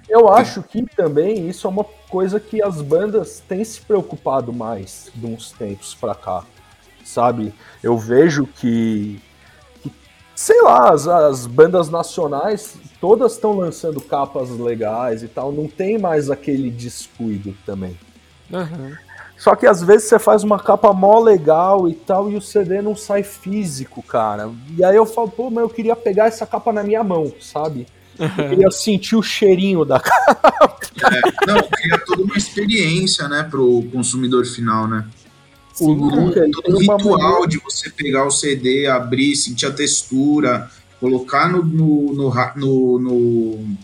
Eu 0.08 0.32
acho 0.32 0.62
que 0.62 0.86
também 0.96 1.48
isso 1.50 1.66
é 1.66 1.70
uma 1.70 1.84
coisa 2.10 2.40
que 2.40 2.62
as 2.62 2.82
bandas 2.82 3.42
têm 3.48 3.64
se 3.64 3.82
preocupado 3.82 4.54
mais 4.54 5.10
de 5.16 5.26
uns 5.26 5.52
tempos 5.52 5.96
pra 5.96 6.14
cá, 6.14 6.44
sabe? 7.04 7.54
Eu 7.82 7.98
vejo 7.98 8.46
que 8.46 9.20
sei 10.36 10.62
lá, 10.62 10.92
as, 10.92 11.08
as 11.08 11.46
bandas 11.46 11.90
nacionais 11.90 12.76
todas 13.00 13.34
estão 13.34 13.54
lançando 13.54 14.02
capas 14.02 14.50
legais 14.50 15.24
e 15.24 15.28
tal, 15.28 15.52
não 15.52 15.68
tem 15.68 15.98
mais 15.98 16.30
aquele 16.30 16.70
descuido 16.70 17.56
também. 17.66 17.98
Uhum. 18.52 18.96
Só 19.44 19.58
que 19.58 19.68
às 19.68 19.84
vezes 19.84 20.08
você 20.08 20.18
faz 20.18 20.42
uma 20.42 20.58
capa 20.58 20.94
mó 20.94 21.20
legal 21.20 21.90
e 21.90 21.94
tal, 21.94 22.32
e 22.32 22.38
o 22.38 22.42
CD 22.42 22.82
não 22.82 22.96
sai 22.96 23.24
físico, 23.24 24.02
cara. 24.02 24.50
E 24.78 24.82
aí 24.82 24.96
eu 24.96 25.06
falo, 25.06 25.28
pô, 25.28 25.50
mas 25.50 25.64
eu 25.64 25.70
queria 25.70 25.98
pegar 25.98 26.28
essa 26.28 26.46
capa 26.46 26.72
na 26.72 26.82
minha 26.82 27.04
mão, 27.04 27.30
sabe? 27.42 27.86
Eu 28.18 28.30
queria 28.30 28.72
sentir 28.72 29.18
o 29.18 29.22
cheirinho 29.22 29.84
da 29.84 30.00
capa. 30.00 30.78
É, 31.12 31.46
não, 31.46 31.62
cria 31.62 31.98
toda 32.06 32.24
uma 32.24 32.38
experiência, 32.38 33.28
né, 33.28 33.44
pro 33.44 33.84
consumidor 33.92 34.46
final, 34.46 34.88
né? 34.88 35.06
Sim, 35.74 35.92
o, 35.92 36.32
todo 36.50 36.78
o 36.78 36.80
ritual 36.80 37.46
de 37.46 37.58
você 37.58 37.90
pegar 37.90 38.26
o 38.26 38.32
CD, 38.32 38.88
abrir, 38.88 39.36
sentir 39.36 39.66
a 39.66 39.72
textura, 39.72 40.72
colocar 41.02 41.52
no. 41.52 41.62
no, 41.62 42.14
no, 42.14 42.34
no, 42.56 43.00
no... 43.00 43.78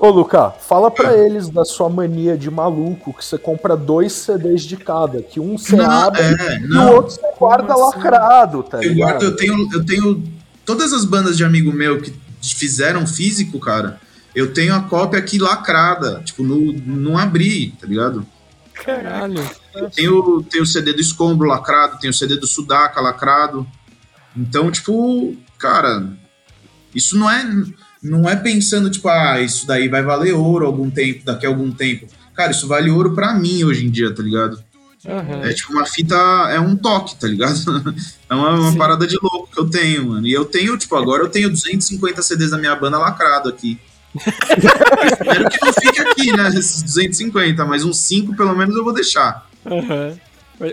Ô, 0.00 0.08
Luca, 0.08 0.50
fala 0.50 0.90
pra 0.90 1.12
é. 1.12 1.26
eles 1.26 1.50
da 1.50 1.62
sua 1.62 1.90
mania 1.90 2.34
de 2.34 2.50
maluco, 2.50 3.12
que 3.12 3.22
você 3.22 3.36
compra 3.36 3.76
dois 3.76 4.14
CDs 4.14 4.62
de 4.62 4.78
cada, 4.78 5.22
que 5.22 5.38
um 5.38 5.58
você 5.58 5.76
não, 5.76 5.90
abre 5.90 6.22
é, 6.22 6.58
e 6.58 6.72
o 6.72 6.92
outro 6.92 7.16
você 7.16 7.34
guarda 7.38 7.74
assim? 7.74 7.82
lacrado, 7.82 8.62
tá 8.62 8.78
eu 8.78 8.94
ligado? 8.94 9.10
Guardo, 9.10 9.22
eu 9.24 9.36
tenho, 9.36 9.68
eu 9.74 9.84
tenho 9.84 10.24
todas 10.64 10.94
as 10.94 11.04
bandas 11.04 11.36
de 11.36 11.44
amigo 11.44 11.70
meu 11.70 12.00
que 12.00 12.14
fizeram 12.40 13.06
físico, 13.06 13.60
cara, 13.60 14.00
eu 14.34 14.54
tenho 14.54 14.74
a 14.74 14.80
cópia 14.80 15.18
aqui 15.18 15.38
lacrada, 15.38 16.22
tipo, 16.24 16.42
no, 16.42 16.72
não 16.72 17.18
abri, 17.18 17.72
tá 17.78 17.86
ligado? 17.86 18.26
Caralho. 18.72 19.44
Tem 19.94 20.08
o, 20.08 20.42
tem 20.42 20.62
o 20.62 20.66
CD 20.66 20.94
do 20.94 21.02
Escombro 21.02 21.46
lacrado, 21.46 21.98
tem 22.00 22.08
o 22.08 22.14
CD 22.14 22.36
do 22.36 22.46
Sudaca 22.46 23.02
lacrado. 23.02 23.66
Então, 24.34 24.70
tipo, 24.70 25.36
cara, 25.58 26.08
isso 26.94 27.18
não 27.18 27.30
é 27.30 27.44
não 28.02 28.28
é 28.28 28.36
pensando, 28.36 28.90
tipo, 28.90 29.08
ah, 29.08 29.40
isso 29.40 29.66
daí 29.66 29.88
vai 29.88 30.02
valer 30.02 30.34
ouro 30.34 30.66
algum 30.66 30.90
tempo, 30.90 31.24
daqui 31.24 31.46
a 31.46 31.48
algum 31.48 31.70
tempo. 31.70 32.06
Cara, 32.34 32.52
isso 32.52 32.66
vale 32.66 32.90
ouro 32.90 33.14
para 33.14 33.34
mim 33.34 33.64
hoje 33.64 33.86
em 33.86 33.90
dia, 33.90 34.14
tá 34.14 34.22
ligado? 34.22 34.62
Uhum. 35.04 35.44
É 35.44 35.52
tipo 35.52 35.72
uma 35.72 35.86
fita, 35.86 36.14
é 36.50 36.60
um 36.60 36.76
toque, 36.76 37.16
tá 37.16 37.26
ligado? 37.26 37.54
É 38.28 38.34
uma, 38.34 38.50
uma 38.54 38.76
parada 38.76 39.08
de 39.08 39.18
louco 39.20 39.48
que 39.52 39.58
eu 39.58 39.68
tenho, 39.68 40.10
mano. 40.10 40.24
E 40.24 40.32
eu 40.32 40.44
tenho, 40.44 40.78
tipo, 40.78 40.94
agora 40.94 41.24
eu 41.24 41.28
tenho 41.28 41.50
250 41.50 42.22
CDs 42.22 42.52
da 42.52 42.58
minha 42.58 42.76
banda 42.76 42.96
lacrado 42.96 43.48
aqui. 43.48 43.76
Espero 44.14 45.50
que 45.50 45.64
não 45.64 45.72
fique 45.72 46.00
aqui, 46.00 46.36
né? 46.36 46.48
Esses 46.50 46.80
250, 46.80 47.64
mas 47.64 47.84
uns 47.84 47.98
5 47.98 48.36
pelo 48.36 48.56
menos 48.56 48.76
eu 48.76 48.84
vou 48.84 48.92
deixar. 48.92 49.48
Uhum. 49.64 50.16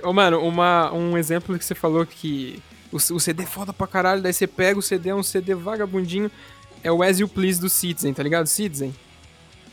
Ô, 0.03 0.13
mano, 0.13 0.39
uma, 0.41 0.93
um 0.93 1.17
exemplo 1.17 1.57
que 1.57 1.65
você 1.65 1.73
falou 1.73 2.05
que 2.05 2.61
o, 2.91 2.97
o 2.97 3.19
CD 3.19 3.41
é 3.41 3.45
foda 3.47 3.73
pra 3.73 3.87
caralho, 3.87 4.21
daí 4.21 4.33
você 4.33 4.45
pega 4.45 4.77
o 4.77 4.83
CD, 4.83 5.09
é 5.09 5.15
um 5.15 5.23
CD 5.23 5.55
vagabundinho, 5.55 6.29
é 6.87 6.91
o 6.91 7.03
As 7.03 7.19
You 7.19 7.27
Please 7.27 7.59
do 7.59 7.69
Citizen, 7.69 8.13
tá 8.13 8.23
ligado? 8.23 8.47
Citizen? 8.47 8.95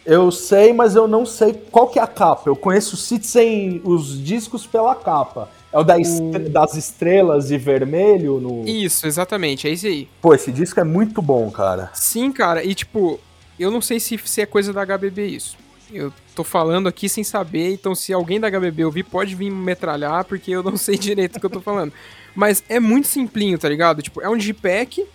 Eu 0.05 0.31
sei, 0.33 0.73
mas 0.73 0.97
eu 0.97 1.07
não 1.07 1.25
sei 1.25 1.55
qual 1.71 1.89
que 1.89 1.99
é 1.99 2.03
a 2.03 2.07
capa. 2.07 2.51
Eu 2.51 2.57
conheço 2.57 2.95
o 2.95 2.99
Citizen, 2.99 3.81
os 3.85 4.23
discos 4.23 4.67
pela 4.67 4.95
capa. 4.97 5.49
É 5.73 5.79
o 5.79 5.85
da 5.85 5.97
o... 5.97 6.39
das 6.51 6.75
estrelas 6.75 7.51
e 7.51 7.57
vermelho 7.57 8.41
no. 8.41 8.69
Isso, 8.69 9.07
exatamente, 9.07 9.67
é 9.67 9.71
esse 9.71 9.87
aí. 9.87 10.09
Pô, 10.21 10.35
esse 10.35 10.53
disco 10.53 10.79
é 10.81 10.85
muito 10.85 11.23
bom, 11.23 11.51
cara. 11.51 11.91
Sim, 11.95 12.33
cara, 12.33 12.65
e 12.65 12.75
tipo, 12.75 13.19
eu 13.59 13.71
não 13.71 13.81
sei 13.81 13.99
se, 14.01 14.19
se 14.25 14.43
é 14.43 14.47
coisa 14.47 14.73
da 14.73 14.85
HBB 14.85 15.27
isso. 15.27 15.57
Eu 15.93 16.13
tô 16.35 16.43
falando 16.43 16.89
aqui 16.89 17.09
sem 17.09 17.23
saber, 17.23 17.73
então 17.73 17.95
se 17.95 18.13
alguém 18.13 18.41
da 18.41 18.51
HBB 18.51 18.85
ouvir, 18.85 19.05
pode 19.05 19.35
vir 19.35 19.51
metralhar, 19.51 20.25
porque 20.25 20.51
eu 20.51 20.63
não 20.63 20.77
sei 20.77 20.99
direito 20.99 21.37
o 21.37 21.41
que 21.41 21.47
eu 21.47 21.51
tô 21.51 21.61
falando. 21.61 21.93
Mas 22.35 22.63
é 22.69 22.81
muito 22.81 23.07
simplinho, 23.07 23.57
tá 23.57 23.69
ligado? 23.69 24.03
Tipo, 24.03 24.21
é 24.21 24.29
um 24.29 24.37
Digipack, 24.37 25.07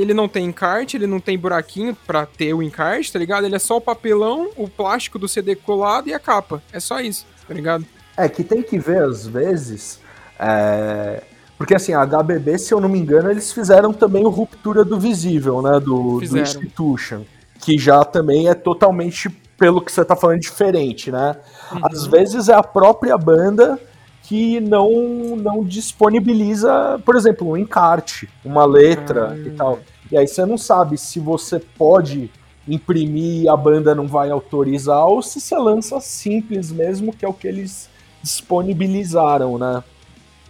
ele 0.00 0.14
não 0.14 0.28
tem 0.28 0.46
encarte, 0.46 0.96
ele 0.96 1.06
não 1.06 1.20
tem 1.20 1.38
buraquinho 1.38 1.96
pra 2.06 2.24
ter 2.24 2.54
o 2.54 2.62
encarte, 2.62 3.12
tá 3.12 3.18
ligado? 3.18 3.44
Ele 3.44 3.56
é 3.56 3.58
só 3.58 3.76
o 3.76 3.80
papelão, 3.80 4.50
o 4.56 4.68
plástico 4.68 5.18
do 5.18 5.28
CD 5.28 5.56
colado 5.56 6.08
e 6.08 6.14
a 6.14 6.18
capa. 6.18 6.62
É 6.72 6.80
só 6.80 7.00
isso, 7.00 7.26
tá 7.46 7.52
ligado? 7.52 7.84
É 8.16 8.28
que 8.28 8.42
tem 8.42 8.62
que 8.62 8.78
ver, 8.78 9.02
às 9.02 9.26
vezes, 9.26 10.00
é... 10.38 11.22
Porque 11.56 11.74
assim, 11.74 11.92
a 11.92 12.06
HBB, 12.06 12.56
se 12.56 12.72
eu 12.72 12.80
não 12.80 12.88
me 12.88 13.00
engano, 13.00 13.30
eles 13.30 13.52
fizeram 13.52 13.92
também 13.92 14.24
o 14.24 14.28
Ruptura 14.28 14.84
do 14.84 14.98
Visível, 14.98 15.60
né? 15.60 15.80
Do, 15.80 16.20
do 16.20 16.38
Institution 16.38 17.24
que 17.60 17.78
já 17.78 18.04
também 18.04 18.48
é 18.48 18.54
totalmente 18.54 19.28
pelo 19.58 19.82
que 19.82 19.90
você 19.90 20.04
tá 20.04 20.14
falando 20.14 20.40
diferente, 20.40 21.10
né? 21.10 21.36
Uhum. 21.72 21.80
Às 21.84 22.06
vezes 22.06 22.48
é 22.48 22.54
a 22.54 22.62
própria 22.62 23.18
banda 23.18 23.78
que 24.28 24.60
não, 24.60 25.36
não 25.36 25.64
disponibiliza, 25.64 27.00
por 27.02 27.16
exemplo, 27.16 27.48
um 27.48 27.56
encarte, 27.56 28.28
uma 28.44 28.66
letra 28.66 29.30
ah. 29.32 29.38
e 29.38 29.50
tal. 29.52 29.78
E 30.12 30.18
aí 30.18 30.28
você 30.28 30.44
não 30.44 30.58
sabe 30.58 30.98
se 30.98 31.18
você 31.18 31.58
pode 31.58 32.30
imprimir 32.68 33.44
e 33.44 33.48
a 33.48 33.56
banda 33.56 33.94
não 33.94 34.06
vai 34.06 34.28
autorizar 34.28 35.06
ou 35.06 35.22
se 35.22 35.40
você 35.40 35.56
lança 35.56 35.98
simples 36.00 36.70
mesmo, 36.70 37.10
que 37.10 37.24
é 37.24 37.28
o 37.28 37.32
que 37.32 37.48
eles 37.48 37.88
disponibilizaram, 38.22 39.56
né? 39.56 39.82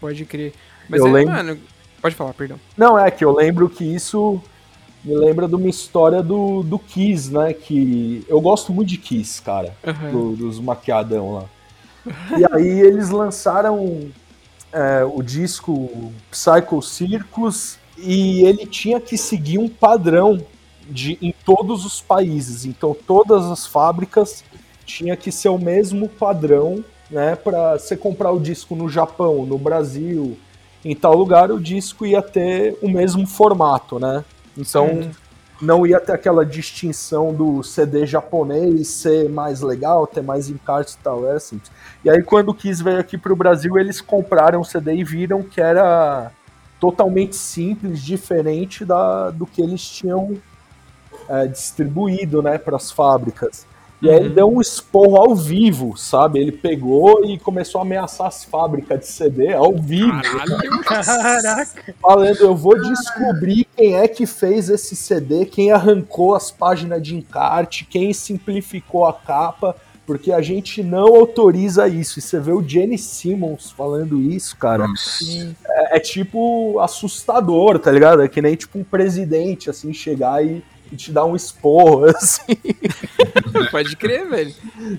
Pode 0.00 0.24
crer. 0.24 0.54
Mas 0.88 1.00
eu 1.00 1.06
é, 1.06 1.12
lembro... 1.12 1.34
mano, 1.34 1.58
pode 2.02 2.16
falar, 2.16 2.34
perdão. 2.34 2.58
Não, 2.76 2.98
é 2.98 3.12
que 3.12 3.24
eu 3.24 3.32
lembro 3.32 3.68
que 3.68 3.84
isso 3.84 4.42
me 5.04 5.14
lembra 5.14 5.46
de 5.46 5.54
uma 5.54 5.68
história 5.68 6.20
do, 6.20 6.64
do 6.64 6.80
Kiss, 6.80 7.32
né? 7.32 7.52
Que 7.52 8.24
eu 8.28 8.40
gosto 8.40 8.72
muito 8.72 8.88
de 8.88 8.98
Kiss, 8.98 9.40
cara, 9.40 9.72
uhum. 9.86 10.10
do, 10.10 10.36
dos 10.36 10.58
maquiadão 10.58 11.34
lá. 11.34 11.44
E 12.06 12.54
aí 12.54 12.80
eles 12.80 13.10
lançaram 13.10 14.10
é, 14.72 15.04
o 15.04 15.22
disco 15.22 16.12
Psycho 16.30 16.80
Circus 16.82 17.78
e 17.96 18.44
ele 18.44 18.66
tinha 18.66 19.00
que 19.00 19.16
seguir 19.16 19.58
um 19.58 19.68
padrão 19.68 20.40
de, 20.88 21.18
em 21.20 21.34
todos 21.44 21.84
os 21.84 22.00
países. 22.00 22.64
Então 22.64 22.96
todas 23.06 23.44
as 23.46 23.66
fábricas 23.66 24.44
tinha 24.84 25.16
que 25.16 25.30
ser 25.30 25.48
o 25.48 25.58
mesmo 25.58 26.08
padrão, 26.08 26.82
né? 27.10 27.36
Para 27.36 27.78
você 27.78 27.96
comprar 27.96 28.30
o 28.30 28.40
disco 28.40 28.74
no 28.74 28.88
Japão, 28.88 29.44
no 29.44 29.58
Brasil, 29.58 30.38
em 30.84 30.94
tal 30.94 31.14
lugar, 31.14 31.50
o 31.50 31.60
disco 31.60 32.06
ia 32.06 32.22
ter 32.22 32.76
o 32.80 32.88
mesmo 32.88 33.26
formato, 33.26 33.98
né? 33.98 34.24
Então 34.56 35.10
não 35.60 35.86
ia 35.86 36.00
ter 36.00 36.12
aquela 36.12 36.46
distinção 36.46 37.32
do 37.32 37.62
CD 37.62 38.06
japonês 38.06 38.88
ser 38.88 39.28
mais 39.28 39.60
legal, 39.60 40.06
ter 40.06 40.22
mais 40.22 40.48
encartes 40.48 40.94
e 40.94 40.98
tal, 40.98 41.26
era 41.26 41.40
simples. 41.40 41.70
E 42.04 42.10
aí 42.10 42.22
quando 42.22 42.50
o 42.50 42.54
Kiss 42.54 42.82
veio 42.82 43.00
aqui 43.00 43.18
para 43.18 43.32
o 43.32 43.36
Brasil, 43.36 43.76
eles 43.78 44.00
compraram 44.00 44.60
o 44.60 44.64
CD 44.64 44.94
e 44.94 45.04
viram 45.04 45.42
que 45.42 45.60
era 45.60 46.30
totalmente 46.78 47.36
simples, 47.36 48.02
diferente 48.02 48.84
da, 48.84 49.30
do 49.30 49.46
que 49.46 49.60
eles 49.60 49.82
tinham 49.82 50.38
é, 51.28 51.46
distribuído 51.46 52.40
né, 52.40 52.56
para 52.56 52.76
as 52.76 52.90
fábricas. 52.90 53.66
E 54.00 54.08
aí 54.08 54.16
ele 54.16 54.28
uhum. 54.28 54.34
deu 54.34 54.48
um 54.54 54.60
esporro 54.60 55.16
ao 55.16 55.34
vivo, 55.34 55.96
sabe? 55.96 56.38
Ele 56.38 56.52
pegou 56.52 57.24
e 57.24 57.38
começou 57.38 57.80
a 57.80 57.82
ameaçar 57.82 58.28
as 58.28 58.44
fábricas 58.44 59.00
de 59.00 59.06
CD 59.06 59.52
ao 59.52 59.76
vivo. 59.76 60.22
Caralho, 60.22 60.84
caraca! 60.84 61.94
Falando, 62.00 62.40
eu 62.40 62.54
vou 62.54 62.80
descobrir 62.80 63.66
quem 63.76 63.96
é 63.96 64.06
que 64.06 64.24
fez 64.24 64.70
esse 64.70 64.94
CD, 64.94 65.46
quem 65.46 65.72
arrancou 65.72 66.34
as 66.34 66.50
páginas 66.50 67.02
de 67.02 67.16
encarte, 67.16 67.84
quem 67.84 68.12
simplificou 68.12 69.04
a 69.04 69.12
capa, 69.12 69.74
porque 70.06 70.32
a 70.32 70.40
gente 70.40 70.82
não 70.82 71.16
autoriza 71.16 71.88
isso. 71.88 72.20
E 72.20 72.22
você 72.22 72.38
vê 72.38 72.52
o 72.52 72.66
Jenny 72.66 72.96
Simmons 72.96 73.72
falando 73.72 74.20
isso, 74.20 74.56
cara. 74.56 74.86
É, 75.68 75.96
é, 75.96 76.00
tipo 76.00 76.78
assustador, 76.78 77.78
tá 77.78 77.90
ligado? 77.90 78.22
É 78.22 78.28
que 78.28 78.40
nem 78.40 78.54
tipo 78.54 78.78
um 78.78 78.84
presidente, 78.84 79.68
assim, 79.68 79.92
chegar 79.92 80.42
e 80.42 80.62
e 80.90 80.96
te 80.96 81.12
dá 81.12 81.24
um 81.24 81.36
esporro, 81.36 82.04
assim. 82.10 82.56
Pode 83.70 83.96
crer, 83.96 84.28
velho. 84.28 84.54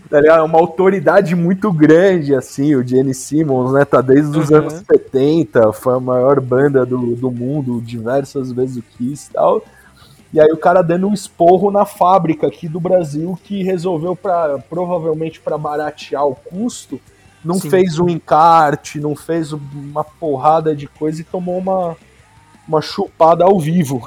Tá 0.09 0.21
ligado? 0.21 0.39
É 0.39 0.43
uma 0.43 0.59
autoridade 0.59 1.35
muito 1.35 1.71
grande, 1.71 2.35
assim, 2.35 2.75
o 2.75 2.87
Jenny 2.87 3.13
Simmons, 3.13 3.73
né? 3.73 3.85
Tá 3.85 4.01
desde 4.01 4.37
os 4.37 4.49
uhum. 4.49 4.57
anos 4.57 4.73
70, 4.73 5.73
foi 5.73 5.95
a 5.95 5.99
maior 5.99 6.39
banda 6.39 6.85
do, 6.85 7.15
do 7.15 7.31
mundo, 7.31 7.81
diversas 7.81 8.51
vezes 8.51 8.77
o 8.77 8.83
Kiss 8.83 9.29
e 9.29 9.33
tal. 9.33 9.63
E 10.31 10.39
aí 10.39 10.51
o 10.51 10.57
cara 10.57 10.81
dando 10.83 11.07
um 11.07 11.13
esporro 11.13 11.71
na 11.71 11.85
fábrica 11.85 12.45
aqui 12.47 12.67
do 12.67 12.79
Brasil 12.79 13.37
que 13.43 13.63
resolveu 13.63 14.15
para 14.15 14.59
provavelmente 14.59 15.39
para 15.39 15.57
baratear 15.57 16.25
o 16.27 16.35
custo, 16.35 17.01
não 17.43 17.55
Sim. 17.55 17.69
fez 17.69 17.97
um 17.97 18.07
encarte, 18.07 18.99
não 18.99 19.15
fez 19.15 19.53
uma 19.53 20.03
porrada 20.03 20.75
de 20.75 20.87
coisa 20.87 21.21
e 21.21 21.23
tomou 21.23 21.57
uma 21.57 21.97
uma 22.69 22.81
chupada 22.81 23.43
ao 23.43 23.59
vivo. 23.59 24.01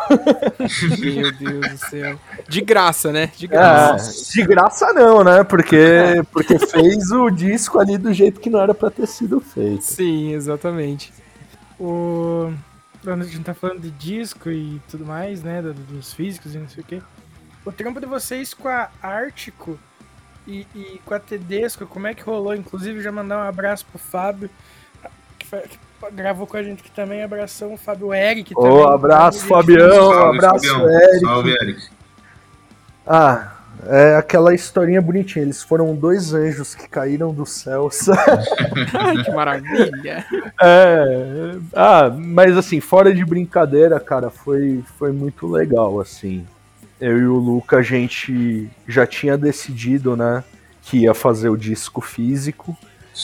Meu 1.01 1.32
Deus 1.32 1.68
do 1.68 1.78
céu. 1.78 2.18
De 2.48 2.60
graça, 2.60 3.10
né? 3.12 3.30
De 3.36 3.48
graça. 3.48 4.10
É, 4.10 4.40
de 4.40 4.47
graça 4.47 4.93
não, 4.93 5.24
né? 5.24 5.43
Porque, 5.43 6.22
porque 6.32 6.59
fez 6.60 7.10
o 7.10 7.28
disco 7.28 7.80
ali 7.80 7.98
do 7.98 8.12
jeito 8.12 8.40
que 8.40 8.48
não 8.48 8.60
era 8.60 8.72
para 8.72 8.90
ter 8.90 9.09
sido 9.09 9.40
feito. 9.40 9.82
Sim, 9.82 10.32
exatamente. 10.32 11.12
O... 11.78 12.52
A 13.05 13.16
gente 13.24 13.40
tá 13.40 13.52
falando 13.52 13.80
de 13.80 13.90
disco 13.90 14.48
e 14.48 14.80
tudo 14.89 15.05
mais, 15.05 15.43
né? 15.43 15.60
Dos 15.60 16.12
físicos 16.12 16.55
e 16.55 16.59
não 16.59 16.68
sei 16.68 16.84
o 16.84 16.86
quê. 16.86 17.02
O 17.66 17.72
trampo 17.72 17.98
de 17.98 18.06
vocês 18.06 18.55
com 18.55 18.68
a 18.68 18.89
Ártico 19.02 19.76
e, 20.47 20.64
e 20.72 21.01
com 21.05 21.12
a 21.12 21.18
Tedesco, 21.18 21.84
como 21.84 22.06
é 22.06 22.14
que 22.14 22.22
rolou? 22.22 22.55
Inclusive, 22.55 23.02
já 23.02 23.10
mandar 23.10 23.39
um 23.39 23.48
abraço 23.48 23.84
pro 23.86 23.98
Fábio, 23.98 24.48
que, 25.36 25.47
gravou 26.10 26.46
com 26.46 26.56
a 26.56 26.62
gente 26.62 26.80
aqui 26.80 26.90
também. 26.90 27.22
Abração, 27.22 27.76
Fábio 27.76 28.12
Eric. 28.12 28.52
Ô, 28.56 28.60
oh, 28.60 28.88
abraço, 28.88 29.46
Fabião. 29.46 30.10
Salve, 30.10 30.38
abraço, 30.38 30.68
Fabião. 30.68 30.90
Eric. 30.90 31.20
Salve, 31.20 31.50
Eric. 31.50 31.88
Ah, 33.06 33.52
é 33.86 34.16
aquela 34.16 34.54
historinha 34.54 35.02
bonitinha. 35.02 35.44
Eles 35.44 35.62
foram 35.62 35.94
dois 35.94 36.32
anjos 36.32 36.74
que 36.74 36.88
caíram 36.88 37.32
do 37.32 37.44
céu. 37.44 37.90
Ai, 38.94 39.24
que 39.24 39.30
maravilha. 39.30 40.24
É, 40.60 41.56
ah, 41.74 42.10
mas 42.10 42.56
assim, 42.56 42.80
fora 42.80 43.12
de 43.12 43.24
brincadeira, 43.24 43.98
cara, 43.98 44.30
foi, 44.30 44.82
foi 44.98 45.12
muito 45.12 45.46
legal, 45.46 46.00
assim. 46.00 46.46
Eu 47.00 47.18
e 47.18 47.26
o 47.26 47.34
Luca, 47.34 47.78
a 47.78 47.82
gente 47.82 48.70
já 48.86 49.04
tinha 49.04 49.36
decidido, 49.36 50.16
né, 50.16 50.44
que 50.82 50.98
ia 50.98 51.14
fazer 51.14 51.48
o 51.48 51.56
disco 51.56 52.00
físico. 52.00 52.76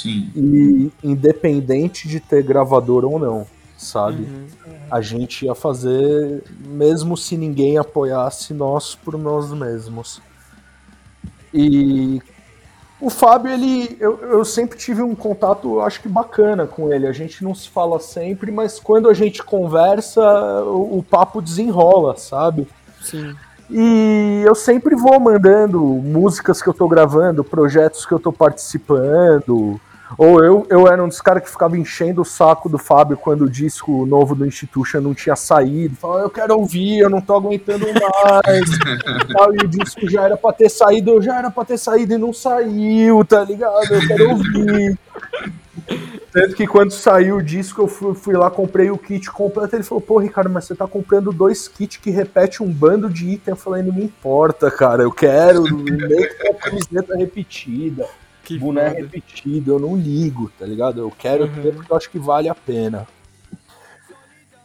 Sim. 0.02 0.30
E 0.34 0.92
independente 1.02 2.06
de 2.06 2.20
ter 2.20 2.42
gravador 2.42 3.04
ou 3.04 3.18
não, 3.18 3.46
sabe? 3.76 4.22
Uhum, 4.22 4.46
uhum. 4.66 4.78
A 4.90 5.00
gente 5.00 5.44
ia 5.44 5.54
fazer, 5.54 6.44
mesmo 6.60 7.16
se 7.16 7.36
ninguém 7.36 7.78
apoiasse 7.78 8.54
nós 8.54 8.94
por 8.94 9.18
nós 9.18 9.52
mesmos. 9.52 10.20
E 11.52 12.22
o 13.00 13.10
Fábio, 13.10 13.52
ele, 13.52 13.96
eu, 14.00 14.18
eu 14.18 14.44
sempre 14.44 14.78
tive 14.78 15.02
um 15.02 15.14
contato, 15.14 15.80
acho 15.80 16.00
que 16.00 16.08
bacana 16.08 16.66
com 16.66 16.92
ele. 16.92 17.06
A 17.06 17.12
gente 17.12 17.42
não 17.44 17.54
se 17.54 17.68
fala 17.68 18.00
sempre, 18.00 18.50
mas 18.50 18.78
quando 18.78 19.08
a 19.08 19.14
gente 19.14 19.42
conversa, 19.42 20.20
o, 20.64 20.98
o 20.98 21.02
papo 21.02 21.40
desenrola, 21.40 22.16
sabe? 22.16 22.66
Sim. 23.00 23.34
E 23.70 24.42
eu 24.46 24.54
sempre 24.54 24.96
vou 24.96 25.20
mandando 25.20 25.80
músicas 25.80 26.62
que 26.62 26.68
eu 26.68 26.74
tô 26.74 26.88
gravando, 26.88 27.44
projetos 27.44 28.06
que 28.06 28.12
eu 28.12 28.18
tô 28.18 28.32
participando. 28.32 29.78
Ou 30.16 30.43
eu, 30.43 30.66
eu 30.70 30.86
era 30.86 31.02
um 31.02 31.09
dos 31.09 31.20
caras 31.20 31.43
que 31.43 31.51
ficava 31.51 31.76
enchendo 31.76 32.22
o 32.22 32.24
saco 32.24 32.68
do 32.68 32.78
Fábio 32.78 33.16
quando 33.16 33.43
o 33.43 33.51
disco 33.51 34.06
novo 34.06 34.35
do 34.35 34.47
Institution 34.47 35.01
não 35.01 35.14
tinha 35.14 35.36
saído. 35.36 35.97
Falava, 35.97 36.22
eu 36.22 36.30
quero 36.30 36.59
ouvir, 36.59 37.01
eu 37.01 37.10
não 37.10 37.20
tô 37.20 37.35
aguentando 37.35 37.86
mais. 37.86 38.70
e 39.60 39.64
o 39.64 39.68
disco 39.68 40.09
já 40.09 40.24
era 40.24 40.36
pra 40.36 40.52
ter 40.52 40.70
saído, 40.70 41.20
já 41.20 41.39
era 41.39 41.51
pra 41.51 41.64
ter 41.64 41.78
saído 41.78 42.14
e 42.14 42.18
não 42.18 42.32
saiu, 42.32 43.24
tá 43.24 43.44
ligado? 43.44 43.93
Eu 43.93 44.06
quero 44.06 44.30
ouvir. 44.30 44.98
Tanto 46.30 46.55
que 46.55 46.66
quando 46.66 46.90
saiu 46.90 47.36
o 47.36 47.43
disco, 47.43 47.82
eu 47.82 47.89
fui, 47.89 48.14
fui, 48.14 48.36
lá, 48.36 48.51
comprei 48.51 48.90
o 48.90 48.98
kit 48.98 49.30
completo. 49.30 49.74
Ele 49.74 49.82
falou, 49.82 50.01
pô, 50.01 50.18
Ricardo, 50.18 50.51
mas 50.51 50.64
você 50.64 50.74
tá 50.74 50.86
comprando 50.86 51.32
dois 51.32 51.66
kits 51.66 51.97
que 51.97 52.10
repete 52.10 52.62
um 52.62 52.70
bando 52.70 53.09
de 53.09 53.30
itens. 53.30 53.48
Eu 53.48 53.56
falei, 53.56 53.82
não 53.82 53.94
me 53.94 54.05
importa, 54.05 54.70
cara. 54.70 55.02
Eu 55.02 55.10
quero 55.10 55.62
meio 55.62 56.36
que 56.36 56.48
a 56.48 56.55
camiseta 56.55 57.16
repetida, 57.16 58.06
que 58.48 58.58
boné 58.58 58.90
foda. 58.90 59.00
repetido. 59.02 59.72
Eu 59.72 59.78
não 59.78 59.96
ligo, 59.96 60.50
tá 60.58 60.64
ligado? 60.64 61.00
Eu 61.00 61.10
quero 61.10 61.44
uhum. 61.44 61.62
ter 61.62 61.74
porque 61.74 61.92
eu 61.92 61.96
acho 61.96 62.10
que 62.10 62.18
vale 62.18 62.48
a 62.48 62.54
pena. 62.54 63.06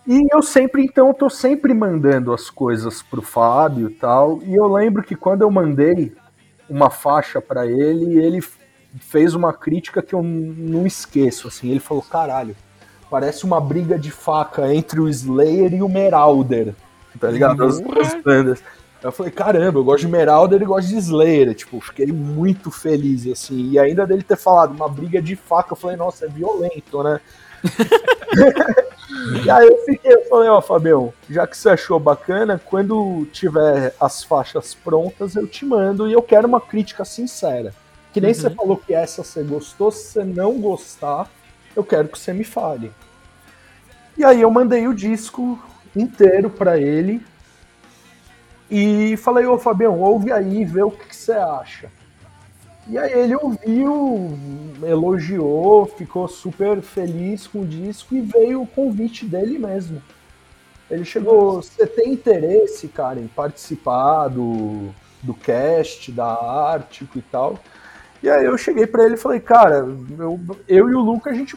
E 0.05 0.27
eu 0.33 0.41
sempre, 0.41 0.83
então, 0.83 1.07
eu 1.07 1.13
tô 1.13 1.29
sempre 1.29 1.73
mandando 1.73 2.33
as 2.33 2.49
coisas 2.49 3.01
pro 3.01 3.21
Fábio 3.21 3.89
e 3.89 3.93
tal. 3.93 4.41
E 4.43 4.53
eu 4.53 4.67
lembro 4.71 5.03
que 5.03 5.15
quando 5.15 5.43
eu 5.43 5.51
mandei 5.51 6.13
uma 6.69 6.89
faixa 6.89 7.41
para 7.41 7.65
ele, 7.65 8.17
ele 8.19 8.41
fez 8.99 9.33
uma 9.33 9.53
crítica 9.53 10.01
que 10.01 10.13
eu 10.13 10.21
não 10.21 10.85
esqueço, 10.85 11.47
assim, 11.47 11.69
ele 11.71 11.79
falou, 11.79 12.03
caralho, 12.03 12.55
parece 13.09 13.43
uma 13.43 13.59
briga 13.59 13.97
de 13.97 14.11
faca 14.11 14.73
entre 14.73 14.99
o 14.99 15.09
Slayer 15.09 15.73
e 15.73 15.81
o 15.81 15.89
Meralder, 15.89 16.75
tá 17.19 17.29
ligado? 17.29 17.63
As 17.63 17.79
duas 17.79 18.13
bandas. 18.23 18.63
Eu 19.03 19.11
falei, 19.11 19.31
caramba, 19.31 19.79
eu 19.79 19.83
gosto 19.83 20.05
de 20.05 20.07
Meralder 20.07 20.61
e 20.61 20.65
gosto 20.65 20.87
de 20.87 20.97
Slayer, 20.97 21.53
tipo, 21.53 21.81
fiquei 21.81 22.07
muito 22.07 22.71
feliz, 22.71 23.27
assim, 23.27 23.71
e 23.71 23.77
ainda 23.77 24.07
dele 24.07 24.23
ter 24.23 24.37
falado 24.37 24.71
uma 24.71 24.87
briga 24.87 25.21
de 25.21 25.35
faca, 25.35 25.73
eu 25.73 25.77
falei, 25.77 25.97
nossa, 25.97 26.25
é 26.25 26.29
violento, 26.29 27.03
né? 27.03 27.19
e 29.45 29.49
aí 29.49 29.67
eu 29.67 29.77
fiquei, 29.85 30.13
eu 30.13 30.25
falei, 30.29 30.49
ó, 30.49 30.57
oh, 30.57 30.61
Fabião, 30.61 31.13
já 31.29 31.45
que 31.45 31.57
você 31.57 31.69
achou 31.69 31.99
bacana, 31.99 32.61
quando 32.63 33.27
tiver 33.33 33.93
as 33.99 34.23
faixas 34.23 34.73
prontas, 34.73 35.35
eu 35.35 35.47
te 35.47 35.65
mando 35.65 36.07
e 36.07 36.13
eu 36.13 36.21
quero 36.21 36.47
uma 36.47 36.61
crítica 36.61 37.03
sincera. 37.03 37.73
Que 38.13 38.21
nem 38.21 38.29
uhum. 38.31 38.35
você 38.35 38.49
falou 38.51 38.77
que 38.77 38.93
essa 38.93 39.23
você 39.23 39.43
gostou, 39.43 39.91
se 39.91 40.13
você 40.13 40.23
não 40.23 40.61
gostar, 40.61 41.29
eu 41.75 41.83
quero 41.83 42.07
que 42.07 42.17
você 42.17 42.31
me 42.31 42.43
fale. 42.45 42.91
E 44.17 44.23
aí 44.23 44.41
eu 44.41 44.51
mandei 44.51 44.87
o 44.87 44.93
disco 44.93 45.59
inteiro 45.95 46.49
para 46.49 46.79
ele 46.79 47.21
e 48.73 49.15
falei, 49.17 49.45
ô 49.45 49.55
Fabião, 49.59 49.99
ouve 49.99 50.31
aí, 50.31 50.65
vê 50.65 50.81
o 50.81 50.89
que, 50.89 51.15
você 51.15 51.33
acha. 51.33 51.91
E 52.87 52.97
aí 52.97 53.13
ele 53.13 53.35
ouviu, 53.35 54.35
elogiou, 54.81 55.85
ficou 55.85 56.27
super 56.27 56.81
feliz 56.81 57.45
com 57.45 57.61
o 57.61 57.67
disco 57.67 58.15
e 58.15 58.21
veio 58.21 58.63
o 58.63 58.67
convite 58.67 59.25
dele 59.25 59.59
mesmo. 59.59 60.01
Ele 60.89 61.05
chegou, 61.05 61.61
você 61.61 61.85
tem 61.85 62.13
interesse, 62.13 62.87
cara, 62.87 63.19
em 63.19 63.27
participar 63.27 64.29
do, 64.29 64.89
do 65.21 65.35
cast, 65.35 66.11
da 66.11 66.25
Ártico 66.25 67.19
e 67.19 67.21
tal? 67.21 67.59
E 68.23 68.29
aí 68.29 68.45
eu 68.45 68.57
cheguei 68.57 68.87
para 68.87 69.05
ele 69.05 69.13
e 69.13 69.17
falei, 69.17 69.39
cara, 69.39 69.85
eu, 70.17 70.39
eu 70.67 70.89
e 70.89 70.95
o 70.95 70.99
Luca, 70.99 71.29
a 71.29 71.33
gente 71.33 71.55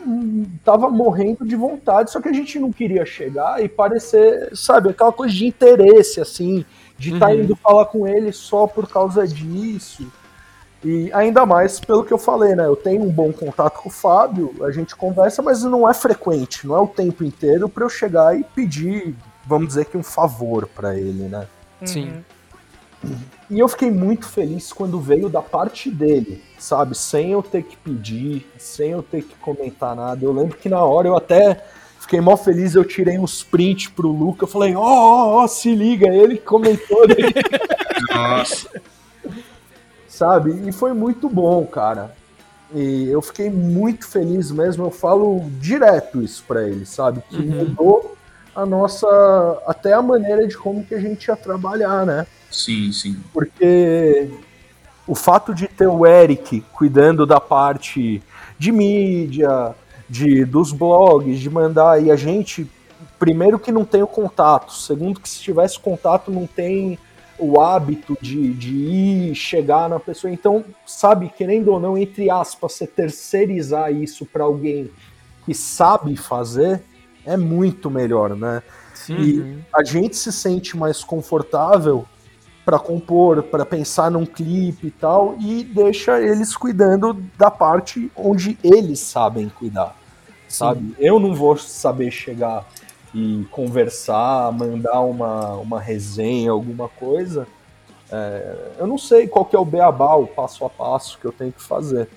tava 0.63 0.91
morrendo 0.91 1.47
de 1.47 1.57
vontade, 1.57 2.11
só 2.11 2.21
que 2.21 2.29
a 2.29 2.33
gente 2.33 2.59
não 2.59 2.71
queria 2.71 3.07
chegar 3.07 3.65
e 3.65 3.69
parecer, 3.69 4.51
sabe, 4.55 4.91
aquela 4.91 5.13
coisa 5.13 5.33
de 5.33 5.47
interesse, 5.47 6.21
assim, 6.21 6.67
de 6.99 7.15
estar 7.15 7.27
tá 7.27 7.33
uhum. 7.33 7.41
indo 7.43 7.57
falar 7.57 7.87
com 7.87 8.07
ele 8.07 8.33
só 8.33 8.67
por 8.67 8.89
causa 8.89 9.27
disso. 9.27 10.11
E 10.85 11.11
ainda 11.13 11.45
mais 11.45 11.81
pelo 11.81 12.05
que 12.05 12.13
eu 12.13 12.19
falei, 12.19 12.55
né? 12.55 12.67
Eu 12.67 12.77
tenho 12.77 13.03
um 13.03 13.11
bom 13.11 13.33
contato 13.33 13.81
com 13.83 13.89
o 13.89 13.93
Fábio, 13.93 14.55
a 14.65 14.71
gente 14.71 14.95
conversa, 14.95 15.43
mas 15.43 15.63
não 15.63 15.89
é 15.89 15.95
frequente, 15.95 16.67
não 16.67 16.77
é 16.77 16.81
o 16.81 16.87
tempo 16.87 17.25
inteiro 17.25 17.69
para 17.69 17.85
eu 17.85 17.89
chegar 17.89 18.39
e 18.39 18.45
pedir, 18.45 19.15
vamos 19.45 19.69
dizer 19.69 19.87
que 19.87 19.97
um 19.97 20.03
favor 20.03 20.67
para 20.67 20.97
ele, 20.97 21.25
né? 21.25 21.47
Sim. 21.85 22.25
E 23.49 23.59
eu 23.59 23.69
fiquei 23.69 23.91
muito 23.91 24.27
feliz 24.27 24.73
quando 24.73 25.01
veio 25.01 25.29
da 25.29 25.43
parte 25.43 25.91
dele, 25.91 26.43
sabe? 26.59 26.97
Sem 26.97 27.33
eu 27.33 27.43
ter 27.43 27.63
que 27.63 27.77
pedir, 27.77 28.47
sem 28.59 28.91
eu 28.91 29.03
ter 29.03 29.23
que 29.23 29.35
comentar 29.37 29.95
nada. 29.95 30.25
Eu 30.25 30.33
lembro 30.33 30.57
que 30.57 30.69
na 30.69 30.83
hora 30.83 31.09
eu 31.09 31.17
até 31.17 31.65
fiquei 32.07 32.21
mó 32.21 32.37
feliz, 32.37 32.75
eu 32.75 32.85
tirei 32.85 33.19
uns 33.19 33.43
prints 33.43 33.89
pro 33.89 34.09
Luca, 34.09 34.45
eu 34.45 34.49
falei, 34.49 34.75
ó, 34.75 34.81
ó, 34.81 35.43
ó, 35.43 35.47
se 35.47 35.75
liga, 35.75 36.09
ele 36.09 36.39
comentou. 36.39 37.03
Nossa 38.15 38.69
sabe? 40.17 40.63
E 40.67 40.73
foi 40.73 40.93
muito 40.95 41.29
bom, 41.29 41.65
cara. 41.67 42.15
E 42.75 43.09
eu 43.09 43.21
fiquei 43.23 43.51
muito 43.51 44.07
feliz 44.09 44.51
mesmo. 44.51 44.87
Eu 44.87 44.91
falo 44.91 45.49
direto 45.61 46.23
isso 46.23 46.43
para 46.49 46.67
ele, 46.67 46.87
sabe? 46.87 47.23
Que 47.29 47.37
uhum. 47.37 47.59
mudou 47.59 48.17
a 48.55 48.65
nossa. 48.65 49.07
até 49.67 49.93
a 49.93 50.03
maneira 50.03 50.47
de 50.49 50.57
como 50.57 50.85
que 50.85 50.95
a 50.95 51.01
gente 51.01 51.27
ia 51.27 51.37
trabalhar, 51.37 52.07
né? 52.07 52.27
Sim, 52.51 52.91
sim. 52.91 53.17
Porque 53.33 54.31
o 55.07 55.15
fato 55.15 55.55
de 55.55 55.69
ter 55.69 55.87
o 55.87 56.07
Eric 56.07 56.65
cuidando 56.73 57.27
da 57.27 57.39
parte 57.39 58.23
de 58.59 58.73
mídia, 58.73 59.75
de 60.09 60.45
dos 60.45 60.73
blogs, 60.73 61.39
de 61.39 61.51
mandar 61.51 62.03
e 62.03 62.11
a 62.11 62.17
gente 62.17 62.69
primeiro 63.19 63.59
que 63.59 63.73
não 63.73 63.85
tem 63.85 64.03
o 64.03 64.07
contato, 64.07 64.73
segundo 64.73 65.21
que 65.21 65.29
se 65.29 65.41
tivesse 65.41 65.79
contato 65.79 66.31
não 66.31 66.47
tem 66.47 66.99
o 67.39 67.61
hábito 67.61 68.17
de, 68.21 68.53
de 68.55 68.75
ir 68.75 69.35
chegar 69.35 69.89
na 69.89 70.01
pessoa. 70.01 70.33
Então, 70.33 70.65
sabe, 70.87 71.31
querendo 71.37 71.69
ou 71.69 71.81
não, 71.81 71.97
entre 71.97 72.31
aspas, 72.31 72.73
você 72.73 72.87
terceirizar 72.87 73.93
isso 73.93 74.25
para 74.25 74.45
alguém 74.45 74.91
que 75.45 75.55
sabe 75.55 76.17
fazer 76.17 76.83
é 77.25 77.37
muito 77.37 77.91
melhor, 77.91 78.35
né? 78.35 78.63
Sim. 78.95 79.17
E 79.19 79.59
a 79.73 79.85
gente 79.85 80.17
se 80.17 80.33
sente 80.33 80.77
mais 80.77 81.05
confortável 81.05 82.07
para 82.67 82.81
compor, 82.81 83.45
para 83.45 83.65
pensar 83.65 84.11
num 84.11 84.27
clipe 84.27 84.89
e 84.89 84.91
tal, 84.91 85.37
e 85.39 85.63
deixa 85.63 86.21
eles 86.21 86.57
cuidando 86.57 87.15
da 87.39 87.49
parte 87.49 88.11
onde 88.17 88.59
eles 88.61 88.99
sabem 88.99 89.49
cuidar, 89.49 89.95
sabe? 90.49 90.89
Sim. 90.89 90.95
Eu 90.99 91.21
não 91.21 91.33
vou 91.33 91.57
saber 91.57 92.11
chegar 92.11 92.67
e 93.15 93.47
conversar, 93.53 94.51
mandar 94.51 95.01
uma, 95.03 95.53
uma 95.53 95.81
resenha, 95.81 96.51
alguma 96.51 96.89
coisa, 96.89 97.47
é, 98.11 98.73
eu 98.79 98.87
não 98.87 98.99
sei 98.99 99.29
qual 99.29 99.45
que 99.45 99.55
é 99.55 99.59
o 99.59 99.65
beabá, 99.65 100.17
o 100.17 100.27
passo 100.27 100.65
a 100.65 100.71
passo 100.71 101.19
que 101.21 101.25
eu 101.25 101.33
tenho 101.33 101.53
que 101.53 101.63
fazer. 101.63 102.09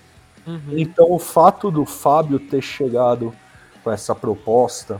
Uhum. 0.48 0.62
Então 0.72 1.12
o 1.12 1.20
fato 1.20 1.70
do 1.70 1.86
Fábio 1.86 2.40
ter 2.40 2.62
chegado 2.62 3.34
com 3.84 3.92
essa 3.92 4.16
proposta 4.16 5.00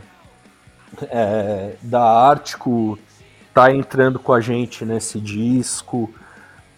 é, 1.02 1.74
da 1.82 2.02
Ártico 2.02 2.96
tá 3.60 3.74
entrando 3.74 4.18
com 4.18 4.32
a 4.32 4.40
gente 4.40 4.86
nesse 4.86 5.20
disco, 5.20 6.08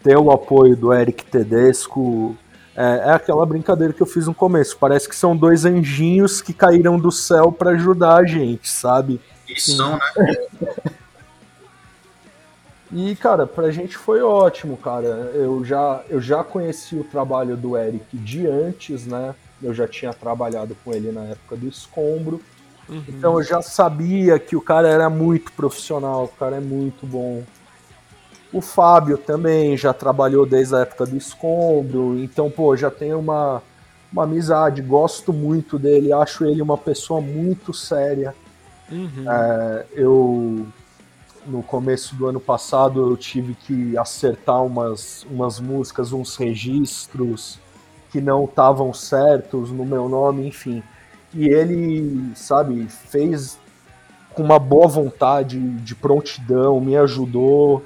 ter 0.02 0.16
o 0.18 0.32
apoio 0.32 0.76
do 0.76 0.92
Eric 0.92 1.24
Tedesco, 1.24 2.36
é, 2.74 3.04
é, 3.04 3.10
aquela 3.12 3.46
brincadeira 3.46 3.92
que 3.92 4.02
eu 4.02 4.06
fiz 4.06 4.26
no 4.26 4.34
começo. 4.34 4.76
Parece 4.78 5.08
que 5.08 5.14
são 5.14 5.36
dois 5.36 5.64
anjinhos 5.64 6.42
que 6.42 6.52
caíram 6.52 6.98
do 6.98 7.12
céu 7.12 7.52
para 7.52 7.70
ajudar 7.70 8.16
a 8.16 8.26
gente, 8.26 8.68
sabe? 8.68 9.20
E 9.48 9.60
são, 9.60 9.92
né? 9.92 10.36
E, 12.94 13.16
cara, 13.16 13.46
pra 13.46 13.70
gente 13.70 13.96
foi 13.96 14.20
ótimo, 14.20 14.76
cara. 14.76 15.06
Eu 15.32 15.64
já, 15.64 16.02
eu 16.10 16.20
já 16.20 16.44
conheci 16.44 16.94
o 16.94 17.02
trabalho 17.02 17.56
do 17.56 17.74
Eric 17.74 18.04
de 18.18 18.46
antes, 18.46 19.06
né? 19.06 19.34
Eu 19.62 19.72
já 19.72 19.88
tinha 19.88 20.12
trabalhado 20.12 20.76
com 20.84 20.92
ele 20.92 21.10
na 21.10 21.22
época 21.22 21.56
do 21.56 21.66
Escombro. 21.66 22.42
Uhum. 22.88 23.04
Então 23.08 23.38
eu 23.38 23.44
já 23.44 23.62
sabia 23.62 24.38
que 24.38 24.56
o 24.56 24.60
cara 24.60 24.88
era 24.88 25.08
muito 25.08 25.52
profissional, 25.52 26.24
o 26.24 26.28
cara 26.28 26.56
é 26.56 26.60
muito 26.60 27.06
bom. 27.06 27.42
O 28.52 28.60
Fábio 28.60 29.16
também 29.16 29.76
já 29.76 29.94
trabalhou 29.94 30.44
desde 30.44 30.74
a 30.74 30.80
época 30.80 31.06
do 31.06 31.16
Escombro, 31.16 32.18
então, 32.18 32.50
pô, 32.50 32.76
já 32.76 32.90
tem 32.90 33.14
uma, 33.14 33.62
uma 34.12 34.24
amizade, 34.24 34.82
gosto 34.82 35.32
muito 35.32 35.78
dele, 35.78 36.12
acho 36.12 36.44
ele 36.44 36.60
uma 36.60 36.76
pessoa 36.76 37.20
muito 37.20 37.72
séria. 37.72 38.34
Uhum. 38.90 39.24
É, 39.26 39.86
eu, 39.94 40.66
no 41.46 41.62
começo 41.62 42.14
do 42.14 42.26
ano 42.26 42.40
passado, 42.40 43.10
eu 43.10 43.16
tive 43.16 43.54
que 43.54 43.96
acertar 43.96 44.62
umas, 44.62 45.26
umas 45.30 45.58
músicas, 45.58 46.12
uns 46.12 46.36
registros 46.36 47.58
que 48.10 48.20
não 48.20 48.44
estavam 48.44 48.92
certos 48.92 49.70
no 49.70 49.86
meu 49.86 50.10
nome, 50.10 50.46
enfim. 50.46 50.82
E 51.34 51.48
ele, 51.48 52.32
sabe, 52.34 52.86
fez 52.88 53.58
com 54.34 54.42
uma 54.42 54.58
boa 54.58 54.86
vontade, 54.86 55.58
de 55.58 55.94
prontidão, 55.94 56.80
me 56.80 56.96
ajudou. 56.96 57.84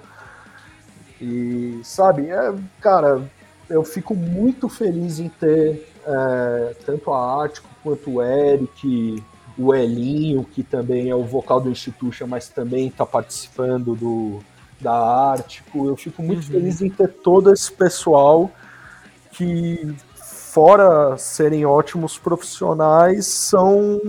E, 1.20 1.80
sabe, 1.82 2.28
é, 2.28 2.54
cara, 2.80 3.22
eu 3.68 3.84
fico 3.84 4.14
muito 4.14 4.68
feliz 4.68 5.18
em 5.18 5.28
ter 5.28 5.88
é, 6.06 6.76
tanto 6.84 7.12
a 7.12 7.44
Ático 7.44 7.68
quanto 7.82 8.10
o 8.10 8.22
Eric, 8.22 9.22
o 9.58 9.74
Elinho, 9.74 10.44
que 10.44 10.62
também 10.62 11.08
é 11.08 11.14
o 11.14 11.24
vocal 11.24 11.60
do 11.60 11.70
Institution, 11.70 12.26
mas 12.26 12.48
também 12.48 12.88
está 12.88 13.06
participando 13.06 13.94
do, 13.94 14.40
da 14.80 14.92
Ártico. 14.92 15.86
Eu 15.86 15.96
fico 15.96 16.22
muito 16.22 16.46
uhum. 16.46 16.52
feliz 16.52 16.82
em 16.82 16.90
ter 16.90 17.08
todo 17.08 17.52
esse 17.52 17.72
pessoal 17.72 18.50
que, 19.32 19.94
fora 20.56 21.18
serem 21.18 21.66
ótimos 21.66 22.16
profissionais, 22.16 23.26
são 23.26 24.00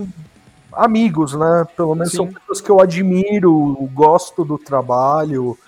amigos, 0.72 1.34
né? 1.34 1.66
Pelo 1.76 1.94
menos 1.94 2.10
Sim. 2.12 2.16
são 2.16 2.26
pessoas 2.26 2.62
que 2.62 2.70
eu 2.70 2.80
admiro, 2.80 3.86
gosto 3.92 4.46
do 4.46 4.56
trabalho. 4.56 5.58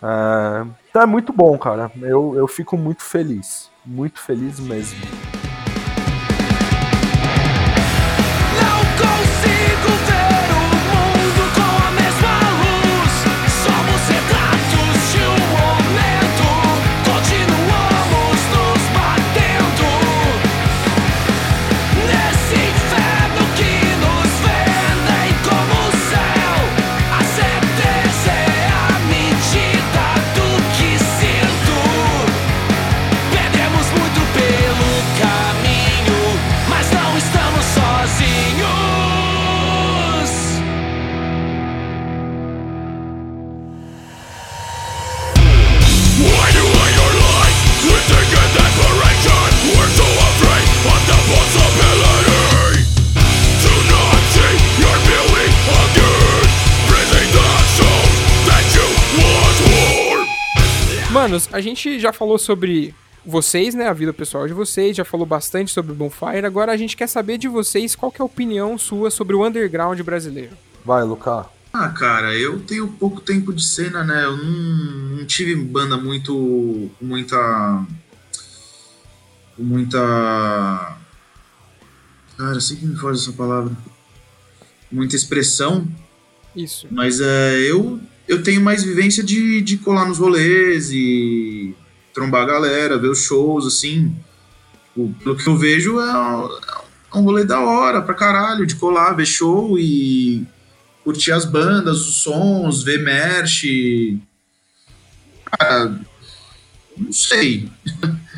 É, 0.00 0.64
então 0.88 1.02
é 1.02 1.06
muito 1.06 1.32
bom, 1.32 1.58
cara. 1.58 1.90
Eu, 2.00 2.32
eu 2.36 2.46
fico 2.46 2.78
muito 2.78 3.02
feliz. 3.02 3.68
Muito 3.84 4.20
feliz 4.20 4.60
mesmo. 4.60 5.00
Manos, 61.28 61.46
a 61.52 61.60
gente 61.60 62.00
já 62.00 62.10
falou 62.10 62.38
sobre 62.38 62.94
vocês, 63.22 63.74
né, 63.74 63.86
a 63.86 63.92
vida 63.92 64.14
pessoal 64.14 64.46
de 64.46 64.54
vocês, 64.54 64.96
já 64.96 65.04
falou 65.04 65.26
bastante 65.26 65.70
sobre 65.70 65.92
o 65.92 65.94
Bonfire, 65.94 66.46
agora 66.46 66.72
a 66.72 66.76
gente 66.76 66.96
quer 66.96 67.06
saber 67.06 67.36
de 67.36 67.46
vocês 67.46 67.94
qual 67.94 68.10
é 68.18 68.22
a 68.22 68.24
opinião 68.24 68.78
sua 68.78 69.10
sobre 69.10 69.36
o 69.36 69.46
underground 69.46 70.00
brasileiro. 70.00 70.56
Vai, 70.82 71.04
Lucas. 71.04 71.44
Ah, 71.70 71.90
cara, 71.90 72.34
eu 72.34 72.60
tenho 72.60 72.88
pouco 72.88 73.20
tempo 73.20 73.52
de 73.52 73.62
cena, 73.62 74.02
né? 74.02 74.24
Eu 74.24 74.38
não, 74.38 75.18
não 75.18 75.26
tive 75.26 75.54
banda 75.54 75.98
muito. 75.98 76.90
muita. 76.98 77.84
muita. 79.58 80.96
Cara, 82.38 82.58
sei 82.58 82.78
que 82.78 82.86
me 82.86 82.96
foge 82.96 83.20
essa 83.20 83.32
palavra. 83.32 83.76
Muita 84.90 85.14
expressão. 85.14 85.86
Isso. 86.56 86.86
Mas 86.90 87.20
é, 87.20 87.58
eu, 87.60 88.00
eu 88.28 88.42
tenho 88.42 88.60
mais 88.60 88.84
vivência 88.84 89.24
de, 89.24 89.62
de 89.62 89.78
colar 89.78 90.04
nos 90.04 90.18
rolês 90.18 90.90
e 90.92 91.74
trombar 92.12 92.42
a 92.42 92.46
galera, 92.46 92.98
ver 92.98 93.08
os 93.08 93.22
shows, 93.22 93.66
assim. 93.66 94.14
O, 94.94 95.12
pelo 95.24 95.34
que 95.34 95.48
eu 95.48 95.56
vejo, 95.56 95.98
é, 95.98 96.10
é 97.14 97.16
um 97.16 97.22
rolê 97.22 97.44
da 97.44 97.58
hora 97.60 98.02
pra 98.02 98.14
caralho, 98.14 98.66
de 98.66 98.74
colar, 98.74 99.14
ver 99.14 99.24
show 99.24 99.78
e 99.78 100.46
curtir 101.02 101.32
as 101.32 101.46
bandas, 101.46 102.06
os 102.06 102.16
sons, 102.16 102.82
ver 102.82 103.02
merch. 103.02 103.64
Cara, 105.46 105.98
não 106.98 107.10
sei. 107.10 107.70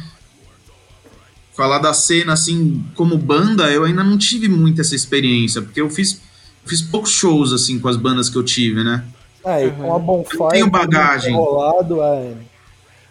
Falar 1.52 1.78
da 1.78 1.92
cena 1.92 2.32
assim 2.32 2.84
como 2.94 3.18
banda, 3.18 3.70
eu 3.70 3.84
ainda 3.84 4.04
não 4.04 4.16
tive 4.16 4.48
muita 4.48 4.82
essa 4.82 4.94
experiência, 4.94 5.60
porque 5.60 5.80
eu 5.80 5.90
fiz, 5.90 6.20
fiz 6.64 6.80
poucos 6.80 7.10
shows 7.10 7.52
assim 7.52 7.78
com 7.78 7.88
as 7.88 7.96
bandas 7.96 8.30
que 8.30 8.36
eu 8.36 8.44
tive, 8.44 8.84
né? 8.84 9.04
É, 9.44 9.66
e 9.66 9.70
com 9.70 9.94
a 9.94 9.98
Bonfire. 9.98 10.42
Eu 10.42 10.48
tenho 10.48 10.70
bagagem. 10.70 11.34
Rolado, 11.34 12.02
é. 12.02 12.34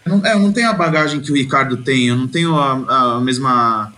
Eu 0.05 0.17
não, 0.17 0.25
é, 0.25 0.33
eu 0.33 0.39
não 0.39 0.51
tenho 0.51 0.69
a 0.69 0.73
bagagem 0.73 1.21
que 1.21 1.31
o 1.31 1.35
Ricardo 1.35 1.77
tem, 1.77 2.07
eu 2.07 2.15
não 2.15 2.27
tenho 2.27 2.55
a, 2.55 3.15
a 3.17 3.21
mesma. 3.21 3.93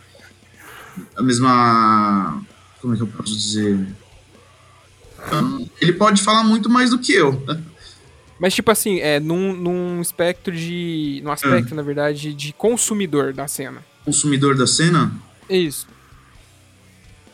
A 1.16 1.22
mesma. 1.22 2.42
Como 2.82 2.94
é 2.94 2.98
que 2.98 3.04
eu 3.04 3.08
posso 3.08 3.34
dizer? 3.36 3.88
Ele 5.80 5.94
pode 5.94 6.22
falar 6.22 6.44
muito 6.44 6.70
mais 6.70 6.90
do 6.90 7.00
que 7.00 7.14
eu. 7.14 7.44
Mas, 8.40 8.56
tipo 8.56 8.72
assim, 8.72 9.00
é 9.00 9.20
num, 9.20 9.54
num 9.54 10.02
espectro 10.02 10.52
de. 10.52 11.22
num 11.24 11.32
aspecto, 11.32 11.74
é. 11.74 11.76
na 11.76 11.84
verdade, 11.84 12.34
de 12.34 12.54
consumidor 12.54 13.34
da 13.34 13.48
cena. 13.48 13.84
Consumidor 14.04 14.56
da 14.56 14.66
cena? 14.66 15.12
Isso. 15.50 15.88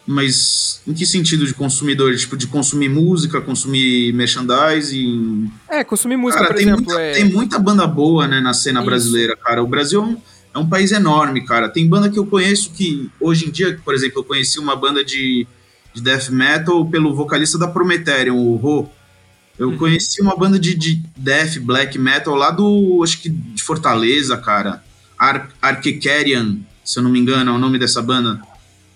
Mas 0.07 0.81
em 0.88 0.93
que 0.93 1.05
sentido 1.05 1.45
de 1.45 1.53
consumidor? 1.53 2.15
Tipo, 2.15 2.38
de 2.38 2.47
consumir 2.47 2.88
música, 2.88 3.41
consumir 3.41 4.13
merchandising? 4.13 5.51
É, 5.67 5.84
consumir 5.84 6.15
música, 6.15 6.43
cara, 6.43 6.53
por 6.53 6.57
tem 6.57 6.69
exemplo. 6.69 6.85
Muita, 6.85 7.01
é... 7.01 7.11
Tem 7.11 7.25
muita 7.25 7.59
banda 7.59 7.85
boa, 7.85 8.25
né, 8.25 8.39
na 8.39 8.53
cena 8.53 8.79
Isso. 8.79 8.85
brasileira, 8.85 9.35
cara. 9.35 9.61
O 9.61 9.67
Brasil 9.67 10.01
é 10.01 10.05
um, 10.05 10.17
é 10.55 10.57
um 10.59 10.69
país 10.69 10.93
enorme, 10.93 11.43
cara. 11.43 11.67
Tem 11.67 11.85
banda 11.85 12.09
que 12.09 12.17
eu 12.17 12.25
conheço 12.25 12.71
que, 12.71 13.11
hoje 13.19 13.49
em 13.49 13.51
dia, 13.51 13.77
por 13.84 13.93
exemplo, 13.93 14.19
eu 14.19 14.23
conheci 14.23 14.59
uma 14.59 14.77
banda 14.77 15.03
de, 15.03 15.45
de 15.93 16.01
death 16.01 16.29
metal 16.29 16.85
pelo 16.85 17.13
vocalista 17.13 17.57
da 17.57 17.67
Prometheum, 17.67 18.38
o 18.38 18.55
Ro. 18.55 18.89
Eu 19.59 19.71
uhum. 19.71 19.77
conheci 19.77 20.21
uma 20.21 20.38
banda 20.38 20.57
de, 20.57 20.73
de 20.73 21.03
death, 21.17 21.59
black 21.59 21.99
metal 21.99 22.34
lá 22.34 22.49
do, 22.49 23.01
acho 23.03 23.19
que 23.21 23.27
de 23.27 23.61
Fortaleza, 23.61 24.38
cara. 24.38 24.81
Ar 25.19 25.49
Arquekerian, 25.61 26.59
se 26.85 26.97
eu 26.97 27.03
não 27.03 27.11
me 27.11 27.19
engano, 27.19 27.51
é 27.51 27.53
o 27.53 27.57
nome 27.57 27.77
dessa 27.77 28.01
banda. 28.01 28.39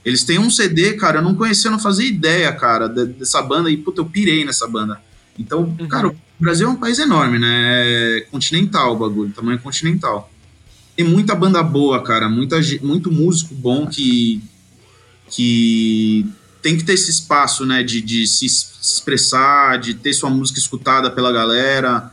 Eles 0.03 0.23
têm 0.23 0.39
um 0.39 0.49
CD, 0.49 0.93
cara, 0.93 1.19
eu 1.19 1.21
não 1.21 1.35
conhecia, 1.35 1.67
eu 1.67 1.73
não 1.73 1.79
fazia 1.79 2.07
ideia, 2.07 2.51
cara, 2.51 2.87
dessa 2.89 3.41
banda, 3.41 3.69
e 3.69 3.77
puta, 3.77 4.01
eu 4.01 4.05
pirei 4.05 4.43
nessa 4.43 4.67
banda. 4.67 4.99
Então, 5.37 5.75
uhum. 5.79 5.87
cara, 5.87 6.07
o 6.07 6.15
Brasil 6.39 6.67
é 6.67 6.71
um 6.71 6.75
país 6.75 6.97
enorme, 6.97 7.37
né? 7.37 8.17
É 8.17 8.21
continental 8.31 8.93
o 8.93 8.97
bagulho, 8.97 9.31
tamanho 9.31 9.59
continental. 9.59 10.31
Tem 10.95 11.05
muita 11.05 11.35
banda 11.35 11.61
boa, 11.61 12.01
cara, 12.03 12.27
muita, 12.27 12.59
muito 12.81 13.11
músico 13.11 13.53
bom 13.53 13.87
que, 13.87 14.41
que 15.29 16.25
tem 16.61 16.77
que 16.77 16.83
ter 16.83 16.93
esse 16.93 17.09
espaço, 17.09 17.65
né, 17.65 17.81
de, 17.81 18.01
de 18.01 18.27
se 18.27 18.45
expressar, 18.45 19.79
de 19.79 19.93
ter 19.93 20.13
sua 20.13 20.29
música 20.29 20.59
escutada 20.59 21.09
pela 21.09 21.31
galera, 21.31 22.11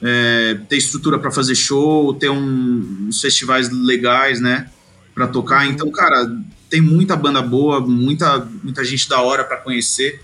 é, 0.00 0.58
ter 0.68 0.76
estrutura 0.76 1.18
para 1.18 1.30
fazer 1.30 1.54
show, 1.54 2.14
ter 2.14 2.30
um, 2.30 3.06
uns 3.08 3.20
festivais 3.20 3.70
legais, 3.70 4.40
né, 4.40 4.70
para 5.14 5.26
tocar. 5.26 5.66
Uhum. 5.66 5.72
Então, 5.72 5.90
cara, 5.90 6.30
tem 6.70 6.80
muita 6.80 7.16
banda 7.16 7.42
boa, 7.42 7.80
muita, 7.80 8.38
muita 8.62 8.84
gente 8.84 9.08
da 9.08 9.20
hora 9.20 9.44
para 9.44 9.56
conhecer. 9.56 10.22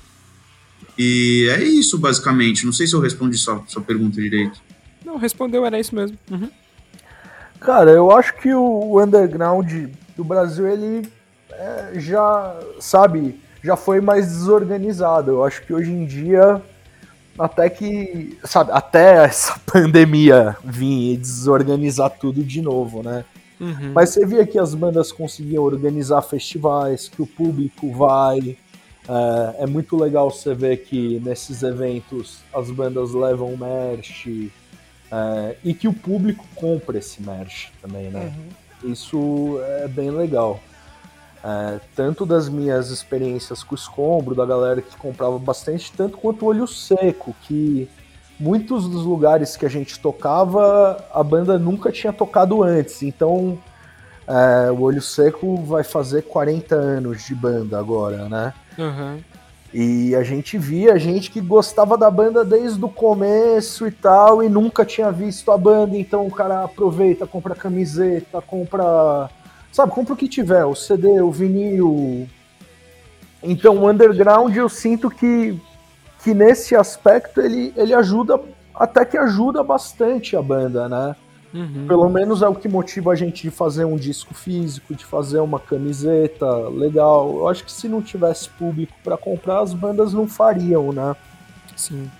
E 0.96 1.48
é 1.50 1.62
isso, 1.62 1.98
basicamente. 1.98 2.64
Não 2.64 2.72
sei 2.72 2.86
se 2.86 2.94
eu 2.94 3.00
respondi 3.00 3.36
sua, 3.36 3.62
sua 3.66 3.82
pergunta 3.82 4.22
direito. 4.22 4.62
Não, 5.04 5.18
respondeu, 5.18 5.66
era 5.66 5.78
isso 5.78 5.94
mesmo. 5.94 6.16
Uhum. 6.30 6.48
Cara, 7.60 7.90
eu 7.90 8.10
acho 8.12 8.34
que 8.36 8.54
o 8.54 9.02
underground 9.02 9.70
do 10.16 10.24
Brasil, 10.24 10.68
ele 10.68 11.08
é, 11.50 11.92
já, 11.96 12.58
sabe, 12.78 13.40
já 13.62 13.76
foi 13.76 14.00
mais 14.00 14.26
desorganizado. 14.26 15.32
Eu 15.32 15.44
acho 15.44 15.62
que 15.62 15.74
hoje 15.74 15.90
em 15.90 16.06
dia, 16.06 16.62
até 17.38 17.68
que, 17.68 18.38
sabe, 18.44 18.70
até 18.72 19.24
essa 19.24 19.58
pandemia 19.66 20.56
vir 20.64 21.14
e 21.14 21.16
desorganizar 21.16 22.10
tudo 22.10 22.42
de 22.44 22.62
novo, 22.62 23.02
né? 23.02 23.24
Uhum. 23.60 23.92
Mas 23.94 24.10
você 24.10 24.26
via 24.26 24.46
que 24.46 24.58
as 24.58 24.74
bandas 24.74 25.10
conseguiam 25.10 25.64
organizar 25.64 26.22
festivais, 26.22 27.08
que 27.08 27.22
o 27.22 27.26
público 27.26 27.90
vai. 27.92 28.56
É, 29.08 29.62
é, 29.62 29.66
muito 29.66 29.96
legal 29.96 30.30
você 30.30 30.54
ver 30.54 30.78
que 30.84 31.20
nesses 31.20 31.62
eventos 31.62 32.40
as 32.52 32.70
bandas 32.70 33.12
levam 33.12 33.56
merch 33.56 34.50
é, 35.10 35.56
e 35.64 35.72
que 35.72 35.86
o 35.86 35.92
público 35.92 36.44
compra 36.54 36.98
esse 36.98 37.22
merch 37.22 37.70
também, 37.80 38.10
né? 38.10 38.34
Uhum. 38.82 38.92
Isso 38.92 39.60
é 39.62 39.88
bem 39.88 40.10
legal. 40.10 40.60
É, 41.42 41.80
tanto 41.94 42.26
das 42.26 42.48
minhas 42.48 42.90
experiências 42.90 43.62
com 43.62 43.74
o 43.74 43.78
escombro, 43.78 44.34
da 44.34 44.44
galera 44.44 44.82
que 44.82 44.96
comprava 44.96 45.38
bastante, 45.38 45.92
tanto 45.96 46.18
quanto 46.18 46.44
o 46.44 46.48
olho 46.48 46.66
seco, 46.66 47.34
que 47.42 47.88
muitos 48.38 48.88
dos 48.88 49.04
lugares 49.04 49.56
que 49.56 49.66
a 49.66 49.68
gente 49.68 49.98
tocava, 49.98 51.04
a 51.12 51.22
banda 51.22 51.58
nunca 51.58 51.90
tinha 51.90 52.12
tocado 52.12 52.62
antes. 52.62 53.02
Então, 53.02 53.58
é, 54.26 54.70
o 54.70 54.80
Olho 54.82 55.02
Seco 55.02 55.56
vai 55.62 55.84
fazer 55.84 56.22
40 56.22 56.74
anos 56.74 57.24
de 57.24 57.34
banda 57.34 57.78
agora, 57.78 58.28
né? 58.28 58.52
Uhum. 58.78 59.18
E 59.72 60.14
a 60.14 60.22
gente 60.22 60.56
via 60.56 60.98
gente 60.98 61.30
que 61.30 61.40
gostava 61.40 61.98
da 61.98 62.10
banda 62.10 62.44
desde 62.44 62.82
o 62.84 62.88
começo 62.88 63.86
e 63.86 63.90
tal, 63.90 64.42
e 64.42 64.48
nunca 64.48 64.84
tinha 64.84 65.10
visto 65.10 65.50
a 65.50 65.58
banda, 65.58 65.96
então 65.96 66.26
o 66.26 66.30
cara 66.30 66.64
aproveita, 66.64 67.26
compra 67.26 67.54
camiseta, 67.54 68.40
compra. 68.40 69.28
Sabe, 69.72 69.92
compra 69.92 70.14
o 70.14 70.16
que 70.16 70.28
tiver, 70.28 70.64
o 70.64 70.74
CD, 70.74 71.20
o 71.20 71.30
vinil. 71.30 72.26
Então 73.42 73.76
o 73.76 73.90
underground 73.90 74.56
eu 74.56 74.68
sinto 74.68 75.10
que 75.10 75.60
que 76.26 76.34
nesse 76.34 76.74
aspecto 76.74 77.40
ele, 77.40 77.72
ele 77.76 77.94
ajuda, 77.94 78.40
até 78.74 79.04
que 79.04 79.16
ajuda 79.16 79.62
bastante 79.62 80.36
a 80.36 80.42
banda, 80.42 80.88
né? 80.88 81.14
Uhum. 81.54 81.86
Pelo 81.86 82.08
menos 82.08 82.42
é 82.42 82.48
o 82.48 82.54
que 82.56 82.68
motiva 82.68 83.12
a 83.12 83.14
gente 83.14 83.42
de 83.42 83.50
fazer 83.52 83.84
um 83.84 83.94
disco 83.94 84.34
físico, 84.34 84.92
de 84.92 85.04
fazer 85.04 85.38
uma 85.38 85.60
camiseta 85.60 86.68
legal. 86.68 87.32
Eu 87.36 87.48
acho 87.48 87.64
que 87.64 87.70
se 87.70 87.86
não 87.86 88.02
tivesse 88.02 88.48
público 88.48 88.92
para 89.04 89.16
comprar, 89.16 89.60
as 89.60 89.72
bandas 89.72 90.12
não 90.12 90.26
fariam, 90.26 90.92
né? 90.92 91.14
Sim. 91.76 92.10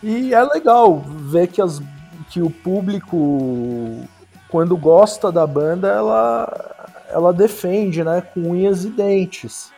E 0.00 0.32
é 0.32 0.44
legal 0.44 1.00
ver 1.00 1.48
que, 1.48 1.60
as, 1.60 1.82
que 2.30 2.40
o 2.40 2.50
público, 2.50 4.04
quando 4.48 4.76
gosta 4.76 5.32
da 5.32 5.44
banda, 5.44 5.88
ela, 5.88 6.86
ela 7.10 7.32
defende, 7.32 8.04
né? 8.04 8.20
Com 8.32 8.52
unhas 8.52 8.84
e 8.84 8.90
dentes 8.90 9.74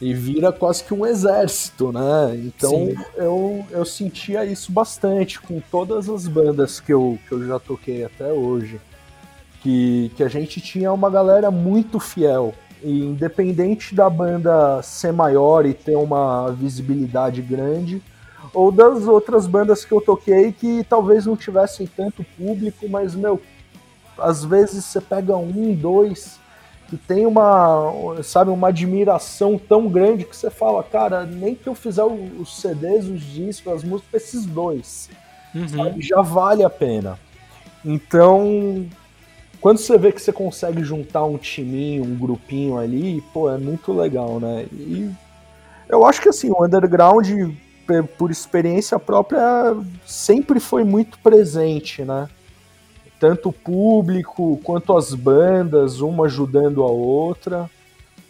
e 0.00 0.14
vira 0.14 0.52
quase 0.52 0.84
que 0.84 0.94
um 0.94 1.04
exército, 1.04 1.90
né? 1.90 2.36
Então 2.36 2.94
eu, 3.16 3.64
eu 3.70 3.84
sentia 3.84 4.44
isso 4.44 4.70
bastante 4.70 5.40
com 5.40 5.60
todas 5.70 6.08
as 6.08 6.28
bandas 6.28 6.78
que 6.78 6.92
eu, 6.92 7.18
que 7.26 7.32
eu 7.32 7.46
já 7.46 7.58
toquei 7.58 8.04
até 8.04 8.32
hoje. 8.32 8.80
Que, 9.60 10.12
que 10.16 10.22
a 10.22 10.28
gente 10.28 10.60
tinha 10.60 10.92
uma 10.92 11.10
galera 11.10 11.50
muito 11.50 11.98
fiel. 11.98 12.54
E 12.80 13.00
independente 13.00 13.92
da 13.92 14.08
banda 14.08 14.80
ser 14.82 15.12
maior 15.12 15.66
e 15.66 15.74
ter 15.74 15.96
uma 15.96 16.52
visibilidade 16.52 17.42
grande, 17.42 18.00
ou 18.54 18.70
das 18.70 19.08
outras 19.08 19.48
bandas 19.48 19.84
que 19.84 19.90
eu 19.90 20.00
toquei 20.00 20.52
que 20.52 20.84
talvez 20.84 21.26
não 21.26 21.36
tivessem 21.36 21.88
tanto 21.88 22.24
público, 22.36 22.88
mas, 22.88 23.16
meu, 23.16 23.40
às 24.16 24.44
vezes 24.44 24.84
você 24.84 25.00
pega 25.00 25.36
um, 25.36 25.74
dois 25.74 26.37
que 26.88 26.96
tem 26.96 27.26
uma, 27.26 27.92
sabe, 28.22 28.50
uma 28.50 28.68
admiração 28.68 29.58
tão 29.58 29.88
grande 29.88 30.24
que 30.24 30.34
você 30.34 30.50
fala, 30.50 30.82
cara, 30.82 31.26
nem 31.26 31.54
que 31.54 31.68
eu 31.68 31.74
fizer 31.74 32.04
os 32.04 32.60
CDs, 32.60 33.06
os 33.06 33.20
discos, 33.20 33.72
as 33.72 33.84
músicas, 33.84 34.22
esses 34.22 34.46
dois, 34.46 35.10
uhum. 35.54 35.68
sabe, 35.68 36.00
já 36.00 36.22
vale 36.22 36.64
a 36.64 36.70
pena. 36.70 37.18
Então, 37.84 38.86
quando 39.60 39.78
você 39.78 39.98
vê 39.98 40.12
que 40.12 40.22
você 40.22 40.32
consegue 40.32 40.82
juntar 40.82 41.24
um 41.24 41.36
timinho, 41.36 42.04
um 42.04 42.16
grupinho 42.16 42.78
ali, 42.78 43.22
pô, 43.34 43.50
é 43.50 43.58
muito 43.58 43.92
legal, 43.92 44.40
né? 44.40 44.66
E 44.72 45.10
eu 45.88 46.06
acho 46.06 46.22
que 46.22 46.28
assim, 46.30 46.50
o 46.50 46.64
underground, 46.64 47.28
por 48.16 48.30
experiência 48.30 48.98
própria, 48.98 49.76
sempre 50.06 50.58
foi 50.58 50.84
muito 50.84 51.18
presente, 51.18 52.02
né? 52.02 52.28
Tanto 53.18 53.48
o 53.48 53.52
público 53.52 54.60
quanto 54.62 54.96
as 54.96 55.14
bandas, 55.14 56.00
uma 56.00 56.26
ajudando 56.26 56.82
a 56.82 56.86
outra. 56.86 57.68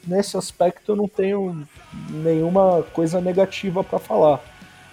Nesse 0.07 0.37
aspecto 0.37 0.93
eu 0.93 0.97
não 0.97 1.09
tenho 1.09 1.67
nenhuma 2.11 2.83
coisa 2.93 3.21
negativa 3.21 3.85
para 3.85 3.99
falar, 3.99 4.41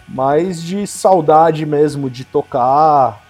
mas 0.07 0.61
de 0.61 0.85
saudade 0.85 1.65
mesmo 1.65 2.09
de 2.09 2.25
tocar, 2.25 3.23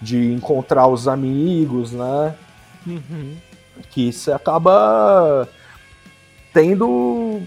de 0.00 0.32
encontrar 0.32 0.86
os 0.86 1.08
amigos, 1.08 1.92
né? 1.92 2.34
Uhum. 2.84 3.36
que 3.90 4.12
você 4.12 4.32
acaba 4.32 5.48
tendo 6.52 7.40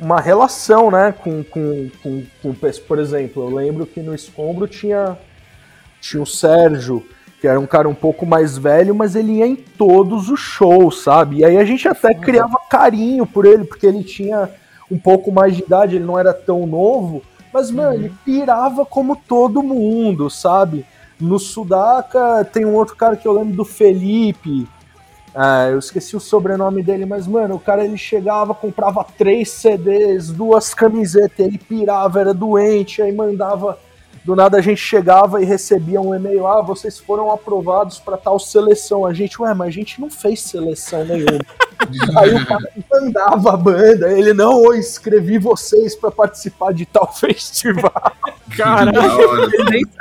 uma 0.00 0.20
relação, 0.20 0.90
né, 0.90 1.12
com, 1.12 1.44
com, 1.44 1.90
com, 2.02 2.24
com, 2.42 2.54
por 2.88 2.98
exemplo, 2.98 3.44
eu 3.44 3.54
lembro 3.54 3.86
que 3.86 4.00
no 4.00 4.14
Escombro 4.14 4.66
tinha, 4.66 5.16
tinha 6.00 6.22
o 6.22 6.26
Sérgio, 6.26 7.06
que 7.40 7.48
era 7.48 7.58
um 7.58 7.66
cara 7.66 7.88
um 7.88 7.94
pouco 7.94 8.26
mais 8.26 8.58
velho, 8.58 8.94
mas 8.94 9.16
ele 9.16 9.38
ia 9.38 9.46
em 9.46 9.56
todos 9.56 10.28
os 10.28 10.38
shows, 10.38 11.02
sabe? 11.02 11.38
E 11.38 11.44
aí 11.44 11.56
a 11.56 11.64
gente 11.64 11.88
até 11.88 12.12
criava 12.12 12.58
carinho 12.68 13.24
por 13.24 13.46
ele, 13.46 13.64
porque 13.64 13.86
ele 13.86 14.04
tinha 14.04 14.50
um 14.90 14.98
pouco 14.98 15.32
mais 15.32 15.56
de 15.56 15.62
idade, 15.62 15.96
ele 15.96 16.04
não 16.04 16.18
era 16.18 16.34
tão 16.34 16.66
novo, 16.66 17.22
mas, 17.52 17.70
mano, 17.70 17.90
uhum. 17.90 17.94
ele 17.94 18.12
pirava 18.24 18.84
como 18.84 19.16
todo 19.16 19.62
mundo, 19.62 20.28
sabe? 20.28 20.84
No 21.18 21.38
Sudaca 21.38 22.44
tem 22.44 22.66
um 22.66 22.74
outro 22.74 22.94
cara 22.94 23.16
que 23.16 23.26
eu 23.26 23.32
lembro 23.32 23.56
do 23.56 23.64
Felipe, 23.64 24.68
ah, 25.34 25.68
eu 25.70 25.78
esqueci 25.78 26.16
o 26.16 26.20
sobrenome 26.20 26.82
dele, 26.82 27.06
mas, 27.06 27.26
mano, 27.26 27.54
o 27.54 27.60
cara 27.60 27.84
ele 27.84 27.96
chegava, 27.96 28.52
comprava 28.52 29.04
três 29.16 29.50
CDs, 29.50 30.28
duas 30.28 30.74
camisetas, 30.74 31.38
ele 31.38 31.56
pirava, 31.56 32.20
era 32.20 32.34
doente, 32.34 33.00
aí 33.00 33.12
mandava 33.12 33.78
do 34.24 34.36
nada 34.36 34.58
a 34.58 34.60
gente 34.60 34.80
chegava 34.80 35.42
e 35.42 35.44
recebia 35.44 36.00
um 36.00 36.14
e-mail: 36.14 36.46
ah, 36.46 36.60
vocês 36.60 36.98
foram 36.98 37.30
aprovados 37.30 37.98
para 37.98 38.16
tal 38.16 38.38
seleção. 38.38 39.06
A 39.06 39.12
gente, 39.12 39.40
ué, 39.40 39.54
mas 39.54 39.68
a 39.68 39.70
gente 39.70 40.00
não 40.00 40.10
fez 40.10 40.42
seleção 40.42 41.04
nenhuma. 41.04 41.40
Aí 42.18 42.34
o 42.34 42.46
cara 42.46 42.70
mandava 42.92 43.54
a 43.54 43.56
banda, 43.56 44.12
ele 44.12 44.34
não, 44.34 44.64
eu 44.64 44.74
escrevi 44.74 45.38
vocês 45.38 45.96
para 45.96 46.10
participar 46.10 46.72
de 46.72 46.84
tal 46.84 47.10
festival. 47.12 48.12
Caralho, 48.56 49.00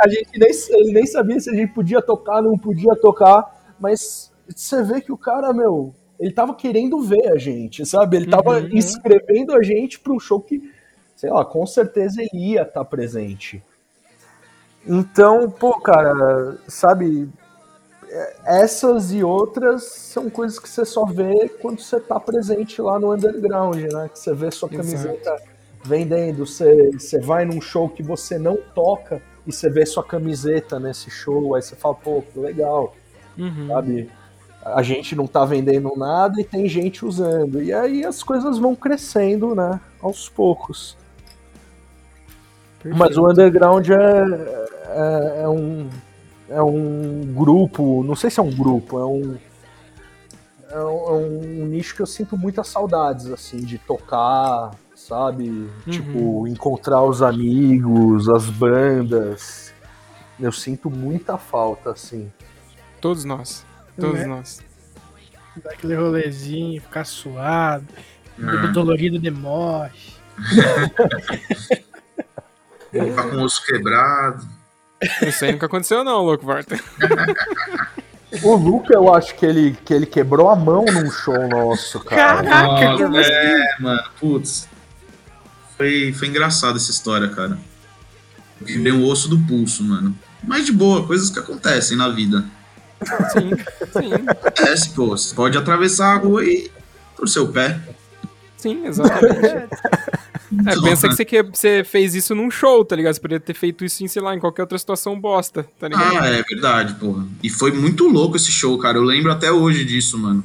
a 0.02 0.08
gente 0.10 0.38
nem, 0.38 0.50
ele 0.70 0.92
nem 0.92 1.06
sabia 1.06 1.40
se 1.40 1.50
a 1.50 1.54
gente 1.54 1.74
podia 1.74 2.02
tocar, 2.02 2.42
não 2.42 2.58
podia 2.58 2.96
tocar, 2.96 3.46
mas 3.80 4.32
você 4.54 4.84
vê 4.84 5.00
que 5.00 5.12
o 5.12 5.18
cara, 5.18 5.54
meu, 5.54 5.94
ele 6.20 6.32
tava 6.32 6.54
querendo 6.54 7.00
ver 7.02 7.32
a 7.32 7.38
gente, 7.38 7.86
sabe? 7.86 8.18
Ele 8.18 8.28
tava 8.28 8.60
uhum. 8.60 8.70
inscrevendo 8.74 9.56
a 9.56 9.64
gente 9.64 10.00
para 10.00 10.12
um 10.12 10.20
show 10.20 10.42
que, 10.42 10.62
sei 11.16 11.30
lá, 11.30 11.46
com 11.46 11.66
certeza 11.66 12.22
ele 12.22 12.52
ia 12.52 12.64
estar 12.64 12.82
tá 12.82 12.86
presente. 12.86 13.64
Então, 14.92 15.48
pô, 15.52 15.80
cara, 15.80 16.58
sabe, 16.68 17.30
essas 18.44 19.12
e 19.12 19.24
outras 19.24 19.84
são 19.84 20.32
coisas 20.32 20.58
que 20.58 20.68
você 20.68 20.84
só 20.84 21.06
vê 21.06 21.48
quando 21.62 21.80
você 21.80 22.00
tá 22.00 22.20
presente 22.20 22.82
lá 22.82 23.00
no 23.00 23.14
underground, 23.14 23.78
né? 23.78 24.10
Que 24.12 24.18
você 24.18 24.34
vê 24.34 24.50
sua 24.50 24.68
camiseta 24.68 25.30
Exato. 25.30 25.44
vendendo, 25.86 26.44
você, 26.44 26.90
você 26.92 27.20
vai 27.20 27.46
num 27.46 27.62
show 27.62 27.88
que 27.88 28.02
você 28.02 28.40
não 28.40 28.58
toca 28.74 29.22
e 29.46 29.52
você 29.54 29.70
vê 29.70 29.86
sua 29.86 30.04
camiseta 30.04 30.80
nesse 30.80 31.12
show, 31.12 31.54
aí 31.54 31.62
você 31.62 31.76
fala, 31.76 31.94
pô, 31.94 32.24
que 32.24 32.40
legal, 32.40 32.96
uhum. 33.38 33.68
sabe? 33.68 34.10
A 34.66 34.82
gente 34.82 35.16
não 35.16 35.28
tá 35.28 35.46
vendendo 35.46 35.94
nada 35.96 36.42
e 36.42 36.44
tem 36.44 36.68
gente 36.68 37.06
usando. 37.06 37.62
E 37.62 37.72
aí 37.72 38.04
as 38.04 38.24
coisas 38.24 38.58
vão 38.58 38.76
crescendo, 38.76 39.54
né? 39.54 39.80
Aos 40.02 40.28
poucos. 40.28 40.98
Perfeito. 42.82 42.98
Mas 42.98 43.18
o 43.18 43.30
underground 43.30 43.88
é, 43.90 44.79
é, 44.90 45.42
é, 45.44 45.50
um, 45.50 45.90
é 46.50 46.62
um 46.62 47.34
grupo, 47.34 48.04
não 48.04 48.16
sei 48.16 48.30
se 48.30 48.40
é 48.40 48.44
um 48.44 48.52
grupo, 48.52 49.00
é 49.00 49.06
um, 49.06 49.38
é 50.70 50.80
um, 50.80 51.08
é 51.08 51.12
um 51.12 51.66
nicho 51.68 51.96
que 51.96 52.02
eu 52.02 52.06
sinto 52.06 52.38
muitas 52.38 52.68
saudades, 52.68 53.28
assim, 53.28 53.58
de 53.58 53.78
tocar, 53.78 54.72
sabe? 54.96 55.50
Uhum. 55.50 55.70
Tipo, 55.90 56.48
encontrar 56.48 57.04
os 57.04 57.22
amigos, 57.22 58.30
as 58.30 58.50
bandas. 58.50 59.74
Eu 60.40 60.52
sinto 60.52 60.90
muita 60.90 61.38
falta, 61.38 61.92
assim. 61.92 62.32
Todos 63.02 63.26
nós. 63.26 63.66
Todos 64.00 64.20
é? 64.20 64.26
nós. 64.26 64.62
Dar 65.64 65.72
aquele 65.72 65.96
rolezinho, 65.96 66.82
ficar 66.82 67.06
suado, 67.06 67.88
hum. 68.38 68.72
dolorido 68.72 69.20
de 69.20 69.32
morte. 69.32 70.18
Ficar 72.92 73.30
com 73.30 73.36
o 73.36 73.44
osso 73.44 73.64
quebrado. 73.66 74.48
Isso 75.22 75.46
aí 75.46 75.52
nunca 75.52 75.66
aconteceu, 75.66 76.04
não, 76.04 76.24
louco, 76.24 76.46
Varta. 76.46 76.80
O 78.44 78.56
Luca, 78.56 78.94
eu 78.94 79.14
acho 79.14 79.34
que 79.36 79.46
ele, 79.46 79.78
que 79.84 79.94
ele 79.94 80.06
quebrou 80.06 80.50
a 80.50 80.56
mão 80.56 80.86
num 80.86 81.10
show 81.10 81.48
nosso, 81.48 82.00
cara. 82.02 82.44
Caraca, 82.44 83.10
Nossa, 83.10 83.28
é, 83.28 83.76
mano, 83.80 84.04
putz. 84.20 84.70
Foi, 85.76 86.14
foi 86.14 86.28
engraçado 86.28 86.76
essa 86.76 86.92
história, 86.92 87.28
cara. 87.30 87.58
Eu 88.62 88.68
quebrei 88.68 88.92
o 88.92 89.06
osso 89.06 89.28
do 89.28 89.40
pulso, 89.40 89.84
mano. 89.84 90.16
Mas 90.44 90.66
de 90.66 90.72
boa, 90.72 91.06
coisas 91.08 91.30
que 91.30 91.40
acontecem 91.40 91.98
na 91.98 92.10
vida. 92.10 92.46
Sim, 93.32 93.52
sim. 93.94 94.14
Acontece, 94.28 94.90
pô. 94.92 95.08
Você 95.08 95.34
pode 95.34 95.58
atravessar 95.58 96.16
a 96.16 96.18
rua 96.18 96.44
e 96.44 96.70
torcer 97.16 97.42
o 97.42 97.48
pé. 97.48 97.80
Sim, 98.58 98.86
exatamente. 98.86 99.70
É, 100.66 100.82
pensa 100.82 101.08
que 101.08 101.16
você, 101.16 101.26
que 101.26 101.44
você 101.44 101.84
fez 101.84 102.16
isso 102.16 102.34
num 102.36 102.50
show, 102.50 102.84
tá 102.84 102.96
ligado? 102.96 103.14
Você 103.14 103.22
poderia 103.22 103.40
ter 103.40 103.54
feito 103.54 103.86
isso 103.86 104.04
em, 104.04 104.08
sei 104.08 104.22
lá, 104.22 104.36
em 104.36 104.40
qualquer 104.40 104.64
outra 104.64 104.78
situação 104.78 105.20
bosta, 105.20 105.68
tá 105.80 105.88
ligado? 105.88 106.18
Ah, 106.18 106.28
é 106.28 106.44
verdade, 106.44 106.96
porra. 106.96 107.26
E 107.44 107.50
foi 107.50 107.72
muito 107.72 108.08
louco 108.08 108.36
esse 108.36 108.52
show, 108.52 108.78
cara. 108.78 108.98
Eu 108.98 109.04
lembro 109.04 109.32
até 109.32 109.52
hoje 109.52 109.86
disso, 109.86 110.18
mano. 110.18 110.44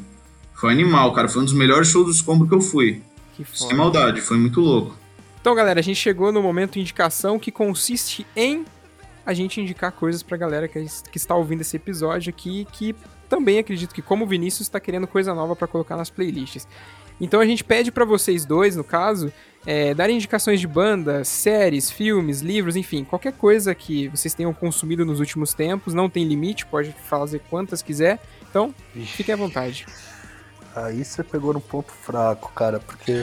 Foi 0.54 0.72
animal, 0.72 1.12
cara. 1.12 1.28
Foi 1.28 1.42
um 1.42 1.44
dos 1.44 1.54
melhores 1.54 1.88
shows 1.88 2.06
do 2.06 2.12
escombro 2.12 2.48
que 2.48 2.54
eu 2.54 2.60
fui. 2.60 3.02
Que 3.36 3.44
foda. 3.44 3.68
Sem 3.68 3.76
maldade, 3.76 4.20
foi 4.20 4.36
muito 4.36 4.60
louco. 4.60 4.96
Então, 5.40 5.54
galera, 5.54 5.80
a 5.80 5.82
gente 5.82 5.98
chegou 5.98 6.32
no 6.32 6.42
momento 6.42 6.74
de 6.74 6.80
indicação 6.80 7.38
que 7.38 7.50
consiste 7.50 8.26
em 8.34 8.64
a 9.26 9.32
gente 9.32 9.60
indicar 9.60 9.92
coisas 9.92 10.22
pra 10.22 10.36
galera 10.36 10.68
que, 10.68 10.84
que 11.10 11.16
está 11.16 11.34
ouvindo 11.34 11.62
esse 11.62 11.76
episódio 11.76 12.30
aqui, 12.30 12.66
que 12.72 12.94
também 13.28 13.58
acredito 13.58 13.94
que, 13.94 14.02
como 14.02 14.24
o 14.24 14.28
Vinícius, 14.28 14.66
está 14.66 14.78
querendo 14.78 15.06
coisa 15.06 15.34
nova 15.34 15.56
para 15.56 15.66
colocar 15.66 15.96
nas 15.96 16.10
playlists. 16.10 16.68
Então 17.20 17.40
a 17.40 17.46
gente 17.46 17.64
pede 17.64 17.90
para 17.90 18.04
vocês 18.04 18.44
dois, 18.44 18.76
no 18.76 18.84
caso, 18.84 19.32
é, 19.66 19.94
darem 19.94 20.16
indicações 20.16 20.60
de 20.60 20.66
bandas, 20.66 21.28
séries, 21.28 21.90
filmes, 21.90 22.40
livros, 22.40 22.76
enfim, 22.76 23.04
qualquer 23.04 23.32
coisa 23.32 23.74
que 23.74 24.08
vocês 24.08 24.34
tenham 24.34 24.52
consumido 24.52 25.04
nos 25.04 25.20
últimos 25.20 25.54
tempos, 25.54 25.94
não 25.94 26.08
tem 26.08 26.24
limite, 26.24 26.66
pode 26.66 26.92
fazer 26.92 27.40
quantas 27.50 27.82
quiser. 27.82 28.20
Então, 28.48 28.74
fiquem 28.94 29.34
à 29.34 29.36
vontade. 29.36 29.86
Aí 30.74 31.04
você 31.04 31.22
pegou 31.22 31.52
no 31.52 31.60
ponto 31.60 31.92
fraco, 31.92 32.52
cara, 32.52 32.80
porque 32.80 33.22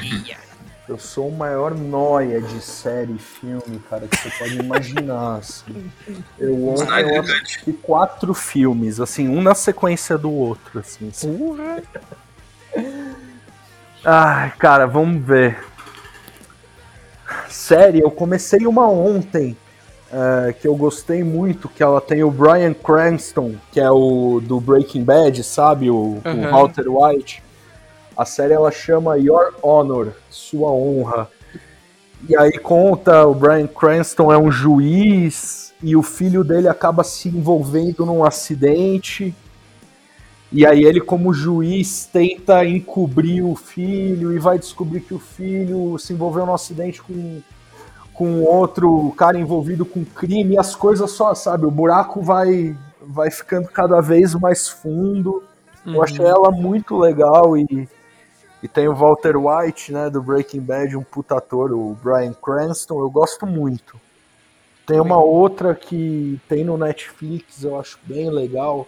eu 0.87 0.97
sou 0.97 1.29
o 1.29 1.37
maior 1.37 1.75
noia 1.75 2.41
de 2.41 2.59
série 2.61 3.13
e 3.13 3.19
filme, 3.19 3.79
cara, 3.89 4.07
que 4.07 4.17
você 4.17 4.29
pode 4.37 4.57
imaginar. 4.57 5.37
Assim. 5.39 5.91
Eu 6.39 6.69
ontem 6.69 7.15
eu 7.15 7.21
assisti 7.21 7.71
quatro 7.73 8.33
filmes, 8.33 8.99
assim, 8.99 9.27
um 9.29 9.41
na 9.41 9.53
sequência 9.53 10.17
do 10.17 10.31
outro, 10.31 10.79
assim. 10.79 11.11
Porra! 11.11 11.83
Ai, 14.03 14.51
cara, 14.57 14.87
vamos 14.87 15.23
ver. 15.23 15.70
Série, 17.49 17.99
eu 17.99 18.11
comecei 18.11 18.65
uma 18.65 18.87
ontem 18.89 19.55
uh, 20.11 20.53
que 20.53 20.67
eu 20.67 20.75
gostei 20.75 21.23
muito, 21.23 21.69
que 21.69 21.81
ela 21.81 22.01
tem 22.01 22.23
o 22.23 22.31
Brian 22.31 22.73
Cranston, 22.73 23.55
que 23.71 23.79
é 23.79 23.89
o 23.89 24.41
do 24.41 24.59
Breaking 24.59 25.03
Bad, 25.03 25.43
sabe? 25.43 25.89
O, 25.89 26.21
uhum. 26.23 26.47
o 26.47 26.51
Walter 26.51 26.85
White. 26.87 27.43
A 28.15 28.25
série 28.25 28.53
ela 28.53 28.71
chama 28.71 29.17
Your 29.17 29.53
Honor, 29.61 30.13
Sua 30.29 30.69
Honra. 30.71 31.29
E 32.29 32.37
aí 32.37 32.57
conta, 32.59 33.25
o 33.25 33.33
Brian 33.33 33.67
Cranston 33.67 34.31
é 34.31 34.37
um 34.37 34.51
juiz 34.51 35.73
e 35.81 35.95
o 35.95 36.03
filho 36.03 36.43
dele 36.43 36.67
acaba 36.67 37.03
se 37.03 37.29
envolvendo 37.29 38.05
num 38.05 38.23
acidente 38.23 39.33
e 40.51 40.65
aí 40.65 40.83
ele, 40.83 40.99
como 40.99 41.33
juiz, 41.33 42.05
tenta 42.05 42.65
encobrir 42.65 43.41
o 43.41 43.55
filho 43.55 44.33
e 44.33 44.39
vai 44.39 44.59
descobrir 44.59 44.99
que 44.99 45.13
o 45.13 45.19
filho 45.19 45.97
se 45.97 46.11
envolveu 46.11 46.45
num 46.45 46.53
acidente 46.53 47.01
com, 47.01 47.41
com 48.13 48.43
outro 48.43 49.13
cara 49.15 49.39
envolvido 49.39 49.85
com 49.85 50.03
crime 50.03 50.55
e 50.55 50.59
as 50.59 50.75
coisas 50.75 51.09
só, 51.11 51.33
sabe, 51.33 51.65
o 51.65 51.71
buraco 51.71 52.21
vai, 52.21 52.75
vai 53.01 53.31
ficando 53.31 53.69
cada 53.69 54.01
vez 54.01 54.35
mais 54.35 54.67
fundo. 54.67 55.41
Uhum. 55.85 55.95
Eu 55.95 56.03
achei 56.03 56.25
ela 56.25 56.51
muito 56.51 56.97
legal 56.97 57.57
e, 57.57 57.87
e 58.61 58.67
tem 58.67 58.89
o 58.89 58.95
Walter 58.95 59.37
White, 59.37 59.93
né, 59.93 60.09
do 60.09 60.21
Breaking 60.21 60.59
Bad, 60.59 60.97
um 60.97 61.03
puta 61.03 61.37
ator, 61.37 61.71
o 61.71 61.97
Brian 62.03 62.33
Cranston, 62.33 62.99
eu 62.99 63.09
gosto 63.09 63.47
muito. 63.47 63.97
Tem 64.85 64.99
uma 64.99 65.17
outra 65.17 65.73
que 65.73 66.41
tem 66.49 66.65
no 66.65 66.77
Netflix, 66.77 67.63
eu 67.63 67.79
acho 67.79 67.97
bem 68.03 68.29
legal, 68.29 68.85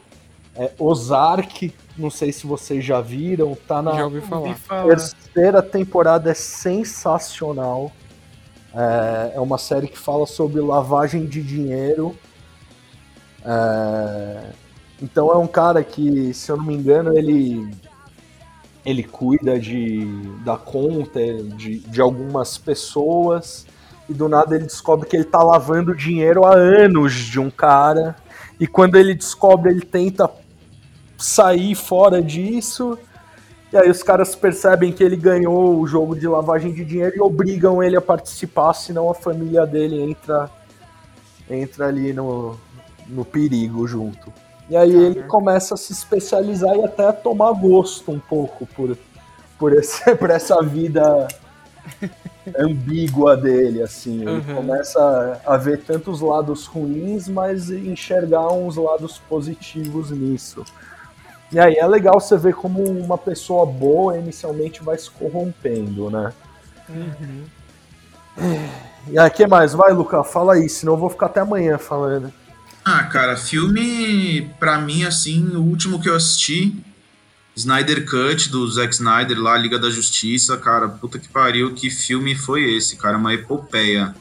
é, 0.55 0.71
Ozark, 0.77 1.73
não 1.97 2.09
sei 2.09 2.31
se 2.31 2.45
vocês 2.45 2.83
já 2.85 3.01
viram, 3.01 3.55
tá 3.67 3.81
na 3.81 3.95
já 3.95 4.05
ouvi 4.05 4.21
falar. 4.21 4.55
terceira 4.87 5.61
temporada, 5.61 6.29
é 6.31 6.33
sensacional. 6.33 7.91
É, 8.75 9.33
é, 9.35 9.39
uma 9.39 9.57
série 9.57 9.87
que 9.87 9.97
fala 9.97 10.25
sobre 10.25 10.61
lavagem 10.61 11.25
de 11.25 11.41
dinheiro. 11.41 12.15
É, 13.45 14.51
então 15.01 15.31
é 15.31 15.37
um 15.37 15.47
cara 15.47 15.83
que, 15.83 16.33
se 16.33 16.51
eu 16.51 16.57
não 16.57 16.65
me 16.65 16.75
engano, 16.75 17.17
ele 17.17 17.69
ele 18.85 19.03
cuida 19.03 19.57
de, 19.57 20.05
da 20.43 20.57
conta 20.57 21.19
de, 21.55 21.79
de 21.79 22.01
algumas 22.01 22.57
pessoas 22.57 23.65
e 24.09 24.13
do 24.13 24.27
nada 24.27 24.55
ele 24.55 24.65
descobre 24.65 25.07
que 25.07 25.15
ele 25.15 25.23
tá 25.23 25.41
lavando 25.41 25.95
dinheiro 25.95 26.45
há 26.45 26.53
anos 26.53 27.13
de 27.13 27.39
um 27.39 27.49
cara 27.49 28.13
e 28.59 28.67
quando 28.67 28.95
ele 28.95 29.15
descobre 29.15 29.71
ele 29.71 29.81
tenta 29.81 30.29
sair 31.23 31.73
fora 31.73 32.21
disso, 32.21 32.97
E 33.71 33.77
aí 33.77 33.89
os 33.89 34.03
caras 34.03 34.35
percebem 34.35 34.91
que 34.91 35.03
ele 35.03 35.15
ganhou 35.15 35.79
o 35.79 35.87
jogo 35.87 36.15
de 36.15 36.27
lavagem 36.27 36.71
de 36.71 36.85
dinheiro 36.85 37.15
e 37.15 37.21
obrigam 37.21 37.81
ele 37.81 37.95
a 37.95 38.01
participar, 38.01 38.73
senão 38.73 39.09
a 39.09 39.15
família 39.15 39.65
dele 39.65 39.99
entra 39.99 40.49
entra 41.49 41.87
ali 41.87 42.13
no, 42.13 42.57
no 43.07 43.25
perigo 43.25 43.87
junto. 43.87 44.31
E 44.69 44.75
aí 44.77 44.93
ele 44.93 45.23
começa 45.23 45.73
a 45.73 45.77
se 45.77 45.91
especializar 45.91 46.75
e 46.75 46.83
até 46.83 47.07
a 47.07 47.13
tomar 47.13 47.51
gosto 47.53 48.11
um 48.11 48.19
pouco 48.19 48.65
por, 48.67 48.97
por, 49.57 49.73
esse, 49.73 50.03
por 50.15 50.29
essa 50.29 50.61
vida 50.61 51.27
ambígua 52.57 53.35
dele, 53.35 53.81
assim. 53.81 54.21
Ele 54.21 54.31
uhum. 54.31 54.55
começa 54.55 55.41
a 55.45 55.57
ver 55.57 55.83
tantos 55.83 56.21
lados 56.21 56.65
ruins, 56.65 57.27
mas 57.27 57.69
enxergar 57.69 58.51
uns 58.53 58.75
lados 58.77 59.19
positivos 59.27 60.11
nisso. 60.11 60.63
E 61.53 61.59
aí 61.59 61.75
é 61.75 61.85
legal 61.85 62.19
você 62.19 62.35
ver 62.35 62.55
como 62.55 62.83
uma 62.83 63.17
pessoa 63.17 63.63
boa 63.63 64.17
inicialmente 64.17 64.83
vai 64.83 64.97
se 64.97 65.09
corrompendo, 65.11 66.09
né? 66.09 66.33
Uhum. 66.89 67.43
E 69.07 69.19
aí, 69.19 69.29
que 69.29 69.45
mais? 69.45 69.73
Vai, 69.73 69.93
Luca, 69.93 70.23
fala 70.23 70.53
aí, 70.53 70.67
senão 70.67 70.93
eu 70.93 70.97
vou 70.97 71.09
ficar 71.11 71.27
até 71.27 71.41
amanhã 71.41 71.77
falando. 71.77 72.33
Ah, 72.83 73.03
cara, 73.03 73.37
filme, 73.37 74.49
pra 74.59 74.79
mim, 74.79 75.03
assim, 75.03 75.55
o 75.55 75.61
último 75.61 76.01
que 76.01 76.09
eu 76.09 76.15
assisti, 76.15 76.75
Snyder 77.55 78.09
Cut, 78.09 78.49
do 78.49 78.67
Zack 78.69 78.93
Snyder, 78.93 79.39
lá, 79.39 79.55
Liga 79.55 79.77
da 79.77 79.89
Justiça, 79.89 80.57
cara, 80.57 80.89
puta 80.89 81.19
que 81.19 81.29
pariu, 81.29 81.73
que 81.75 81.89
filme 81.89 82.35
foi 82.35 82.63
esse, 82.75 82.95
cara? 82.95 83.17
Uma 83.17 83.33
epopeia. 83.33 84.15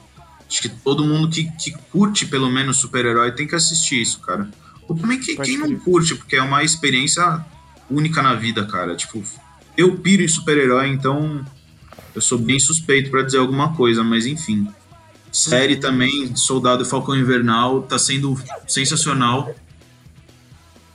Acho 0.47 0.61
que 0.61 0.69
todo 0.69 1.05
mundo 1.05 1.31
que, 1.31 1.51
que 1.53 1.73
curte, 1.91 2.27
pelo 2.27 2.51
menos, 2.51 2.77
super-herói 2.77 3.33
tem 3.33 3.47
que 3.47 3.55
assistir 3.55 4.03
isso, 4.03 4.21
cara. 4.21 4.49
Ou 4.89 4.97
também 4.97 5.19
que, 5.19 5.37
quem 5.37 5.59
não 5.59 5.75
curte, 5.77 6.15
porque 6.15 6.37
é 6.37 6.43
uma 6.43 6.63
experiência 6.63 7.45
única 7.91 8.23
na 8.23 8.35
vida, 8.35 8.65
cara. 8.67 8.95
Tipo, 8.97 9.23
eu 9.77 9.97
piro 9.99 10.23
em 10.23 10.29
super-herói, 10.29 10.89
então 10.89 11.45
eu 12.15 12.21
sou 12.21 12.39
bem 12.39 12.59
suspeito 12.59 13.11
para 13.11 13.23
dizer 13.23 13.39
alguma 13.39 13.75
coisa, 13.75 14.03
mas 14.03 14.27
enfim. 14.27 14.69
Série 15.31 15.77
também, 15.77 16.37
Soldado 16.37 16.85
Falcão 16.85 17.17
Invernal, 17.17 17.83
tá 17.83 17.99
sendo 17.99 18.39
sensacional. 18.69 19.55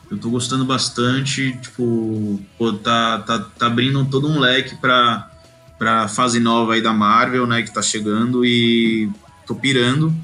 Eu 0.09 0.17
tô 0.17 0.29
gostando 0.29 0.63
bastante, 0.63 1.57
tipo, 1.59 2.39
pô, 2.57 2.71
tá, 2.71 3.19
tá, 3.19 3.39
tá 3.39 3.65
abrindo 3.65 4.05
todo 4.05 4.29
um 4.29 4.39
leque 4.39 4.75
pra, 4.75 5.29
pra 5.77 6.07
fase 6.07 6.39
nova 6.39 6.75
aí 6.75 6.81
da 6.81 6.93
Marvel, 6.93 7.47
né, 7.47 7.63
que 7.63 7.73
tá 7.73 7.81
chegando 7.81 8.45
e 8.45 9.09
tô 9.45 9.55
pirando. 9.55 10.15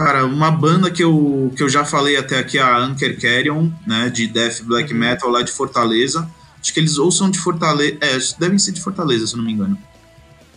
Cara, 0.00 0.24
uma 0.24 0.50
banda 0.50 0.90
que 0.90 1.04
eu, 1.04 1.52
que 1.54 1.62
eu 1.62 1.68
já 1.68 1.84
falei 1.84 2.16
até 2.16 2.38
aqui, 2.38 2.58
a 2.58 2.74
Anker 2.78 3.20
Carrion, 3.20 3.70
né, 3.86 4.08
de 4.08 4.26
Death 4.26 4.62
Black 4.62 4.94
uhum. 4.94 4.98
Metal 4.98 5.28
lá 5.28 5.42
de 5.42 5.52
Fortaleza. 5.52 6.26
Acho 6.58 6.72
que 6.72 6.80
eles 6.80 6.96
ou 6.96 7.12
são 7.12 7.28
de 7.28 7.38
Fortaleza, 7.38 7.98
é, 8.00 8.18
devem 8.38 8.58
ser 8.58 8.72
de 8.72 8.80
Fortaleza, 8.80 9.26
se 9.26 9.34
eu 9.34 9.36
não 9.36 9.44
me 9.44 9.52
engano. 9.52 9.76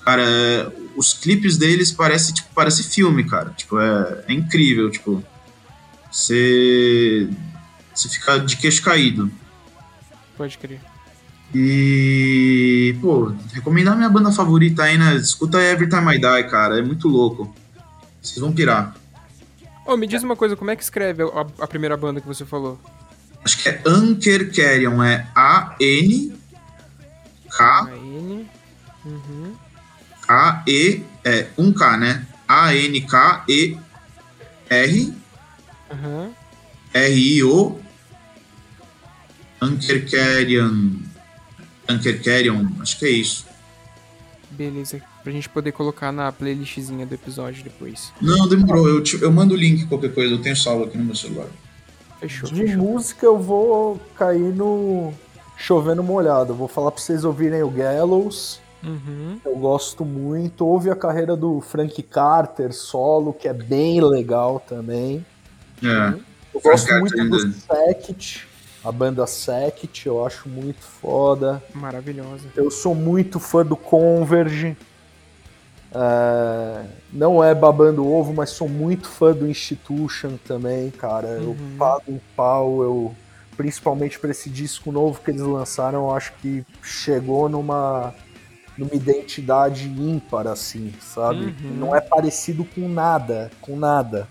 Cara, 0.06 0.74
os 0.96 1.12
clipes 1.14 1.58
deles 1.58 1.92
parece 1.92 2.34
tipo, 2.34 2.48
parece 2.56 2.84
filme, 2.84 3.26
cara. 3.26 3.50
Tipo, 3.50 3.82
é, 3.82 4.24
é 4.30 4.34
incrível, 4.34 4.90
tipo. 4.90 5.22
Você 6.10 7.30
você 7.94 8.08
fica 8.08 8.38
de 8.38 8.56
queixo 8.56 8.82
caído. 8.82 9.30
Pode 10.38 10.58
crer. 10.58 10.80
E, 11.54 12.96
pô, 13.02 13.34
recomendar 13.52 13.98
minha 13.98 14.10
banda 14.10 14.32
favorita 14.32 14.84
aí, 14.84 14.98
né? 14.98 15.18
Escuta 15.18 15.62
Every 15.62 15.90
Time 15.90 16.16
I 16.16 16.18
Die, 16.18 16.50
cara. 16.50 16.80
É 16.80 16.82
muito 16.82 17.10
louco. 17.10 17.54
Vocês 18.22 18.40
vão 18.40 18.54
pirar. 18.54 19.03
Oh, 19.86 19.98
me 19.98 20.08
diz 20.08 20.24
uma 20.24 20.36
coisa, 20.36 20.56
como 20.56 20.72
é 20.72 20.76
que 20.76 20.84
escreve 20.84 21.24
a, 21.24 21.64
a 21.64 21.68
primeira 21.68 21.98
banda 21.98 22.22
que 22.22 22.28
você 22.28 22.46
falou? 22.46 22.80
Acho 23.44 23.62
que 23.62 23.70
é 23.70 23.82
Anker 23.86 24.56
Carrion, 24.56 25.04
é 25.04 25.28
A-N 25.36 26.34
K 27.50 27.82
A-N 27.82 28.50
uhum. 29.06 29.56
K-E 30.22 31.04
é 31.24 31.48
um 31.58 31.74
K, 31.74 31.98
né? 31.98 32.26
A-N-K-E-R 32.48 33.84
uhum. 35.92 36.34
R-I-O 36.94 37.80
Anker 39.62 40.10
Carrion 40.10 41.00
Anker 41.88 42.24
Carrion, 42.24 42.68
acho 42.82 42.98
que 42.98 43.06
é 43.06 43.10
isso. 43.10 43.46
Beleza, 44.52 45.02
pra 45.24 45.32
gente 45.32 45.48
poder 45.50 45.72
colocar 45.72 46.12
na 46.12 46.32
playlistzinha 46.32 47.06
do 47.06 47.14
episódio 47.14 47.64
depois. 47.64 48.12
Não, 48.22 48.48
demorou. 48.48 48.88
Eu, 48.88 49.02
te, 49.02 49.22
eu 49.22 49.32
mando 49.32 49.54
o 49.54 49.58
link, 49.58 49.86
qualquer 49.88 50.14
coisa. 50.14 50.34
Eu 50.34 50.42
tenho 50.42 50.56
salvo 50.56 50.84
aqui 50.84 50.98
no 50.98 51.06
meu 51.06 51.16
celular. 51.16 51.48
Fechou. 52.20 52.50
De 52.50 52.62
fechou. 52.62 52.78
música 52.78 53.26
eu 53.26 53.40
vou 53.40 54.00
cair 54.16 54.54
no 54.54 55.14
chovendo 55.58 56.04
molhado. 56.04 56.54
vou 56.54 56.68
falar 56.68 56.92
pra 56.92 57.02
vocês 57.02 57.24
ouvirem 57.24 57.64
o 57.64 57.70
Gallows. 57.70 58.60
Uhum. 58.84 59.40
Eu 59.46 59.56
gosto 59.56 60.04
muito. 60.04 60.66
Ouve 60.66 60.90
a 60.90 60.96
carreira 60.96 61.36
do 61.36 61.62
Frank 61.62 62.02
Carter 62.04 62.74
solo, 62.74 63.34
que 63.34 63.48
é 63.48 63.54
bem 63.54 64.02
legal 64.02 64.60
também. 64.60 65.26
É. 65.82 66.20
Eu 66.54 66.62
gosto 66.62 66.88
Frank 66.88 67.16
muito 67.16 67.30
do 67.30 67.54
Sect 67.54 68.54
a 68.84 68.92
banda 68.92 69.26
Sect, 69.26 70.06
eu 70.06 70.26
acho 70.26 70.50
muito 70.50 70.82
foda. 70.82 71.64
Maravilhosa. 71.74 72.50
Eu 72.56 72.70
sou 72.70 72.94
muito 72.94 73.40
fã 73.40 73.66
do 73.66 73.78
Converge. 73.78 74.76
É, 75.94 76.86
não 77.12 77.44
é 77.44 77.54
babando 77.54 78.08
ovo, 78.08 78.34
mas 78.34 78.50
sou 78.50 78.68
muito 78.68 79.08
fã 79.08 79.32
do 79.32 79.48
Institution 79.48 80.38
também, 80.46 80.90
cara. 80.90 81.28
Uhum. 81.28 81.44
Eu 81.44 81.58
pago 81.78 82.04
um 82.08 82.20
pau, 82.36 82.82
eu 82.82 83.16
principalmente 83.56 84.20
para 84.20 84.32
esse 84.32 84.50
disco 84.50 84.92
novo 84.92 85.22
que 85.22 85.30
eles 85.30 85.42
lançaram, 85.42 86.10
eu 86.10 86.16
acho 86.16 86.34
que 86.42 86.66
chegou 86.82 87.48
numa 87.48 88.14
numa 88.76 88.96
identidade 88.96 89.88
ímpar 89.88 90.48
assim, 90.48 90.92
sabe? 91.00 91.46
Uhum. 91.46 91.76
Não 91.78 91.96
é 91.96 92.02
parecido 92.02 92.66
com 92.66 92.90
nada, 92.90 93.52
com 93.62 93.76
nada. 93.76 94.28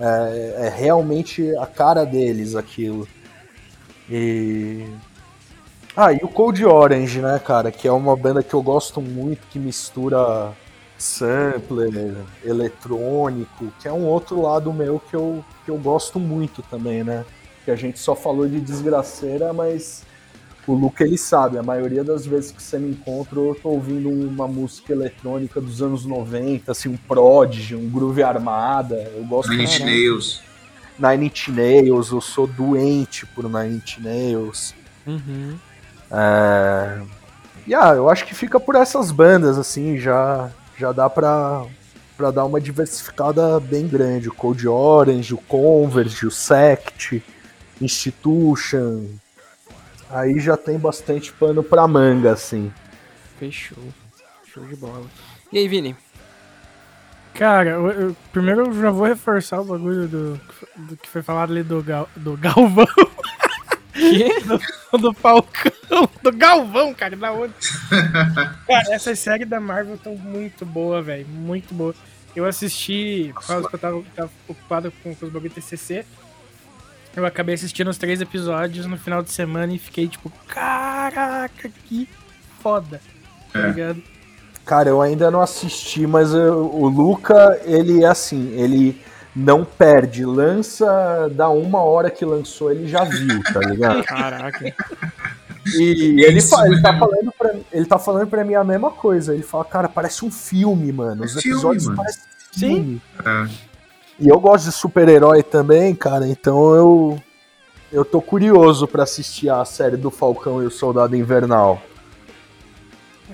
É, 0.00 0.66
é 0.66 0.68
realmente 0.68 1.54
a 1.56 1.66
cara 1.66 2.04
deles 2.04 2.56
aquilo. 2.56 3.06
E. 4.10 4.84
Ah, 5.96 6.12
e 6.12 6.18
o 6.22 6.28
Cold 6.28 6.64
Orange, 6.64 7.20
né, 7.20 7.38
cara? 7.38 7.70
Que 7.70 7.88
é 7.88 7.92
uma 7.92 8.16
banda 8.16 8.42
que 8.42 8.54
eu 8.54 8.62
gosto 8.62 9.00
muito, 9.00 9.46
que 9.48 9.58
mistura 9.58 10.52
sampler, 10.96 12.14
eletrônico, 12.44 13.72
que 13.80 13.88
é 13.88 13.92
um 13.92 14.04
outro 14.04 14.42
lado 14.42 14.72
meu 14.72 15.00
que 15.00 15.16
eu, 15.16 15.42
que 15.64 15.70
eu 15.70 15.78
gosto 15.78 16.20
muito 16.20 16.62
também, 16.62 17.02
né? 17.02 17.24
Que 17.64 17.70
a 17.70 17.76
gente 17.76 17.98
só 17.98 18.14
falou 18.14 18.46
de 18.46 18.60
desgraceira, 18.60 19.52
mas 19.52 20.04
o 20.66 20.74
Luke 20.74 21.02
ele 21.02 21.16
sabe, 21.16 21.56
a 21.56 21.62
maioria 21.62 22.04
das 22.04 22.26
vezes 22.26 22.52
que 22.52 22.62
você 22.62 22.78
me 22.78 22.90
encontra 22.90 23.40
eu 23.40 23.58
tô 23.60 23.70
ouvindo 23.70 24.10
uma 24.10 24.46
música 24.46 24.92
eletrônica 24.92 25.60
dos 25.60 25.80
anos 25.82 26.04
90, 26.04 26.70
assim, 26.70 26.90
um 26.90 26.96
Prodigy, 26.96 27.74
um 27.74 27.88
Groove 27.88 28.22
Armada, 28.22 29.10
eu 29.16 29.24
gosto 29.24 29.50
Nine 29.50 29.64
Inch 29.64 29.80
Nails. 29.80 30.42
Nine 30.98 31.26
Inch 31.26 31.48
Nails, 31.48 32.10
eu 32.12 32.20
sou 32.20 32.46
doente 32.46 33.24
por 33.26 33.44
Nine 33.48 33.76
Inch 33.76 33.98
Nails. 33.98 34.74
Uhum. 35.06 35.56
É... 36.10 37.00
E 37.66 37.74
ah, 37.74 37.92
eu 37.94 38.08
acho 38.08 38.24
que 38.26 38.34
fica 38.34 38.58
por 38.58 38.74
essas 38.74 39.10
bandas, 39.10 39.56
assim, 39.56 39.96
já, 39.98 40.50
já 40.76 40.92
dá 40.92 41.08
pra, 41.08 41.64
pra 42.16 42.30
dar 42.30 42.44
uma 42.44 42.60
diversificada 42.60 43.60
bem 43.60 43.86
grande. 43.86 44.28
O 44.28 44.34
Cold 44.34 44.66
Orange, 44.66 45.34
o 45.34 45.38
Converge, 45.38 46.26
o 46.26 46.30
Sect, 46.30 47.22
Institution. 47.80 49.06
Aí 50.10 50.40
já 50.40 50.56
tem 50.56 50.78
bastante 50.78 51.32
pano 51.32 51.62
pra 51.62 51.86
manga, 51.86 52.32
assim. 52.32 52.72
Fechou. 53.38 53.78
Show 54.52 54.64
de 54.64 54.74
bola. 54.74 55.06
E 55.52 55.58
aí, 55.58 55.68
Vini? 55.68 55.96
Cara, 57.34 57.70
eu, 57.70 57.88
eu, 57.90 58.16
primeiro 58.32 58.66
eu 58.66 58.82
já 58.82 58.90
vou 58.90 59.06
reforçar 59.06 59.60
o 59.60 59.64
bagulho 59.64 60.08
do, 60.08 60.40
do 60.76 60.96
que 60.96 61.08
foi 61.08 61.22
falado 61.22 61.52
ali 61.52 61.62
do, 61.62 61.82
Gal, 61.82 62.08
do 62.16 62.36
Galvão. 62.36 62.86
Que? 63.92 64.40
Do, 64.40 64.98
do 64.98 65.12
Falcão. 65.12 66.08
Do 66.22 66.32
Galvão, 66.32 66.94
cara, 66.94 67.16
da 67.16 67.32
onde? 67.32 67.54
cara, 68.66 68.94
essas 68.94 69.18
séries 69.18 69.48
da 69.48 69.60
Marvel 69.60 69.94
estão 69.94 70.14
muito 70.16 70.64
boas, 70.64 71.04
velho. 71.04 71.26
Muito 71.26 71.74
boa. 71.74 71.94
Eu 72.34 72.46
assisti, 72.46 73.32
por 73.34 73.46
causa 73.46 73.68
que 73.68 73.74
eu 73.74 73.78
tava, 73.78 74.02
tava 74.14 74.30
ocupado 74.46 74.92
com, 75.02 75.14
com 75.14 75.26
os 75.26 75.32
bagulhos 75.32 75.54
TCC. 75.54 76.04
Eu 77.16 77.26
acabei 77.26 77.56
assistindo 77.56 77.88
os 77.88 77.98
três 77.98 78.20
episódios 78.20 78.86
no 78.86 78.96
final 78.96 79.22
de 79.22 79.32
semana 79.32 79.72
e 79.72 79.78
fiquei 79.78 80.06
tipo, 80.06 80.30
caraca, 80.46 81.68
que 81.86 82.08
foda. 82.62 83.00
Tá 83.52 83.58
é. 83.58 83.66
ligado? 83.66 84.02
Cara, 84.64 84.88
eu 84.88 85.02
ainda 85.02 85.30
não 85.30 85.40
assisti, 85.40 86.06
mas 86.06 86.32
eu, 86.32 86.72
o 86.72 86.88
Luca, 86.88 87.60
ele 87.64 88.04
é 88.04 88.06
assim, 88.06 88.52
ele 88.52 89.00
não 89.34 89.64
perde, 89.64 90.24
lança 90.24 91.28
da 91.32 91.48
uma 91.48 91.82
hora 91.82 92.10
que 92.10 92.24
lançou, 92.24 92.70
ele 92.72 92.88
já 92.88 93.04
viu, 93.04 93.42
tá 93.44 93.60
ligado? 93.60 94.02
Caraca. 94.04 94.74
E 95.74 96.24
ele, 96.24 96.40
fa 96.40 96.66
ele, 96.66 96.80
tá 96.80 96.98
falando 96.98 97.32
pra, 97.38 97.54
ele 97.70 97.86
tá 97.86 97.98
falando 97.98 98.26
pra 98.28 98.44
mim 98.44 98.54
a 98.54 98.64
mesma 98.64 98.90
coisa. 98.90 99.34
Ele 99.34 99.42
fala, 99.42 99.64
cara, 99.64 99.88
parece 99.88 100.24
um 100.24 100.30
filme, 100.30 100.90
mano. 100.92 101.24
Os 101.24 101.36
episódios 101.36 101.84
filme, 101.84 101.96
parecem 101.96 102.22
filme. 102.52 102.76
Sim. 102.84 103.00
É. 103.24 103.70
E 104.18 104.28
eu 104.28 104.40
gosto 104.40 104.66
de 104.66 104.72
super-herói 104.72 105.42
também, 105.42 105.94
cara, 105.94 106.26
então 106.26 106.74
eu 106.74 107.22
Eu 107.92 108.04
tô 108.04 108.20
curioso 108.22 108.86
para 108.86 109.02
assistir 109.02 109.50
a 109.50 109.64
série 109.64 109.96
do 109.96 110.10
Falcão 110.10 110.62
e 110.62 110.66
o 110.66 110.70
Soldado 110.70 111.16
Invernal. 111.16 111.82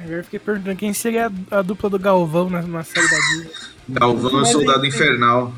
Agora 0.06 0.20
eu 0.20 0.24
fiquei 0.24 0.38
perguntando 0.38 0.76
quem 0.76 0.94
seria 0.94 1.32
a, 1.50 1.58
a 1.58 1.62
dupla 1.62 1.90
do 1.90 1.98
Galvão 1.98 2.48
na, 2.48 2.62
na 2.62 2.84
série 2.84 3.10
da 3.10 3.16
Disney. 3.16 3.50
Galvão 3.88 4.38
e 4.38 4.42
o 4.42 4.46
Soldado 4.46 4.86
Infernal. 4.86 5.52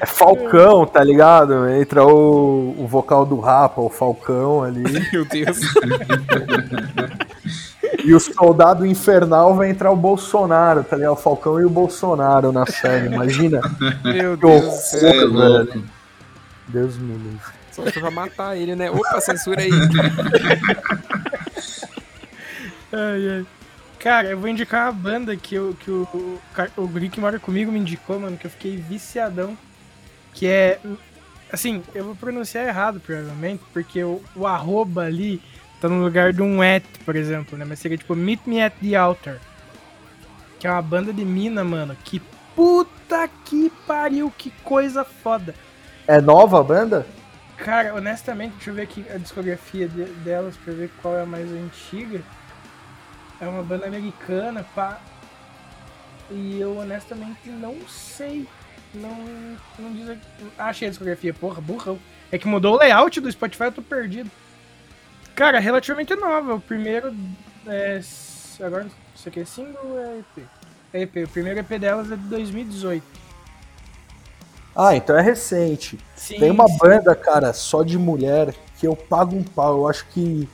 É 0.00 0.06
Falcão, 0.06 0.86
tá 0.86 1.02
ligado? 1.02 1.68
Entra 1.68 2.06
o, 2.06 2.76
o 2.78 2.86
vocal 2.86 3.26
do 3.26 3.40
Rapa, 3.40 3.80
o 3.80 3.90
Falcão 3.90 4.62
ali. 4.62 4.84
Meu 5.12 5.24
Deus. 5.24 5.58
e 8.04 8.14
o 8.14 8.20
soldado 8.20 8.86
infernal 8.86 9.56
vai 9.56 9.70
entrar 9.70 9.90
o 9.90 9.96
Bolsonaro, 9.96 10.84
tá 10.84 10.94
ligado? 10.94 11.14
O 11.14 11.16
Falcão 11.16 11.60
e 11.60 11.64
o 11.64 11.70
Bolsonaro 11.70 12.52
na 12.52 12.64
série, 12.64 13.06
imagina. 13.06 13.60
Meu 14.04 14.36
Deus 14.36 14.64
do 14.64 14.70
céu. 14.70 15.42
É. 15.42 15.78
Deus 16.68 16.96
me 16.96 17.14
livre. 17.14 17.63
Só 17.74 17.82
pra 17.90 18.10
matar 18.10 18.56
ele, 18.56 18.76
né? 18.76 18.90
Opa, 18.90 19.20
censura 19.20 19.60
aí. 19.60 19.70
Ai, 22.94 23.28
ai. 23.28 23.46
Cara, 23.98 24.28
eu 24.28 24.38
vou 24.38 24.48
indicar 24.48 24.86
uma 24.86 24.92
banda 24.92 25.36
que, 25.36 25.54
eu, 25.54 25.74
que 25.80 25.90
o, 25.90 26.06
o, 26.14 26.40
o 26.76 26.86
Guri 26.86 27.08
que 27.08 27.18
mora 27.18 27.40
comigo 27.40 27.72
me 27.72 27.80
indicou, 27.80 28.20
mano, 28.20 28.36
que 28.36 28.46
eu 28.46 28.50
fiquei 28.50 28.76
viciadão. 28.76 29.58
Que 30.32 30.46
é. 30.46 30.78
Assim, 31.50 31.82
eu 31.94 32.04
vou 32.04 32.14
pronunciar 32.14 32.68
errado, 32.68 33.00
provavelmente, 33.00 33.62
porque 33.72 34.04
o, 34.04 34.22
o 34.36 34.46
arroba 34.46 35.02
ali 35.02 35.42
tá 35.80 35.88
no 35.88 36.02
lugar 36.02 36.32
de 36.32 36.42
um 36.42 36.62
at, 36.62 36.84
por 37.04 37.16
exemplo, 37.16 37.58
né? 37.58 37.64
Mas 37.64 37.80
seria 37.80 37.98
tipo 37.98 38.14
Meet 38.14 38.40
Me 38.46 38.62
at 38.62 38.74
the 38.80 38.94
Altar. 38.94 39.38
Que 40.60 40.66
é 40.66 40.70
uma 40.70 40.82
banda 40.82 41.12
de 41.12 41.24
mina, 41.24 41.64
mano. 41.64 41.96
Que 42.04 42.20
puta 42.54 43.28
que 43.44 43.72
pariu, 43.86 44.32
que 44.36 44.50
coisa 44.62 45.04
foda. 45.04 45.54
É 46.06 46.20
nova 46.20 46.60
a 46.60 46.62
banda? 46.62 47.06
Cara, 47.56 47.94
honestamente, 47.94 48.54
deixa 48.54 48.70
eu 48.70 48.74
ver 48.74 48.82
aqui 48.82 49.04
a 49.12 49.16
discografia 49.16 49.88
de, 49.88 50.04
delas 50.04 50.56
pra 50.56 50.72
ver 50.72 50.90
qual 51.00 51.16
é 51.16 51.22
a 51.22 51.26
mais 51.26 51.50
antiga. 51.50 52.20
É 53.40 53.46
uma 53.46 53.62
banda 53.62 53.86
americana, 53.86 54.64
pá. 54.74 55.00
E 56.30 56.60
eu 56.60 56.78
honestamente 56.78 57.48
não 57.48 57.76
sei. 57.88 58.46
Não, 58.94 59.56
não 59.78 59.92
diz. 59.92 60.18
Ah, 60.58 60.66
achei 60.66 60.88
a 60.88 60.90
discografia, 60.90 61.34
porra, 61.34 61.60
burrão. 61.60 61.98
É 62.30 62.38
que 62.38 62.48
mudou 62.48 62.74
o 62.74 62.78
layout 62.78 63.20
do 63.20 63.30
Spotify, 63.30 63.64
eu 63.64 63.72
tô 63.72 63.82
perdido. 63.82 64.30
Cara, 65.34 65.58
relativamente 65.58 66.14
nova. 66.14 66.54
O 66.54 66.60
primeiro 66.60 67.14
é. 67.66 68.00
Agora, 68.60 68.86
isso 69.14 69.28
aqui 69.28 69.40
é 69.40 69.44
single 69.44 69.84
ou 69.84 69.98
é 69.98 70.18
EP? 70.18 70.44
É 70.92 71.02
EP. 71.02 71.28
O 71.28 71.28
primeiro 71.28 71.60
EP 71.60 71.70
delas 71.78 72.10
é 72.10 72.16
de 72.16 72.22
2018. 72.24 73.23
Ah, 74.74 74.96
então 74.96 75.16
é 75.16 75.22
recente. 75.22 75.98
Sim, 76.16 76.38
Tem 76.38 76.50
uma 76.50 76.66
sim. 76.66 76.78
banda, 76.78 77.14
cara, 77.14 77.52
só 77.52 77.82
de 77.82 77.98
mulher 77.98 78.54
que 78.78 78.86
eu 78.86 78.96
pago 78.96 79.36
um 79.36 79.42
pau. 79.42 79.78
Eu 79.78 79.88
acho 79.88 80.06
que 80.08 80.48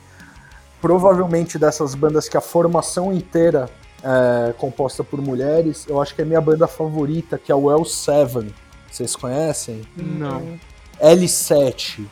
provavelmente 0.81 1.57
dessas 1.57 1.95
bandas 1.95 2.27
que 2.27 2.37
a 2.37 2.41
formação 2.41 3.13
inteira 3.13 3.69
é 4.03 4.53
composta 4.53 5.03
por 5.03 5.21
mulheres, 5.21 5.85
eu 5.87 6.01
acho 6.01 6.15
que 6.15 6.21
é 6.21 6.23
a 6.23 6.27
minha 6.27 6.41
banda 6.41 6.67
favorita, 6.67 7.37
que 7.37 7.51
é 7.51 7.55
o 7.55 7.65
L7. 7.65 8.51
Vocês 8.91 9.15
conhecem? 9.15 9.83
Não. 9.95 10.59
L7. 10.99 12.05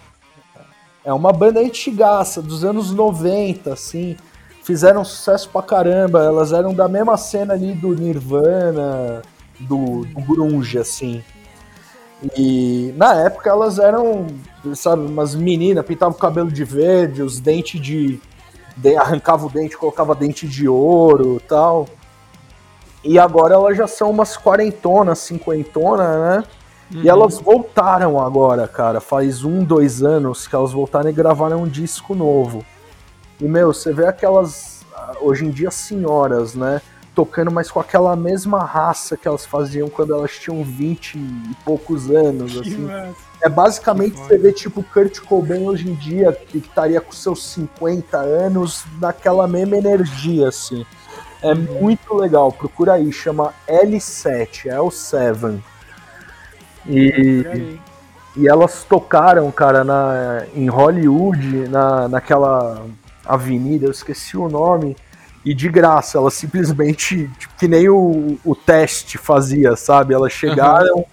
É 1.03 1.11
uma 1.11 1.33
banda 1.33 1.59
antigaça, 1.59 2.41
dos 2.41 2.63
anos 2.63 2.91
90, 2.91 3.73
assim. 3.73 4.15
Fizeram 4.63 5.03
sucesso 5.03 5.49
pra 5.49 5.63
caramba. 5.63 6.23
Elas 6.23 6.53
eram 6.53 6.73
da 6.73 6.87
mesma 6.87 7.17
cena 7.17 7.53
ali 7.53 7.73
do 7.73 7.95
Nirvana, 7.95 9.23
do, 9.59 10.05
do 10.05 10.21
Grunge, 10.21 10.77
assim. 10.77 11.23
E 12.37 12.93
na 12.97 13.15
época 13.15 13.49
elas 13.49 13.79
eram, 13.79 14.27
sabe, 14.75 15.05
umas 15.05 15.35
meninas, 15.35 15.85
pintavam 15.85 16.15
o 16.15 16.19
cabelo 16.19 16.51
de 16.51 16.63
verde, 16.63 17.21
os 17.21 17.39
dentes 17.39 17.79
de. 17.79 18.19
de 18.75 18.95
arrancava 18.97 19.45
o 19.45 19.49
dente, 19.49 19.77
colocava 19.77 20.13
dente 20.13 20.47
de 20.47 20.67
ouro 20.67 21.41
tal. 21.47 21.87
E 23.03 23.17
agora 23.17 23.53
elas 23.55 23.77
já 23.77 23.87
são 23.87 24.09
umas 24.09 24.35
quarentonas, 24.35 25.19
cinquentonas, 25.19 26.19
né? 26.19 26.43
E 26.91 27.07
elas 27.07 27.39
voltaram 27.39 28.19
agora, 28.19 28.67
cara. 28.67 28.99
Faz 28.99 29.43
um, 29.43 29.63
dois 29.63 30.03
anos 30.03 30.47
que 30.47 30.55
elas 30.55 30.71
voltaram 30.71 31.09
e 31.09 31.13
gravaram 31.13 31.61
um 31.61 31.67
disco 31.67 32.15
novo. 32.15 32.65
E, 33.39 33.45
meu, 33.45 33.71
você 33.73 33.93
vê 33.93 34.07
aquelas, 34.07 34.85
ah, 34.93 35.13
hoje 35.21 35.45
em 35.45 35.51
dia, 35.51 35.69
senhoras, 35.69 36.55
né? 36.55 36.81
Tocando, 37.19 37.51
mas 37.51 37.69
com 37.69 37.81
aquela 37.81 38.15
mesma 38.15 38.63
raça 38.63 39.17
que 39.17 39.27
elas 39.27 39.45
faziam 39.45 39.89
quando 39.89 40.13
elas 40.13 40.31
tinham 40.39 40.63
20 40.63 41.17
e 41.17 41.55
poucos 41.65 42.09
anos, 42.09 42.53
Que 42.53 42.59
assim. 42.61 42.77
massa. 42.77 43.15
É 43.41 43.49
basicamente 43.49 44.17
você 44.17 44.37
vê 44.37 44.53
tipo 44.53 44.81
Kurt 44.81 45.19
Cobain 45.19 45.67
hoje 45.67 45.89
em 45.89 45.95
dia, 45.95 46.31
que 46.31 46.59
estaria 46.59 47.01
com 47.01 47.11
seus 47.11 47.43
50 47.47 48.15
anos, 48.15 48.85
naquela 49.01 49.49
mesma 49.49 49.75
energia, 49.75 50.47
assim. 50.47 50.85
É 51.41 51.53
muito 51.53 52.13
legal, 52.13 52.53
procura 52.53 52.93
aí, 52.93 53.11
chama 53.11 53.53
L7, 53.67 54.67
L7. 54.69 55.59
E, 56.85 57.43
Peraí. 57.43 57.81
e 58.37 58.47
elas 58.47 58.85
tocaram, 58.85 59.51
cara, 59.51 59.83
na, 59.83 60.45
em 60.55 60.69
Hollywood, 60.69 61.67
na, 61.67 62.07
naquela 62.07 62.85
avenida, 63.25 63.87
eu 63.87 63.91
esqueci 63.91 64.37
o 64.37 64.47
nome, 64.47 64.95
e 65.45 65.53
de 65.53 65.69
graça, 65.69 66.17
elas 66.17 66.33
simplesmente, 66.33 67.29
tipo, 67.39 67.53
que 67.57 67.67
nem 67.67 67.87
o, 67.89 68.37
o 68.45 68.55
teste 68.55 69.17
fazia, 69.17 69.75
sabe? 69.75 70.13
Elas 70.13 70.31
chegaram, 70.33 71.05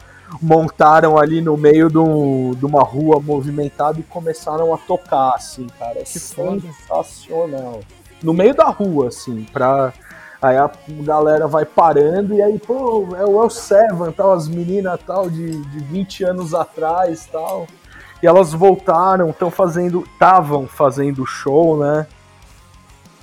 montaram 0.43 1.17
ali 1.19 1.41
no 1.41 1.57
meio 1.57 1.89
de, 1.89 1.99
um- 1.99 2.53
de 2.55 2.65
uma 2.67 2.83
rua 2.83 3.21
movimentada 3.21 3.99
e 4.01 4.03
começaram 4.03 4.75
a 4.75 4.79
tocar, 4.79 5.35
assim, 5.35 5.67
cara. 5.79 6.01
É 6.01 6.03
Que 6.03 6.19
foda. 6.19 6.61
sensacional. 6.61 7.81
No 8.23 8.33
meio 8.33 8.55
da 8.55 8.65
rua, 8.67 9.09
assim, 9.09 9.47
pra. 9.53 9.93
Aí 10.43 10.57
a 10.59 10.71
galera 11.01 11.47
vai 11.49 11.65
parando 11.65 12.35
e 12.35 12.43
aí, 12.43 12.59
pô, 12.59 13.09
é 13.17 13.25
o 13.25 13.43
El 13.43 13.49
Seven, 13.49 14.13
tal, 14.13 14.33
as 14.35 14.47
meninas 14.47 15.01
tal, 15.07 15.31
de, 15.31 15.51
de 15.51 15.79
20 15.79 16.25
anos 16.25 16.53
atrás 16.55 17.27
tal. 17.33 17.67
E 18.23 18.27
elas 18.27 18.53
voltaram, 18.53 19.31
estão 19.31 19.51
fazendo. 19.51 20.05
estavam 20.13 20.67
fazendo 20.67 21.25
show, 21.27 21.79
né? 21.79 22.07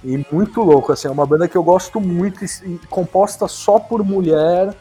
E 0.03 0.25
muito 0.31 0.61
louco, 0.61 0.91
assim, 0.91 1.07
é 1.07 1.11
uma 1.11 1.25
banda 1.25 1.47
que 1.47 1.55
eu 1.55 1.63
gosto 1.63 1.99
muito, 2.01 2.43
e, 2.43 2.79
composta 2.89 3.47
só 3.47 3.79
por 3.79 4.03
mulher. 4.03 4.75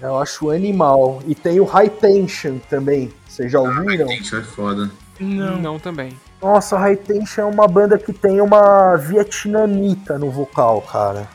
Eu 0.00 0.16
acho 0.18 0.50
animal. 0.50 1.20
E 1.26 1.34
tem 1.34 1.60
o 1.60 1.64
High 1.64 1.90
Tension 1.90 2.58
também. 2.70 3.12
Vocês 3.28 3.50
já 3.52 3.60
ouviram? 3.60 4.08
Gente, 4.08 4.34
é 4.36 4.42
foda. 4.42 4.90
Não. 5.20 5.58
Não 5.58 5.78
também. 5.78 6.16
Nossa, 6.40 6.78
High 6.78 6.96
Tension 6.96 7.42
é 7.42 7.44
uma 7.44 7.66
banda 7.66 7.98
que 7.98 8.12
tem 8.12 8.40
uma 8.40 8.96
vietnamita 8.96 10.18
no 10.18 10.30
vocal, 10.30 10.80
cara. 10.82 11.28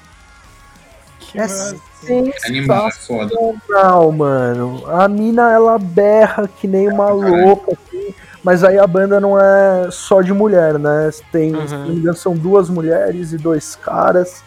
Que 1.19 1.39
É. 1.39 1.47
Animal 2.47 2.87
é 2.87 2.91
foda. 2.91 3.29
sensacional, 3.29 4.11
mano. 4.11 4.83
A 4.87 5.07
mina, 5.07 5.51
ela 5.51 5.77
berra 5.77 6.47
que 6.47 6.67
nem 6.67 6.89
uma 6.89 7.09
louca. 7.09 7.77
Mas 8.43 8.63
aí 8.63 8.77
a 8.77 8.85
banda 8.85 9.19
não 9.19 9.39
é 9.39 9.89
só 9.89 10.21
de 10.21 10.33
mulher, 10.33 10.77
né? 10.77 11.09
Tem, 11.31 11.53
Uhum. 11.53 11.67
se 11.67 11.73
não 11.75 11.87
me 11.93 11.99
engano, 11.99 12.17
são 12.17 12.35
duas 12.35 12.69
mulheres 12.69 13.31
e 13.31 13.37
dois 13.37 13.75
caras. 13.75 14.43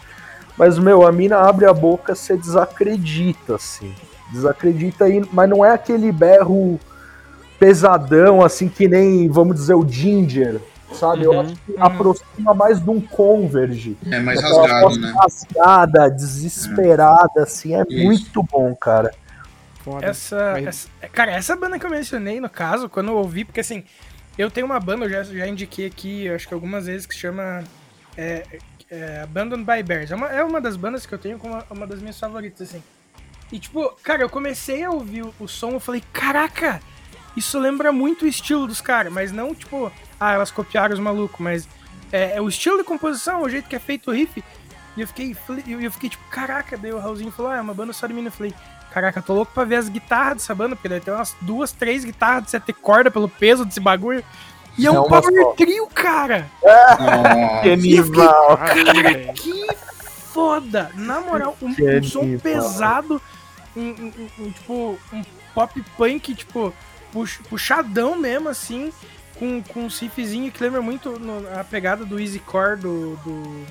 Mas, 0.56 0.78
meu, 0.78 1.06
a 1.06 1.12
mina 1.12 1.38
abre 1.38 1.64
a 1.66 1.72
boca, 1.72 2.14
você 2.14 2.36
desacredita, 2.36 3.54
assim. 3.56 3.94
Desacredita 4.30 5.04
aí, 5.04 5.22
mas 5.32 5.48
não 5.48 5.64
é 5.64 5.70
aquele 5.70 6.10
berro 6.12 6.78
pesadão, 7.58 8.44
assim, 8.44 8.68
que 8.68 8.86
nem, 8.86 9.28
vamos 9.28 9.56
dizer, 9.56 9.74
o 9.74 9.86
Ginger, 9.88 10.60
sabe? 10.92 11.24
Eu 11.24 11.32
Uhum. 11.32 11.40
acho 11.40 11.54
que 11.54 11.74
aproxima 11.78 12.54
mais 12.54 12.80
de 12.80 12.90
um 12.90 13.00
Converge. 13.00 13.96
É 14.10 14.18
mais 14.20 14.42
rasgado, 14.42 14.98
né? 14.98 15.14
rasgada, 15.22 16.10
desesperada, 16.10 17.42
assim, 17.42 17.74
é 17.74 17.82
Isso. 17.88 18.04
muito 18.04 18.42
bom, 18.50 18.74
cara. 18.74 19.10
Foda. 19.86 20.04
Essa, 20.04 20.52
Mas- 20.54 20.66
essa- 20.66 21.08
Cara, 21.12 21.30
essa 21.30 21.54
banda 21.54 21.78
que 21.78 21.86
eu 21.86 21.90
mencionei, 21.90 22.40
no 22.40 22.50
caso, 22.50 22.88
quando 22.88 23.08
eu 23.12 23.16
ouvi, 23.16 23.44
porque 23.44 23.60
assim, 23.60 23.84
eu 24.36 24.50
tenho 24.50 24.66
uma 24.66 24.80
banda, 24.80 25.04
eu 25.04 25.08
já, 25.10 25.22
já 25.22 25.46
indiquei 25.46 25.86
aqui, 25.86 26.26
eu 26.26 26.34
acho 26.34 26.48
que 26.48 26.52
algumas 26.52 26.86
vezes, 26.86 27.06
que 27.06 27.14
se 27.14 27.20
chama 27.20 27.62
é, 28.16 28.58
é, 28.90 29.20
Abandoned 29.22 29.64
by 29.64 29.82
Bears. 29.84 30.10
É 30.10 30.16
uma, 30.16 30.26
é 30.28 30.42
uma 30.42 30.60
das 30.60 30.76
bandas 30.76 31.06
que 31.06 31.14
eu 31.14 31.18
tenho 31.18 31.38
como 31.38 31.54
uma, 31.54 31.64
uma 31.70 31.86
das 31.86 32.00
minhas 32.00 32.18
favoritas, 32.18 32.68
assim. 32.68 32.82
E 33.52 33.60
tipo, 33.60 33.88
cara, 34.02 34.22
eu 34.22 34.28
comecei 34.28 34.82
a 34.82 34.90
ouvir 34.90 35.22
o, 35.22 35.32
o 35.38 35.46
som, 35.46 35.70
eu 35.70 35.78
falei, 35.80 36.02
caraca, 36.12 36.80
isso 37.36 37.56
lembra 37.60 37.92
muito 37.92 38.24
o 38.24 38.28
estilo 38.28 38.66
dos 38.66 38.80
caras, 38.80 39.12
mas 39.12 39.30
não 39.30 39.54
tipo, 39.54 39.92
ah, 40.18 40.32
elas 40.32 40.50
copiaram 40.50 40.94
os 40.94 40.98
malucos, 41.00 41.38
mas 41.38 41.68
é, 42.10 42.36
é 42.38 42.40
o 42.42 42.48
estilo 42.48 42.76
de 42.78 42.82
composição, 42.82 43.40
o 43.42 43.48
jeito 43.48 43.68
que 43.68 43.76
é 43.76 43.78
feito 43.78 44.10
o 44.10 44.12
riff. 44.12 44.42
E 44.96 45.00
eu 45.00 45.06
fiquei, 45.06 45.36
eu, 45.68 45.80
eu 45.80 45.92
fiquei 45.92 46.10
tipo, 46.10 46.24
caraca, 46.28 46.76
daí 46.76 46.92
o 46.92 46.98
Raulzinho 46.98 47.30
falou, 47.30 47.52
ah, 47.52 47.58
é 47.58 47.60
uma 47.60 47.74
banda 47.74 47.92
só 47.92 48.06
de 48.06 48.14
mina. 48.14 48.28
Eu 48.28 48.32
falei, 48.32 48.52
caraca, 49.00 49.20
tô 49.20 49.34
louco 49.34 49.52
pra 49.52 49.64
ver 49.64 49.76
as 49.76 49.88
guitarras 49.90 50.34
dessa 50.38 50.54
banda, 50.54 50.74
porque 50.74 50.88
deve 50.88 51.02
ter 51.04 51.10
umas 51.10 51.36
duas, 51.42 51.70
três 51.70 52.02
guitarras 52.04 52.44
de 52.44 52.50
sete 52.50 52.72
cordas 52.72 53.12
pelo 53.12 53.28
peso 53.28 53.64
desse 53.64 53.78
bagulho. 53.78 54.24
E 54.78 54.86
é, 54.86 54.88
É 54.88 54.90
um 54.90 55.04
power 55.04 55.22
só. 55.42 55.52
trio, 55.52 55.86
cara! 55.88 56.46
Nossa. 56.62 57.72
animal. 57.72 58.56
Caralho, 58.56 59.02
velho. 59.02 59.32
Que 59.34 59.66
foda! 60.32 60.90
Na 60.94 61.20
moral, 61.20 61.56
um, 61.60 61.74
Que 61.74 61.82
um 61.98 62.02
som 62.02 62.38
pesado, 62.38 63.20
um, 63.76 63.80
um- 63.82 64.12
um- 64.38 64.44
um, 64.46 64.50
tipo, 64.50 64.98
um 65.12 65.22
pop 65.54 65.82
punk, 65.96 66.34
tipo, 66.34 66.72
pux, 67.12 67.38
puxadão 67.48 68.16
mesmo, 68.16 68.48
assim, 68.48 68.92
com, 69.38 69.62
com 69.62 69.80
um 69.80 69.88
riffzinho 69.88 70.50
que 70.50 70.62
lembra 70.62 70.80
muito 70.82 71.18
no, 71.18 71.46
a 71.58 71.62
pegada 71.64 72.04
do 72.04 72.18
Easy 72.20 72.38
Core 72.38 72.76
do, 72.76 73.16
do, 73.24 73.66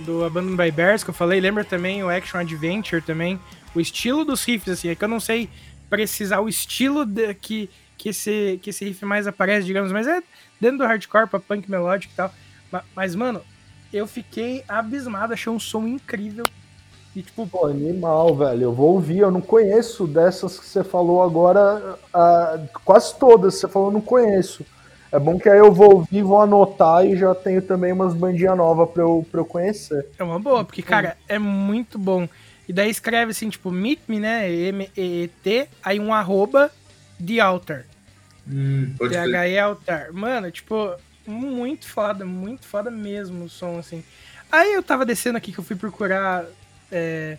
do 0.00 0.24
Abandoned 0.24 0.56
by 0.56 0.70
Bears, 0.70 1.04
que 1.04 1.10
eu 1.10 1.14
falei. 1.14 1.40
Lembra 1.40 1.64
também 1.64 2.02
o 2.02 2.08
Action 2.10 2.38
Adventure 2.40 3.02
também. 3.02 3.38
O 3.74 3.80
estilo 3.80 4.24
dos 4.24 4.44
riffs, 4.44 4.72
assim, 4.72 4.88
é 4.88 4.94
que 4.94 5.04
eu 5.04 5.08
não 5.08 5.20
sei 5.20 5.48
precisar 5.88 6.40
o 6.40 6.48
estilo 6.48 7.04
de, 7.04 7.34
que, 7.34 7.70
que, 7.96 8.08
esse, 8.08 8.58
que 8.62 8.70
esse 8.70 8.84
riff 8.84 9.04
mais 9.04 9.26
aparece, 9.26 9.66
digamos, 9.66 9.92
mas 9.92 10.06
é 10.06 10.22
dentro 10.60 10.78
do 10.78 10.84
hardcore, 10.84 11.28
pra 11.28 11.40
punk 11.40 11.70
melódico 11.70 12.12
e 12.12 12.16
tal. 12.16 12.32
Mas, 12.70 12.82
mas, 12.94 13.14
mano, 13.14 13.42
eu 13.92 14.06
fiquei 14.06 14.64
abismado, 14.68 15.32
achei 15.32 15.52
um 15.52 15.58
som 15.58 15.86
incrível. 15.86 16.44
E, 17.14 17.22
tipo, 17.22 17.46
Pô, 17.46 17.66
animal, 17.66 18.36
velho. 18.36 18.62
Eu 18.62 18.72
vou 18.72 18.94
ouvir, 18.94 19.18
eu 19.18 19.30
não 19.30 19.40
conheço 19.40 20.06
dessas 20.06 20.58
que 20.58 20.66
você 20.66 20.84
falou 20.84 21.22
agora, 21.22 21.98
quase 22.84 23.16
todas 23.18 23.54
você 23.56 23.66
falou, 23.66 23.88
eu 23.88 23.94
não 23.94 24.00
conheço. 24.00 24.64
É 25.12 25.18
bom 25.18 25.36
que 25.36 25.48
aí 25.48 25.58
eu 25.58 25.72
vou 25.72 25.94
ouvir, 25.94 26.22
vou 26.22 26.40
anotar 26.40 27.04
e 27.04 27.16
já 27.16 27.34
tenho 27.34 27.60
também 27.60 27.92
umas 27.92 28.14
bandinhas 28.14 28.56
novas 28.56 28.88
pra 28.90 29.02
eu, 29.02 29.26
pra 29.28 29.40
eu 29.40 29.44
conhecer. 29.44 30.06
É 30.16 30.22
uma 30.22 30.38
boa, 30.38 30.64
porque, 30.64 30.82
cara, 30.82 31.16
é 31.26 31.36
muito 31.36 31.98
bom. 31.98 32.28
E 32.70 32.72
daí 32.72 32.88
escreve 32.88 33.32
assim, 33.32 33.50
tipo, 33.50 33.68
meet 33.72 33.98
me, 34.06 34.20
né? 34.20 34.48
M-E-E-T, 34.48 35.68
aí 35.82 35.98
um 35.98 36.14
arroba 36.14 36.70
de 37.18 37.40
altar. 37.40 37.84
Hum, 38.48 38.94
T-H-E 38.96 39.58
altar. 39.58 40.12
Mano, 40.12 40.52
tipo, 40.52 40.94
muito 41.26 41.88
foda, 41.88 42.24
muito 42.24 42.64
foda 42.64 42.88
mesmo 42.88 43.46
o 43.46 43.48
som, 43.48 43.76
assim. 43.76 44.04
Aí 44.52 44.72
eu 44.72 44.84
tava 44.84 45.04
descendo 45.04 45.36
aqui 45.36 45.50
que 45.50 45.58
eu 45.58 45.64
fui 45.64 45.74
procurar 45.74 46.44
é, 46.92 47.38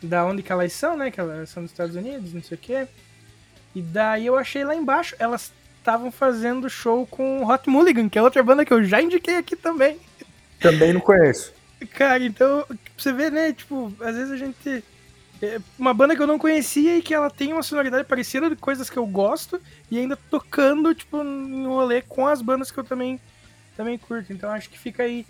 da 0.00 0.24
onde 0.24 0.44
que 0.44 0.52
elas 0.52 0.72
são, 0.72 0.96
né? 0.96 1.10
Que 1.10 1.18
elas 1.18 1.50
são 1.50 1.64
dos 1.64 1.72
Estados 1.72 1.96
Unidos, 1.96 2.32
não 2.32 2.40
sei 2.40 2.54
o 2.54 2.60
quê. 2.60 2.86
E 3.74 3.82
daí 3.82 4.26
eu 4.26 4.38
achei 4.38 4.62
lá 4.62 4.76
embaixo, 4.76 5.16
elas 5.18 5.50
estavam 5.80 6.12
fazendo 6.12 6.70
show 6.70 7.04
com 7.04 7.44
Hot 7.44 7.68
Mulligan, 7.68 8.08
que 8.08 8.16
é 8.16 8.22
outra 8.22 8.44
banda 8.44 8.64
que 8.64 8.72
eu 8.72 8.84
já 8.84 9.02
indiquei 9.02 9.38
aqui 9.38 9.56
também. 9.56 9.98
Também 10.60 10.92
não 10.92 11.00
conheço. 11.00 11.52
Cara, 11.86 12.24
então, 12.24 12.64
você 12.96 13.12
vê, 13.12 13.30
né? 13.30 13.52
Tipo, 13.52 13.92
às 14.00 14.16
vezes 14.16 14.30
a 14.30 14.36
gente. 14.36 14.84
É 15.40 15.58
uma 15.76 15.92
banda 15.92 16.14
que 16.14 16.22
eu 16.22 16.26
não 16.26 16.38
conhecia 16.38 16.98
e 16.98 17.02
que 17.02 17.12
ela 17.12 17.28
tem 17.28 17.52
uma 17.52 17.64
sonoridade 17.64 18.04
parecida 18.04 18.48
de 18.48 18.54
coisas 18.54 18.88
que 18.88 18.96
eu 18.96 19.04
gosto 19.04 19.60
e 19.90 19.98
ainda 19.98 20.16
tocando, 20.30 20.94
tipo, 20.94 21.20
em 21.20 21.66
rolê 21.66 22.00
com 22.00 22.28
as 22.28 22.40
bandas 22.40 22.70
que 22.70 22.78
eu 22.78 22.84
também, 22.84 23.20
também 23.76 23.98
curto. 23.98 24.32
Então 24.32 24.50
acho 24.50 24.70
que 24.70 24.78
fica 24.78 25.02
aí. 25.02 25.26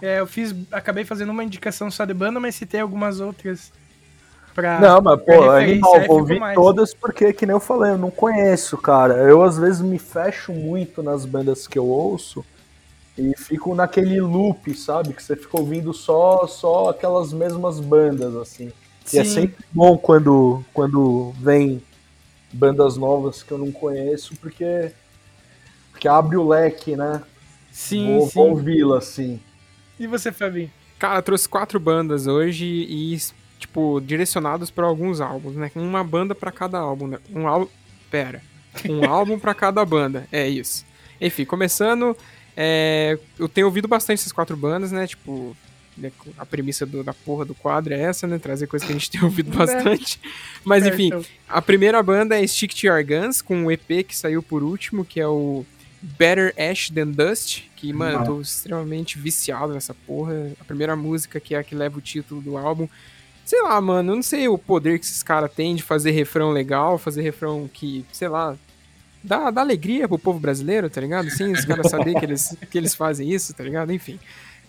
É, 0.00 0.20
eu 0.20 0.26
fiz. 0.28 0.54
Acabei 0.70 1.04
fazendo 1.04 1.30
uma 1.30 1.42
indicação 1.42 1.90
só 1.90 2.04
de 2.04 2.14
banda, 2.14 2.38
mas 2.38 2.54
citei 2.54 2.80
algumas 2.80 3.18
outras 3.18 3.72
pra. 4.54 4.80
Não, 4.80 5.00
mas, 5.00 5.20
pô, 5.22 5.50
animal, 5.50 6.06
vou 6.06 6.18
ouvir 6.18 6.40
todas 6.54 6.94
porque, 6.94 7.32
que 7.32 7.44
nem 7.44 7.54
eu 7.54 7.60
falei, 7.60 7.92
eu 7.92 7.98
não 7.98 8.10
conheço, 8.10 8.78
cara. 8.78 9.14
Eu 9.14 9.42
às 9.42 9.58
vezes 9.58 9.80
me 9.80 9.98
fecho 9.98 10.52
muito 10.52 11.02
nas 11.02 11.24
bandas 11.24 11.66
que 11.66 11.78
eu 11.78 11.86
ouço 11.86 12.44
e 13.18 13.34
fico 13.36 13.74
naquele 13.74 14.20
loop, 14.20 14.72
sabe? 14.74 15.12
Que 15.12 15.22
você 15.22 15.34
fica 15.34 15.58
ouvindo 15.58 15.92
só, 15.92 16.46
só 16.46 16.90
aquelas 16.90 17.32
mesmas 17.32 17.80
bandas, 17.80 18.36
assim. 18.36 18.72
Sim. 19.04 19.16
E 19.16 19.20
é 19.20 19.24
sempre 19.24 19.64
bom 19.72 19.98
quando, 19.98 20.64
quando 20.72 21.32
vem 21.40 21.82
bandas 22.52 22.96
novas 22.96 23.42
que 23.42 23.50
eu 23.50 23.58
não 23.58 23.72
conheço, 23.72 24.36
porque, 24.36 24.92
porque 25.90 26.06
abre 26.06 26.36
o 26.36 26.46
leque, 26.46 26.94
né? 26.94 27.20
Sim, 27.72 28.18
vou, 28.18 28.26
sim. 28.28 28.34
Vou 28.34 28.50
ouvi-la, 28.50 28.98
assim. 28.98 29.40
E 29.98 30.06
você, 30.06 30.30
Fabinho? 30.30 30.70
Cara, 30.96 31.20
trouxe 31.20 31.48
quatro 31.48 31.80
bandas 31.80 32.28
hoje 32.28 32.64
e, 32.64 33.18
tipo, 33.58 34.00
direcionados 34.00 34.70
para 34.70 34.86
alguns 34.86 35.20
álbuns, 35.20 35.56
né? 35.56 35.72
Uma 35.74 36.04
banda 36.04 36.36
para 36.36 36.52
cada 36.52 36.78
álbum, 36.78 37.08
né? 37.08 37.18
Um 37.34 37.48
álbum... 37.48 37.68
Pera. 38.08 38.40
Um 38.88 39.04
álbum 39.10 39.40
para 39.40 39.54
cada 39.54 39.84
banda. 39.84 40.28
É 40.30 40.48
isso. 40.48 40.86
Enfim, 41.20 41.44
começando... 41.44 42.16
É, 42.60 43.16
eu 43.38 43.48
tenho 43.48 43.68
ouvido 43.68 43.86
bastante 43.86 44.18
essas 44.18 44.32
quatro 44.32 44.56
bandas, 44.56 44.90
né? 44.90 45.06
Tipo, 45.06 45.56
né, 45.96 46.10
a 46.36 46.44
premissa 46.44 46.84
do, 46.84 47.04
da 47.04 47.14
porra 47.14 47.44
do 47.44 47.54
quadro 47.54 47.94
é 47.94 48.00
essa, 48.00 48.26
né? 48.26 48.36
Trazer 48.36 48.66
coisas 48.66 48.84
que 48.84 48.92
a 48.92 48.98
gente 48.98 49.08
tem 49.12 49.22
ouvido 49.22 49.56
bastante. 49.56 50.20
Mas 50.64 50.84
enfim, 50.84 51.12
a 51.48 51.62
primeira 51.62 52.02
banda 52.02 52.36
é 52.36 52.44
Stick 52.44 52.74
to 52.74 52.88
Your 52.88 53.04
Guns, 53.06 53.40
com 53.40 53.56
um 53.56 53.70
EP 53.70 54.04
que 54.04 54.16
saiu 54.16 54.42
por 54.42 54.64
último, 54.64 55.04
que 55.04 55.20
é 55.20 55.28
o 55.28 55.64
Better 56.02 56.52
Ash 56.58 56.90
Than 56.90 57.12
Dust. 57.12 57.62
Que, 57.76 57.92
mano, 57.92 58.18
eu 58.18 58.24
tô 58.24 58.40
extremamente 58.40 59.20
viciado 59.20 59.72
nessa 59.72 59.94
porra. 59.94 60.50
A 60.60 60.64
primeira 60.64 60.96
música, 60.96 61.38
que 61.38 61.54
é 61.54 61.58
a 61.58 61.62
que 61.62 61.76
leva 61.76 61.98
o 61.98 62.02
título 62.02 62.40
do 62.40 62.58
álbum. 62.58 62.88
Sei 63.44 63.62
lá, 63.62 63.80
mano, 63.80 64.10
eu 64.10 64.16
não 64.16 64.22
sei 64.22 64.48
o 64.48 64.58
poder 64.58 64.98
que 64.98 65.04
esses 65.04 65.22
caras 65.22 65.52
têm 65.52 65.76
de 65.76 65.82
fazer 65.84 66.10
refrão 66.10 66.50
legal, 66.50 66.98
fazer 66.98 67.22
refrão 67.22 67.70
que, 67.72 68.04
sei 68.12 68.26
lá, 68.26 68.58
dá, 69.28 69.50
dá 69.50 69.60
alegria 69.60 70.08
pro 70.08 70.18
povo 70.18 70.40
brasileiro, 70.40 70.88
tá 70.88 71.00
ligado? 71.00 71.30
Sim, 71.30 71.52
os 71.52 71.64
caras 71.64 71.90
saber 71.90 72.14
que 72.18 72.24
eles, 72.24 72.56
que 72.70 72.78
eles 72.78 72.94
fazem 72.94 73.30
isso, 73.30 73.54
tá 73.54 73.62
ligado? 73.62 73.92
Enfim. 73.92 74.18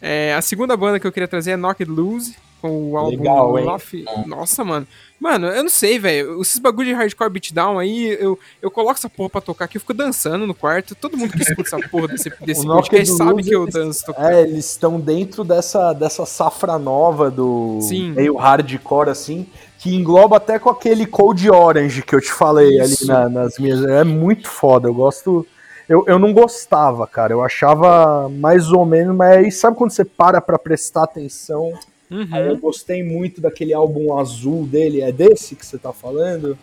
É, 0.02 0.34
a 0.34 0.42
segunda 0.42 0.78
banda 0.78 1.00
que 1.00 1.08
eu 1.08 1.12
queria 1.12 1.28
trazer 1.28 1.52
é 1.52 1.58
Knocked 1.58 1.90
Loose, 1.90 2.36
com 2.62 2.92
o 2.92 2.98
álbum 2.98 3.18
Legal, 3.18 3.52
Love. 3.52 4.06
Nossa, 4.26 4.64
mano. 4.64 4.88
Mano, 5.20 5.48
eu 5.48 5.64
não 5.64 5.70
sei, 5.70 6.00
velho. 6.00 6.42
Esses 6.42 6.60
bagulho 6.60 6.88
de 6.88 6.94
hardcore 6.94 7.30
beatdown 7.30 7.78
aí, 7.78 8.18
eu, 8.20 8.40
eu 8.62 8.72
coloco 8.72 8.94
essa 8.94 9.10
porra 9.10 9.30
pra 9.30 9.42
tocar 9.42 9.66
aqui, 9.66 9.78
eu 9.78 9.82
fico 9.82 9.94
dançando 9.94 10.48
no 10.48 10.54
quarto. 10.54 10.96
Todo 10.96 11.18
mundo 11.18 11.34
que 11.34 11.42
escuta 11.42 11.76
essa 11.76 11.90
porra 11.90 12.08
desse, 12.08 12.30
desse 12.46 12.66
podcast 12.66 13.18
sabe 13.18 13.44
que 13.44 13.54
eu 13.54 13.68
danço 13.68 14.06
tocando. 14.06 14.30
É, 14.30 14.42
eles 14.44 14.70
estão 14.70 15.00
dentro 15.00 15.44
dessa, 15.44 15.92
dessa 15.94 16.26
safra 16.26 16.80
nova 16.80 17.30
do 17.30 17.80
Sim. 17.82 18.12
meio 18.12 18.36
hardcore, 18.38 19.10
assim, 19.10 19.48
que 19.80 19.96
engloba 19.96 20.36
até 20.36 20.60
com 20.60 20.70
aquele 20.70 21.08
Cold 21.08 21.50
Orange 21.50 22.04
que 22.04 22.14
eu 22.14 22.20
te 22.20 22.32
falei 22.32 22.78
Isso. 22.78 23.10
ali 23.10 23.24
na, 23.24 23.30
nas 23.30 23.58
minhas. 23.58 23.84
É 23.86 24.04
muito 24.04 24.50
foda, 24.50 24.90
eu 24.90 24.94
gosto. 24.94 25.48
Eu, 25.88 26.04
eu 26.06 26.20
não 26.20 26.34
gostava, 26.34 27.08
cara. 27.08 27.34
Eu 27.34 27.42
achava 27.42 28.30
mais 28.30 28.72
ou 28.72 28.86
menos, 28.86 29.16
mas 29.16 29.38
aí 29.38 29.52
sabe 29.52 29.78
quando 29.78 29.92
você 29.92 30.04
para 30.04 30.42
pra 30.42 30.60
prestar 30.60 31.04
atenção? 31.04 31.72
Uhum. 32.12 32.28
Aí 32.30 32.48
eu 32.48 32.58
gostei 32.58 33.02
muito 33.02 33.40
daquele 33.40 33.74
álbum 33.74 34.18
azul 34.20 34.68
dele. 34.68 35.02
É 35.02 35.14
desse 35.14 35.56
que 35.56 35.66
você 35.66 35.78
tá 35.78 35.94
falando? 35.94 36.58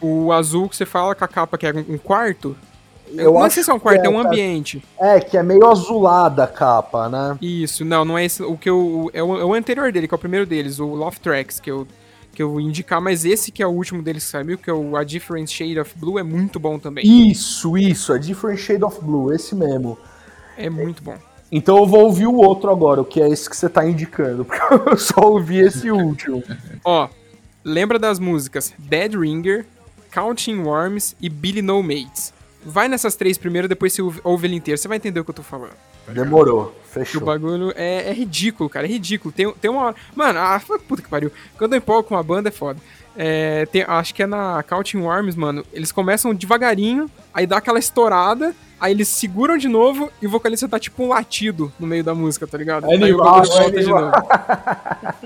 O 0.00 0.30
azul 0.30 0.68
que 0.68 0.76
você 0.76 0.84
fala 0.84 1.14
com 1.14 1.24
a 1.24 1.28
capa 1.28 1.56
que 1.56 1.66
é 1.66 1.72
um 1.72 1.96
quarto. 1.96 2.54
Eu 3.12 3.32
não 3.32 3.42
acho 3.42 3.54
sei 3.54 3.64
se 3.64 3.70
é 3.70 3.74
um 3.74 3.80
quarto, 3.80 4.04
é, 4.04 4.06
é, 4.06 4.10
um 4.10 4.20
ambiente. 4.20 4.84
É, 4.98 5.18
que 5.18 5.36
é 5.36 5.42
meio 5.42 5.66
azulada 5.66 6.44
a 6.44 6.46
capa, 6.46 7.08
né? 7.08 7.38
Isso, 7.40 7.84
não, 7.84 8.04
não 8.04 8.18
é 8.18 8.24
esse. 8.24 8.42
O 8.42 8.56
que 8.56 8.68
eu. 8.68 9.10
É 9.14 9.22
o, 9.22 9.40
é 9.40 9.44
o 9.44 9.54
anterior 9.54 9.90
dele, 9.90 10.06
que 10.06 10.14
é 10.14 10.16
o 10.16 10.18
primeiro 10.18 10.46
deles, 10.46 10.78
o 10.78 10.86
Love 10.94 11.18
Tracks, 11.18 11.58
que 11.58 11.70
eu, 11.70 11.88
que 12.40 12.42
eu 12.42 12.52
vou 12.52 12.60
indicar, 12.60 13.02
mas 13.02 13.26
esse 13.26 13.52
que 13.52 13.62
é 13.62 13.66
o 13.66 13.70
último 13.70 14.02
deles 14.02 14.24
que 14.24 14.30
saiu, 14.30 14.56
que 14.56 14.70
é 14.70 14.72
o 14.72 14.96
A 14.96 15.04
Different 15.04 15.46
Shade 15.46 15.78
of 15.78 15.92
Blue, 15.94 16.18
é 16.18 16.22
muito 16.22 16.58
bom 16.58 16.78
também. 16.78 17.04
Isso, 17.30 17.76
isso, 17.76 18.14
é 18.14 18.18
Different 18.18 18.58
Shade 18.58 18.82
of 18.82 18.98
Blue, 19.02 19.30
esse 19.30 19.54
mesmo. 19.54 19.98
É 20.56 20.70
muito 20.70 21.02
bom. 21.02 21.18
Então 21.52 21.76
eu 21.76 21.86
vou 21.86 22.04
ouvir 22.04 22.26
o 22.26 22.36
outro 22.36 22.70
agora, 22.70 23.02
o 23.02 23.04
que 23.04 23.20
é 23.20 23.28
esse 23.28 23.50
que 23.50 23.54
você 23.54 23.68
tá 23.68 23.86
indicando, 23.86 24.42
porque 24.46 24.88
eu 24.88 24.96
só 24.96 25.20
ouvi 25.20 25.58
esse 25.58 25.90
último. 25.90 26.42
Ó, 26.82 27.10
lembra 27.62 27.98
das 27.98 28.18
músicas 28.18 28.72
Dead 28.78 29.14
Ringer, 29.14 29.66
Counting 30.10 30.60
Worms 30.60 31.14
e 31.20 31.28
Billy 31.28 31.60
No 31.60 31.82
Mates. 31.82 32.32
Vai 32.64 32.88
nessas 32.88 33.16
três 33.16 33.36
primeiro, 33.36 33.68
depois 33.68 33.92
você 33.92 34.00
ouve 34.24 34.46
ele 34.46 34.56
inteiro, 34.56 34.78
você 34.78 34.88
vai 34.88 34.96
entender 34.96 35.20
o 35.20 35.24
que 35.24 35.30
eu 35.30 35.34
tô 35.34 35.42
falando. 35.42 35.76
Demorou, 36.08 36.74
Que 36.92 36.98
o 36.98 37.04
fechou. 37.04 37.24
bagulho 37.24 37.72
é, 37.76 38.10
é 38.10 38.12
ridículo, 38.12 38.68
cara, 38.68 38.86
é 38.86 38.90
ridículo. 38.90 39.32
Tem, 39.32 39.50
tem 39.54 39.70
uma 39.70 39.82
hora. 39.84 39.96
Mano, 40.14 40.38
ah, 40.38 40.60
puta 40.88 41.02
que 41.02 41.08
pariu. 41.08 41.30
Quando 41.56 41.74
eu 41.74 41.78
empolgo 41.78 42.08
com 42.08 42.14
uma 42.14 42.22
banda 42.22 42.48
é 42.48 42.52
foda. 42.52 42.80
É, 43.16 43.66
tem- 43.66 43.84
acho 43.86 44.14
que 44.14 44.22
é 44.22 44.26
na 44.26 44.62
Counting 44.62 44.98
Worms, 44.98 45.34
mano. 45.36 45.64
Eles 45.72 45.92
começam 45.92 46.32
devagarinho, 46.34 47.10
aí 47.34 47.46
dá 47.46 47.58
aquela 47.58 47.78
estourada, 47.78 48.54
aí 48.80 48.92
eles 48.92 49.08
seguram 49.08 49.58
de 49.58 49.68
novo 49.68 50.10
e 50.22 50.26
o 50.26 50.30
vocalista 50.30 50.68
tá 50.68 50.78
tipo 50.78 51.02
um 51.02 51.08
latido 51.08 51.72
no 51.78 51.86
meio 51.86 52.04
da 52.04 52.14
música, 52.14 52.46
tá 52.46 52.56
ligado? 52.56 52.86
É 52.86 52.94
aí 52.94 53.02
o 53.02 53.06
é 53.06 53.12
volta 53.12 53.70
de 53.70 53.86
novo. 53.86 54.12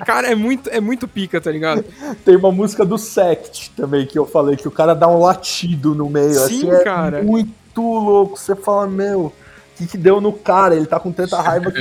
Cara, 0.07 0.31
é 0.31 0.35
muito, 0.35 0.69
é 0.71 0.81
muito 0.81 1.07
pica, 1.07 1.41
tá 1.41 1.51
ligado? 1.51 1.85
Tem 2.25 2.37
uma 2.37 2.51
música 2.51 2.85
do 2.85 2.99
Sect 2.99 3.71
também 3.77 4.07
que 4.07 4.19
eu 4.19 4.27
falei, 4.27 4.57
que 4.57 4.67
o 4.67 4.71
cara 4.71 4.95
dá 4.95 5.07
um 5.07 5.21
latido 5.21 5.95
no 5.95 6.09
meio. 6.09 6.35
Sim, 6.35 6.41
assim, 6.41 6.71
é 6.71 6.85
cara. 6.85 7.23
muito 7.23 7.55
louco. 7.81 8.39
Você 8.39 8.57
fala, 8.57 8.87
meu, 8.87 9.33
que, 9.77 9.87
que 9.87 9.99
deu 9.99 10.21
no 10.21 10.33
cara? 10.33 10.75
Ele 10.75 10.87
tá 10.87 10.99
com 11.01 11.11
tanta 11.13 11.41
raiva 11.41 11.71
que, 11.73 11.81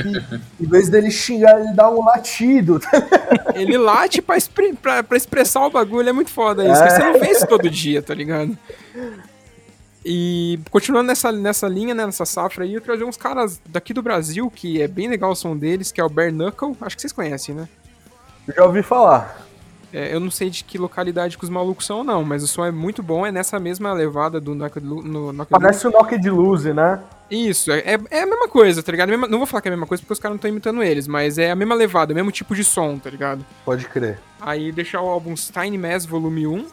em 0.60 0.66
vez 0.66 0.88
dele 0.88 1.10
xingar, 1.10 1.60
ele 1.60 1.72
dá 1.72 1.88
um 1.90 2.04
latido. 2.04 2.80
Ele 3.54 3.78
late 3.78 4.20
pra, 4.20 4.36
expre- 4.36 4.72
pra- 4.74 5.02
pra 5.04 5.16
expressar 5.16 5.64
o 5.66 5.70
bagulho, 5.70 6.08
é 6.08 6.12
muito 6.12 6.30
foda 6.30 6.64
isso. 6.64 6.82
É. 6.82 6.90
Você 6.90 6.98
não 6.98 7.20
vê 7.20 7.30
isso 7.30 7.46
todo 7.46 7.70
dia, 7.70 8.02
tá 8.02 8.12
ligado? 8.12 8.56
E 10.04 10.58
continuando 10.70 11.06
nessa, 11.06 11.32
nessa 11.32 11.66
linha, 11.68 11.94
né, 11.94 12.04
nessa 12.04 12.26
safra 12.26 12.64
aí, 12.64 12.74
eu 12.74 12.80
trazer 12.80 13.04
uns 13.04 13.16
caras 13.16 13.60
daqui 13.66 13.94
do 13.94 14.02
Brasil, 14.02 14.50
que 14.50 14.82
é 14.82 14.88
bem 14.88 15.08
legal 15.08 15.30
o 15.30 15.36
som 15.36 15.56
deles, 15.56 15.90
que 15.90 16.00
é 16.00 16.04
o 16.04 16.08
Bare 16.10 16.30
Knuckle, 16.32 16.76
acho 16.82 16.96
que 16.96 17.00
vocês 17.00 17.12
conhecem, 17.12 17.54
né? 17.54 17.68
Já 18.54 18.64
ouvi 18.64 18.82
falar. 18.82 19.40
É, 19.92 20.12
eu 20.14 20.18
não 20.20 20.30
sei 20.30 20.50
de 20.50 20.64
que 20.64 20.76
localidade 20.76 21.38
que 21.38 21.44
os 21.44 21.48
malucos 21.50 21.86
são, 21.86 22.02
não, 22.04 22.22
mas 22.24 22.42
o 22.42 22.48
som 22.48 22.64
é 22.64 22.70
muito 22.70 23.02
bom, 23.02 23.24
é 23.24 23.30
nessa 23.32 23.58
mesma 23.58 23.92
levada 23.94 24.40
do 24.40 24.54
no 24.54 25.32
Knocked 25.32 25.50
Parece 25.50 25.86
o 25.86 25.90
Knock 25.90 26.18
de 26.18 26.28
Luz, 26.28 26.64
né? 26.64 27.00
Isso, 27.30 27.72
é, 27.72 27.78
é- 27.80 28.00
é 28.18 28.22
a 28.22 28.26
mesma 28.26 28.48
coisa, 28.48 28.82
tá 28.82 28.92
ligado? 28.92 29.08
Mesma- 29.08 29.26
não 29.26 29.38
vou 29.38 29.46
falar 29.46 29.60
que 29.62 29.68
é 29.68 29.70
a 29.70 29.74
mesma 29.74 29.86
coisa 29.86 30.02
porque 30.02 30.12
os 30.12 30.18
caras 30.18 30.32
não 30.34 30.36
estão 30.36 30.50
imitando 30.50 30.82
eles, 30.82 31.08
mas 31.08 31.38
é 31.38 31.50
a 31.50 31.56
mesma 31.56 31.74
levada, 31.74 32.12
o 32.12 32.14
mesmo 32.14 32.30
tipo 32.30 32.54
de 32.54 32.62
som, 32.62 32.98
tá 32.98 33.08
ligado? 33.10 33.44
Pode 33.64 33.86
crer. 33.88 34.18
Aí 34.40 34.70
deixar 34.70 35.00
o 35.00 35.08
álbum 35.08 35.34
Tiny 35.34 35.78
Mass 35.78 36.04
Volume 36.04 36.46
1, 36.46 36.66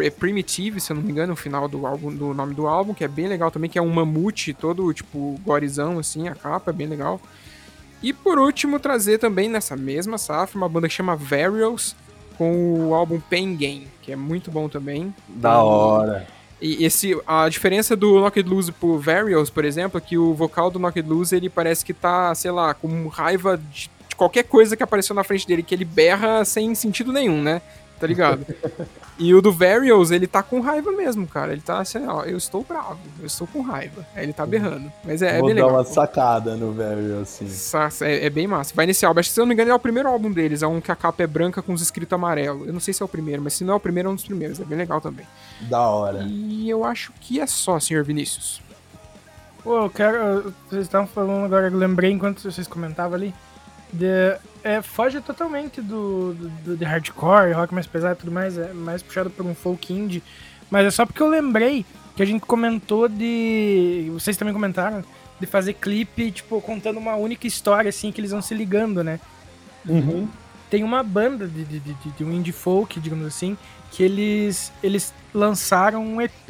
é 0.00 0.10
Primitive, 0.10 0.80
se 0.80 0.90
eu 0.92 0.96
não 0.96 1.02
me 1.02 1.10
engano, 1.12 1.32
o 1.34 1.36
final 1.36 1.68
do 1.68 1.86
álbum, 1.86 2.12
do 2.14 2.34
nome 2.34 2.54
do 2.54 2.66
álbum, 2.66 2.92
que 2.92 3.04
é 3.04 3.08
bem 3.08 3.28
legal 3.28 3.50
também, 3.52 3.70
que 3.70 3.78
é 3.78 3.82
um 3.82 3.88
mamute 3.92 4.52
todo, 4.52 4.92
tipo, 4.92 5.38
gorizão, 5.44 5.98
assim, 6.00 6.26
a 6.28 6.34
capa, 6.34 6.70
é 6.72 6.74
bem 6.74 6.88
legal. 6.88 7.20
E 8.02 8.12
por 8.12 8.38
último, 8.38 8.80
trazer 8.80 9.18
também 9.18 9.48
nessa 9.48 9.76
mesma 9.76 10.18
safra 10.18 10.58
uma 10.58 10.68
banda 10.68 10.88
que 10.88 10.94
chama 10.94 11.14
Varials, 11.16 11.94
com 12.36 12.88
o 12.88 12.94
álbum 12.94 13.20
Pain 13.20 13.54
Game, 13.54 13.86
que 14.02 14.10
é 14.10 14.16
muito 14.16 14.50
bom 14.50 14.68
também. 14.68 15.14
Da 15.28 15.62
hora. 15.62 16.26
E 16.64 16.82
esse, 16.82 17.14
a 17.26 17.46
diferença 17.46 17.94
do 17.94 18.18
Knocked 18.18 18.48
Loose 18.48 18.72
pro 18.72 18.98
Varials, 18.98 19.50
por 19.50 19.66
exemplo, 19.66 19.98
é 19.98 20.00
que 20.00 20.16
o 20.16 20.32
vocal 20.32 20.70
do 20.70 20.78
Knocked 20.78 21.06
Loose, 21.06 21.36
ele 21.36 21.50
parece 21.50 21.84
que 21.84 21.92
tá, 21.92 22.34
sei 22.34 22.50
lá, 22.50 22.72
com 22.72 23.06
raiva 23.08 23.58
de, 23.58 23.90
de 24.08 24.16
qualquer 24.16 24.44
coisa 24.44 24.74
que 24.74 24.82
apareceu 24.82 25.14
na 25.14 25.22
frente 25.22 25.46
dele, 25.46 25.62
que 25.62 25.74
ele 25.74 25.84
berra 25.84 26.42
sem 26.42 26.74
sentido 26.74 27.12
nenhum, 27.12 27.42
né? 27.42 27.60
Tá 28.00 28.06
ligado? 28.06 28.46
E 29.16 29.32
o 29.32 29.40
do 29.40 29.52
Varials, 29.52 30.10
ele 30.10 30.26
tá 30.26 30.42
com 30.42 30.60
raiva 30.60 30.90
mesmo, 30.90 31.24
cara. 31.24 31.52
Ele 31.52 31.60
tá 31.60 31.78
assim, 31.78 32.04
ó, 32.04 32.24
eu 32.24 32.36
estou 32.36 32.64
bravo, 32.64 32.98
eu 33.20 33.26
estou 33.26 33.46
com 33.46 33.60
raiva. 33.62 34.04
Aí 34.14 34.24
ele 34.24 34.32
tá 34.32 34.44
berrando. 34.44 34.90
Mas 35.04 35.22
é, 35.22 35.36
é 35.36 35.38
Vou 35.38 35.46
bem 35.46 35.54
dar 35.54 35.66
legal. 35.66 35.78
uma 35.78 35.84
sacada 35.84 36.56
no 36.56 36.72
Varials, 36.72 37.22
assim. 37.22 37.48
Sa- 37.48 37.88
É, 38.00 38.26
é 38.26 38.30
bem 38.30 38.48
massa. 38.48 38.72
Vai 38.74 38.86
nesse 38.86 39.06
álbum. 39.06 39.20
Acho 39.20 39.28
que, 39.28 39.34
se 39.34 39.40
eu 39.40 39.44
não 39.44 39.48
me 39.48 39.54
engano, 39.54 39.70
é 39.70 39.74
o 39.74 39.78
primeiro 39.78 40.08
álbum 40.08 40.32
deles. 40.32 40.62
É 40.62 40.66
um 40.66 40.80
que 40.80 40.90
a 40.90 40.96
capa 40.96 41.22
é 41.22 41.26
branca 41.28 41.62
com 41.62 41.72
os 41.72 41.80
escritos 41.80 42.12
amarelo. 42.12 42.66
Eu 42.66 42.72
não 42.72 42.80
sei 42.80 42.92
se 42.92 43.02
é 43.02 43.06
o 43.06 43.08
primeiro, 43.08 43.40
mas 43.40 43.52
se 43.54 43.62
não 43.62 43.74
é 43.74 43.76
o 43.76 43.80
primeiro, 43.80 44.08
é 44.08 44.12
um 44.12 44.16
dos 44.16 44.24
primeiros. 44.24 44.58
É 44.60 44.64
bem 44.64 44.76
legal 44.78 45.00
também. 45.00 45.24
Da 45.70 45.80
hora. 45.88 46.26
E 46.28 46.68
eu 46.68 46.84
acho 46.84 47.12
que 47.20 47.40
é 47.40 47.46
só, 47.46 47.78
senhor 47.78 48.02
Vinícius. 48.02 48.60
Pô, 49.62 49.84
eu 49.84 49.90
quero. 49.90 50.52
Vocês 50.68 50.82
estavam 50.82 51.06
falando 51.06 51.44
agora, 51.44 51.68
eu 51.68 51.76
lembrei 51.78 52.10
enquanto 52.10 52.40
vocês 52.50 52.66
comentavam 52.66 53.14
ali. 53.14 53.32
De, 53.94 54.36
é, 54.62 54.82
foge 54.82 55.20
totalmente 55.20 55.80
do, 55.80 56.34
do, 56.34 56.48
do- 56.48 56.76
de 56.76 56.84
hardcore, 56.84 57.52
rock 57.52 57.72
mais 57.72 57.86
pesado 57.86 58.14
e 58.14 58.20
tudo 58.20 58.32
mais. 58.32 58.58
É 58.58 58.72
mais 58.72 59.02
puxado 59.02 59.30
por 59.30 59.44
um 59.46 59.54
folk 59.54 59.92
indie. 59.92 60.22
Mas 60.70 60.86
é 60.86 60.90
só 60.90 61.06
porque 61.06 61.22
eu 61.22 61.28
lembrei 61.28 61.84
que 62.16 62.22
a 62.22 62.26
gente 62.26 62.40
comentou 62.44 63.08
de. 63.08 64.10
Vocês 64.12 64.36
também 64.36 64.52
comentaram. 64.54 65.04
De 65.40 65.46
fazer 65.46 65.74
clipe, 65.74 66.30
tipo, 66.30 66.60
contando 66.60 66.96
uma 66.98 67.16
única 67.16 67.46
história, 67.46 67.88
assim, 67.88 68.12
que 68.12 68.20
eles 68.20 68.30
vão 68.30 68.40
se 68.40 68.54
ligando, 68.54 69.02
né? 69.02 69.18
Uhum. 69.86 70.28
tem 70.70 70.82
uma 70.84 71.02
banda 71.02 71.46
de, 71.46 71.64
de, 71.64 71.78
de, 71.80 71.94
de 72.16 72.24
um 72.24 72.32
indie 72.32 72.52
folk, 72.52 72.98
digamos 73.00 73.26
assim, 73.26 73.58
que 73.90 74.02
eles, 74.02 74.72
eles 74.82 75.12
lançaram 75.34 76.02
um 76.04 76.20
EP, 76.22 76.48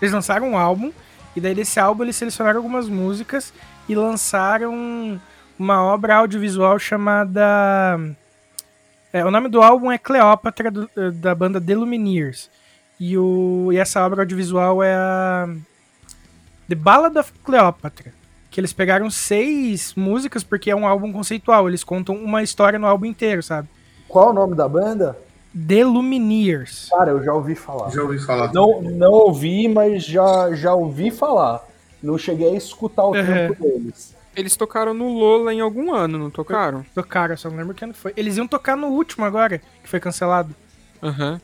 eles 0.00 0.12
lançaram 0.12 0.50
um 0.50 0.56
álbum, 0.58 0.90
e 1.36 1.40
daí 1.40 1.54
desse 1.54 1.78
álbum 1.78 2.02
eles 2.02 2.16
selecionaram 2.16 2.58
algumas 2.58 2.88
músicas 2.88 3.52
e 3.88 3.94
lançaram 3.94 5.20
uma 5.60 5.82
obra 5.84 6.16
audiovisual 6.16 6.78
chamada. 6.78 7.98
É, 9.12 9.22
o 9.24 9.30
nome 9.30 9.48
do 9.48 9.60
álbum 9.60 9.92
é 9.92 9.98
Cleópatra, 9.98 10.70
do- 10.70 10.88
da 11.12 11.34
banda 11.34 11.60
The 11.60 11.74
Lumineers. 11.74 12.48
E, 12.98 13.16
o, 13.18 13.68
e 13.72 13.76
essa 13.76 14.04
obra 14.04 14.22
audiovisual 14.22 14.82
é 14.82 14.94
a. 14.94 15.48
The 16.68 16.74
Ballad 16.74 17.18
of 17.18 17.32
Cleopatra. 17.44 18.12
Que 18.50 18.58
eles 18.60 18.72
pegaram 18.72 19.10
seis 19.10 19.94
músicas, 19.94 20.42
porque 20.42 20.70
é 20.70 20.76
um 20.76 20.86
álbum 20.86 21.12
conceitual. 21.12 21.68
Eles 21.68 21.84
contam 21.84 22.16
uma 22.16 22.42
história 22.42 22.78
no 22.78 22.86
álbum 22.86 23.06
inteiro, 23.06 23.42
sabe? 23.42 23.68
Qual 24.08 24.30
o 24.30 24.32
nome 24.32 24.56
da 24.56 24.68
banda? 24.68 25.16
The 25.68 25.84
Lumineers. 25.84 26.88
Cara, 26.90 27.10
eu 27.10 27.22
já 27.22 27.32
ouvi 27.34 27.54
falar. 27.54 27.90
Já 27.90 28.02
ouvi 28.02 28.18
falar. 28.18 28.52
Não, 28.52 28.80
não 28.82 29.12
ouvi, 29.12 29.68
mas 29.68 30.04
já, 30.04 30.52
já 30.54 30.74
ouvi 30.74 31.10
falar. 31.10 31.60
Não 32.02 32.16
cheguei 32.16 32.54
a 32.54 32.56
escutar 32.56 33.04
o 33.04 33.14
Uhum. 33.14 33.24
tempo 33.26 33.62
deles. 33.62 34.14
Eles 34.40 34.56
tocaram 34.56 34.94
no 34.94 35.08
Lola 35.12 35.52
em 35.52 35.60
algum 35.60 35.94
ano, 35.94 36.18
não 36.18 36.30
tocaram? 36.30 36.84
Tocaram, 36.94 37.36
só 37.36 37.50
não 37.50 37.58
lembro 37.58 37.74
que 37.74 37.84
ano 37.84 37.94
foi. 37.94 38.12
Eles 38.16 38.36
iam 38.36 38.48
tocar 38.48 38.76
no 38.76 38.88
último 38.88 39.24
agora, 39.24 39.60
que 39.82 39.88
foi 39.88 40.00
cancelado. 40.00 40.54
Aham. 41.02 41.40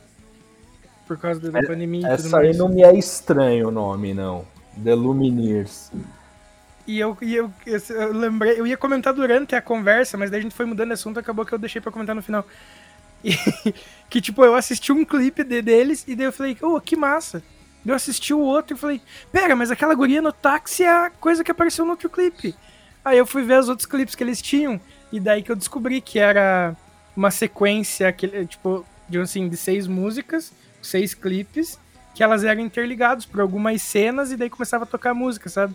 Por 1.07 1.17
causa 1.17 1.39
da 1.39 1.61
pandemia 1.61 1.99
e 1.99 2.03
tudo 2.03 2.13
Essa 2.13 2.37
aí 2.39 2.47
mais. 2.47 2.57
não 2.57 2.67
me 2.67 2.83
é 2.83 2.93
estranho 2.97 3.69
o 3.69 3.71
nome, 3.71 4.13
não. 4.13 4.45
The 4.83 4.95
Lumineers. 4.95 5.91
E 6.87 6.99
eu, 6.99 7.17
e 7.21 7.35
eu, 7.35 7.51
eu, 7.65 7.79
eu 7.89 8.13
lembrei, 8.13 8.59
eu 8.59 8.65
ia 8.65 8.77
comentar 8.77 9.13
durante 9.13 9.55
a 9.55 9.61
conversa, 9.61 10.17
mas 10.17 10.31
daí 10.31 10.39
a 10.39 10.43
gente 10.43 10.55
foi 10.55 10.65
mudando 10.65 10.87
de 10.87 10.93
assunto, 10.93 11.19
acabou 11.19 11.45
que 11.45 11.53
eu 11.53 11.59
deixei 11.59 11.81
pra 11.81 11.91
comentar 11.91 12.15
no 12.15 12.21
final. 12.21 12.45
E, 13.23 13.31
que 14.09 14.19
tipo, 14.19 14.43
eu 14.43 14.55
assisti 14.55 14.91
um 14.91 15.05
clipe 15.05 15.43
de, 15.43 15.61
deles 15.61 16.03
e 16.07 16.15
daí 16.15 16.25
eu 16.25 16.33
falei, 16.33 16.57
oh, 16.61 16.79
que 16.81 16.95
massa. 16.95 17.43
Eu 17.85 17.93
assisti 17.93 18.33
o 18.33 18.39
outro 18.39 18.75
e 18.75 18.79
falei, 18.79 19.01
pera, 19.31 19.55
mas 19.55 19.71
aquela 19.71 19.93
guria 19.93 20.21
no 20.21 20.33
táxi 20.33 20.83
é 20.83 20.89
a 20.89 21.09
coisa 21.09 21.43
que 21.43 21.51
apareceu 21.51 21.85
no 21.85 21.91
outro 21.91 22.09
clipe. 22.09 22.55
Aí 23.07 23.17
eu 23.17 23.25
fui 23.25 23.41
ver 23.41 23.57
os 23.59 23.69
outros 23.69 23.85
clipes 23.85 24.15
que 24.15 24.21
eles 24.21 24.41
tinham, 24.41 24.81
e 25.13 25.17
daí 25.17 25.41
que 25.41 25.49
eu 25.49 25.55
descobri 25.55 26.01
que 26.01 26.19
era 26.19 26.75
uma 27.15 27.31
sequência, 27.31 28.05
aquele, 28.09 28.45
tipo, 28.45 28.85
digamos 29.07 29.29
assim, 29.29 29.47
de 29.47 29.55
seis 29.55 29.87
músicas, 29.87 30.51
seis 30.81 31.13
clipes, 31.13 31.79
que 32.13 32.21
elas 32.21 32.43
eram 32.43 32.59
interligadas 32.61 33.25
por 33.25 33.39
algumas 33.39 33.81
cenas 33.81 34.29
e 34.31 34.35
daí 34.35 34.49
começava 34.49 34.83
a 34.83 34.87
tocar 34.87 35.13
música, 35.13 35.49
sabe? 35.49 35.73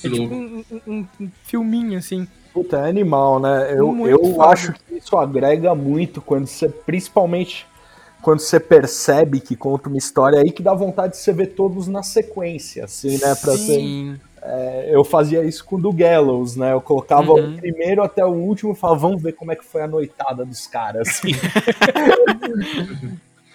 Que 0.00 0.08
É 0.08 0.10
tipo 0.10 0.34
um, 0.34 0.64
um- 0.84 1.06
um- 1.20 1.30
filminho, 1.44 1.96
assim. 1.96 2.26
Puta, 2.52 2.78
é 2.78 2.88
animal, 2.88 3.38
né? 3.38 3.72
Eu, 3.72 3.92
Muito 3.92 4.10
eu 4.10 4.34
foda. 4.34 4.48
acho 4.52 4.72
que 4.72 4.96
isso 4.96 5.16
agrega 5.16 5.76
muito 5.76 6.20
quando 6.20 6.48
você, 6.48 6.68
principalmente 6.68 7.66
quando 8.20 8.40
você 8.40 8.58
percebe 8.58 9.38
que 9.38 9.54
conta 9.54 9.88
uma 9.88 9.98
história 9.98 10.40
aí 10.40 10.50
que 10.50 10.62
dá 10.62 10.74
vontade 10.74 11.12
de 11.12 11.18
você 11.18 11.32
ver 11.32 11.48
todos 11.54 11.86
na 11.86 12.02
sequência, 12.02 12.84
assim, 12.86 13.18
né? 13.18 13.34
Pra 13.36 13.52
ser, 13.52 13.58
Sim. 13.58 14.20
É, 14.46 14.90
eu 14.90 15.02
fazia 15.02 15.42
isso 15.42 15.64
com 15.64 15.76
o 15.76 15.80
do 15.80 15.90
Gallows, 15.90 16.54
né? 16.54 16.72
Eu 16.72 16.80
colocava 16.80 17.32
Uhum. 17.32 17.54
o 17.54 17.56
primeiro 17.56 18.02
até 18.02 18.24
o 18.24 18.28
último 18.28 18.72
e 18.72 18.76
falava, 18.76 19.00
vamos 19.00 19.22
ver 19.22 19.32
como 19.32 19.50
é 19.50 19.56
que 19.56 19.64
foi 19.64 19.82
a 19.82 19.88
noitada 19.88 20.44
dos 20.44 20.66
caras. 20.66 21.22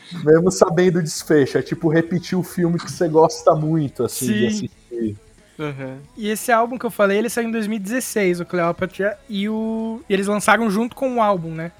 Mesmo 0.26 0.52
sabendo 0.52 0.98
o 1.00 1.04
desfecho, 1.04 1.60
é 1.60 1.62
tipo 1.62 1.90
repetir 1.90 2.38
o 2.38 2.44
filme 2.44 2.80
que 2.80 2.92
você 2.92 3.08
gosta 3.08 3.54
muito, 3.54 4.04
assim, 4.04 4.26
de 4.26 4.40
Sim. 4.40 4.48
assistir. 4.48 5.18
Aham. 5.60 5.98
E 6.18 6.30
esse 6.30 6.52
álbum 6.52 6.78
que 6.78 6.86
eu 6.86 6.90
falei, 6.90 7.20
ele 7.20 7.30
saiu 7.30 7.50
em 7.50 7.52
2016, 7.52 8.40
o 8.40 8.46
Cleopatra, 8.46 9.16
e, 9.30 9.48
o... 9.48 10.02
e 10.10 10.14
eles 10.14 10.26
lançaram 10.26 10.70
junto 10.72 10.96
com 10.96 11.18
o 11.18 11.22
álbum, 11.22 11.52
né? 11.52 11.72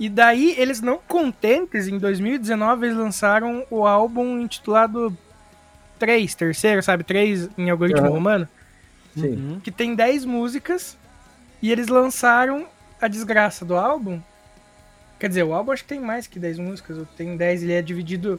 E 0.00 0.08
daí, 0.08 0.54
eles 0.56 0.80
não 0.80 0.98
contentes, 1.06 1.88
em 1.88 1.98
2019 1.98 2.86
eles 2.86 2.96
lançaram 2.96 3.64
o 3.70 3.86
álbum 3.86 4.40
intitulado 4.40 5.14
3, 6.04 6.34
terceiro, 6.34 6.82
sabe? 6.82 7.02
3 7.02 7.48
em 7.56 7.70
algoritmo 7.70 8.04
Aham. 8.04 8.14
romano, 8.14 8.48
Sim. 9.16 9.36
Uhum. 9.36 9.60
que 9.60 9.70
tem 9.70 9.94
10 9.94 10.26
músicas, 10.26 10.98
e 11.62 11.72
eles 11.72 11.88
lançaram 11.88 12.66
a 13.00 13.08
desgraça 13.08 13.64
do 13.64 13.74
álbum. 13.74 14.20
Quer 15.18 15.28
dizer, 15.28 15.44
o 15.44 15.54
álbum 15.54 15.72
acho 15.72 15.82
que 15.82 15.88
tem 15.88 16.00
mais 16.00 16.26
que 16.26 16.38
10 16.38 16.58
músicas, 16.58 16.98
ou 16.98 17.06
tem 17.16 17.36
10, 17.38 17.62
ele 17.62 17.72
é 17.72 17.80
dividido... 17.80 18.38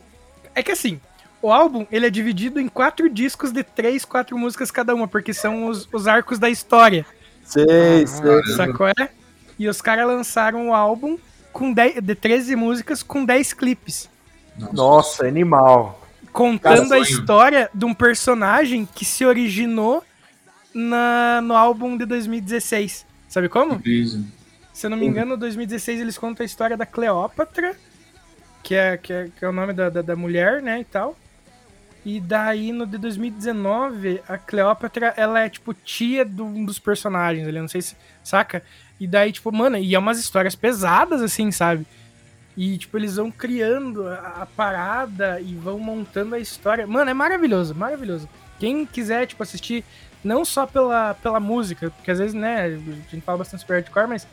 É 0.54 0.62
que 0.62 0.72
assim, 0.72 1.02
o 1.42 1.52
álbum, 1.52 1.88
ele 1.92 2.06
é 2.06 2.10
dividido 2.12 2.60
em 2.60 2.68
quatro 2.68 3.10
discos 3.10 3.52
de 3.52 3.64
três, 3.64 4.06
quatro 4.06 4.38
músicas 4.38 4.70
cada 4.70 4.94
uma, 4.94 5.08
porque 5.08 5.34
são 5.34 5.66
os, 5.66 5.90
os 5.92 6.08
arcos 6.08 6.38
da 6.38 6.50
história, 6.52 7.04
Sei, 7.44 8.06
sei. 8.06 8.44
sacou? 8.56 8.88
É? 8.88 9.10
E 9.58 9.68
os 9.68 9.82
caras 9.82 10.06
lançaram 10.06 10.70
o 10.70 10.74
álbum 10.74 11.18
com 11.52 11.74
10, 11.74 12.02
de 12.02 12.14
13 12.14 12.56
músicas 12.56 13.02
com 13.02 13.26
10 13.26 13.54
clipes. 13.54 14.08
Nossa, 14.72 15.26
animal. 15.26 16.05
Contando 16.36 16.94
a 16.94 17.00
história 17.00 17.70
de 17.74 17.86
um 17.86 17.94
personagem 17.94 18.86
que 18.86 19.06
se 19.06 19.26
originou 19.26 20.04
na, 20.74 21.40
no 21.42 21.56
álbum 21.56 21.96
de 21.96 22.06
2016. 22.06 23.06
Sabe 23.30 23.48
como? 23.48 23.80
Se 24.74 24.86
eu 24.86 24.90
não 24.90 24.98
me 24.98 25.06
engano, 25.06 25.36
em 25.36 25.38
2016 25.38 26.02
eles 26.02 26.18
contam 26.18 26.44
a 26.44 26.46
história 26.46 26.76
da 26.76 26.86
Cleópatra, 26.86 27.74
que 28.62 28.76
é, 28.76 28.98
que 28.98 29.14
é, 29.14 29.30
que 29.34 29.46
é 29.46 29.48
o 29.48 29.54
nome 29.54 29.72
da, 29.72 29.90
da, 29.90 30.02
da 30.02 30.16
mulher, 30.18 30.62
né, 30.62 30.82
e 30.82 30.84
tal. 30.84 31.18
E 32.06 32.20
daí, 32.20 32.74
no 32.74 32.86
de 32.86 32.98
2019, 32.98 34.22
a 34.28 34.38
Cleópatra, 34.38 35.14
ela 35.16 35.40
é, 35.40 35.48
tipo, 35.48 35.74
tia 35.74 36.26
de 36.26 36.42
um 36.42 36.66
dos 36.66 36.78
personagens 36.78 37.48
ali, 37.48 37.60
não 37.60 37.68
sei 37.70 37.82
se... 37.82 37.96
Saca? 38.22 38.62
E 39.00 39.08
daí, 39.08 39.32
tipo, 39.32 39.52
mano, 39.54 39.78
e 39.78 39.96
é 39.96 39.98
umas 39.98 40.20
histórias 40.20 40.54
pesadas, 40.54 41.22
assim, 41.22 41.50
sabe? 41.50 41.88
E, 42.58 42.78
tipo, 42.78 42.98
eles 42.98 43.18
vão 43.18 43.30
criando 43.30 44.08
a, 44.08 44.48
parada 44.56 45.42
e 45.42 45.56
vão 45.56 45.78
montando 45.78 46.36
a 46.36 46.40
história. 46.40 46.88
Mano, 46.88 47.12
é 47.12 47.14
maravilhoso, 47.14 47.76
maravilhoso. 47.76 48.30
Quem 48.60 48.86
quiser, 48.86 49.28
tipo, 49.28 49.44
assistir, 49.44 49.84
não 50.24 50.46
só 50.46 50.66
pela, 50.66 51.14
pela 51.16 51.40
música, 51.40 51.92
porque 51.92 52.12
às 52.12 52.20
vezes, 52.20 52.34
né, 52.34 52.66
a 52.66 52.70
gente 53.12 53.22
fala 53.22 53.40
bastante 53.40 53.60
super 53.62 53.74
hardcore, 53.76 54.08
mas 54.08 54.26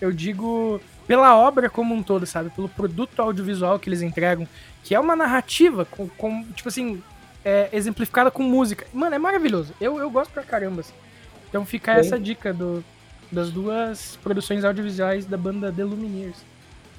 eu 0.00 0.12
digo 0.12 0.80
pela 1.06 1.36
obra 1.36 1.70
como 1.70 1.94
um 1.94 2.02
todo, 2.02 2.26
sabe? 2.26 2.50
Pelo 2.50 2.68
produto 2.68 3.20
audiovisual 3.20 3.78
que 3.78 3.88
eles 3.88 4.02
entregam, 4.02 4.46
que 4.84 4.94
é 4.94 5.00
uma 5.00 5.16
narrativa 5.16 5.84
com, 5.86 6.08
com 6.10 6.44
tipo 6.52 6.68
assim, 6.68 7.02
é, 7.44 7.68
exemplificada 7.72 8.30
com 8.30 8.42
música. 8.42 8.86
Mano, 8.92 9.14
é 9.14 9.18
maravilhoso. 9.18 9.72
Eu, 9.80 9.98
eu 9.98 10.10
gosto 10.10 10.30
pra 10.30 10.42
caramba. 10.42 10.80
assim. 10.82 10.92
Então 11.48 11.64
fica 11.64 11.92
Bem- 11.92 12.00
essa 12.00 12.18
dica 12.18 12.52
do, 12.52 12.84
das 13.30 13.50
duas 13.50 14.18
produções 14.22 14.64
audiovisuais 14.64 15.24
da 15.26 15.36
banda 15.36 15.72
The 15.72 15.84
Lumineers. 15.84 16.36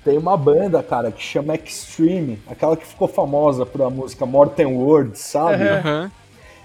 Tem 0.03 0.17
uma 0.17 0.35
banda, 0.35 0.83
cara, 0.83 1.11
que 1.11 1.21
chama 1.21 1.55
Extreme, 1.55 2.39
aquela 2.47 2.75
que 2.75 2.85
ficou 2.85 3.07
famosa 3.07 3.65
por 3.65 3.81
a 3.81 3.89
música 3.89 4.25
Morten 4.25 4.65
Words, 4.65 5.19
sabe? 5.19 5.63
Aham. 5.63 6.11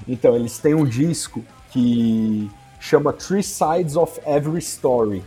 Então, 0.06 0.34
eles 0.34 0.58
têm 0.58 0.74
um 0.74 0.84
disco 0.84 1.44
que 1.70 2.50
chama 2.80 3.12
Three 3.12 3.42
Sides 3.42 3.96
of 3.96 4.20
Every 4.26 4.58
Story. 4.58 5.22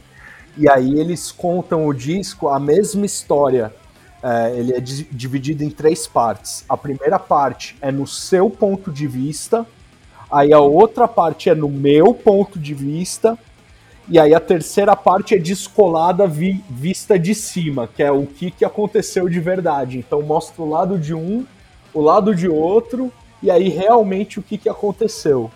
E 0.57 0.69
aí 0.69 0.99
eles 0.99 1.31
contam 1.31 1.87
o 1.87 1.93
disco, 1.93 2.49
a 2.49 2.59
mesma 2.59 3.05
história 3.05 3.73
é, 4.23 4.55
ele 4.55 4.73
é 4.73 4.79
dividido 4.79 5.63
em 5.63 5.69
três 5.69 6.05
partes. 6.05 6.63
A 6.69 6.77
primeira 6.77 7.17
parte 7.17 7.75
é 7.81 7.91
no 7.91 8.05
seu 8.05 8.49
ponto 8.49 8.91
de 8.91 9.07
vista, 9.07 9.65
aí 10.31 10.53
a 10.53 10.59
outra 10.59 11.07
parte 11.07 11.49
é 11.49 11.55
no 11.55 11.69
meu 11.69 12.13
ponto 12.13 12.59
de 12.59 12.73
vista, 12.73 13.37
e 14.11 14.19
aí 14.19 14.35
a 14.35 14.41
terceira 14.41 14.93
parte 14.93 15.35
é 15.35 15.37
descolada 15.37 16.27
vi, 16.27 16.61
vista 16.69 17.17
de 17.17 17.33
cima, 17.33 17.87
que 17.87 18.03
é 18.03 18.11
o 18.11 18.25
que, 18.25 18.51
que 18.51 18.65
aconteceu 18.65 19.29
de 19.29 19.39
verdade. 19.39 19.97
Então 19.97 20.21
mostra 20.21 20.61
o 20.61 20.69
lado 20.69 20.99
de 20.99 21.13
um, 21.13 21.45
o 21.93 22.01
lado 22.01 22.35
de 22.35 22.45
outro, 22.45 23.09
e 23.41 23.49
aí 23.49 23.69
realmente 23.69 24.37
o 24.37 24.43
que, 24.43 24.57
que 24.57 24.67
aconteceu. 24.67 25.49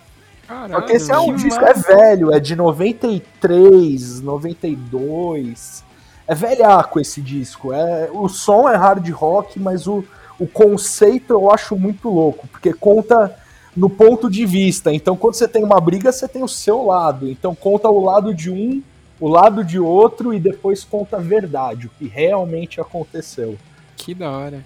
Caralho, 0.48 0.72
Porque 0.72 0.94
esse 0.94 1.12
é 1.12 1.18
um 1.18 1.34
disco, 1.34 1.62
é 1.62 1.74
velho, 1.74 2.32
é 2.32 2.40
de 2.40 2.56
93, 2.56 4.22
92. 4.22 5.84
É 6.26 6.34
velhaco 6.34 6.98
esse 6.98 7.20
disco. 7.20 7.74
É, 7.74 8.08
o 8.10 8.26
som 8.26 8.70
é 8.70 8.74
hard 8.74 9.06
rock, 9.10 9.60
mas 9.60 9.86
o, 9.86 10.02
o 10.38 10.46
conceito 10.46 11.34
eu 11.34 11.52
acho 11.52 11.76
muito 11.76 12.08
louco, 12.08 12.48
porque 12.48 12.72
conta 12.72 13.36
no 13.76 13.90
ponto 13.90 14.30
de 14.30 14.46
vista. 14.46 14.92
Então, 14.92 15.16
quando 15.16 15.34
você 15.34 15.46
tem 15.46 15.62
uma 15.62 15.80
briga, 15.80 16.10
você 16.10 16.26
tem 16.26 16.42
o 16.42 16.48
seu 16.48 16.86
lado. 16.86 17.28
Então, 17.28 17.54
conta 17.54 17.88
o 17.88 18.02
lado 18.02 18.34
de 18.34 18.50
um, 18.50 18.82
o 19.20 19.28
lado 19.28 19.62
de 19.62 19.78
outro 19.78 20.32
e 20.32 20.40
depois 20.40 20.82
conta 20.82 21.18
a 21.18 21.20
verdade, 21.20 21.86
o 21.86 21.90
que 21.90 22.06
realmente 22.06 22.80
aconteceu. 22.80 23.58
Que 23.96 24.14
da 24.14 24.30
hora. 24.30 24.64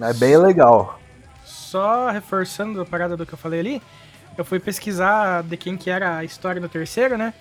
É 0.00 0.12
bem 0.12 0.36
legal. 0.36 1.00
Só 1.44 2.10
reforçando 2.10 2.80
a 2.80 2.84
parada 2.84 3.16
do 3.16 3.24
que 3.24 3.32
eu 3.32 3.38
falei 3.38 3.60
ali, 3.60 3.82
eu 4.36 4.44
fui 4.44 4.58
pesquisar 4.58 5.42
de 5.42 5.56
quem 5.56 5.76
que 5.76 5.90
era 5.90 6.18
a 6.18 6.24
história 6.24 6.60
do 6.60 6.68
terceiro, 6.68 7.16
né? 7.16 7.32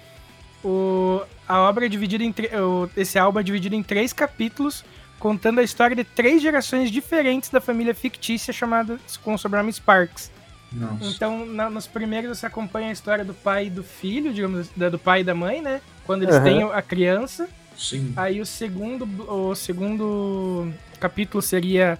O, 0.64 1.22
a 1.48 1.60
obra 1.62 1.86
é 1.86 1.90
dividida 1.90 2.24
em 2.24 2.34
o, 2.62 2.90
esse 2.96 3.18
álbum 3.18 3.40
é 3.40 3.44
dividido 3.44 3.76
em 3.76 3.82
três 3.82 4.14
capítulos, 4.14 4.86
contando 5.20 5.60
a 5.60 5.64
história 5.64 5.96
de 5.96 6.04
três 6.04 6.42
gerações 6.42 6.92
diferentes 6.92 7.50
da 7.50 7.60
família 7.60 7.96
fictícia 7.96 8.54
chamada 8.54 9.00
com 9.24 9.34
o 9.34 9.38
sobrenome 9.38 9.74
Sparks. 9.74 10.32
Nossa. 10.72 11.06
Então, 11.06 11.45
na, 11.45 11.69
nos 11.69 11.85
primeiros 11.85 12.38
você 12.38 12.45
acompanha 12.45 12.89
a 12.89 12.93
história 12.93 13.26
do 13.26 13.34
pai 13.34 13.68
e 13.68 13.69
do 13.69 13.84
filho, 13.84 14.34
digamos, 14.34 14.69
da, 14.76 14.89
do 14.89 14.98
pai 14.98 15.22
e 15.22 15.23
da 15.23 15.35
mãe, 15.35 15.61
né? 15.61 15.81
Quando 16.06 16.23
eles 16.23 16.35
uhum. 16.35 16.43
têm 16.43 16.64
a 16.64 16.81
criança. 16.81 17.49
Sim. 17.77 18.14
Aí 18.15 18.39
o 18.39 18.45
segundo, 18.45 19.07
o 19.30 19.56
segundo 19.56 20.72
capítulo 20.99 21.41
seria 21.41 21.98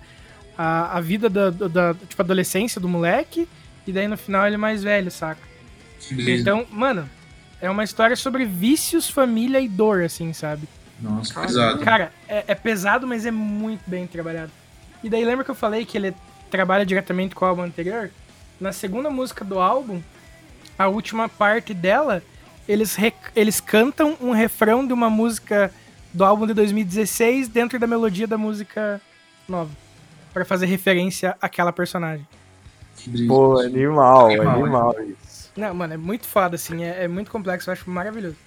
a, 0.58 0.98
a 0.98 1.02
vida 1.02 1.30
da, 1.30 1.50
da, 1.50 1.94
tipo, 1.94 2.22
adolescência 2.22 2.80
do 2.80 2.88
moleque. 2.88 3.48
E 3.86 3.92
daí 3.92 4.08
no 4.08 4.18
final 4.18 4.46
ele 4.46 4.56
é 4.56 4.60
mais 4.60 4.84
velho, 4.84 5.10
saca? 5.10 5.42
Então, 6.12 6.66
mano, 6.72 7.10
é 7.60 7.70
uma 7.70 7.84
história 7.84 8.16
sobre 8.16 8.46
vícios, 8.46 9.10
família 9.10 9.60
e 9.60 9.68
dor, 9.68 10.04
assim, 10.04 10.34
sabe? 10.34 10.68
Nossa, 11.00 11.34
cara, 11.34 11.48
pesado. 11.48 11.80
Cara, 11.80 12.12
é, 12.28 12.44
é, 12.48 12.56
pesado, 12.56 13.08
mas 13.08 13.26
é 13.26 13.32
muito 13.32 13.82
bem 13.88 14.06
trabalhado. 14.08 14.52
E 15.04 15.10
daí 15.10 15.26
lembra 15.26 15.44
que 15.44 15.52
eu 15.52 15.56
falei 15.56 15.86
que 15.86 15.98
ele 15.98 16.14
trabalha 16.50 16.86
diretamente 16.86 17.34
com 17.34 17.46
o 17.46 17.48
álbum 17.48 17.64
anterior? 17.64 18.12
Na 18.62 18.72
segunda 18.72 19.10
música 19.10 19.44
do 19.44 19.60
álbum, 19.60 20.00
a 20.78 20.88
última 20.88 21.28
parte 21.28 21.74
dela, 21.74 22.22
eles, 22.68 22.96
eles 23.36 23.60
cantam 23.60 24.16
um 24.22 24.30
refrão 24.30 24.86
de 24.86 24.94
uma 24.94 25.10
música 25.10 25.74
do 26.14 26.24
álbum 26.24 26.46
de 26.46 26.54
2016 26.54 27.48
dentro 27.48 27.80
da 27.80 27.88
melodia 27.88 28.28
da 28.28 28.38
música 28.38 29.02
nova. 29.50 29.72
para 30.32 30.46
fazer 30.46 30.68
referência 30.68 31.36
àquela 31.42 31.74
personagem. 31.74 32.28
Pô, 33.28 33.60
animal, 33.60 34.28
animal, 34.28 34.64
animal 34.64 34.96
isso. 35.06 35.52
Não, 35.58 35.74
mano, 35.74 35.96
é 35.96 35.98
muito 35.98 36.28
foda, 36.28 36.56
assim, 36.56 36.84
é, 36.84 37.06
é 37.06 37.08
muito 37.08 37.32
complexo, 37.32 37.68
eu 37.68 37.74
acho 37.74 37.90
maravilhoso. 37.90 38.38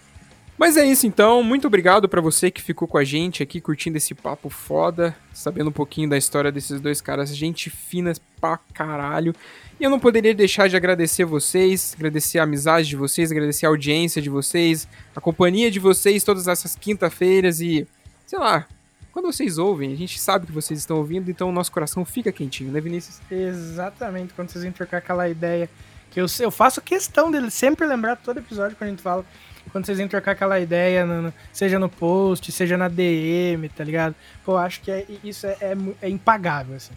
Mas 0.56 0.76
é 0.76 0.84
isso 0.84 1.08
então, 1.08 1.42
muito 1.42 1.66
obrigado 1.66 2.08
para 2.08 2.20
você 2.20 2.52
que 2.52 2.62
ficou 2.62 2.86
com 2.86 2.96
a 2.96 3.02
gente 3.02 3.42
aqui 3.42 3.60
curtindo 3.60 3.96
esse 3.96 4.14
papo 4.14 4.48
foda, 4.48 5.14
sabendo 5.32 5.70
um 5.70 5.72
pouquinho 5.72 6.08
da 6.08 6.16
história 6.16 6.52
desses 6.52 6.80
dois 6.80 7.00
caras, 7.00 7.34
gente 7.34 7.68
fina 7.68 8.12
pra 8.40 8.60
caralho. 8.72 9.34
E 9.78 9.84
eu 9.84 9.90
não 9.90 9.98
poderia 9.98 10.34
deixar 10.34 10.68
de 10.68 10.76
agradecer 10.76 11.24
vocês, 11.24 11.94
agradecer 11.96 12.38
a 12.38 12.44
amizade 12.44 12.88
de 12.88 12.96
vocês, 12.96 13.32
agradecer 13.32 13.66
a 13.66 13.68
audiência 13.68 14.22
de 14.22 14.30
vocês, 14.30 14.86
a 15.14 15.20
companhia 15.20 15.70
de 15.70 15.80
vocês 15.80 16.22
todas 16.22 16.46
essas 16.46 16.76
quinta-feiras 16.76 17.60
e, 17.60 17.86
sei 18.24 18.38
lá, 18.38 18.66
quando 19.12 19.26
vocês 19.26 19.58
ouvem, 19.58 19.92
a 19.92 19.96
gente 19.96 20.18
sabe 20.18 20.46
que 20.46 20.52
vocês 20.52 20.78
estão 20.78 20.96
ouvindo, 20.96 21.30
então 21.30 21.48
o 21.48 21.52
nosso 21.52 21.70
coração 21.70 22.04
fica 22.04 22.32
quentinho, 22.32 22.72
né, 22.72 22.80
Vinícius? 22.80 23.20
Exatamente, 23.30 24.34
quando 24.34 24.50
vocês 24.50 24.64
vêm 24.64 24.72
trocar 24.72 24.98
aquela 24.98 25.28
ideia. 25.28 25.70
Que 26.10 26.20
eu, 26.20 26.26
eu 26.40 26.50
faço 26.50 26.80
questão 26.80 27.30
dele 27.30 27.50
sempre 27.50 27.86
lembrar 27.86 28.16
todo 28.16 28.38
episódio 28.38 28.76
quando 28.76 28.88
a 28.88 28.90
gente 28.90 29.02
fala. 29.02 29.24
Quando 29.72 29.86
vocês 29.86 29.98
vêm 29.98 30.06
trocar 30.06 30.32
aquela 30.32 30.60
ideia, 30.60 31.06
no, 31.06 31.22
no, 31.22 31.34
seja 31.52 31.78
no 31.78 31.88
post, 31.88 32.50
seja 32.52 32.76
na 32.76 32.88
DM, 32.88 33.68
tá 33.68 33.82
ligado? 33.82 34.14
Pô, 34.44 34.56
acho 34.56 34.80
que 34.80 34.90
é, 34.90 35.06
isso 35.24 35.46
é, 35.46 35.56
é, 35.60 35.76
é 36.02 36.08
impagável, 36.08 36.76
assim. 36.76 36.92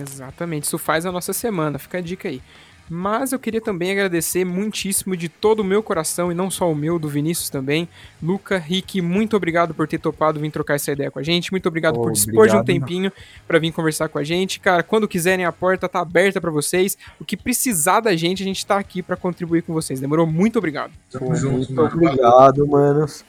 Exatamente, 0.00 0.64
isso 0.64 0.78
faz 0.78 1.06
a 1.06 1.12
nossa 1.12 1.32
semana, 1.32 1.78
fica 1.78 1.98
a 1.98 2.00
dica 2.00 2.28
aí. 2.28 2.42
Mas 2.90 3.32
eu 3.32 3.38
queria 3.38 3.60
também 3.60 3.90
agradecer 3.90 4.44
muitíssimo 4.44 5.16
de 5.16 5.28
todo 5.28 5.60
o 5.60 5.64
meu 5.64 5.82
coração, 5.82 6.32
e 6.32 6.34
não 6.34 6.50
só 6.50 6.70
o 6.70 6.74
meu, 6.74 6.98
do 6.98 7.08
Vinícius 7.08 7.50
também. 7.50 7.88
Luca, 8.22 8.56
Rick, 8.56 9.02
muito 9.02 9.36
obrigado 9.36 9.74
por 9.74 9.86
ter 9.86 9.98
topado 9.98 10.40
vir 10.40 10.50
trocar 10.50 10.74
essa 10.76 10.92
ideia 10.92 11.10
com 11.10 11.18
a 11.18 11.22
gente. 11.22 11.50
Muito 11.50 11.66
obrigado 11.66 11.98
oh, 11.98 12.02
por 12.02 12.12
dispor 12.12 12.38
obrigado, 12.38 12.56
de 12.56 12.62
um 12.62 12.64
tempinho 12.64 13.12
para 13.46 13.58
vir 13.58 13.72
conversar 13.72 14.08
com 14.08 14.18
a 14.18 14.24
gente. 14.24 14.58
Cara, 14.58 14.82
quando 14.82 15.06
quiserem, 15.06 15.44
a 15.44 15.52
porta 15.52 15.88
tá 15.88 16.00
aberta 16.00 16.40
para 16.40 16.50
vocês. 16.50 16.96
O 17.20 17.24
que 17.24 17.36
precisar 17.36 18.00
da 18.00 18.16
gente, 18.16 18.42
a 18.42 18.46
gente 18.46 18.64
tá 18.64 18.78
aqui 18.78 19.02
para 19.02 19.16
contribuir 19.16 19.62
com 19.62 19.74
vocês. 19.74 20.00
Demorou? 20.00 20.26
Muito 20.26 20.58
obrigado. 20.58 20.92
Tamo 21.10 21.34
junto, 21.34 21.72
muito 21.74 21.82
obrigado, 21.82 22.66
manos. 22.66 23.24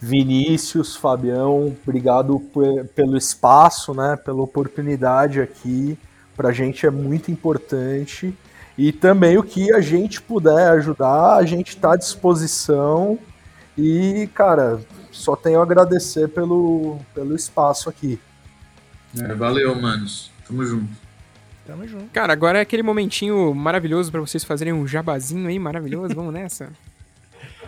Vinícius, 0.00 0.96
Fabião, 0.96 1.76
obrigado 1.82 2.40
pelo 2.94 3.18
espaço, 3.18 3.92
né, 3.92 4.16
pela 4.16 4.40
oportunidade 4.40 5.42
aqui. 5.42 5.98
Pra 6.40 6.52
gente 6.52 6.86
é 6.86 6.90
muito 6.90 7.30
importante. 7.30 8.34
E 8.78 8.92
também 8.92 9.36
o 9.36 9.42
que 9.42 9.70
a 9.74 9.80
gente 9.82 10.22
puder 10.22 10.70
ajudar, 10.70 11.36
a 11.36 11.44
gente 11.44 11.68
está 11.76 11.92
à 11.92 11.96
disposição. 11.96 13.18
E, 13.76 14.26
cara, 14.32 14.80
só 15.12 15.36
tenho 15.36 15.60
a 15.60 15.62
agradecer 15.62 16.28
pelo, 16.30 16.98
pelo 17.14 17.36
espaço 17.36 17.90
aqui. 17.90 18.18
É, 19.18 19.34
valeu, 19.34 19.78
manos. 19.78 20.30
Tamo 20.48 20.64
junto. 20.64 20.88
Tamo 21.66 21.86
junto. 21.86 22.06
Cara, 22.06 22.32
agora 22.32 22.56
é 22.56 22.62
aquele 22.62 22.82
momentinho 22.82 23.54
maravilhoso 23.54 24.10
para 24.10 24.22
vocês 24.22 24.42
fazerem 24.42 24.72
um 24.72 24.86
jabazinho 24.86 25.46
aí, 25.46 25.58
maravilhoso. 25.58 26.14
Vamos 26.14 26.32
nessa. 26.32 26.70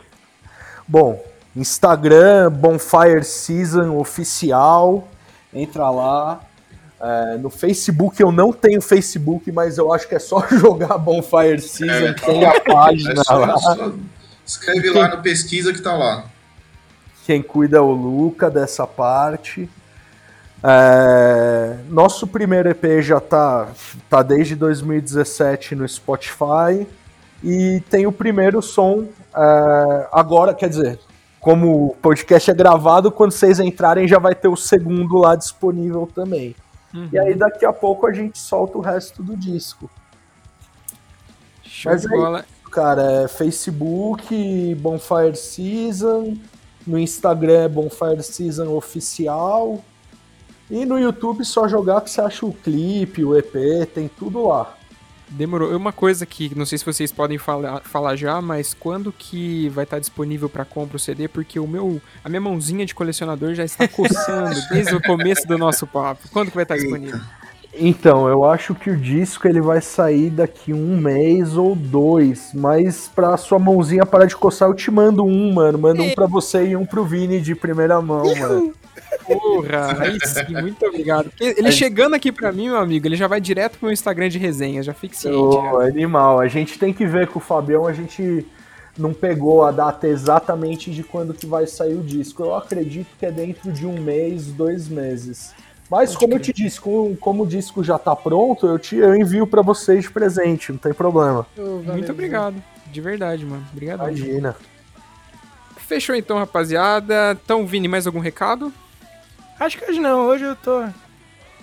Bom, 0.89 1.23
Instagram, 1.55 2.51
Bonfire 2.51 3.23
Season 3.23 3.99
Oficial. 3.99 5.07
Entra 5.53 5.91
lá, 5.91 6.41
é, 7.03 7.37
no 7.37 7.51
Facebook 7.51 8.23
eu 8.23 8.31
não 8.31 8.53
tenho 8.53 8.81
Facebook, 8.81 9.51
mas 9.51 9.77
eu 9.77 9.93
acho 9.93 10.07
que 10.07 10.15
é 10.15 10.21
só 10.21 10.47
jogar 10.57 10.97
Bonfire 10.99 11.61
Season, 11.61 12.07
é, 12.07 12.13
tem 12.13 12.45
a 12.45 12.61
página 12.61 13.21
é 13.21 13.25
só, 13.25 13.39
lá. 13.39 13.59
Só 13.59 13.93
escreve 14.47 14.91
lá 14.91 15.09
no 15.09 15.21
pesquisa 15.21 15.73
que 15.73 15.81
tá 15.81 15.95
lá. 15.95 16.27
Quem 17.27 17.43
cuida 17.43 17.79
é 17.79 17.81
o 17.81 17.91
Luca 17.91 18.49
dessa 18.49 18.87
parte. 18.87 19.69
É, 20.63 21.77
nosso 21.89 22.25
primeiro 22.25 22.69
EP 22.69 23.03
já 23.03 23.19
tá, 23.19 23.69
tá 24.09 24.23
desde 24.23 24.55
2017 24.55 25.75
no 25.75 25.89
Spotify. 25.89 26.87
E 27.43 27.83
tem 27.91 28.07
o 28.07 28.13
primeiro 28.13 28.63
som 28.63 29.09
é, 29.37 30.09
agora, 30.13 30.55
quer 30.55 30.69
dizer, 30.69 31.01
como 31.41 31.87
o 31.87 31.97
podcast 32.01 32.49
é 32.49 32.55
gravado, 32.55 33.11
quando 33.11 33.33
vocês 33.33 33.59
entrarem 33.59 34.07
já 34.07 34.21
vai 34.21 34.37
ter 34.37 34.47
o 34.47 34.57
segundo 34.57 35.19
lá 35.19 35.35
disponível 35.35 36.09
também. 36.15 36.55
Uhum. 36.95 37.09
E 37.13 37.19
aí 37.19 37.35
daqui 37.35 37.65
a 37.65 37.73
pouco 37.73 38.07
a 38.07 38.13
gente 38.13 38.39
solta 38.39 38.79
o 38.79 38.81
resto 38.81 39.23
do 39.23 39.37
disco. 39.37 39.91
Show 41.63 41.93
Mas 41.93 42.03
de 42.03 42.09
é 42.09 42.11
bola. 42.11 42.39
Aí, 42.41 42.71
cara, 42.71 43.23
é 43.23 43.29
Facebook, 43.29 44.75
Bonfire 44.77 45.37
Season, 45.37 46.37
no 46.87 46.99
Instagram 46.99 47.63
é 47.65 47.69
Bonfire 47.69 48.23
Season 48.23 48.75
Oficial. 48.75 49.83
E 50.71 50.85
no 50.87 50.99
YouTube 50.99 51.45
só 51.45 51.69
jogar 51.69 52.01
que 52.01 52.11
você 52.11 52.21
acha 52.21 52.47
o 52.47 52.53
clipe, 52.53 53.25
o 53.25 53.37
EP, 53.37 53.87
tem 53.93 54.09
tudo 54.09 54.47
lá. 54.47 54.75
Demorou. 55.33 55.75
Uma 55.77 55.93
coisa 55.93 56.27
que 56.27 56.57
não 56.57 56.67
sei 56.67 56.79
se 56.79 56.85
vocês 56.85 57.11
podem 57.11 57.39
falar, 57.39 57.81
falar 57.81 58.17
já, 58.17 58.41
mas 58.41 58.75
quando 58.75 59.13
que 59.13 59.69
vai 59.71 59.85
estar 59.85 59.99
disponível 59.99 60.49
para 60.49 60.65
compra 60.65 60.97
o 60.97 61.01
CD? 61.01 61.27
Porque 61.27 61.59
o 61.59 61.67
meu, 61.67 62.01
a 62.23 62.29
minha 62.29 62.41
mãozinha 62.41 62.85
de 62.85 62.95
colecionador 62.95 63.55
já 63.55 63.65
está 63.65 63.89
coçando 63.89 64.61
desde 64.71 64.95
o 64.95 65.03
começo 65.03 65.47
do 65.47 65.57
nosso 65.57 65.87
papo. 65.87 66.29
Quando 66.31 66.51
que 66.51 66.55
vai 66.55 66.65
estar 66.65 66.77
disponível? 66.77 67.21
Então, 67.75 68.29
eu 68.29 68.45
acho 68.45 68.75
que 68.75 68.91
o 68.91 68.97
disco 68.97 69.49
ele 69.49 69.61
vai 69.61 69.81
sair 69.81 70.29
daqui 70.29 70.75
um 70.75 70.99
mês 70.99 71.57
ou 71.57 71.75
dois, 71.75 72.51
mas 72.53 73.11
pra 73.15 73.35
sua 73.39 73.59
mãozinha 73.59 74.05
parar 74.05 74.27
de 74.27 74.37
coçar, 74.37 74.69
eu 74.69 74.75
te 74.75 74.91
mando 74.91 75.25
um, 75.25 75.55
mano. 75.55 75.79
Mando 75.79 76.03
um 76.03 76.15
pra 76.15 76.27
você 76.27 76.67
e 76.67 76.77
um 76.77 76.85
pro 76.85 77.05
Vini 77.05 77.41
de 77.41 77.55
primeira 77.55 78.01
mão, 78.03 78.25
mano. 78.37 78.75
Porra, 79.39 80.03
aí 80.03 80.19
sim, 80.21 80.61
muito 80.61 80.85
obrigado. 80.87 81.31
Porque 81.31 81.55
ele 81.57 81.73
chegando 81.73 82.15
aqui 82.15 82.31
pra 82.33 82.53
mim, 82.53 82.67
meu 82.67 82.79
amigo, 82.79 83.07
ele 83.07 83.17
já 83.17 83.27
vai 83.27 83.41
direto 83.41 83.79
pro 83.79 83.87
meu 83.87 83.93
Instagram 83.93 84.29
de 84.29 84.39
resenha, 84.39 84.83
já 84.83 84.95
fique 84.95 85.17
ciente. 85.17 85.37
Oh, 85.37 85.79
animal, 85.79 86.41
a 86.41 86.49
gente 86.49 86.79
tem 86.79 86.93
que 86.93 87.07
ver 87.07 87.29
com 87.29 87.39
o 87.39 87.43
Fabião, 87.43 87.87
a 87.87 87.93
gente 87.93 88.47
não 88.97 89.13
pegou 89.13 89.65
a 89.65 89.71
data 89.71 90.07
exatamente 90.07 90.91
de 90.91 91.03
quando 91.03 91.33
que 91.35 91.47
vai 91.47 91.67
sair 91.67 91.95
o 91.95 92.03
disco. 92.03 92.43
Eu 92.43 92.55
acredito 92.55 93.09
que 93.19 93.27
é 93.27 93.31
dentro 93.31 93.73
de 93.73 93.87
um 93.87 94.01
mês, 94.01 94.47
dois 94.47 94.89
meses. 94.89 95.55
Mas, 95.91 96.17
como 96.17 96.33
eu 96.33 96.41
te 96.41 96.55
disse, 96.55 96.81
como, 96.81 97.15
como 97.17 97.43
o 97.43 97.47
disco 97.47 97.85
já 97.85 97.99
tá 97.99 98.17
pronto, 98.17 98.67
eu, 98.67 98.79
te, 98.79 98.97
eu 98.97 99.15
envio 99.15 99.47
para 99.47 99.61
vocês 99.61 100.05
de 100.05 100.11
presente, 100.11 100.73
não 100.73 100.79
tem 100.79 100.95
problema. 100.95 101.47
Oh, 101.57 101.83
Muito 101.93 102.11
obrigado. 102.11 102.63
De 102.91 103.01
verdade, 103.01 103.45
mano. 103.45 103.63
Obrigado. 103.73 104.01
Imagina. 104.01 104.57
Fechou 105.77 106.15
então, 106.15 106.39
rapaziada. 106.39 107.39
Então, 107.45 107.67
Vini, 107.67 107.89
mais 107.89 108.07
algum 108.07 108.21
recado? 108.21 108.73
Acho 109.63 109.79
que 109.79 109.85
hoje 109.89 110.01
não. 110.01 110.27
Hoje 110.27 110.43
eu 110.43 110.57
tô. 110.57 110.85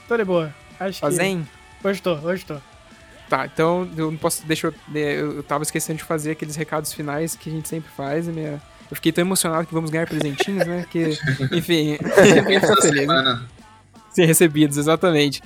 tô 0.08 0.16
de 0.16 0.24
boa. 0.24 0.56
Acho 0.80 1.02
Fazem? 1.02 1.46
que. 1.82 1.88
Hoje 1.88 2.02
tô, 2.02 2.14
hoje 2.16 2.46
tô. 2.46 2.56
Tá, 3.28 3.46
então 3.46 3.90
eu 3.98 4.10
não 4.10 4.18
posso. 4.18 4.46
Deixa 4.46 4.68
eu. 4.68 4.74
Eu 4.96 5.44
tava 5.44 5.64
esquecendo 5.64 5.98
de 5.98 6.06
fazer 6.06 6.32
aqueles 6.32 6.56
recados 6.56 6.94
finais 6.94 7.36
que 7.36 7.50
a 7.50 7.54
gente 7.54 7.68
sempre 7.68 7.92
faz. 7.92 8.26
Minha, 8.30 8.62
eu 8.90 8.96
fiquei 8.96 9.12
tão 9.12 9.22
emocionado 9.22 9.68
que 9.68 9.74
vamos 9.74 9.90
ganhar 9.90 10.08
presentinhos, 10.08 10.66
né? 10.66 10.86
Que, 10.90 11.10
enfim, 11.52 11.98
eu 12.00 12.82
feliz. 12.82 13.06
Né? 13.06 13.42
Ser 14.14 14.26
recebidos, 14.26 14.78
exatamente. 14.78 15.42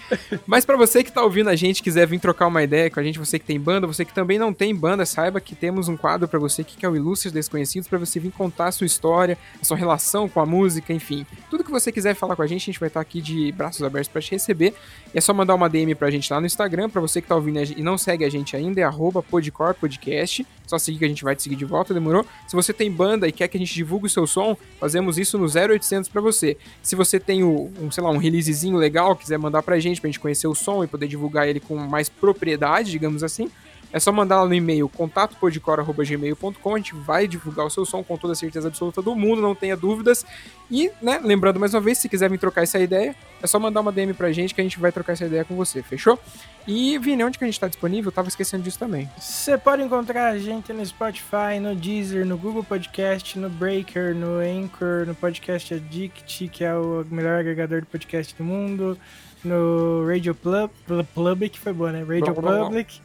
Mas 0.45 0.65
para 0.65 0.77
você 0.77 1.03
que 1.03 1.11
tá 1.11 1.23
ouvindo 1.23 1.49
a 1.49 1.55
gente, 1.55 1.83
quiser 1.83 2.07
vir 2.07 2.19
trocar 2.19 2.47
uma 2.47 2.63
ideia 2.63 2.89
com 2.89 2.99
a 2.99 3.03
gente, 3.03 3.19
você 3.19 3.37
que 3.37 3.45
tem 3.45 3.59
banda, 3.59 3.85
você 3.85 4.05
que 4.05 4.13
também 4.13 4.39
não 4.39 4.53
tem 4.53 4.73
banda, 4.75 5.05
saiba 5.05 5.39
que 5.41 5.55
temos 5.55 5.87
um 5.87 5.97
quadro 5.97 6.27
para 6.27 6.39
você 6.39 6.63
que 6.63 6.85
é 6.85 6.89
o 6.89 6.95
Ilustres 6.95 7.33
Desconhecidos, 7.33 7.87
para 7.87 7.97
você 7.97 8.19
vir 8.19 8.31
contar 8.31 8.67
a 8.67 8.71
sua 8.71 8.87
história, 8.87 9.37
a 9.61 9.65
sua 9.65 9.77
relação 9.77 10.27
com 10.27 10.39
a 10.39 10.45
música, 10.45 10.93
enfim. 10.93 11.25
Tudo 11.49 11.63
que 11.63 11.71
você 11.71 11.91
quiser 11.91 12.15
falar 12.15 12.35
com 12.35 12.41
a 12.41 12.47
gente, 12.47 12.63
a 12.63 12.65
gente 12.65 12.79
vai 12.79 12.87
estar 12.87 12.99
tá 12.99 13.01
aqui 13.01 13.21
de 13.21 13.51
braços 13.51 13.83
abertos 13.83 14.07
para 14.07 14.21
te 14.21 14.31
receber. 14.31 14.73
E 15.13 15.17
é 15.17 15.21
só 15.21 15.33
mandar 15.33 15.55
uma 15.55 15.69
DM 15.69 15.93
pra 15.95 16.09
gente 16.09 16.31
lá 16.31 16.39
no 16.39 16.45
Instagram, 16.45 16.89
para 16.89 17.01
você 17.01 17.21
que 17.21 17.27
tá 17.27 17.35
ouvindo 17.35 17.53
e 17.77 17.83
não 17.83 17.97
segue 17.97 18.25
a 18.25 18.29
gente 18.29 18.55
ainda, 18.55 18.81
é 18.81 18.89
podcorpodcast. 19.29 20.45
Só 20.65 20.77
seguir 20.77 20.99
que 20.99 21.05
a 21.05 21.07
gente 21.07 21.23
vai 21.23 21.35
te 21.35 21.43
seguir 21.43 21.55
de 21.55 21.65
volta, 21.65 21.93
demorou? 21.93 22.25
Se 22.47 22.55
você 22.55 22.73
tem 22.73 22.91
banda 22.91 23.27
e 23.27 23.31
quer 23.31 23.47
que 23.47 23.57
a 23.57 23.59
gente 23.59 23.73
divulgue 23.73 24.07
o 24.07 24.09
seu 24.09 24.25
som, 24.25 24.57
fazemos 24.79 25.17
isso 25.17 25.37
no 25.37 25.45
0800 25.45 26.09
para 26.09 26.21
você. 26.21 26.57
Se 26.81 26.95
você 26.95 27.19
tem 27.19 27.43
o, 27.43 27.71
um, 27.79 27.91
sei 27.91 28.03
lá, 28.03 28.09
um 28.09 28.17
releasezinho 28.63 28.77
legal, 28.77 29.15
quiser 29.15 29.37
mandar 29.37 29.61
pra 29.61 29.79
gente, 29.79 29.99
pra 29.99 30.07
gente 30.07 30.19
conhecer 30.19 30.47
o 30.47 30.55
som 30.55 30.83
e 30.83 30.87
poder 30.87 31.07
divulgar 31.07 31.47
ele 31.47 31.59
com 31.59 31.75
mais 31.75 32.07
propriedade, 32.07 32.91
digamos 32.91 33.23
assim, 33.23 33.51
é 33.93 33.99
só 33.99 34.11
mandar 34.11 34.41
lá 34.41 34.47
no 34.47 34.55
e-mail 34.55 34.89
contatopodcor.gmail.com, 34.89 36.73
a 36.73 36.77
gente 36.77 36.95
vai 36.95 37.27
divulgar 37.27 37.67
o 37.67 37.69
seu 37.69 37.85
som 37.85 38.03
com 38.03 38.17
toda 38.17 38.33
a 38.33 38.35
certeza 38.35 38.67
absoluta 38.67 39.03
do 39.03 39.15
mundo, 39.15 39.39
não 39.39 39.53
tenha 39.53 39.77
dúvidas. 39.77 40.25
E, 40.71 40.91
né, 40.99 41.21
lembrando 41.23 41.59
mais 41.59 41.75
uma 41.75 41.79
vez, 41.81 41.99
se 41.99 42.09
quiser 42.09 42.35
trocar 42.39 42.63
essa 42.63 42.79
ideia, 42.79 43.15
é 43.41 43.45
só 43.45 43.59
mandar 43.59 43.81
uma 43.81 43.91
DM 43.91 44.15
pra 44.15 44.31
gente 44.31 44.55
que 44.55 44.61
a 44.61 44.63
gente 44.63 44.79
vai 44.79 44.91
trocar 44.91 45.13
essa 45.13 45.25
ideia 45.25 45.45
com 45.45 45.55
você, 45.55 45.83
fechou? 45.83 46.19
E, 46.67 46.97
Vini, 46.97 47.23
onde 47.23 47.37
que 47.37 47.43
a 47.43 47.47
gente 47.47 47.59
tá 47.59 47.67
disponível? 47.67 48.11
Tava 48.11 48.29
esquecendo 48.29 48.63
disso 48.63 48.79
também. 48.79 49.07
Você 49.19 49.57
pode 49.57 49.83
encontrar 49.83 50.29
a 50.29 50.39
gente 50.39 50.73
no 50.73 50.83
Spotify, 50.83 51.59
no 51.61 51.75
Deezer, 51.75 52.25
no 52.25 52.35
Google 52.35 52.63
Podcast, 52.63 53.37
no 53.37 53.49
Breaker, 53.49 54.15
no 54.15 54.39
Anchor, 54.39 55.05
no 55.05 55.13
Podcast 55.13 55.71
Addict, 55.75 56.47
que 56.47 56.63
é 56.63 56.73
o 56.73 57.05
melhor 57.11 57.39
agregador 57.39 57.81
de 57.81 57.87
podcast 57.87 58.33
do 58.35 58.43
mundo 58.43 58.97
no 59.43 60.05
Radio 60.07 60.35
Pub, 60.35 60.69
Public, 61.13 61.59
foi 61.59 61.73
boa, 61.73 61.91
né? 61.91 62.03
Radio 62.03 62.33
Public 62.33 63.01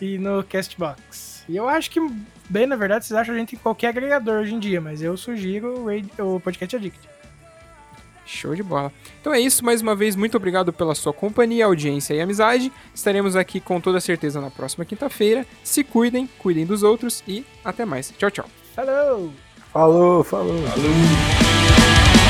e 0.00 0.18
no 0.18 0.42
Castbox. 0.44 1.44
E 1.48 1.56
eu 1.56 1.68
acho 1.68 1.90
que, 1.90 2.00
bem, 2.48 2.66
na 2.66 2.76
verdade, 2.76 3.04
vocês 3.04 3.18
acham 3.18 3.34
a 3.34 3.38
gente 3.38 3.54
em 3.54 3.58
qualquer 3.58 3.88
agregador 3.88 4.40
hoje 4.40 4.54
em 4.54 4.58
dia, 4.58 4.80
mas 4.80 5.02
eu 5.02 5.16
sugiro 5.16 5.80
o, 5.80 5.86
Radio, 5.86 6.36
o 6.36 6.40
Podcast 6.40 6.76
Addict. 6.76 7.08
Show 8.26 8.54
de 8.54 8.62
bola. 8.62 8.90
Então 9.20 9.34
é 9.34 9.40
isso, 9.40 9.62
mais 9.62 9.82
uma 9.82 9.94
vez, 9.94 10.16
muito 10.16 10.36
obrigado 10.36 10.72
pela 10.72 10.94
sua 10.94 11.12
companhia, 11.12 11.66
audiência 11.66 12.14
e 12.14 12.20
amizade. 12.20 12.72
Estaremos 12.94 13.36
aqui 13.36 13.60
com 13.60 13.78
toda 13.80 14.00
certeza 14.00 14.40
na 14.40 14.50
próxima 14.50 14.84
quinta-feira. 14.84 15.46
Se 15.62 15.84
cuidem, 15.84 16.26
cuidem 16.38 16.64
dos 16.64 16.82
outros 16.82 17.22
e 17.28 17.44
até 17.62 17.84
mais. 17.84 18.12
Tchau, 18.16 18.30
tchau. 18.30 18.46
Falou! 18.74 19.30
Falou, 19.72 20.24
falou. 20.24 20.62
Falou. 20.68 22.23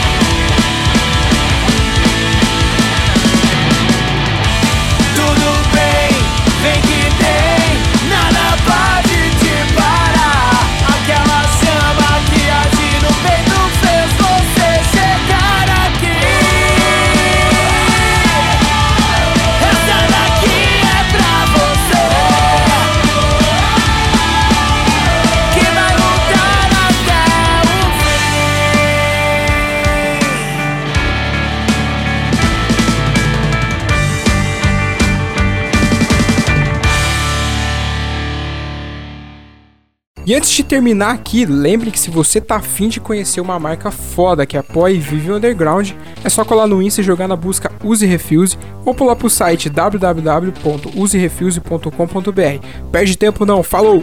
E 40.26 40.34
antes 40.34 40.50
de 40.50 40.62
terminar 40.62 41.12
aqui, 41.12 41.44
lembre 41.44 41.90
que 41.90 42.00
se 42.00 42.10
você 42.10 42.40
tá 42.40 42.56
afim 42.56 42.88
de 42.88 42.98
conhecer 42.98 43.42
uma 43.42 43.58
marca 43.58 43.90
foda 43.90 44.46
que 44.46 44.56
apoia 44.56 44.94
e 44.94 44.98
vive 44.98 45.30
o 45.30 45.36
underground, 45.36 45.90
é 46.24 46.30
só 46.30 46.46
colar 46.46 46.66
no 46.66 46.80
Insta 46.80 47.02
e 47.02 47.04
jogar 47.04 47.28
na 47.28 47.36
busca 47.36 47.70
Use 47.84 48.06
Refuse 48.06 48.56
ou 48.86 48.94
pular 48.94 49.16
pro 49.16 49.28
site 49.28 49.68
www.userefuse.com.br. 49.68 52.66
Perde 52.90 53.18
tempo 53.18 53.44
não, 53.44 53.62
falou! 53.62 54.02